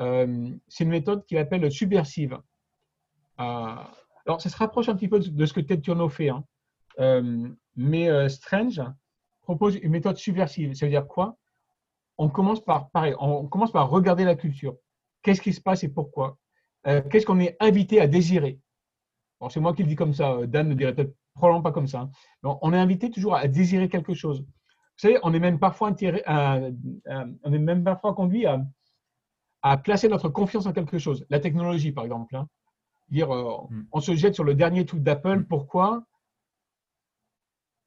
Euh, 0.00 0.50
c'est 0.68 0.84
une 0.84 0.90
méthode 0.90 1.24
qu'il 1.26 1.38
appelle 1.38 1.70
subversive. 1.70 2.38
Euh, 3.40 3.76
alors, 4.26 4.40
ça 4.40 4.48
se 4.48 4.56
rapproche 4.56 4.88
un 4.88 4.94
petit 4.94 5.08
peu 5.08 5.20
de 5.20 5.46
ce 5.46 5.52
que 5.52 5.60
Ted 5.60 5.82
Turno 5.82 6.08
fait, 6.08 6.30
hein. 6.30 6.44
euh, 6.98 7.48
mais 7.76 8.28
Strange 8.28 8.82
propose 9.42 9.76
une 9.76 9.90
méthode 9.90 10.16
subversive. 10.16 10.74
Ça 10.74 10.86
veut 10.86 10.90
dire 10.90 11.06
quoi? 11.06 11.36
On 12.18 12.28
commence 12.28 12.62
par, 12.62 12.90
pareil, 12.90 13.14
on 13.18 13.46
commence 13.46 13.72
par 13.72 13.88
regarder 13.88 14.24
la 14.24 14.34
culture. 14.34 14.76
Qu'est-ce 15.22 15.40
qui 15.40 15.52
se 15.52 15.60
passe 15.60 15.84
et 15.84 15.88
pourquoi? 15.88 16.36
Qu'est-ce 16.84 17.26
qu'on 17.26 17.40
est 17.40 17.56
invité 17.60 18.00
à 18.00 18.06
désirer? 18.06 18.58
C'est 19.48 19.60
moi 19.60 19.74
qui 19.74 19.82
le 19.82 19.88
dis 19.88 19.96
comme 19.96 20.12
ça. 20.12 20.46
Dan 20.46 20.68
ne 20.68 20.74
dirait 20.74 20.94
peut-être 20.94 21.14
probablement 21.34 21.62
pas 21.62 21.72
comme 21.72 21.86
ça. 21.86 22.00
Hein. 22.00 22.10
on 22.42 22.72
est 22.74 22.78
invité 22.78 23.10
toujours 23.10 23.34
à 23.34 23.48
désirer 23.48 23.88
quelque 23.88 24.12
chose. 24.12 24.40
Vous 24.40 25.08
savez, 25.08 25.18
on 25.22 25.32
est 25.32 25.38
même 25.40 25.58
parfois 25.58 25.94
conduit 28.14 28.44
à, 28.46 28.60
à 29.62 29.76
placer 29.76 30.08
notre 30.08 30.28
confiance 30.28 30.66
en 30.66 30.72
quelque 30.72 30.98
chose. 30.98 31.26
La 31.30 31.40
technologie, 31.40 31.92
par 31.92 32.04
exemple. 32.04 32.36
Hein. 32.36 32.48
Dire, 33.10 33.34
euh, 33.34 33.56
mm. 33.68 33.86
On 33.92 34.00
se 34.00 34.14
jette 34.14 34.34
sur 34.34 34.44
le 34.44 34.54
dernier 34.54 34.86
truc 34.86 35.02
d'Apple. 35.02 35.40
Mm. 35.40 35.46
Pourquoi 35.46 36.04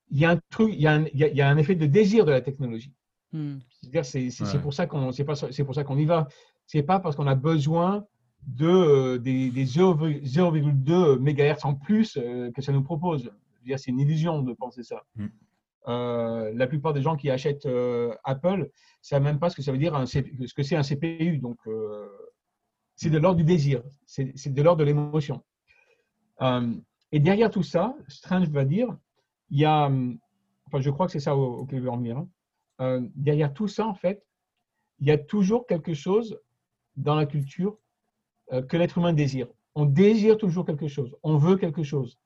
il 0.09 0.19
y, 0.19 0.25
a 0.25 0.29
un 0.29 0.39
truc, 0.51 0.69
il, 0.73 0.81
y 0.81 0.85
a 0.85 0.93
un, 0.93 1.05
il 1.05 1.19
y 1.19 1.41
a 1.41 1.49
un 1.49 1.57
effet 1.57 1.73
de 1.73 1.87
désir 1.87 2.23
de 2.25 2.31
la 2.31 2.41
technologie. 2.41 2.93
Mm. 3.31 3.57
C'est 4.03 4.61
pour 4.61 4.73
ça 4.73 4.85
qu'on 4.85 5.11
c'est 5.11 5.23
pour 5.23 5.75
ça 5.75 5.83
qu'on 5.83 5.97
y 5.97 6.05
va. 6.05 6.27
C'est 6.67 6.83
pas 6.83 6.99
parce 6.99 7.15
qu'on 7.15 7.25
a 7.25 7.35
besoin 7.35 8.05
de 8.45 8.67
euh, 8.67 9.17
des, 9.17 9.49
des 9.49 9.65
0,2 9.65 11.17
MHz 11.17 11.65
en 11.65 11.73
plus 11.73 12.17
euh, 12.17 12.51
que 12.51 12.61
ça 12.61 12.71
nous 12.71 12.83
propose. 12.83 13.31
C'est 13.65 13.87
une 13.87 13.99
illusion 13.99 14.41
de 14.41 14.53
penser 14.53 14.83
ça. 14.83 15.03
Euh, 15.87 16.51
la 16.55 16.67
plupart 16.67 16.93
des 16.93 17.01
gens 17.01 17.17
qui 17.17 17.29
achètent 17.29 17.65
euh, 17.65 18.15
Apple 18.23 18.59
ne 18.59 18.65
savent 19.01 19.23
même 19.23 19.39
pas 19.39 19.49
ce 19.49 19.55
que 19.55 19.61
ça 19.61 19.71
veut 19.71 19.77
dire, 19.77 20.07
ce 20.07 20.53
que 20.53 20.63
c'est 20.63 20.75
un 20.75 20.81
CPU. 20.83 21.39
Donc, 21.39 21.57
euh, 21.67 22.07
c'est 22.95 23.09
de 23.09 23.17
l'ordre 23.17 23.37
du 23.37 23.43
désir, 23.43 23.83
c'est 24.05 24.53
de 24.53 24.61
l'ordre 24.61 24.79
de 24.79 24.85
l'émotion. 24.85 25.43
et 27.11 27.19
derrière 27.19 27.49
tout 27.49 27.63
ça, 27.63 27.95
Strange 28.07 28.49
va 28.49 28.65
dire, 28.65 28.87
il 29.49 29.59
y 29.59 29.65
a, 29.65 29.91
enfin, 30.67 30.79
je 30.79 30.89
crois 30.89 31.07
que 31.07 31.11
c'est 31.11 31.19
ça 31.19 31.35
auquel 31.35 31.79
je 31.79 31.83
veux 31.83 31.89
en. 31.89 32.27
Hein. 32.79 33.07
derrière 33.15 33.53
tout 33.53 33.67
ça, 33.67 33.87
en 33.87 33.95
fait, 33.95 34.23
il 34.99 35.07
y 35.07 35.11
a 35.11 35.17
toujours 35.17 35.65
quelque 35.65 35.93
chose 35.93 36.39
dans 36.95 37.15
la 37.15 37.25
culture 37.25 37.79
que 38.69 38.77
l'être 38.77 38.99
humain 38.99 39.11
désire. 39.11 39.47
On 39.73 39.85
désire 39.85 40.37
toujours 40.37 40.65
quelque 40.65 40.87
chose, 40.87 41.15
on 41.23 41.37
veut 41.37 41.57
quelque 41.57 41.81
chose, 41.81 42.19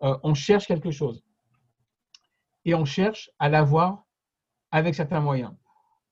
on 0.00 0.34
cherche 0.34 0.66
quelque 0.66 0.90
chose 0.90 1.24
et 2.64 2.74
on 2.74 2.84
cherche 2.84 3.30
à 3.38 3.48
l'avoir 3.48 4.04
avec 4.70 4.94
certains 4.94 5.20
moyens. 5.20 5.52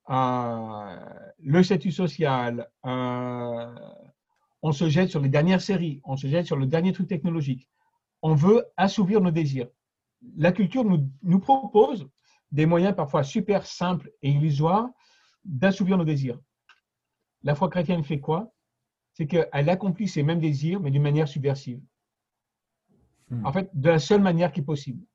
Euh, 0.09 0.95
le 1.39 1.63
statut 1.63 1.91
social, 1.91 2.69
euh, 2.85 3.75
on 4.61 4.71
se 4.71 4.89
jette 4.89 5.09
sur 5.09 5.21
les 5.21 5.29
dernières 5.29 5.61
séries, 5.61 6.01
on 6.03 6.17
se 6.17 6.27
jette 6.27 6.45
sur 6.45 6.57
le 6.57 6.65
dernier 6.65 6.91
truc 6.93 7.07
technologique. 7.07 7.69
On 8.21 8.33
veut 8.33 8.65
assouvir 8.75 9.21
nos 9.21 9.31
désirs. 9.31 9.67
La 10.35 10.51
culture 10.51 10.83
nous, 10.83 11.09
nous 11.23 11.39
propose 11.39 12.09
des 12.51 12.65
moyens 12.65 12.95
parfois 12.95 13.23
super 13.23 13.65
simples 13.65 14.11
et 14.21 14.31
illusoires 14.31 14.89
d'assouvir 15.45 15.97
nos 15.97 16.03
désirs. 16.03 16.39
La 17.43 17.55
foi 17.55 17.69
chrétienne 17.69 18.03
fait 18.03 18.19
quoi? 18.19 18.51
C'est 19.13 19.27
qu'elle 19.27 19.69
accomplit 19.69 20.07
ces 20.07 20.23
mêmes 20.23 20.39
désirs, 20.39 20.79
mais 20.79 20.91
d'une 20.91 21.01
manière 21.01 21.27
subversive. 21.27 21.81
Hmm. 23.29 23.45
En 23.45 23.53
fait, 23.53 23.69
de 23.73 23.89
la 23.89 23.99
seule 23.99 24.21
manière 24.21 24.51
qui 24.51 24.59
est 24.59 24.63
possible 24.63 25.05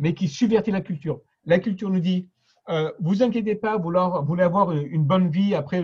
mais 0.00 0.14
qui 0.14 0.26
subvertit 0.26 0.72
la 0.72 0.80
culture. 0.80 1.20
La 1.44 1.60
culture 1.60 1.90
nous 1.90 2.00
dit, 2.00 2.28
euh, 2.70 2.90
vous 3.00 3.22
inquiétez 3.22 3.54
pas, 3.54 3.76
vous 3.76 3.92
voulez 4.26 4.42
avoir 4.42 4.72
une 4.72 5.04
bonne 5.04 5.30
vie 5.30 5.54
après 5.54 5.82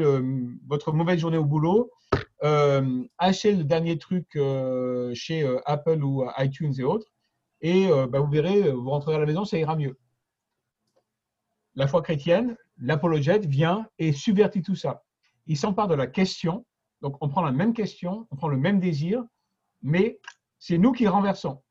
votre 0.67 0.93
mauvaise 0.93 1.21
journée 1.21 1.37
au 1.37 1.45
boulot, 1.45 1.91
euh, 2.43 3.05
achetez 3.19 3.53
le 3.53 3.65
dernier 3.65 3.99
truc 3.99 4.27
euh, 4.37 5.13
chez 5.15 5.47
Apple 5.67 6.03
ou 6.03 6.25
iTunes 6.39 6.75
et 6.79 6.83
autres, 6.83 7.13
et 7.61 7.89
bah, 8.11 8.21
vous 8.21 8.31
verrez, 8.31 8.73
vous 8.73 8.91
rentrerez 8.91 9.17
à 9.17 9.21
la 9.21 9.27
maison, 9.27 9.45
ça 9.45 9.59
ira 9.59 9.77
mieux. 9.77 9.99
La 11.75 11.87
foi 11.87 12.01
chrétienne, 12.01 12.57
l'apologète 12.79 13.45
vient 13.45 13.87
et 13.99 14.13
subvertit 14.13 14.63
tout 14.63 14.75
ça. 14.75 15.03
Il 15.47 15.59
s'empare 15.59 15.89
de 15.89 15.95
la 15.95 16.07
question, 16.07 16.65
donc 17.03 17.17
on 17.21 17.29
prend 17.29 17.43
la 17.43 17.53
même 17.53 17.75
question, 17.75 18.27
on 18.31 18.37
prend 18.37 18.49
le 18.49 18.57
même 18.57 18.81
désir, 18.81 19.23
mais 19.83 20.21
c'est 20.59 20.79
nous 20.79 20.93
qui 20.93 21.07
renversons. 21.07 21.63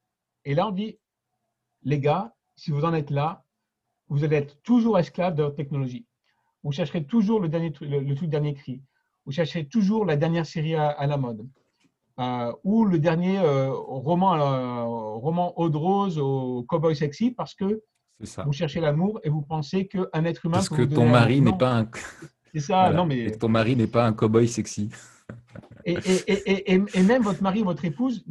Et 0.44 0.54
là, 0.54 0.68
on 0.68 0.72
dit, 0.72 1.00
les 1.84 2.00
gars, 2.00 2.35
si 2.56 2.72
vous 2.72 2.86
en 2.86 2.94
êtes 2.94 3.10
là, 3.10 3.44
vous 4.10 4.24
allez 4.24 4.38
être 4.38 4.62
toujours 4.62 5.00
esclave 5.00 5.36
de 5.36 5.44
votre 5.44 5.56
technologie. 5.56 6.06
Vous 6.64 6.72
chercherez 6.72 7.06
toujours 7.06 7.40
le, 7.40 7.50
dernier, 7.50 7.74
le, 7.82 8.14
tout 8.16 8.28
dernier 8.28 8.54
cri. 8.54 8.82
vous 9.26 9.32
cherchez 9.32 9.68
toujours 9.68 10.06
la 10.06 10.16
dernière 10.16 10.46
série 10.46 10.76
à, 10.76 11.06
la 11.06 11.18
mode. 11.18 11.48
Euh, 12.20 12.52
ou 12.64 12.86
le 12.86 12.98
dernier 12.98 13.40
euh, 13.40 13.72
roman, 13.72 14.36
euh, 14.36 14.84
roman 15.18 15.54
eau 15.60 15.70
de 15.70 15.76
rose 15.76 16.18
au 16.18 16.64
cowboy 16.64 16.96
sexy 16.96 17.32
parce 17.32 17.54
que 17.54 17.84
vous 18.46 18.54
cherchez 18.54 18.80
l'amour 18.80 19.20
et 19.24 19.30
vous 19.30 19.42
pensez 19.42 19.88
qu'un 19.88 20.24
être 20.24 20.46
humain. 20.46 20.54
Parce 20.54 20.70
que 20.70 20.84
ton 20.84 21.10
mari 21.10 21.42
n'est 21.42 21.58
pas 21.58 21.80
un. 21.80 21.90
C'est 22.54 22.62
ça, 22.62 22.90
non 22.92 23.06
mais. 23.06 23.32
ton 23.32 23.50
mari 23.50 23.76
n'est 23.76 23.88
pas 23.88 24.08
un 24.08 24.14
cowboy 24.14 24.48
sexy. 24.48 24.90
Et, 25.84 25.94
et, 25.94 26.74
et, 26.74 26.82
et, 26.94 27.04
même 27.04 27.22
votre 27.22 27.44
mari, 27.44 27.62
votre 27.62 27.84
épouse 27.84 28.24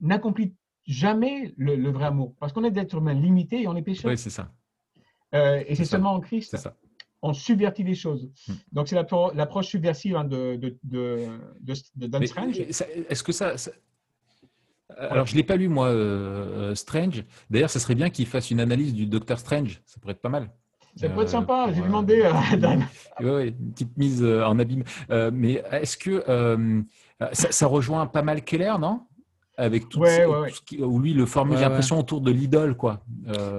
n'accomplit 0.00 0.54
jamais 0.92 1.54
le, 1.56 1.90
vrai 1.90 2.04
amour. 2.06 2.34
Parce 2.38 2.52
qu'on 2.52 2.64
est 2.64 2.70
d'être 2.70 2.96
humain 2.96 3.14
limité 3.14 3.62
et 3.62 3.68
on 3.68 3.76
est 3.76 3.82
pécheur. 3.82 4.10
Oui, 4.10 4.18
c'est 4.18 4.30
ça. 4.30 4.52
et 5.32 5.74
c'est 5.74 5.84
seulement 5.84 6.12
en 6.12 6.20
Christ. 6.20 6.50
C'est 6.52 6.58
ça 6.58 6.76
on 7.22 7.32
subvertit 7.32 7.84
les 7.84 7.94
choses. 7.94 8.28
Hmm. 8.48 8.52
Donc, 8.72 8.88
c'est 8.88 8.96
l'approche 8.96 9.68
subversive 9.68 10.16
hein, 10.16 10.24
de, 10.24 10.56
de, 10.56 10.76
de, 10.82 11.28
de, 11.96 12.26
Strange. 12.26 12.58
Est-ce 12.58 13.22
que 13.22 13.32
ça, 13.32 13.54
Alors, 14.98 15.26
je 15.26 15.32
ne 15.32 15.36
l'ai 15.38 15.44
pas 15.44 15.56
lu, 15.56 15.68
moi, 15.68 15.86
euh, 15.86 16.70
euh, 16.70 16.74
Strange. 16.74 17.24
D'ailleurs, 17.48 17.70
ça 17.70 17.78
serait 17.78 17.94
bien 17.94 18.10
qu'il 18.10 18.26
fasse 18.26 18.50
une 18.50 18.60
analyse 18.60 18.92
du 18.92 19.06
Docteur 19.06 19.38
Strange. 19.38 19.80
Ça 19.86 20.00
pourrait 20.00 20.14
être 20.14 20.20
pas 20.20 20.28
mal. 20.28 20.50
Ça 20.96 21.08
pourrait 21.08 21.24
être 21.24 21.30
sympa, 21.30 21.70
j'ai 21.72 21.80
demandé 21.80 22.22
à 22.22 22.56
Dan. 22.56 22.86
Oui, 23.20 23.48
une 23.48 23.72
petite 23.72 23.96
mise 23.96 24.22
euh, 24.22 24.44
en 24.44 24.58
abîme. 24.58 24.82
mais 25.32 25.62
est-ce 25.70 25.96
que 25.96 26.84
ça, 27.32 27.66
rejoint 27.66 28.06
pas 28.06 28.22
mal 28.22 28.42
Keller, 28.42 28.74
non? 28.80 29.06
Avec 29.62 29.88
tout, 29.88 30.00
ouais, 30.00 30.26
où 30.80 30.98
lui 30.98 31.14
le 31.14 31.26
forme, 31.26 31.54
j'ai 31.54 31.62
l'impression 31.62 31.98
autour 31.98 32.20
de 32.20 32.30
l'idole 32.30 32.76
quoi. 32.76 33.04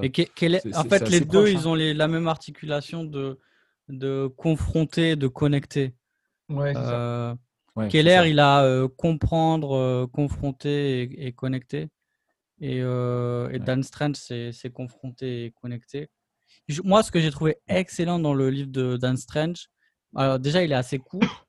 Et 0.01 0.12
Keller, 0.12 0.60
en 0.76 0.84
fait, 0.84 1.10
les 1.10 1.22
deux, 1.22 1.47
ils 1.47 1.60
hein. 1.60 1.66
ont 1.66 1.76
la 1.76 2.08
même 2.08 2.28
articulation 2.28 3.04
de 3.04 3.39
de 3.89 4.28
confronter, 4.38 5.16
de 5.16 5.28
connecter. 5.28 5.93
Ouais, 6.49 6.74
euh, 6.76 7.36
Keller, 7.89 8.24
il 8.28 8.39
a 8.39 8.64
euh, 8.64 8.88
comprendre, 8.88 9.76
euh, 9.76 10.08
confronter 10.08 11.26
et, 11.26 11.32
connecter. 11.34 11.89
Et, 12.60 12.80
Dan 12.80 13.84
Strange, 13.84 14.16
c'est 14.16 14.72
confronter 14.72 15.45
et 15.45 15.51
connecter. 15.51 16.10
moi, 16.84 17.04
ce 17.04 17.12
que 17.12 17.20
j'ai 17.20 17.32
trouvé 17.32 17.58
excellent 17.68 18.20
dans 18.20 18.34
le 18.34 18.49
livre 18.49 18.72
de 18.72 18.97
Dan 18.97 19.18
Strange, 19.18 19.68
alors 20.16 20.39
déjà, 20.39 20.64
il 20.64 20.72
est 20.72 20.76
assez 20.76 20.99
court, 20.99 21.47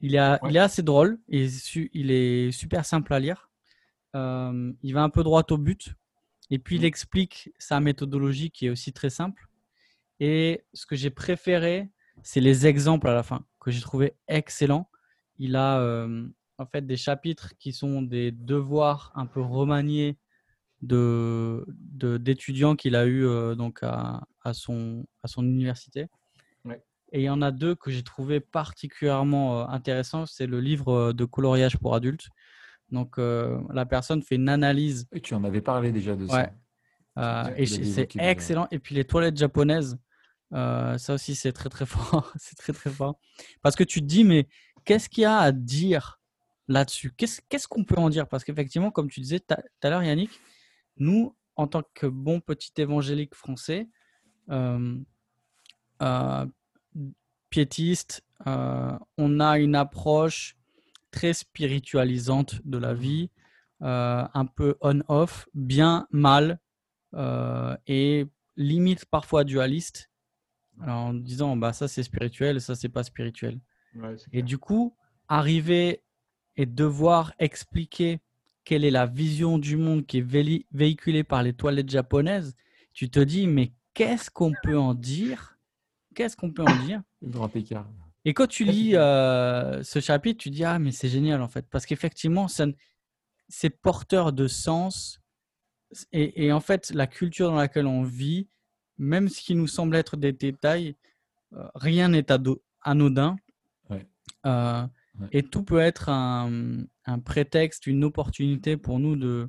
il 0.00 0.14
est, 0.14 0.38
il 0.48 0.56
est 0.56 0.60
assez 0.60 0.82
drôle, 0.82 1.18
et 1.28 1.48
il 1.92 2.10
est 2.10 2.52
super 2.52 2.84
simple 2.84 3.14
à 3.14 3.18
lire. 3.18 3.43
Il 4.14 4.92
va 4.92 5.02
un 5.02 5.10
peu 5.10 5.22
droit 5.22 5.44
au 5.50 5.58
but, 5.58 5.94
et 6.50 6.58
puis 6.58 6.76
il 6.76 6.82
mmh. 6.82 6.86
explique 6.86 7.50
sa 7.58 7.80
méthodologie 7.80 8.50
qui 8.50 8.66
est 8.66 8.70
aussi 8.70 8.92
très 8.92 9.10
simple. 9.10 9.48
Et 10.20 10.64
ce 10.72 10.86
que 10.86 10.96
j'ai 10.96 11.10
préféré, 11.10 11.90
c'est 12.22 12.40
les 12.40 12.66
exemples 12.66 13.08
à 13.08 13.14
la 13.14 13.22
fin, 13.22 13.44
que 13.60 13.70
j'ai 13.70 13.80
trouvé 13.80 14.14
excellents. 14.28 14.88
Il 15.38 15.56
a 15.56 15.80
euh, 15.80 16.28
en 16.58 16.66
fait 16.66 16.86
des 16.86 16.96
chapitres 16.96 17.54
qui 17.58 17.72
sont 17.72 18.02
des 18.02 18.30
devoirs 18.30 19.10
un 19.14 19.26
peu 19.26 19.40
remaniés 19.40 20.18
de 20.82 21.64
d'étudiants 21.68 22.76
qu'il 22.76 22.94
a 22.94 23.06
eu 23.06 23.24
euh, 23.24 23.54
donc 23.54 23.78
à, 23.82 24.26
à, 24.42 24.52
son 24.52 25.06
à 25.22 25.28
son 25.28 25.44
université. 25.44 26.06
Et 27.12 27.20
il 27.20 27.24
y 27.24 27.30
en 27.30 27.42
a 27.42 27.52
deux 27.52 27.76
que 27.76 27.92
j'ai 27.92 28.02
trouvé 28.02 28.40
particulièrement 28.40 29.60
euh, 29.60 29.66
intéressants. 29.68 30.26
C'est 30.26 30.48
le 30.48 30.60
livre 30.60 31.12
de 31.12 31.24
coloriage 31.24 31.78
pour 31.78 31.94
adultes. 31.94 32.28
Donc 32.94 33.18
la 33.18 33.86
personne 33.86 34.22
fait 34.22 34.36
une 34.36 34.48
analyse. 34.48 35.06
Et 35.12 35.20
tu 35.20 35.34
en 35.34 35.44
avais 35.44 35.60
parlé 35.60 35.92
déjà 35.92 36.16
de 36.16 36.26
ça. 36.26 36.50
et 37.56 37.66
c'est 37.66 38.16
excellent. 38.16 38.68
Et 38.70 38.78
puis 38.78 38.94
les 38.94 39.04
toilettes 39.04 39.36
japonaises, 39.36 39.98
euh, 40.54 40.98
ça 40.98 41.14
aussi, 41.14 41.34
c'est 41.34 41.52
très 41.52 41.68
très 41.68 41.86
fort. 41.86 42.32
c'est 42.36 42.56
très 42.56 42.72
très 42.72 42.90
fort. 42.90 43.18
Parce 43.62 43.76
que 43.76 43.84
tu 43.84 44.00
te 44.00 44.06
dis, 44.06 44.24
mais 44.24 44.48
qu'est-ce 44.84 45.08
qu'il 45.08 45.22
y 45.22 45.26
a 45.26 45.38
à 45.38 45.52
dire 45.52 46.20
là-dessus? 46.68 47.12
Qu'est-ce 47.16 47.68
qu'on 47.68 47.84
peut 47.84 47.98
en 47.98 48.08
dire? 48.08 48.28
Parce 48.28 48.44
qu'effectivement, 48.44 48.90
comme 48.90 49.10
tu 49.10 49.20
disais 49.20 49.40
tout 49.40 49.54
à 49.82 49.90
l'heure, 49.90 50.02
Yannick, 50.02 50.30
nous, 50.96 51.36
en 51.56 51.66
tant 51.66 51.82
que 51.94 52.06
bon 52.06 52.40
petit 52.40 52.72
évangélique 52.78 53.34
français, 53.34 53.88
euh, 54.50 54.96
euh, 56.02 56.46
piétiste, 57.50 58.24
on 58.46 59.40
a 59.40 59.58
une 59.58 59.74
approche 59.74 60.56
très 61.14 61.32
spiritualisante 61.32 62.60
de 62.64 62.78
la 62.78 62.92
vie, 62.92 63.30
un 63.80 64.46
peu 64.56 64.76
on-off, 64.80 65.46
bien, 65.54 66.06
mal, 66.10 66.58
et 67.86 68.26
limite 68.56 69.04
parfois 69.06 69.44
dualiste 69.44 70.10
en 70.84 71.14
disant 71.14 71.56
bah 71.56 71.72
ça 71.72 71.86
c'est 71.86 72.02
spirituel, 72.02 72.60
ça 72.60 72.74
c'est 72.74 72.88
pas 72.88 73.04
spirituel. 73.04 73.60
et 74.32 74.42
du 74.42 74.58
coup, 74.58 74.96
arriver 75.28 76.02
et 76.56 76.66
devoir 76.66 77.32
expliquer 77.38 78.20
quelle 78.64 78.84
est 78.84 78.90
la 78.90 79.06
vision 79.06 79.58
du 79.58 79.76
monde 79.76 80.04
qui 80.06 80.18
est 80.18 80.64
véhiculée 80.72 81.22
par 81.22 81.42
les 81.44 81.52
toilettes 81.52 81.90
japonaises, 81.90 82.56
tu 82.92 83.08
te 83.08 83.20
dis 83.20 83.46
mais 83.46 83.72
qu'est-ce 83.92 84.30
qu'on 84.30 84.52
peut 84.64 84.78
en 84.78 84.94
dire? 84.94 85.58
Qu'est-ce 86.14 86.36
qu'on 86.36 86.50
peut 86.50 86.64
en 86.64 86.74
dire? 86.74 87.02
Grand 87.22 87.54
écart. 87.54 87.88
Et 88.24 88.32
quand 88.32 88.46
tu 88.46 88.64
lis 88.64 88.96
euh, 88.96 89.82
ce 89.82 90.00
chapitre, 90.00 90.38
tu 90.42 90.50
dis 90.50 90.64
ah 90.64 90.78
mais 90.78 90.92
c'est 90.92 91.08
génial 91.08 91.42
en 91.42 91.48
fait 91.48 91.66
parce 91.68 91.84
qu'effectivement 91.84 92.46
c'est 93.48 93.70
porteur 93.70 94.32
de 94.32 94.46
sens 94.46 95.20
et, 96.12 96.46
et, 96.46 96.52
en 96.52 96.60
fait 96.60 96.90
la 96.90 97.06
culture 97.06 97.50
dans 97.50 97.56
laquelle 97.56 97.86
on 97.86 98.02
vit 98.02 98.48
même 98.98 99.28
ce 99.28 99.40
qui 99.40 99.54
nous 99.54 99.66
semble 99.66 99.96
être 99.96 100.16
des 100.16 100.32
détails, 100.32 100.96
euh, 101.52 101.66
rien 101.74 102.08
n'est 102.08 102.26
anodin. 102.82 103.36
Euh, 104.46 104.86
et 105.32 105.42
tout 105.42 105.62
peut 105.62 105.78
être 105.78 106.10
un, 106.10 106.58
prétexte, 107.24 107.86
une 107.86 108.04
opportunité 108.04 108.76
pour 108.76 108.98
nous 108.98 109.16
de, 109.16 109.48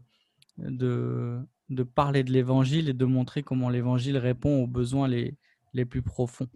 de, 0.57 1.39
de 1.69 1.83
parler 1.83 2.23
de 2.23 2.31
l'évangile 2.31 2.87
et 2.87 2.93
de 2.93 3.05
montrer 3.05 3.43
comment 3.43 3.69
l'évangile 3.69 4.17
répond 4.17 4.63
aux 4.63 4.67
besoins 4.67 5.07
les, 5.07 5.35
les 5.73 5.83
plus 5.83 6.01
profonds. 6.01 6.47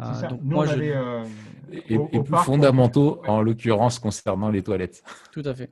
Euh, 0.00 0.28
donc 0.28 0.42
moi, 0.42 0.66
je... 0.66 1.24
et, 1.72 1.98
plus 1.98 2.36
fondamentaux, 2.44 3.22
en 3.26 3.40
l'occurrence 3.40 3.98
concernant 3.98 4.50
les 4.50 4.62
toilettes. 4.62 5.02
Tout 5.32 5.42
à 5.44 5.54
fait. 5.54 5.70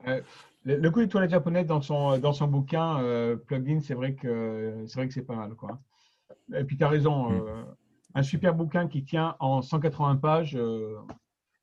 le, 0.63 0.89
coup 0.89 0.99
des 0.99 1.07
toilettes 1.07 1.31
japonaises 1.31 1.67
dans 1.67 1.81
son, 1.81 2.17
dans 2.17 2.33
son 2.33 2.47
bouquin, 2.47 2.99
Plugin, 3.45 3.79
c'est 3.81 3.93
vrai 3.93 4.13
que 4.13 4.83
c'est 4.87 4.99
vrai 4.99 5.07
que 5.07 5.13
c'est 5.13 5.21
pas 5.21 5.35
mal. 5.35 5.53
Quoi. 5.55 5.79
Et 6.53 6.63
puis 6.63 6.77
tu 6.77 6.83
as 6.83 6.89
raison, 6.89 7.29
mm. 7.29 7.33
euh, 7.33 7.63
un 8.13 8.23
super 8.23 8.53
bouquin 8.53 8.87
qui 8.87 9.03
tient 9.03 9.35
en 9.39 9.61
180 9.61 10.17
pages, 10.17 10.55
euh, 10.55 10.97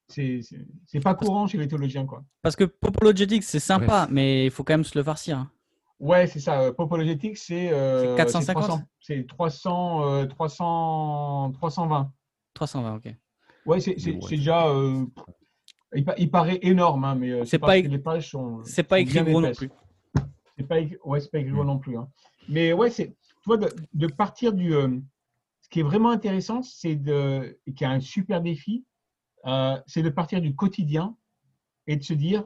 c'est 0.09 1.01
pas 1.03 1.15
courant 1.15 1.47
chez 1.47 1.59
les 1.59 1.69
théologiens. 1.69 2.07
Quoi. 2.07 2.23
Parce 2.43 2.57
que 2.57 2.65
Popologetics, 2.65 3.45
c'est 3.45 3.61
sympa, 3.61 4.07
mais 4.11 4.47
il 4.47 4.51
faut 4.51 4.63
quand 4.63 4.75
même 4.75 4.85
se 4.85 4.99
le 4.99 5.05
farcir. 5.05 5.39
Hein. 5.39 5.51
Ouais, 6.01 6.27
c'est 6.27 6.41
ça. 6.41 6.73
Popologetics, 6.73 7.39
c'est 7.39 7.71
450 8.17 8.83
C'est 9.01 9.27
300, 9.27 10.27
300, 10.29 11.53
320. 11.53 12.13
320, 12.55 12.97
ok. 12.97 13.15
Ouais, 13.67 13.81
c'est 13.81 13.95
déjà. 14.29 14.69
Euh, 14.69 15.05
il, 15.95 16.31
paraît 16.31 16.59
énorme, 16.63 17.05
hein, 17.05 17.15
mais 17.15 17.45
c'est 17.45 17.59
pas, 17.59 17.77
les 17.77 17.99
pages 17.99 18.31
sont. 18.31 18.63
C'est 18.65 18.83
pas 18.83 19.01
écrit 19.01 19.23
gros 19.23 19.41
non 19.41 19.53
plus. 19.53 19.71
C'est 20.59 20.67
pas, 20.67 20.77
ouais, 21.05 21.21
pas 21.31 21.39
écrit 21.39 21.53
gros 21.53 21.65
mm. 21.65 21.67
non 21.67 21.79
plus. 21.79 21.97
Hein. 21.97 22.09
Mais 22.49 22.73
ouais, 22.73 22.91
c'est 22.91 23.15
tu 23.43 23.49
vois, 23.49 23.57
de, 23.57 24.07
partir 24.07 24.53
du. 24.53 24.75
Euh, 24.75 24.99
ce 25.61 25.69
qui 25.69 25.81
est 25.81 25.85
vraiment 25.85 26.11
intéressant, 26.11 26.63
c'est 26.63 26.95
de. 26.95 27.59
et 27.67 27.75
qui 27.75 27.85
a 27.85 27.91
un 27.91 28.01
super 28.01 28.41
défi, 28.41 28.85
euh, 29.47 29.77
c'est 29.87 30.03
de 30.03 30.11
partir 30.11 30.41
du 30.41 30.55
quotidien 30.55 31.17
et 31.89 31.97
de 31.97 32.03
se 32.03 32.15
dire 32.15 32.45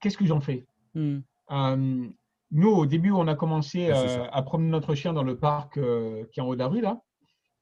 qu'est-ce 0.00 0.16
que 0.16 0.26
j'en 0.26 0.40
fais? 0.40 0.66
Euh, 0.96 2.08
Nous, 2.52 2.68
au 2.68 2.86
début, 2.86 3.10
on 3.10 3.26
a 3.26 3.34
commencé 3.34 3.90
à 3.90 4.42
promener 4.42 4.70
notre 4.70 4.94
chien 4.94 5.12
dans 5.12 5.24
le 5.24 5.38
parc 5.38 5.74
qui 5.74 6.40
est 6.40 6.42
en 6.42 6.46
haut 6.46 6.54
de 6.54 6.60
la 6.60 6.68
rue, 6.68 6.80
là, 6.80 7.00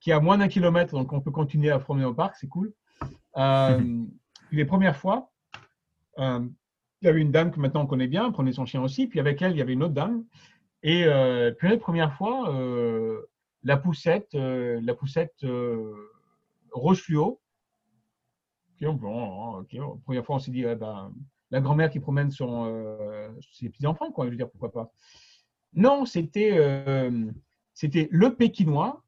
qui 0.02 0.10
est 0.10 0.14
à 0.14 0.20
moins 0.20 0.36
d'un 0.36 0.48
kilomètre, 0.48 0.92
donc 0.94 1.12
on 1.12 1.20
peut 1.20 1.30
continuer 1.30 1.70
à 1.70 1.78
promener 1.78 2.04
au 2.04 2.12
parc, 2.12 2.36
c'est 2.36 2.48
cool. 2.48 2.72
les 3.36 4.64
premières 4.66 4.96
fois, 4.96 5.30
il 6.18 7.06
y 7.06 7.08
avait 7.08 7.20
une 7.20 7.30
dame 7.30 7.52
que 7.52 7.60
maintenant 7.60 7.82
on 7.82 7.86
connaît 7.86 8.08
bien, 8.08 8.30
prenait 8.32 8.52
son 8.52 8.66
chien 8.66 8.82
aussi, 8.82 9.06
puis 9.06 9.20
avec 9.20 9.40
elle, 9.40 9.52
il 9.52 9.58
y 9.58 9.62
avait 9.62 9.72
une 9.72 9.84
autre 9.84 9.94
dame. 9.94 10.24
Et 10.82 11.04
euh, 11.04 11.52
puis 11.52 11.68
la 11.68 11.76
première 11.76 12.14
fois, 12.14 12.52
euh, 12.52 13.22
la 13.62 13.76
poussette, 13.76 14.34
euh, 14.34 14.80
la 14.82 14.94
poussette 14.94 15.46
rouge 16.72 17.02
fluo. 17.02 17.40
Bon, 18.80 19.60
hein, 19.60 19.66
La 19.72 19.84
première 20.04 20.26
fois, 20.26 20.36
on 20.36 20.38
s'est 20.40 20.50
dit, 20.50 20.64
ben, 20.64 21.12
la 21.52 21.60
grand-mère 21.60 21.88
qui 21.88 22.00
promène 22.00 22.32
son, 22.32 23.30
ses 23.52 23.68
petits-enfants, 23.68 24.10
quoi. 24.10 24.24
Je 24.24 24.30
veux 24.30 24.36
dire, 24.36 24.50
pourquoi 24.50 24.72
pas. 24.72 24.92
Non, 25.74 26.04
c'était 26.04 27.08
c'était 27.74 28.08
le 28.10 28.34
pékinois, 28.34 29.01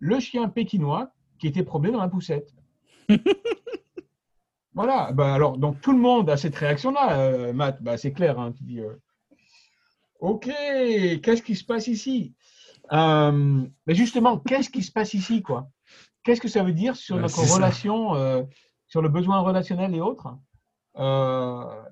le 0.00 0.20
chien 0.20 0.48
pékinois 0.48 1.10
qui 1.38 1.46
était 1.48 1.62
promené 1.62 1.92
dans 1.92 2.00
la 2.00 2.08
poussette. 2.08 2.54
voilà. 4.74 5.12
Ben, 5.12 5.32
alors, 5.32 5.58
donc 5.58 5.80
tout 5.80 5.92
le 5.92 5.98
monde 5.98 6.30
a 6.30 6.36
cette 6.36 6.56
réaction-là, 6.56 7.52
Matt. 7.52 7.82
Ben, 7.82 7.96
c'est 7.96 8.12
clair. 8.12 8.38
Hein, 8.38 8.52
tu 8.52 8.64
dis, 8.64 8.80
Ok, 10.20 10.46
qu'est-ce 10.46 11.42
qui 11.42 11.54
se 11.54 11.64
passe 11.64 11.88
ici? 11.88 12.34
Euh, 12.92 13.62
Mais 13.86 13.94
justement, 13.94 14.38
qu'est-ce 14.38 14.70
qui 14.70 14.82
se 14.82 14.92
passe 14.92 15.14
ici, 15.14 15.42
quoi? 15.42 15.68
Qu'est-ce 16.22 16.40
que 16.40 16.48
ça 16.48 16.62
veut 16.62 16.72
dire 16.72 16.96
sur 16.96 17.16
notre 17.16 17.38
relation, 17.54 18.14
euh, 18.14 18.42
sur 18.88 19.02
le 19.02 19.08
besoin 19.08 19.40
relationnel 19.40 19.94
et 19.94 20.00
autres? 20.00 20.36
Euh, 20.96 21.82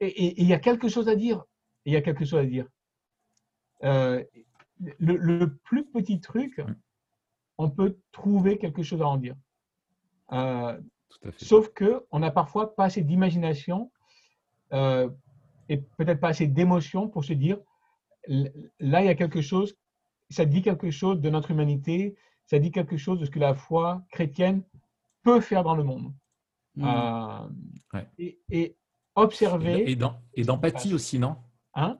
et 0.00 0.40
il 0.40 0.46
y 0.46 0.52
a 0.52 0.58
quelque 0.58 0.88
chose 0.88 1.08
à 1.08 1.16
dire. 1.16 1.44
Il 1.84 1.92
y 1.92 1.96
a 1.96 2.02
quelque 2.02 2.24
chose 2.24 2.40
à 2.40 2.44
dire. 2.44 2.66
Euh, 3.82 4.22
le, 4.98 5.46
plus 5.46 5.84
petit 5.86 6.20
truc, 6.20 6.60
on 7.58 7.70
peut 7.70 7.98
trouver 8.12 8.58
quelque 8.58 8.82
chose 8.82 9.02
à 9.02 9.06
en 9.06 9.16
dire. 9.16 9.36
Euh, 10.32 10.80
sauf 11.36 11.68
que 11.68 12.04
on 12.10 12.18
n'a 12.18 12.30
parfois 12.30 12.74
pas 12.74 12.84
assez 12.84 13.02
d'imagination 13.02 13.90
euh, 14.72 15.08
et 15.68 15.78
peut-être 15.78 16.20
pas 16.20 16.28
assez 16.28 16.46
d'émotion 16.46 17.08
pour 17.08 17.24
se 17.24 17.32
dire 17.32 17.58
là 18.26 19.02
il 19.02 19.06
y 19.06 19.08
a 19.08 19.14
quelque 19.14 19.42
chose, 19.42 19.76
ça 20.30 20.44
dit 20.44 20.62
quelque 20.62 20.90
chose 20.90 21.20
de 21.20 21.30
notre 21.30 21.50
humanité, 21.50 22.16
ça 22.46 22.58
dit 22.58 22.70
quelque 22.70 22.96
chose 22.96 23.20
de 23.20 23.26
ce 23.26 23.30
que 23.30 23.38
la 23.38 23.54
foi 23.54 24.02
chrétienne 24.10 24.62
peut 25.22 25.40
faire 25.40 25.62
dans 25.62 25.74
le 25.74 25.84
monde. 25.84 26.12
Mmh. 26.76 27.48
et, 28.18 28.76
observer. 29.14 29.96
Et 30.34 30.44
d'empathie 30.44 30.92
aussi, 30.92 31.20
non? 31.20 31.36
Hein? 31.74 31.98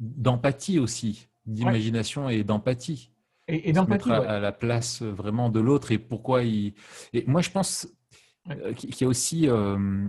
D'empathie 0.00 0.80
aussi, 0.80 1.28
d'imagination 1.46 2.28
et 2.28 2.42
d'empathie. 2.42 3.12
Et, 3.48 3.72
d'empathie. 3.72 4.10
À 4.10 4.40
la 4.40 4.52
place 4.52 5.02
vraiment 5.02 5.48
de 5.48 5.60
l'autre 5.60 5.90
et 5.90 5.98
pourquoi 5.98 6.42
il. 6.42 6.74
Et 7.12 7.24
moi, 7.26 7.40
je 7.40 7.50
pense 7.50 7.88
euh, 8.50 8.74
qu'il 8.74 9.00
y 9.00 9.04
a 9.04 9.08
aussi. 9.08 9.48
Euh, 9.48 10.06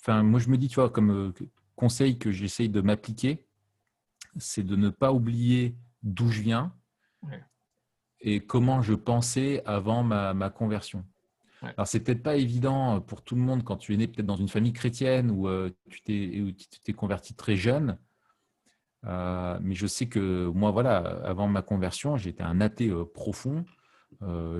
enfin, 0.00 0.22
moi, 0.22 0.40
je 0.40 0.48
me 0.48 0.56
dis, 0.56 0.68
tu 0.68 0.76
vois, 0.76 0.90
comme 0.90 1.10
euh, 1.10 1.32
conseil 1.76 2.18
que 2.18 2.32
j'essaye 2.32 2.68
de 2.68 2.80
m'appliquer, 2.80 3.44
c'est 4.38 4.64
de 4.64 4.76
ne 4.76 4.88
pas 4.88 5.12
oublier 5.12 5.76
d'où 6.02 6.28
je 6.28 6.40
viens 6.40 6.74
et 8.20 8.40
comment 8.40 8.82
je 8.82 8.94
pensais 8.94 9.62
avant 9.66 10.02
ma 10.02 10.50
conversion. 10.50 11.04
Alors, 11.62 11.86
c'est 11.86 12.00
peut-être 12.00 12.22
pas 12.22 12.36
évident 12.36 13.00
pour 13.00 13.22
tout 13.22 13.36
le 13.36 13.40
monde 13.40 13.62
quand 13.62 13.76
tu 13.76 13.94
es 13.94 13.96
né 13.96 14.08
peut-être 14.08 14.26
dans 14.26 14.36
une 14.36 14.48
famille 14.48 14.72
chrétienne 14.72 15.30
ou 15.30 15.48
euh, 15.48 15.70
tu 15.88 16.02
t'es 16.82 16.92
converti 16.92 17.34
très 17.34 17.56
jeune. 17.56 17.98
Euh, 19.04 19.58
mais 19.60 19.74
je 19.74 19.86
sais 19.86 20.06
que 20.06 20.46
moi, 20.48 20.70
voilà, 20.70 20.98
avant 21.24 21.48
ma 21.48 21.62
conversion, 21.62 22.16
j'étais 22.16 22.42
un 22.42 22.60
athée 22.60 22.90
euh, 22.90 23.04
profond. 23.04 23.64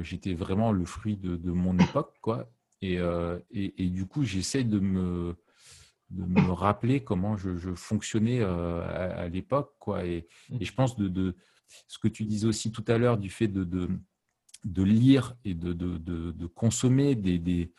j'étais 0.01 0.35
vraiment 0.35 0.73
le 0.73 0.85
fruit 0.85 1.17
de, 1.17 1.53
mon 1.53 1.79
époque, 1.79 2.15
quoi. 2.21 2.51
Et, 2.81 2.99
et, 3.53 3.89
du 3.91 4.07
coup, 4.07 4.25
j'essaie 4.25 4.65
de 4.65 4.81
me, 4.81 5.37
de 6.11 6.25
me 6.25 6.51
rappeler 6.51 7.05
comment 7.05 7.37
je, 7.37 7.75
fonctionnais 7.75 8.43
à, 8.43 9.29
l'époque, 9.29 9.75
quoi. 9.79 10.05
Et, 10.05 10.27
mmh. 10.51 10.57
et, 10.61 10.65
je 10.65 10.75
pense 10.75 10.97
de, 10.97 11.07
de, 11.07 11.37
ce 11.87 11.99
que 11.99 12.09
tu 12.09 12.25
disais 12.25 12.47
aussi 12.47 12.73
tout 12.73 12.85
à 12.89 12.99
l'heure 12.99 13.19
du 13.19 13.31
fait 13.31 13.47
de, 13.47 13.63
de 13.63 13.89
de 14.65 14.83
lire 14.83 15.35
et 15.45 15.55
de, 15.55 15.73
de, 15.73 15.99
de, 15.99 16.47
consommer 16.47 17.15
des, 17.15 17.39
des, 17.39 17.73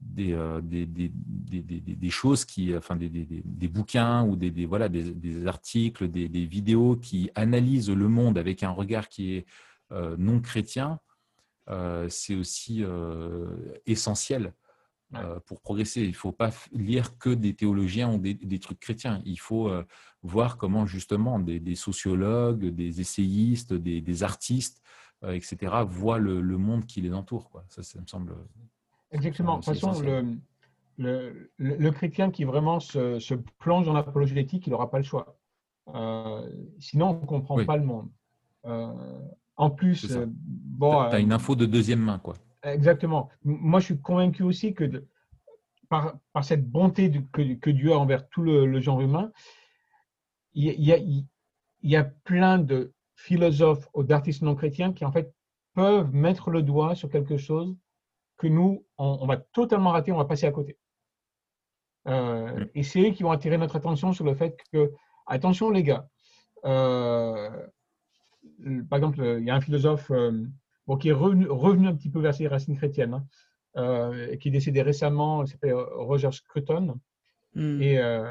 des, 0.00 0.32
euh, 0.32 0.60
des, 0.60 0.86
des, 0.86 2.10
choses 2.10 2.44
qui, 2.44 2.76
enfin 2.76 2.96
des, 2.96 3.68
bouquins 3.68 4.24
ou 4.24 4.36
des, 4.36 4.66
voilà, 4.66 4.88
des, 4.88 5.46
articles, 5.46 6.08
des, 6.08 6.46
vidéos 6.46 6.96
qui 6.96 7.30
analysent 7.34 7.90
le 7.90 8.08
monde 8.08 8.38
avec 8.38 8.62
un 8.62 8.70
regard 8.70 9.08
qui 9.08 9.34
est 9.34 9.46
euh, 9.92 10.16
non 10.18 10.40
chrétien, 10.40 11.00
euh, 11.68 12.08
c'est 12.08 12.34
aussi 12.34 12.84
essentiel 13.86 14.52
pour 15.46 15.60
progresser. 15.60 16.02
Il 16.02 16.10
ne 16.10 16.14
faut 16.14 16.32
pas 16.32 16.50
lire 16.72 17.16
que 17.18 17.30
des 17.30 17.54
théologiens 17.54 18.12
ou 18.12 18.18
des, 18.18 18.58
trucs 18.58 18.80
chrétiens. 18.80 19.22
Il 19.24 19.40
faut 19.40 19.70
voir 20.22 20.56
comment 20.56 20.84
justement 20.84 21.38
des, 21.38 21.74
sociologues, 21.74 22.66
des 22.66 23.00
essayistes, 23.00 23.72
des, 23.72 24.22
artistes 24.22 24.82
etc., 25.26 25.72
voient 25.86 26.18
le, 26.18 26.42
monde 26.58 26.84
qui 26.86 27.00
les 27.00 27.14
entoure. 27.14 27.50
Quoi. 27.50 27.64
Ça, 27.68 27.82
ça 27.82 28.00
me 28.00 28.06
semble. 28.06 28.34
Exactement. 29.12 29.58
De 29.58 29.64
toute 29.64 29.74
façon, 29.74 30.00
le, 30.98 31.50
le, 31.58 31.90
chrétien 31.90 32.30
qui 32.30 32.44
vraiment 32.44 32.80
se, 32.80 33.18
se 33.18 33.34
plonge 33.34 33.86
dans 33.86 33.92
l'apologétique, 33.92 34.66
il 34.66 34.70
n'aura 34.70 34.90
pas 34.90 34.98
le 34.98 35.04
choix. 35.04 35.38
Euh, 35.94 36.48
sinon, 36.78 37.10
on 37.10 37.20
ne 37.20 37.26
comprend 37.26 37.64
pas 37.64 37.76
le 37.76 37.84
monde. 37.84 38.08
Euh, 38.64 38.92
en 39.56 39.70
plus, 39.70 40.16
bon. 40.26 41.08
Tu 41.10 41.16
as 41.16 41.20
une 41.20 41.32
info 41.32 41.54
de 41.54 41.66
deuxième 41.66 42.00
main, 42.00 42.18
quoi. 42.18 42.34
Exactement. 42.62 43.28
Moi, 43.44 43.80
je 43.80 43.86
suis 43.86 44.00
convaincu 44.00 44.42
aussi 44.42 44.74
que 44.74 45.04
par, 45.88 46.18
par, 46.32 46.44
cette 46.44 46.68
bonté 46.68 47.12
que, 47.32 47.54
que, 47.54 47.70
Dieu 47.70 47.92
a 47.92 47.98
envers 47.98 48.28
tout 48.28 48.42
le, 48.42 48.80
genre 48.80 49.00
humain, 49.00 49.30
il 50.54 50.64
y, 50.64 50.92
a, 50.92 50.96
il 50.96 51.26
y 51.82 51.96
a 51.96 52.04
plein 52.04 52.58
de, 52.58 52.92
philosophes 53.16 53.88
ou 53.94 54.04
d'artistes 54.04 54.42
non 54.42 54.54
chrétiens 54.54 54.92
qui 54.92 55.04
en 55.04 55.10
fait 55.10 55.34
peuvent 55.74 56.14
mettre 56.14 56.50
le 56.50 56.62
doigt 56.62 56.94
sur 56.94 57.08
quelque 57.08 57.38
chose 57.38 57.74
que 58.36 58.46
nous, 58.46 58.84
on, 58.98 59.26
va 59.26 59.36
totalement 59.36 59.90
rater, 59.90 60.12
on 60.12 60.16
va 60.16 60.24
passer 60.24 60.46
à 60.46 60.52
côté. 60.52 60.76
Euh, 62.06 62.60
mm. 62.60 62.70
et 62.74 62.82
c'est 62.82 63.00
eux 63.00 63.12
qui 63.12 63.22
vont 63.22 63.30
attirer 63.30 63.58
notre 63.58 63.76
attention 63.76 64.12
sur 64.12 64.24
le 64.24 64.34
fait 64.34 64.56
que, 64.72 64.92
attention 65.26 65.70
les 65.70 65.82
gars, 65.82 66.08
euh, 66.64 67.50
par 68.88 68.98
exemple, 68.98 69.20
il 69.38 69.44
y 69.44 69.50
a 69.50 69.54
un 69.54 69.60
philosophe 69.60 70.10
euh, 70.10 70.44
bon, 70.86 70.96
qui 70.96 71.08
est 71.08 71.12
revenu, 71.12 71.88
un 71.88 71.94
petit 71.94 72.10
peu 72.10 72.20
vers 72.20 72.34
ses 72.34 72.48
racines 72.48 72.76
chrétiennes, 72.76 73.24
hein, 73.74 74.12
qui 74.40 74.48
est 74.48 74.52
décédé 74.52 74.82
récemment, 74.82 75.42
il 75.42 75.48
s'appelle 75.48 75.74
Roger 75.74 76.32
Scruton, 76.32 76.98
mm. 77.54 77.82
et 77.82 78.24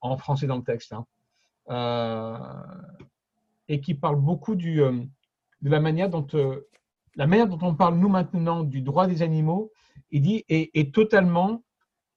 en 0.00 0.16
français 0.16 0.46
dans 0.46 0.56
le 0.56 0.64
texte. 0.64 0.94
Hein 0.94 1.06
et 3.70 3.80
qui 3.80 3.94
parle 3.94 4.16
beaucoup 4.16 4.56
du, 4.56 4.82
euh, 4.82 5.00
de 5.62 5.70
la 5.70 5.78
manière 5.78 6.10
dont 6.10 6.26
euh, 6.34 6.68
la 7.16 7.26
manière 7.26 7.48
dont 7.48 7.58
on 7.62 7.74
parle 7.74 7.96
nous 7.96 8.08
maintenant 8.08 8.62
du 8.62 8.82
droit 8.82 9.06
des 9.06 9.22
animaux, 9.22 9.72
il 10.10 10.22
dit 10.22 10.44
est, 10.48 10.94
totalement 10.94 11.62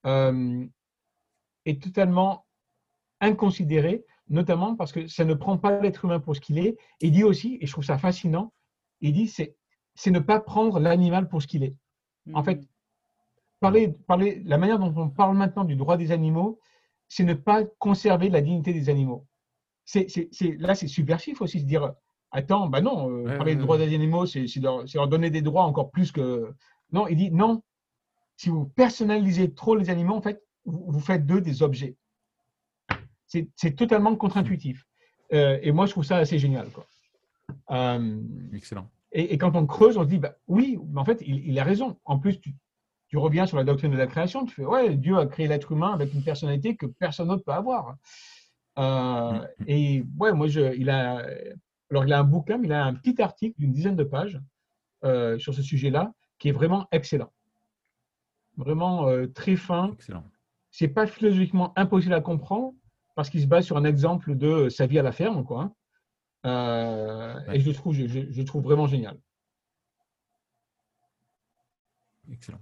euh, 0.06 0.64
est 1.64 1.82
totalement 1.82 2.46
inconsidéré, 3.20 4.04
notamment 4.28 4.76
parce 4.76 4.92
que 4.92 5.06
ça 5.06 5.24
ne 5.24 5.34
prend 5.34 5.58
pas 5.58 5.80
l'être 5.80 6.04
humain 6.04 6.20
pour 6.20 6.36
ce 6.36 6.40
qu'il 6.40 6.58
est. 6.58 6.76
il 7.00 7.12
dit 7.12 7.24
aussi, 7.24 7.58
et 7.60 7.66
je 7.66 7.72
trouve 7.72 7.84
ça 7.84 7.98
fascinant, 7.98 8.52
il 9.00 9.12
dit 9.12 9.28
c'est 9.28 9.56
c'est 9.96 10.10
ne 10.10 10.18
pas 10.18 10.40
prendre 10.40 10.80
l'animal 10.80 11.28
pour 11.28 11.40
ce 11.40 11.46
qu'il 11.46 11.62
est. 11.62 11.76
En 12.32 12.42
fait, 12.42 12.56
mm. 12.56 12.66
parler, 13.60 13.88
parler, 14.08 14.42
la 14.44 14.58
manière 14.58 14.78
dont 14.78 14.92
on 14.96 15.08
parle 15.08 15.36
maintenant 15.36 15.64
du 15.64 15.76
droit 15.76 15.96
des 15.96 16.10
animaux, 16.10 16.58
c'est 17.08 17.22
ne 17.22 17.34
pas 17.34 17.64
conserver 17.78 18.28
la 18.28 18.40
dignité 18.40 18.72
des 18.72 18.88
animaux 18.88 19.26
c'est, 19.84 20.06
là, 20.58 20.74
c'est 20.74 20.88
subversif 20.88 21.40
aussi 21.40 21.60
se 21.60 21.64
dire 21.64 21.92
Attends, 22.36 22.66
bah 22.66 22.80
non, 22.80 23.28
euh, 23.28 23.36
parler 23.36 23.54
des 23.54 23.62
droits 23.62 23.78
des 23.78 23.94
animaux, 23.94 24.26
c'est, 24.26 24.46
leur, 24.60 24.82
leur, 24.92 25.06
donner 25.06 25.30
des 25.30 25.40
droits 25.40 25.62
encore 25.62 25.92
plus 25.92 26.10
que. 26.10 26.52
Non, 26.90 27.06
il 27.06 27.16
dit 27.16 27.30
non. 27.30 27.62
Si 28.36 28.48
vous 28.48 28.64
personnalisez 28.64 29.54
trop 29.54 29.76
les 29.76 29.88
animaux, 29.88 30.16
en 30.16 30.20
fait, 30.20 30.42
vous, 30.64 30.98
faites 30.98 31.24
d'eux 31.26 31.40
des 31.40 31.62
objets. 31.62 31.96
C'est, 33.28 33.76
totalement 33.76 34.16
contre-intuitif. 34.16 34.84
Euh, 35.32 35.60
et 35.62 35.70
moi, 35.70 35.86
je 35.86 35.92
trouve 35.92 36.04
ça 36.04 36.16
assez 36.16 36.40
génial. 36.40 36.70
Quoi. 36.70 36.86
Euh, 37.70 38.20
Excellent. 38.52 38.90
Et, 39.12 39.38
quand 39.38 39.54
on 39.54 39.64
creuse, 39.64 39.96
on 39.96 40.02
se 40.02 40.08
dit 40.08 40.18
bah, 40.18 40.34
oui, 40.48 40.76
mais 40.88 41.00
en 41.00 41.04
fait, 41.04 41.22
il, 41.24 41.46
il 41.46 41.58
a 41.60 41.64
raison. 41.64 41.98
En 42.04 42.18
plus, 42.18 42.40
tu, 42.40 42.52
tu, 43.06 43.16
reviens 43.16 43.46
sur 43.46 43.58
la 43.58 43.64
doctrine 43.64 43.92
de 43.92 43.96
la 43.96 44.08
création, 44.08 44.44
tu 44.44 44.56
fais 44.56 44.64
ouais, 44.64 44.96
Dieu 44.96 45.16
a 45.18 45.26
créé 45.26 45.46
l'être 45.46 45.70
humain 45.70 45.92
avec 45.92 46.12
une 46.12 46.24
personnalité 46.24 46.74
que 46.74 46.86
personne 46.86 47.28
d'autre 47.28 47.44
peut 47.44 47.52
avoir. 47.52 47.94
Euh, 48.76 49.32
mm, 49.32 49.36
mm. 49.36 49.64
et 49.68 50.04
ouais, 50.18 50.32
moi, 50.32 50.48
je, 50.48 50.74
il 50.74 50.90
a, 50.90 51.24
alors 51.94 52.06
il 52.06 52.12
a 52.12 52.18
un 52.18 52.24
bouquin, 52.24 52.58
mais 52.58 52.66
il 52.66 52.72
a 52.72 52.84
un 52.84 52.94
petit 52.94 53.22
article 53.22 53.54
d'une 53.58 53.72
dizaine 53.72 53.94
de 53.94 54.02
pages 54.02 54.40
euh, 55.04 55.38
sur 55.38 55.54
ce 55.54 55.62
sujet-là 55.62 56.12
qui 56.38 56.48
est 56.48 56.52
vraiment 56.52 56.88
excellent. 56.90 57.32
Vraiment 58.56 59.08
euh, 59.08 59.28
très 59.28 59.54
fin. 59.54 59.92
Excellent. 59.92 60.24
C'est 60.72 60.88
pas 60.88 61.06
philosophiquement 61.06 61.72
impossible 61.76 62.14
à 62.14 62.20
comprendre 62.20 62.74
parce 63.14 63.30
qu'il 63.30 63.40
se 63.40 63.46
base 63.46 63.64
sur 63.64 63.76
un 63.76 63.84
exemple 63.84 64.36
de 64.36 64.68
sa 64.68 64.86
vie 64.86 64.98
à 64.98 65.02
la 65.02 65.12
ferme, 65.12 65.44
quoi. 65.44 65.72
Et 66.44 67.60
je 67.60 67.68
le 67.68 67.72
trouve, 67.72 67.94
je, 67.94 68.06
je, 68.06 68.42
trouve 68.42 68.64
vraiment 68.64 68.86
génial. 68.86 69.16
Excellent. 72.30 72.60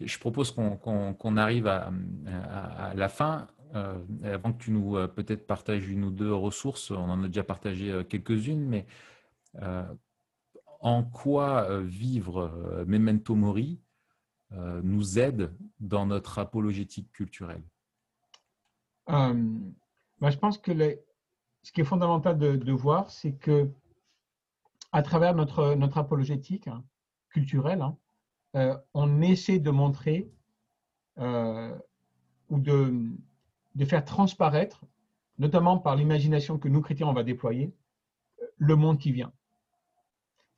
Je 0.00 0.18
propose 0.18 0.52
qu'on 0.52 1.36
arrive 1.38 1.66
à, 1.66 1.90
à, 2.26 2.94
la 2.94 3.08
fin. 3.08 3.48
Euh, 3.74 3.98
avant 4.24 4.52
que 4.52 4.62
tu 4.64 4.72
nous 4.72 4.96
euh, 4.96 5.06
peut-être 5.06 5.46
partages 5.46 5.88
une 5.88 6.04
ou 6.04 6.10
deux 6.10 6.34
ressources, 6.34 6.90
on 6.90 7.08
en 7.08 7.22
a 7.22 7.28
déjà 7.28 7.44
partagé 7.44 7.90
euh, 7.90 8.02
quelques-unes, 8.02 8.66
mais 8.66 8.86
en 10.80 11.02
quoi 11.04 11.80
vivre 11.80 12.84
Memento 12.86 13.34
Mori 13.34 13.80
nous 14.52 15.18
aide 15.18 15.52
dans 15.80 16.06
notre 16.06 16.38
apologétique 16.38 17.10
culturelle? 17.10 17.62
Je 19.08 20.36
pense 20.38 20.56
que 20.56 20.72
ce 21.62 21.72
qui 21.72 21.80
est 21.80 21.84
fondamental 21.84 22.38
de, 22.38 22.72
voir, 22.72 23.10
c'est 23.10 23.32
que 23.32 23.68
à 24.92 25.02
travers 25.02 25.34
notre, 25.34 25.74
notre 25.74 25.98
apologétique 25.98 26.68
hein, 26.68 26.84
culturelle, 27.30 27.82
hein, 28.54 28.80
on 28.94 29.20
essaie 29.20 29.58
de 29.58 29.70
montrer 29.70 30.30
ou 31.16 32.58
de, 32.58 33.18
de 33.74 33.84
faire 33.84 34.04
transparaître, 34.04 34.84
notamment 35.38 35.78
par 35.78 35.96
l'imagination 35.96 36.58
que 36.58 36.68
nous, 36.68 36.80
chrétiens, 36.80 37.06
on 37.06 37.12
va 37.12 37.22
déployer, 37.22 37.72
le 38.58 38.76
monde 38.76 38.98
qui 38.98 39.12
vient. 39.12 39.32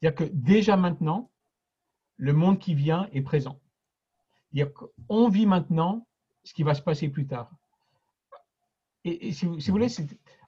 C'est-à-dire 0.01 0.27
que 0.27 0.33
déjà 0.33 0.77
maintenant, 0.77 1.31
le 2.17 2.33
monde 2.33 2.59
qui 2.59 2.75
vient 2.75 3.09
est 3.13 3.23
présent. 3.23 3.61
On 5.09 5.29
vit 5.29 5.47
maintenant 5.47 6.07
ce 6.45 6.55
qui 6.55 6.63
va 6.63 6.75
se 6.75 6.83
passer 6.83 7.09
plus 7.09 7.27
tard. 7.27 7.51
Et, 9.05 9.33
si, 9.33 9.47
vous, 9.47 9.59
voulez, 9.69 9.89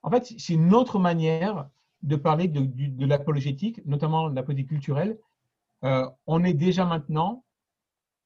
en 0.02 0.10
fait, 0.10 0.34
c'est 0.38 0.54
une 0.54 0.74
autre 0.74 0.98
manière 0.98 1.68
de 2.02 2.16
parler 2.16 2.48
de, 2.48 3.06
l'apologétique, 3.06 3.84
notamment 3.86 4.30
de 4.30 4.36
la 4.36 4.42
politique 4.42 4.68
culturelle. 4.68 5.18
Euh, 5.84 6.08
on 6.26 6.44
est 6.44 6.54
déjà 6.54 6.84
maintenant 6.84 7.44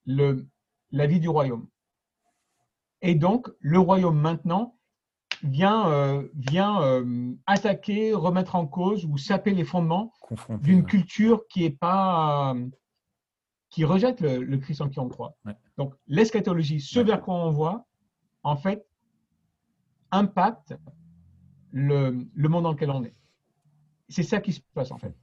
la 0.07 1.07
vie 1.07 1.21
du 1.21 1.29
royaume. 1.29 1.69
Et 3.03 3.15
donc, 3.15 3.49
le 3.61 3.79
royaume 3.79 4.19
maintenant 4.19 4.77
vient, 5.43 5.89
euh, 5.89 6.29
vient 6.35 6.83
euh, 6.83 7.33
attaquer, 7.47 8.13
remettre 8.13 8.57
en 8.57 8.67
cause 8.67 9.05
ou 9.05 9.19
saper 9.19 9.53
les 9.53 9.65
fondements 9.65 10.13
d'une 10.63 10.85
culture 10.85 11.47
qui 11.49 11.65
est 11.65 11.71
pas 11.71 12.55
qui 13.71 13.85
rejette 13.85 14.21
le, 14.23 14.57
Christ 14.57 14.81
en 14.81 14.89
qui 14.89 14.99
on 14.99 15.09
croit. 15.09 15.37
Donc, 15.77 15.95
l'eschatologie, 16.07 16.81
ce 16.81 17.01
vers 17.01 17.21
quoi 17.21 17.35
on 17.35 17.51
voit, 17.51 17.87
en 18.43 18.57
fait, 18.57 18.87
impacte 20.11 20.75
le, 21.71 22.27
le, 22.35 22.49
monde 22.49 22.63
dans 22.63 22.73
lequel 22.73 22.91
on 22.91 23.05
est. 23.05 23.15
C'est 24.09 24.23
ça 24.23 24.41
qui 24.41 24.55
se 24.55 24.61
passe, 24.73 24.91
en 24.91 24.97
fait. 24.97 25.15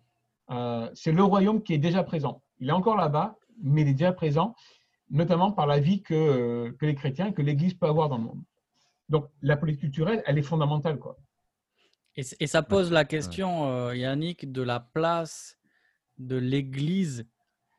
Euh, 0.52 0.90
c'est 0.94 1.12
le 1.12 1.24
royaume 1.24 1.64
qui 1.64 1.74
est 1.74 1.80
déjà 1.80 2.04
présent. 2.04 2.44
Il 2.60 2.70
est 2.70 2.74
encore 2.74 2.96
là-bas, 2.96 3.36
mais 3.64 3.82
il 3.82 3.88
est 3.88 3.94
déjà 3.94 4.14
présent, 4.14 4.56
notamment 5.10 5.52
par 5.52 5.68
la 5.68 5.80
vie 5.80 6.02
que, 6.02 6.70
que 6.80 6.86
les 6.86 6.96
chrétiens, 6.96 7.32
que 7.32 7.42
l'Église 7.42 7.74
peut 7.74 7.88
avoir 7.88 8.10
dans 8.10 8.18
le 8.18 8.24
monde. 8.24 8.42
Donc, 9.10 9.30
la 9.42 9.56
politique 9.56 9.82
culturelle, 9.82 10.24
elle 10.26 10.38
est 10.38 10.44
fondamentale. 10.44 10.98
Quoi. 10.98 11.18
Et, 12.16 12.24
et 12.40 12.48
ça 12.48 12.64
pose 12.64 12.92
la 12.92 13.06
question, 13.06 13.70
euh, 13.70 13.96
Yannick, 13.96 14.52
de 14.52 14.62
la 14.62 14.80
place 14.80 15.58
de 16.18 16.38
l'Église 16.38 17.28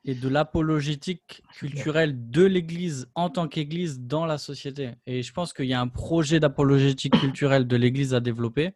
et 0.05 0.15
de 0.15 0.29
l'apologétique 0.29 1.43
culturelle 1.51 2.29
de 2.29 2.45
l'Église 2.45 3.09
en 3.13 3.29
tant 3.29 3.49
qu'Église 3.49 3.99
dans 3.99 4.25
la 4.25 4.37
société. 4.37 4.91
Et 5.05 5.21
je 5.21 5.33
pense 5.33 5.51
qu'il 5.51 5.65
y 5.65 5.73
a 5.73 5.81
un 5.81 5.89
projet 5.89 6.39
d'apologétique 6.39 7.19
culturelle 7.19 7.67
de 7.67 7.75
l'Église 7.75 8.13
à 8.13 8.21
développer. 8.21 8.73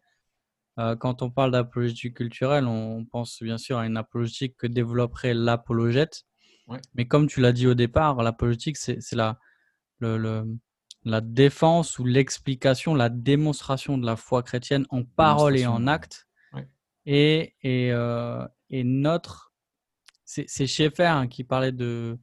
Euh, 0.78 0.94
quand 0.96 1.22
on 1.22 1.30
parle 1.30 1.52
d'apologétique 1.52 2.16
culturelle, 2.16 2.66
on 2.66 3.06
pense 3.06 3.42
bien 3.42 3.56
sûr 3.56 3.78
à 3.78 3.86
une 3.86 3.96
apologétique 3.96 4.56
que 4.58 4.66
développerait 4.66 5.32
l'apologète. 5.32 6.24
Mais 6.94 7.06
comme 7.06 7.26
tu 7.26 7.40
l'as 7.40 7.52
dit 7.52 7.66
au 7.66 7.74
départ, 7.74 8.22
l'apologétique, 8.22 8.76
c'est 8.76 9.12
la, 9.12 9.38
le, 10.00 10.44
la 11.04 11.20
défense 11.20 11.98
ou 11.98 12.04
l'explication, 12.04 12.94
la 12.94 13.08
démonstration 13.08 13.98
de 13.98 14.06
la 14.06 14.16
foi 14.16 14.42
chrétienne 14.42 14.86
en 14.90 15.04
parole 15.04 15.56
et 15.56 15.66
en 15.66 15.86
acte. 15.86 16.28
Et, 17.04 17.56
et, 17.62 17.90
euh, 17.92 18.46
et 18.70 18.84
notre 18.84 19.52
c'est 20.24 20.66
Schaeffer 20.66 21.06
hein, 21.06 21.26
qui 21.26 21.44
parlait 21.44 21.72
de, 21.72 22.18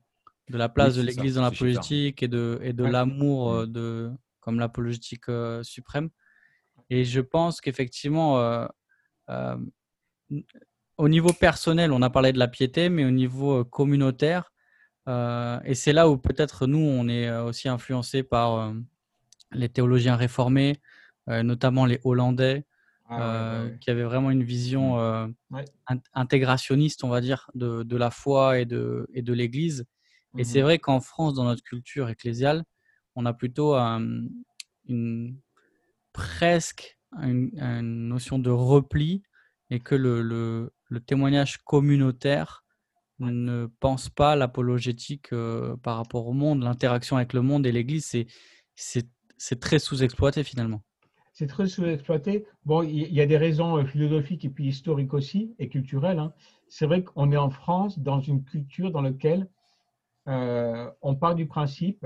de 0.50 0.58
la 0.58 0.70
place 0.70 0.96
de 0.96 1.02
l'Église 1.02 1.36
dans 1.36 1.44
la 1.44 1.52
politique 1.52 2.24
et 2.24 2.28
de, 2.28 2.60
et 2.64 2.74
de 2.74 2.84
l'amour 2.84 3.54
euh, 3.54 3.68
de, 3.68 4.12
comme 4.40 4.60
l'apologétique 4.60 5.30
euh, 5.30 5.62
suprême. 5.64 6.10
Et 6.90 7.04
je 7.04 7.22
pense 7.22 7.62
qu'effectivement, 7.62 8.40
euh, 8.40 9.58
au 11.00 11.08
niveau 11.08 11.32
personnel, 11.32 11.94
on 11.94 12.02
a 12.02 12.10
parlé 12.10 12.34
de 12.34 12.40
la 12.40 12.50
piété, 12.50 12.90
mais 12.90 13.06
au 13.06 13.12
niveau 13.12 13.64
communautaire, 13.64 14.52
et 15.08 15.74
c'est 15.74 15.94
là 15.94 16.10
où 16.10 16.18
peut-être 16.18 16.68
nous, 16.68 16.78
on 16.78 17.08
est 17.08 17.32
aussi 17.40 17.68
influencé 17.70 18.22
par 18.22 18.74
les 19.52 19.70
théologiens 19.70 20.18
réformés, 20.18 20.82
notamment 21.28 21.86
les 21.86 22.00
Hollandais, 22.04 22.66
ah 23.12 23.18
bah 23.18 23.78
qui 23.80 23.90
avaient 23.90 24.04
vraiment 24.04 24.30
une 24.30 24.44
vision 24.44 24.98
mmh. 24.98 25.64
intégrationniste, 26.14 27.04
on 27.06 27.10
va 27.10 27.22
dire, 27.22 27.50
de, 27.56 27.82
de, 27.84 27.98
la 27.98 28.12
foi 28.12 28.60
et 28.60 28.66
de, 28.66 29.08
et 29.14 29.24
de 29.24 29.34
l'Église. 29.34 29.86
Et 30.38 30.44
c'est 30.44 30.60
mmh 30.60 30.64
vrai 30.64 30.80
qu'en 30.80 31.00
France, 31.00 31.34
dans 31.34 31.46
notre 31.46 31.64
culture 31.64 32.10
ecclésiale, 32.10 32.64
on 33.16 33.26
a 33.26 33.34
plutôt 33.34 33.76
une, 33.76 35.40
presque 36.14 37.00
une, 37.14 37.50
notion 38.10 38.38
de 38.38 38.52
repli 38.52 39.24
et 39.72 39.80
que 39.80 39.96
le, 39.96 40.22
le, 40.22 40.72
le 40.90 40.99
témoignage 40.99 41.57
communautaire 41.60 42.64
ne 43.20 43.68
pense 43.80 44.10
pas 44.10 44.36
l'apologétique 44.36 45.30
par 45.84 45.98
rapport 45.98 46.28
au 46.28 46.34
monde, 46.34 46.64
l'interaction 46.64 47.18
avec 47.18 47.34
le 47.34 47.41
monde 47.41 47.66
et 47.66 47.72
l'Église, 47.72 48.16
c'est 48.76 49.60
très 49.60 49.80
sous-exploité 49.80 50.44
finalement 50.44 50.84
c'est 51.40 51.48
très 51.48 51.68
sous-exploité. 51.68 52.45
Bon, 52.66 52.84
il 52.84 53.14
y 53.14 53.22
a 53.22 53.26
des 53.26 53.38
raisons 53.38 53.78
euh, 53.78 53.86
philosophiques 53.86 54.44
et 54.44 54.49
puis 54.49 54.68
historiques 54.68 55.14
aussi, 55.14 55.56
et 55.57 55.70
culturelles. 55.70 56.20
Hein. 56.20 56.34
C'est 56.68 56.86
vrai 56.86 57.02
qu'on 57.02 57.32
est 57.32 57.38
en 57.38 57.49
France 57.49 57.98
dans 57.98 58.20
une 58.20 58.44
culture 58.44 58.91
dans 58.91 58.99
laquelle 58.99 59.48
euh, 60.28 60.91
on 61.02 61.16
part 61.16 61.36
du 61.36 61.48
principe, 61.48 62.06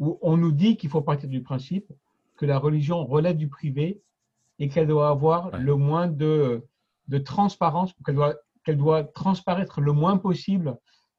où 0.00 0.18
on 0.20 0.36
nous 0.36 0.50
dit 0.50 0.76
qu'il 0.76 0.90
faut 0.90 1.00
partir 1.00 1.28
du 1.28 1.44
principe 1.44 1.92
que 2.36 2.44
la 2.44 2.58
religion 2.58 3.06
relève 3.06 3.36
du 3.36 3.46
privé 3.46 4.02
et 4.58 4.68
qu'elle 4.68 4.88
doit 4.88 5.10
avoir 5.10 5.56
le 5.56 5.76
moins 5.76 6.08
de, 6.08 6.66
de 7.08 7.18
transparence, 7.18 7.92
qu'elle 8.04 8.14
doit, 8.14 8.34
qu'elle 8.64 8.76
doit 8.76 9.04
transparaître 9.04 9.80
le 9.80 9.92
moins 9.92 10.18
possible 10.18 10.76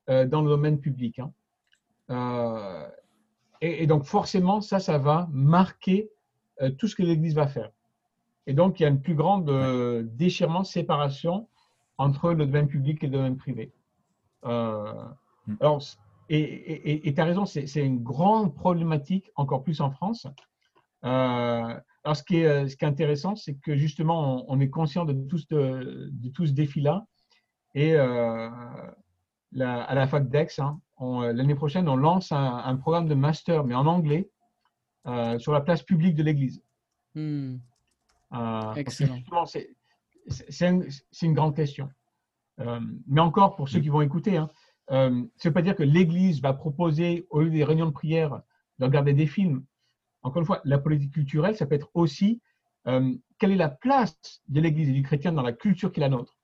euh, 0.09 0.25
dans 0.25 0.41
le 0.41 0.49
domaine 0.49 0.79
public. 0.79 1.19
Hein. 1.19 2.87
et, 3.61 3.83
et, 3.83 3.87
donc 3.87 4.03
forcément, 4.03 4.61
ça, 4.61 4.79
ça 4.79 4.97
va 4.97 5.27
marquer 5.31 6.09
euh, 6.61 6.71
tout 6.71 6.87
ce 6.87 6.95
que 6.95 7.03
l'Église 7.03 7.35
va 7.35 7.47
faire. 7.47 7.69
Et 8.47 8.53
donc, 8.53 8.79
il 8.79 8.83
y 8.83 8.85
a 8.85 8.89
une 8.89 9.01
plus 9.01 9.13
grande 9.13 9.49
euh, 9.49 10.03
déchirement, 10.03 10.63
séparation 10.63 11.47
entre 11.97 12.31
le 12.31 12.45
domaine 12.45 12.67
public 12.67 13.03
et 13.03 13.07
le 13.07 13.13
domaine 13.13 13.37
privé. 13.37 13.71
Euh, 14.45 14.93
mm. 15.45 15.55
alors, 15.59 15.81
et 16.29 17.13
tu 17.13 17.21
as 17.21 17.25
raison, 17.25 17.45
c'est 17.45 17.75
une 17.75 18.03
grande 18.03 18.53
problématique, 18.53 19.31
encore 19.35 19.63
plus 19.63 19.79
en 19.79 19.91
France. 19.91 20.27
Alors, 22.07 22.15
ce 22.15 22.23
qui 22.23 22.37
est, 22.37 22.69
ce 22.69 22.77
qui 22.77 22.85
est 22.85 22.87
intéressant, 22.87 23.35
c'est 23.35 23.55
que 23.55 23.75
justement, 23.75 24.45
on, 24.47 24.59
est 24.61 24.69
conscient 24.69 25.03
de 25.03 25.11
tout 25.13 25.37
ce, 25.37 25.45
de, 26.09 26.29
tout 26.29 26.45
ce 26.45 26.53
défi-là. 26.53 27.05
Et 27.75 27.97
à 27.97 28.85
la 29.53 30.07
fac 30.07 30.29
d'Aix, 30.29 30.47
hein, 30.59 30.79
l'année 31.33 31.55
prochaine, 31.55 31.89
on 31.89 31.97
lance 31.97 32.31
un, 32.31 32.55
un, 32.63 32.77
programme 32.77 33.09
de 33.09 33.13
master, 33.13 33.65
mais 33.65 33.75
en 33.75 33.85
anglais, 33.85 34.29
euh, 35.07 35.39
sur 35.39 35.53
la 35.53 35.61
place 35.61 35.83
publique 35.83 36.15
de 36.15 36.23
l'Église. 36.23 36.61
Hmm. 37.15 37.57
Euh, 38.33 38.73
Excellent. 38.75 39.45
C'est 39.45 40.67
une, 40.67 41.33
grande 41.33 41.55
question. 41.55 41.89
Euh, 42.59 42.81
mais 43.07 43.21
encore, 43.21 43.55
pour 43.55 43.69
ceux 43.69 43.79
qui 43.79 43.87
vont 43.87 44.01
écouter, 44.01 44.35
hein, 44.35 44.49
ça 44.89 45.09
ne 45.09 45.29
veut 45.43 45.53
pas 45.53 45.61
dire 45.61 45.77
que 45.77 45.83
l'Église 45.83 46.41
va 46.41 46.53
proposer, 46.53 47.25
au 47.29 47.41
lieu 47.41 47.49
des 47.49 47.63
réunions 47.63 47.85
de 47.85 47.91
prière, 47.91 48.41
de 48.79 48.85
regarder 48.85 49.13
des 49.13 49.27
films. 49.27 49.63
Encore 50.27 50.41
une 50.41 50.45
fois, 50.45 50.61
la 50.65 50.77
politique 50.77 51.13
culturelle, 51.13 51.55
ça 51.55 51.65
peut 51.65 51.75
être 51.75 51.89
aussi 51.93 52.41
quelle 53.37 53.51
est 53.51 53.57
la 53.57 53.67
place 53.67 54.15
de 54.47 54.61
l'Église 54.61 54.87
et 54.87 54.93
du 54.93 55.03
chrétien 55.03 55.33
dans 55.33 55.41
la 55.41 55.51
culture 55.51 55.91
qui 55.91 55.99
est 55.99 56.01
la 56.01 56.09
nôtre? 56.09 56.37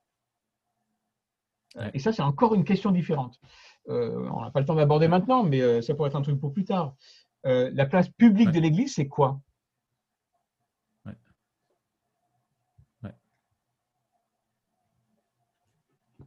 Et 1.93 1.99
ça, 1.99 2.11
c'est 2.11 2.22
encore 2.22 2.53
une 2.53 2.65
question 2.65 2.91
différente. 2.91 3.39
on 3.88 4.41
n'a 4.41 4.51
pas 4.51 4.60
le 4.60 4.65
temps 4.65 4.76
d'aborder 4.76 5.07
maintenant, 5.07 5.43
mais 5.43 5.81
ça 5.81 5.95
pourrait 5.95 6.10
être 6.10 6.18
un 6.18 6.22
truc 6.22 6.41
pour 6.41 6.51
plus 6.51 6.65
tard. 6.65 6.95
Euh, 7.45 7.69
la 7.73 7.85
place 7.85 8.10
publique 8.10 8.51
de 8.51 8.60
l'Église, 8.60 8.93
c'est 8.95 9.07
quoi? 9.07 9.39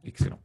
Excellent. 0.03 0.39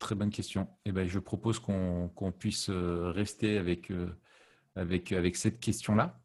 Très 0.00 0.16
bonne 0.16 0.30
question. 0.30 0.68
Eh 0.84 0.92
ben, 0.92 1.06
je 1.06 1.20
propose 1.20 1.60
qu'on 1.60 2.32
puisse 2.36 2.68
euh, 2.68 3.12
rester 3.12 3.58
avec, 3.58 3.92
euh, 3.92 4.18
avec, 4.76 5.12
avec 5.12 5.36
cette 5.36 5.58
question-là. 5.58 6.20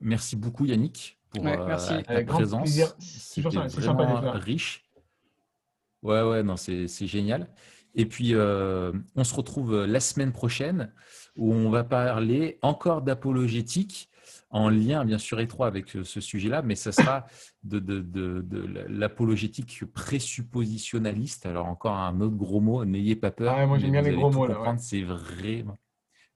Merci 0.00 0.36
beaucoup 0.36 0.64
Yannick 0.64 1.18
pour 1.30 1.44
ta 1.44 2.24
présence. 2.24 2.68
C'était 2.98 3.48
vraiment 3.48 4.32
riche. 4.32 4.84
Ouais, 6.02 6.22
ouais, 6.22 6.42
non, 6.42 6.56
c'est 6.56 7.06
génial. 7.06 7.48
Et 7.94 8.04
puis, 8.06 8.34
euh, 8.34 8.92
on 9.14 9.24
se 9.24 9.34
retrouve 9.34 9.84
la 9.84 10.00
semaine 10.00 10.32
prochaine 10.32 10.92
où 11.36 11.52
on 11.52 11.70
va 11.70 11.82
parler 11.84 12.58
encore 12.62 13.02
d'apologétique 13.02 14.10
en 14.50 14.68
lien 14.68 15.04
bien 15.04 15.18
sûr 15.18 15.40
étroit 15.40 15.66
avec 15.66 15.88
ce 15.88 16.20
sujet-là, 16.20 16.62
mais 16.62 16.76
ce 16.76 16.90
sera 16.90 17.26
de, 17.64 18.84
l'apologétique 18.88 19.84
présuppositionnaliste. 19.92 21.46
Alors 21.46 21.66
encore 21.66 21.96
un 21.96 22.20
autre 22.20 22.36
gros 22.36 22.60
mot, 22.60 22.84
n'ayez 22.84 23.16
pas 23.16 23.30
peur. 23.30 23.54
Ah 23.56 23.66
moi 23.66 23.78
j'aime 23.78 23.92
bien 23.92 24.02
les 24.02 24.12
gros 24.12 24.30
mots 24.30 24.46
là. 24.46 24.76
C'est 24.78 25.02
vraiment, 25.02 25.76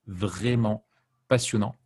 vraiment 0.07 0.87
passionnant. 1.29 1.77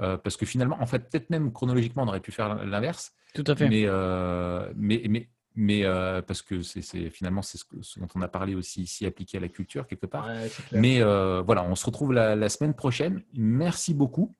Euh, 0.00 0.16
parce 0.16 0.36
que 0.36 0.46
finalement, 0.46 0.80
en 0.80 0.86
fait, 0.86 1.10
peut-être 1.10 1.30
même 1.30 1.52
chronologiquement, 1.52 2.02
on 2.02 2.08
aurait 2.08 2.20
pu 2.20 2.32
faire 2.32 2.64
l'inverse. 2.64 3.12
Tout 3.34 3.44
à 3.46 3.56
fait. 3.56 3.68
Mais, 3.68 3.84
euh, 3.86 4.72
mais, 4.76 5.02
mais, 5.08 5.28
mais 5.56 5.84
euh, 5.84 6.22
parce 6.22 6.40
que 6.40 6.62
c'est 6.62 7.10
finalement 7.10 7.42
c'est 7.42 7.58
ce, 7.58 7.98
dont 7.98 8.08
on 8.14 8.22
a 8.22 8.28
parlé 8.28 8.54
aussi 8.54 8.82
ici 8.82 9.06
appliqué 9.06 9.38
à 9.38 9.40
la 9.40 9.48
culture 9.48 9.86
quelque 9.86 10.06
part. 10.06 10.28
mais 10.72 11.00
euh, 11.00 11.42
voilà, 11.42 11.64
on 11.64 11.74
se 11.74 11.84
retrouve 11.84 12.12
la, 12.12 12.48
semaine 12.48 12.74
prochaine. 12.74 13.22
Merci 13.34 13.92
beaucoup. 13.92 14.34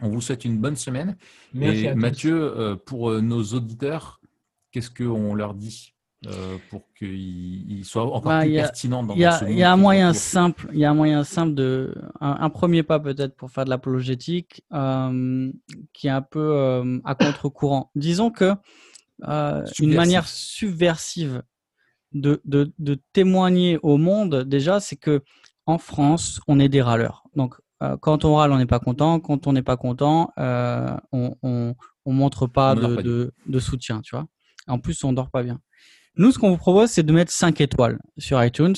On 0.00 0.10
vous 0.10 0.20
souhaite 0.20 0.44
une 0.44 0.58
bonne 0.58 0.76
semaine. 0.76 1.16
Et 1.58 1.94
Mathieu, 1.94 2.76
pour 2.84 3.10
nos 3.22 3.42
auditeurs, 3.42 4.20
qu'est-ce 4.70 4.90
qu'on 4.90 5.34
leur 5.34 5.54
dit? 5.54 5.94
Euh, 6.24 6.56
pour 6.70 6.82
qu'il 6.98 7.84
soit 7.84 8.04
encore 8.04 8.22
bah, 8.22 8.40
plus 8.40 8.54
pertinent 8.54 9.02
dans, 9.02 9.14
Il 9.14 9.20
y 9.20 9.62
a, 9.62 9.72
un 9.72 9.76
moyen 9.76 10.14
simple, 10.14 10.68
il 10.72 10.78
y 10.78 10.84
a 10.86 10.90
un 10.90 10.94
moyen 10.94 11.24
simple 11.24 11.54
de, 11.54 11.94
un, 12.20 12.48
premier 12.48 12.82
pas 12.82 12.98
peut-être 12.98 13.36
pour 13.36 13.50
faire 13.50 13.66
de 13.66 13.70
l'apologétique 13.70 14.64
euh, 14.72 15.52
qui 15.92 16.06
est 16.06 16.10
un 16.10 16.22
peu 16.22 16.40
euh, 16.40 16.98
à 17.04 17.14
contre-courant. 17.14 17.90
Disons 17.94 18.30
que 18.30 18.54
une 19.78 19.94
manière 19.94 20.26
subversive 20.26 21.42
de, 22.12 22.40
de, 22.46 22.72
de, 22.78 22.98
témoigner 23.12 23.78
au 23.82 23.98
monde 23.98 24.42
déjà, 24.44 24.80
c'est 24.80 24.96
que 24.96 25.22
en 25.66 25.76
France, 25.76 26.40
on 26.48 26.58
est 26.58 26.70
des 26.70 26.80
râleurs. 26.82 27.24
Donc 27.36 27.56
quand 28.00 28.24
on 28.24 28.36
râle, 28.36 28.52
on 28.52 28.58
n'est 28.58 28.64
pas 28.64 28.80
content. 28.80 29.20
Quand 29.20 29.46
on 29.46 29.52
n'est 29.52 29.62
pas 29.62 29.76
content, 29.76 30.32
on, 30.38 31.36
on, 31.42 31.74
on 32.06 32.12
montre 32.12 32.46
pas 32.46 32.74
de, 32.74 33.02
de, 33.02 33.34
de, 33.46 33.58
soutien, 33.58 34.00
tu 34.00 34.16
vois. 34.16 34.26
En 34.66 34.78
plus, 34.78 35.04
on 35.04 35.12
dort 35.12 35.30
pas 35.30 35.42
bien. 35.42 35.60
Nous, 36.18 36.32
ce 36.32 36.38
qu'on 36.38 36.50
vous 36.50 36.56
propose, 36.56 36.90
c'est 36.90 37.02
de 37.02 37.12
mettre 37.12 37.30
5 37.30 37.60
étoiles 37.60 37.98
sur 38.16 38.42
iTunes. 38.42 38.74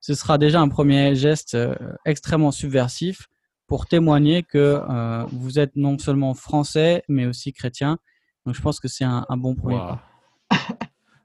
Ce 0.00 0.14
sera 0.14 0.38
déjà 0.38 0.60
un 0.60 0.68
premier 0.68 1.14
geste 1.14 1.54
euh, 1.54 1.74
extrêmement 2.06 2.50
subversif 2.50 3.26
pour 3.66 3.86
témoigner 3.86 4.42
que 4.42 4.80
euh, 4.88 5.24
vous 5.30 5.58
êtes 5.58 5.76
non 5.76 5.98
seulement 5.98 6.32
français, 6.32 7.02
mais 7.08 7.26
aussi 7.26 7.52
chrétien. 7.52 7.98
Donc, 8.46 8.54
je 8.54 8.62
pense 8.62 8.80
que 8.80 8.88
c'est 8.88 9.04
un, 9.04 9.26
bon 9.36 9.54
premier 9.54 9.76
pas. 9.76 10.02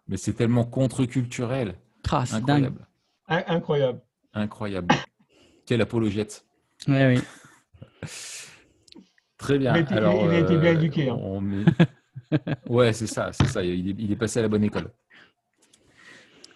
Mais 0.09 0.17
c'est 0.17 0.33
tellement 0.33 0.65
contre-culturel. 0.65 1.75
Ah, 2.11 2.25
Incroyable. 2.33 2.85
Incroyable. 3.29 4.01
Incroyable. 4.33 4.95
Quelle 5.65 5.81
apologète. 5.81 6.45
Oui, 6.89 7.05
oui. 7.05 7.19
Très 9.37 9.57
bien. 9.57 9.77
Il, 9.77 9.93
Alors, 9.93 10.25
il 10.25 10.31
a 10.31 10.39
été 10.39 10.57
bien 10.57 10.71
euh, 10.71 10.79
éduqué. 10.79 11.09
Hein. 11.09 11.65
ouais, 12.69 12.91
c'est 12.91 13.07
ça, 13.07 13.31
c'est 13.31 13.47
ça. 13.47 13.63
il 13.63 14.11
est 14.11 14.15
passé 14.17 14.39
à 14.39 14.41
la 14.41 14.49
bonne 14.49 14.65
école. 14.65 14.91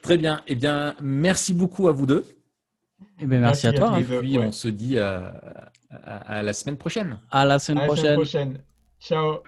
Très 0.07 0.17
bien. 0.17 0.41
Eh 0.47 0.55
bien, 0.55 0.95
merci 1.01 1.53
beaucoup 1.53 1.89
à 1.89 1.91
vous 1.91 2.05
deux. 2.05 2.23
Eh 3.19 3.25
bien, 3.25 3.39
merci, 3.39 3.67
à 3.67 3.73
toi. 3.73 3.99
Et 3.99 4.03
puis, 4.03 4.39
on 4.39 4.53
se 4.53 4.69
dit 4.69 4.97
à, 4.97 6.43
la 6.43 6.53
semaine 6.53 6.77
prochaine. 6.77 7.19
À 7.29 7.43
la 7.43 7.59
semaine 7.59 7.87
prochaine. 7.87 8.59
Ciao. 9.01 9.39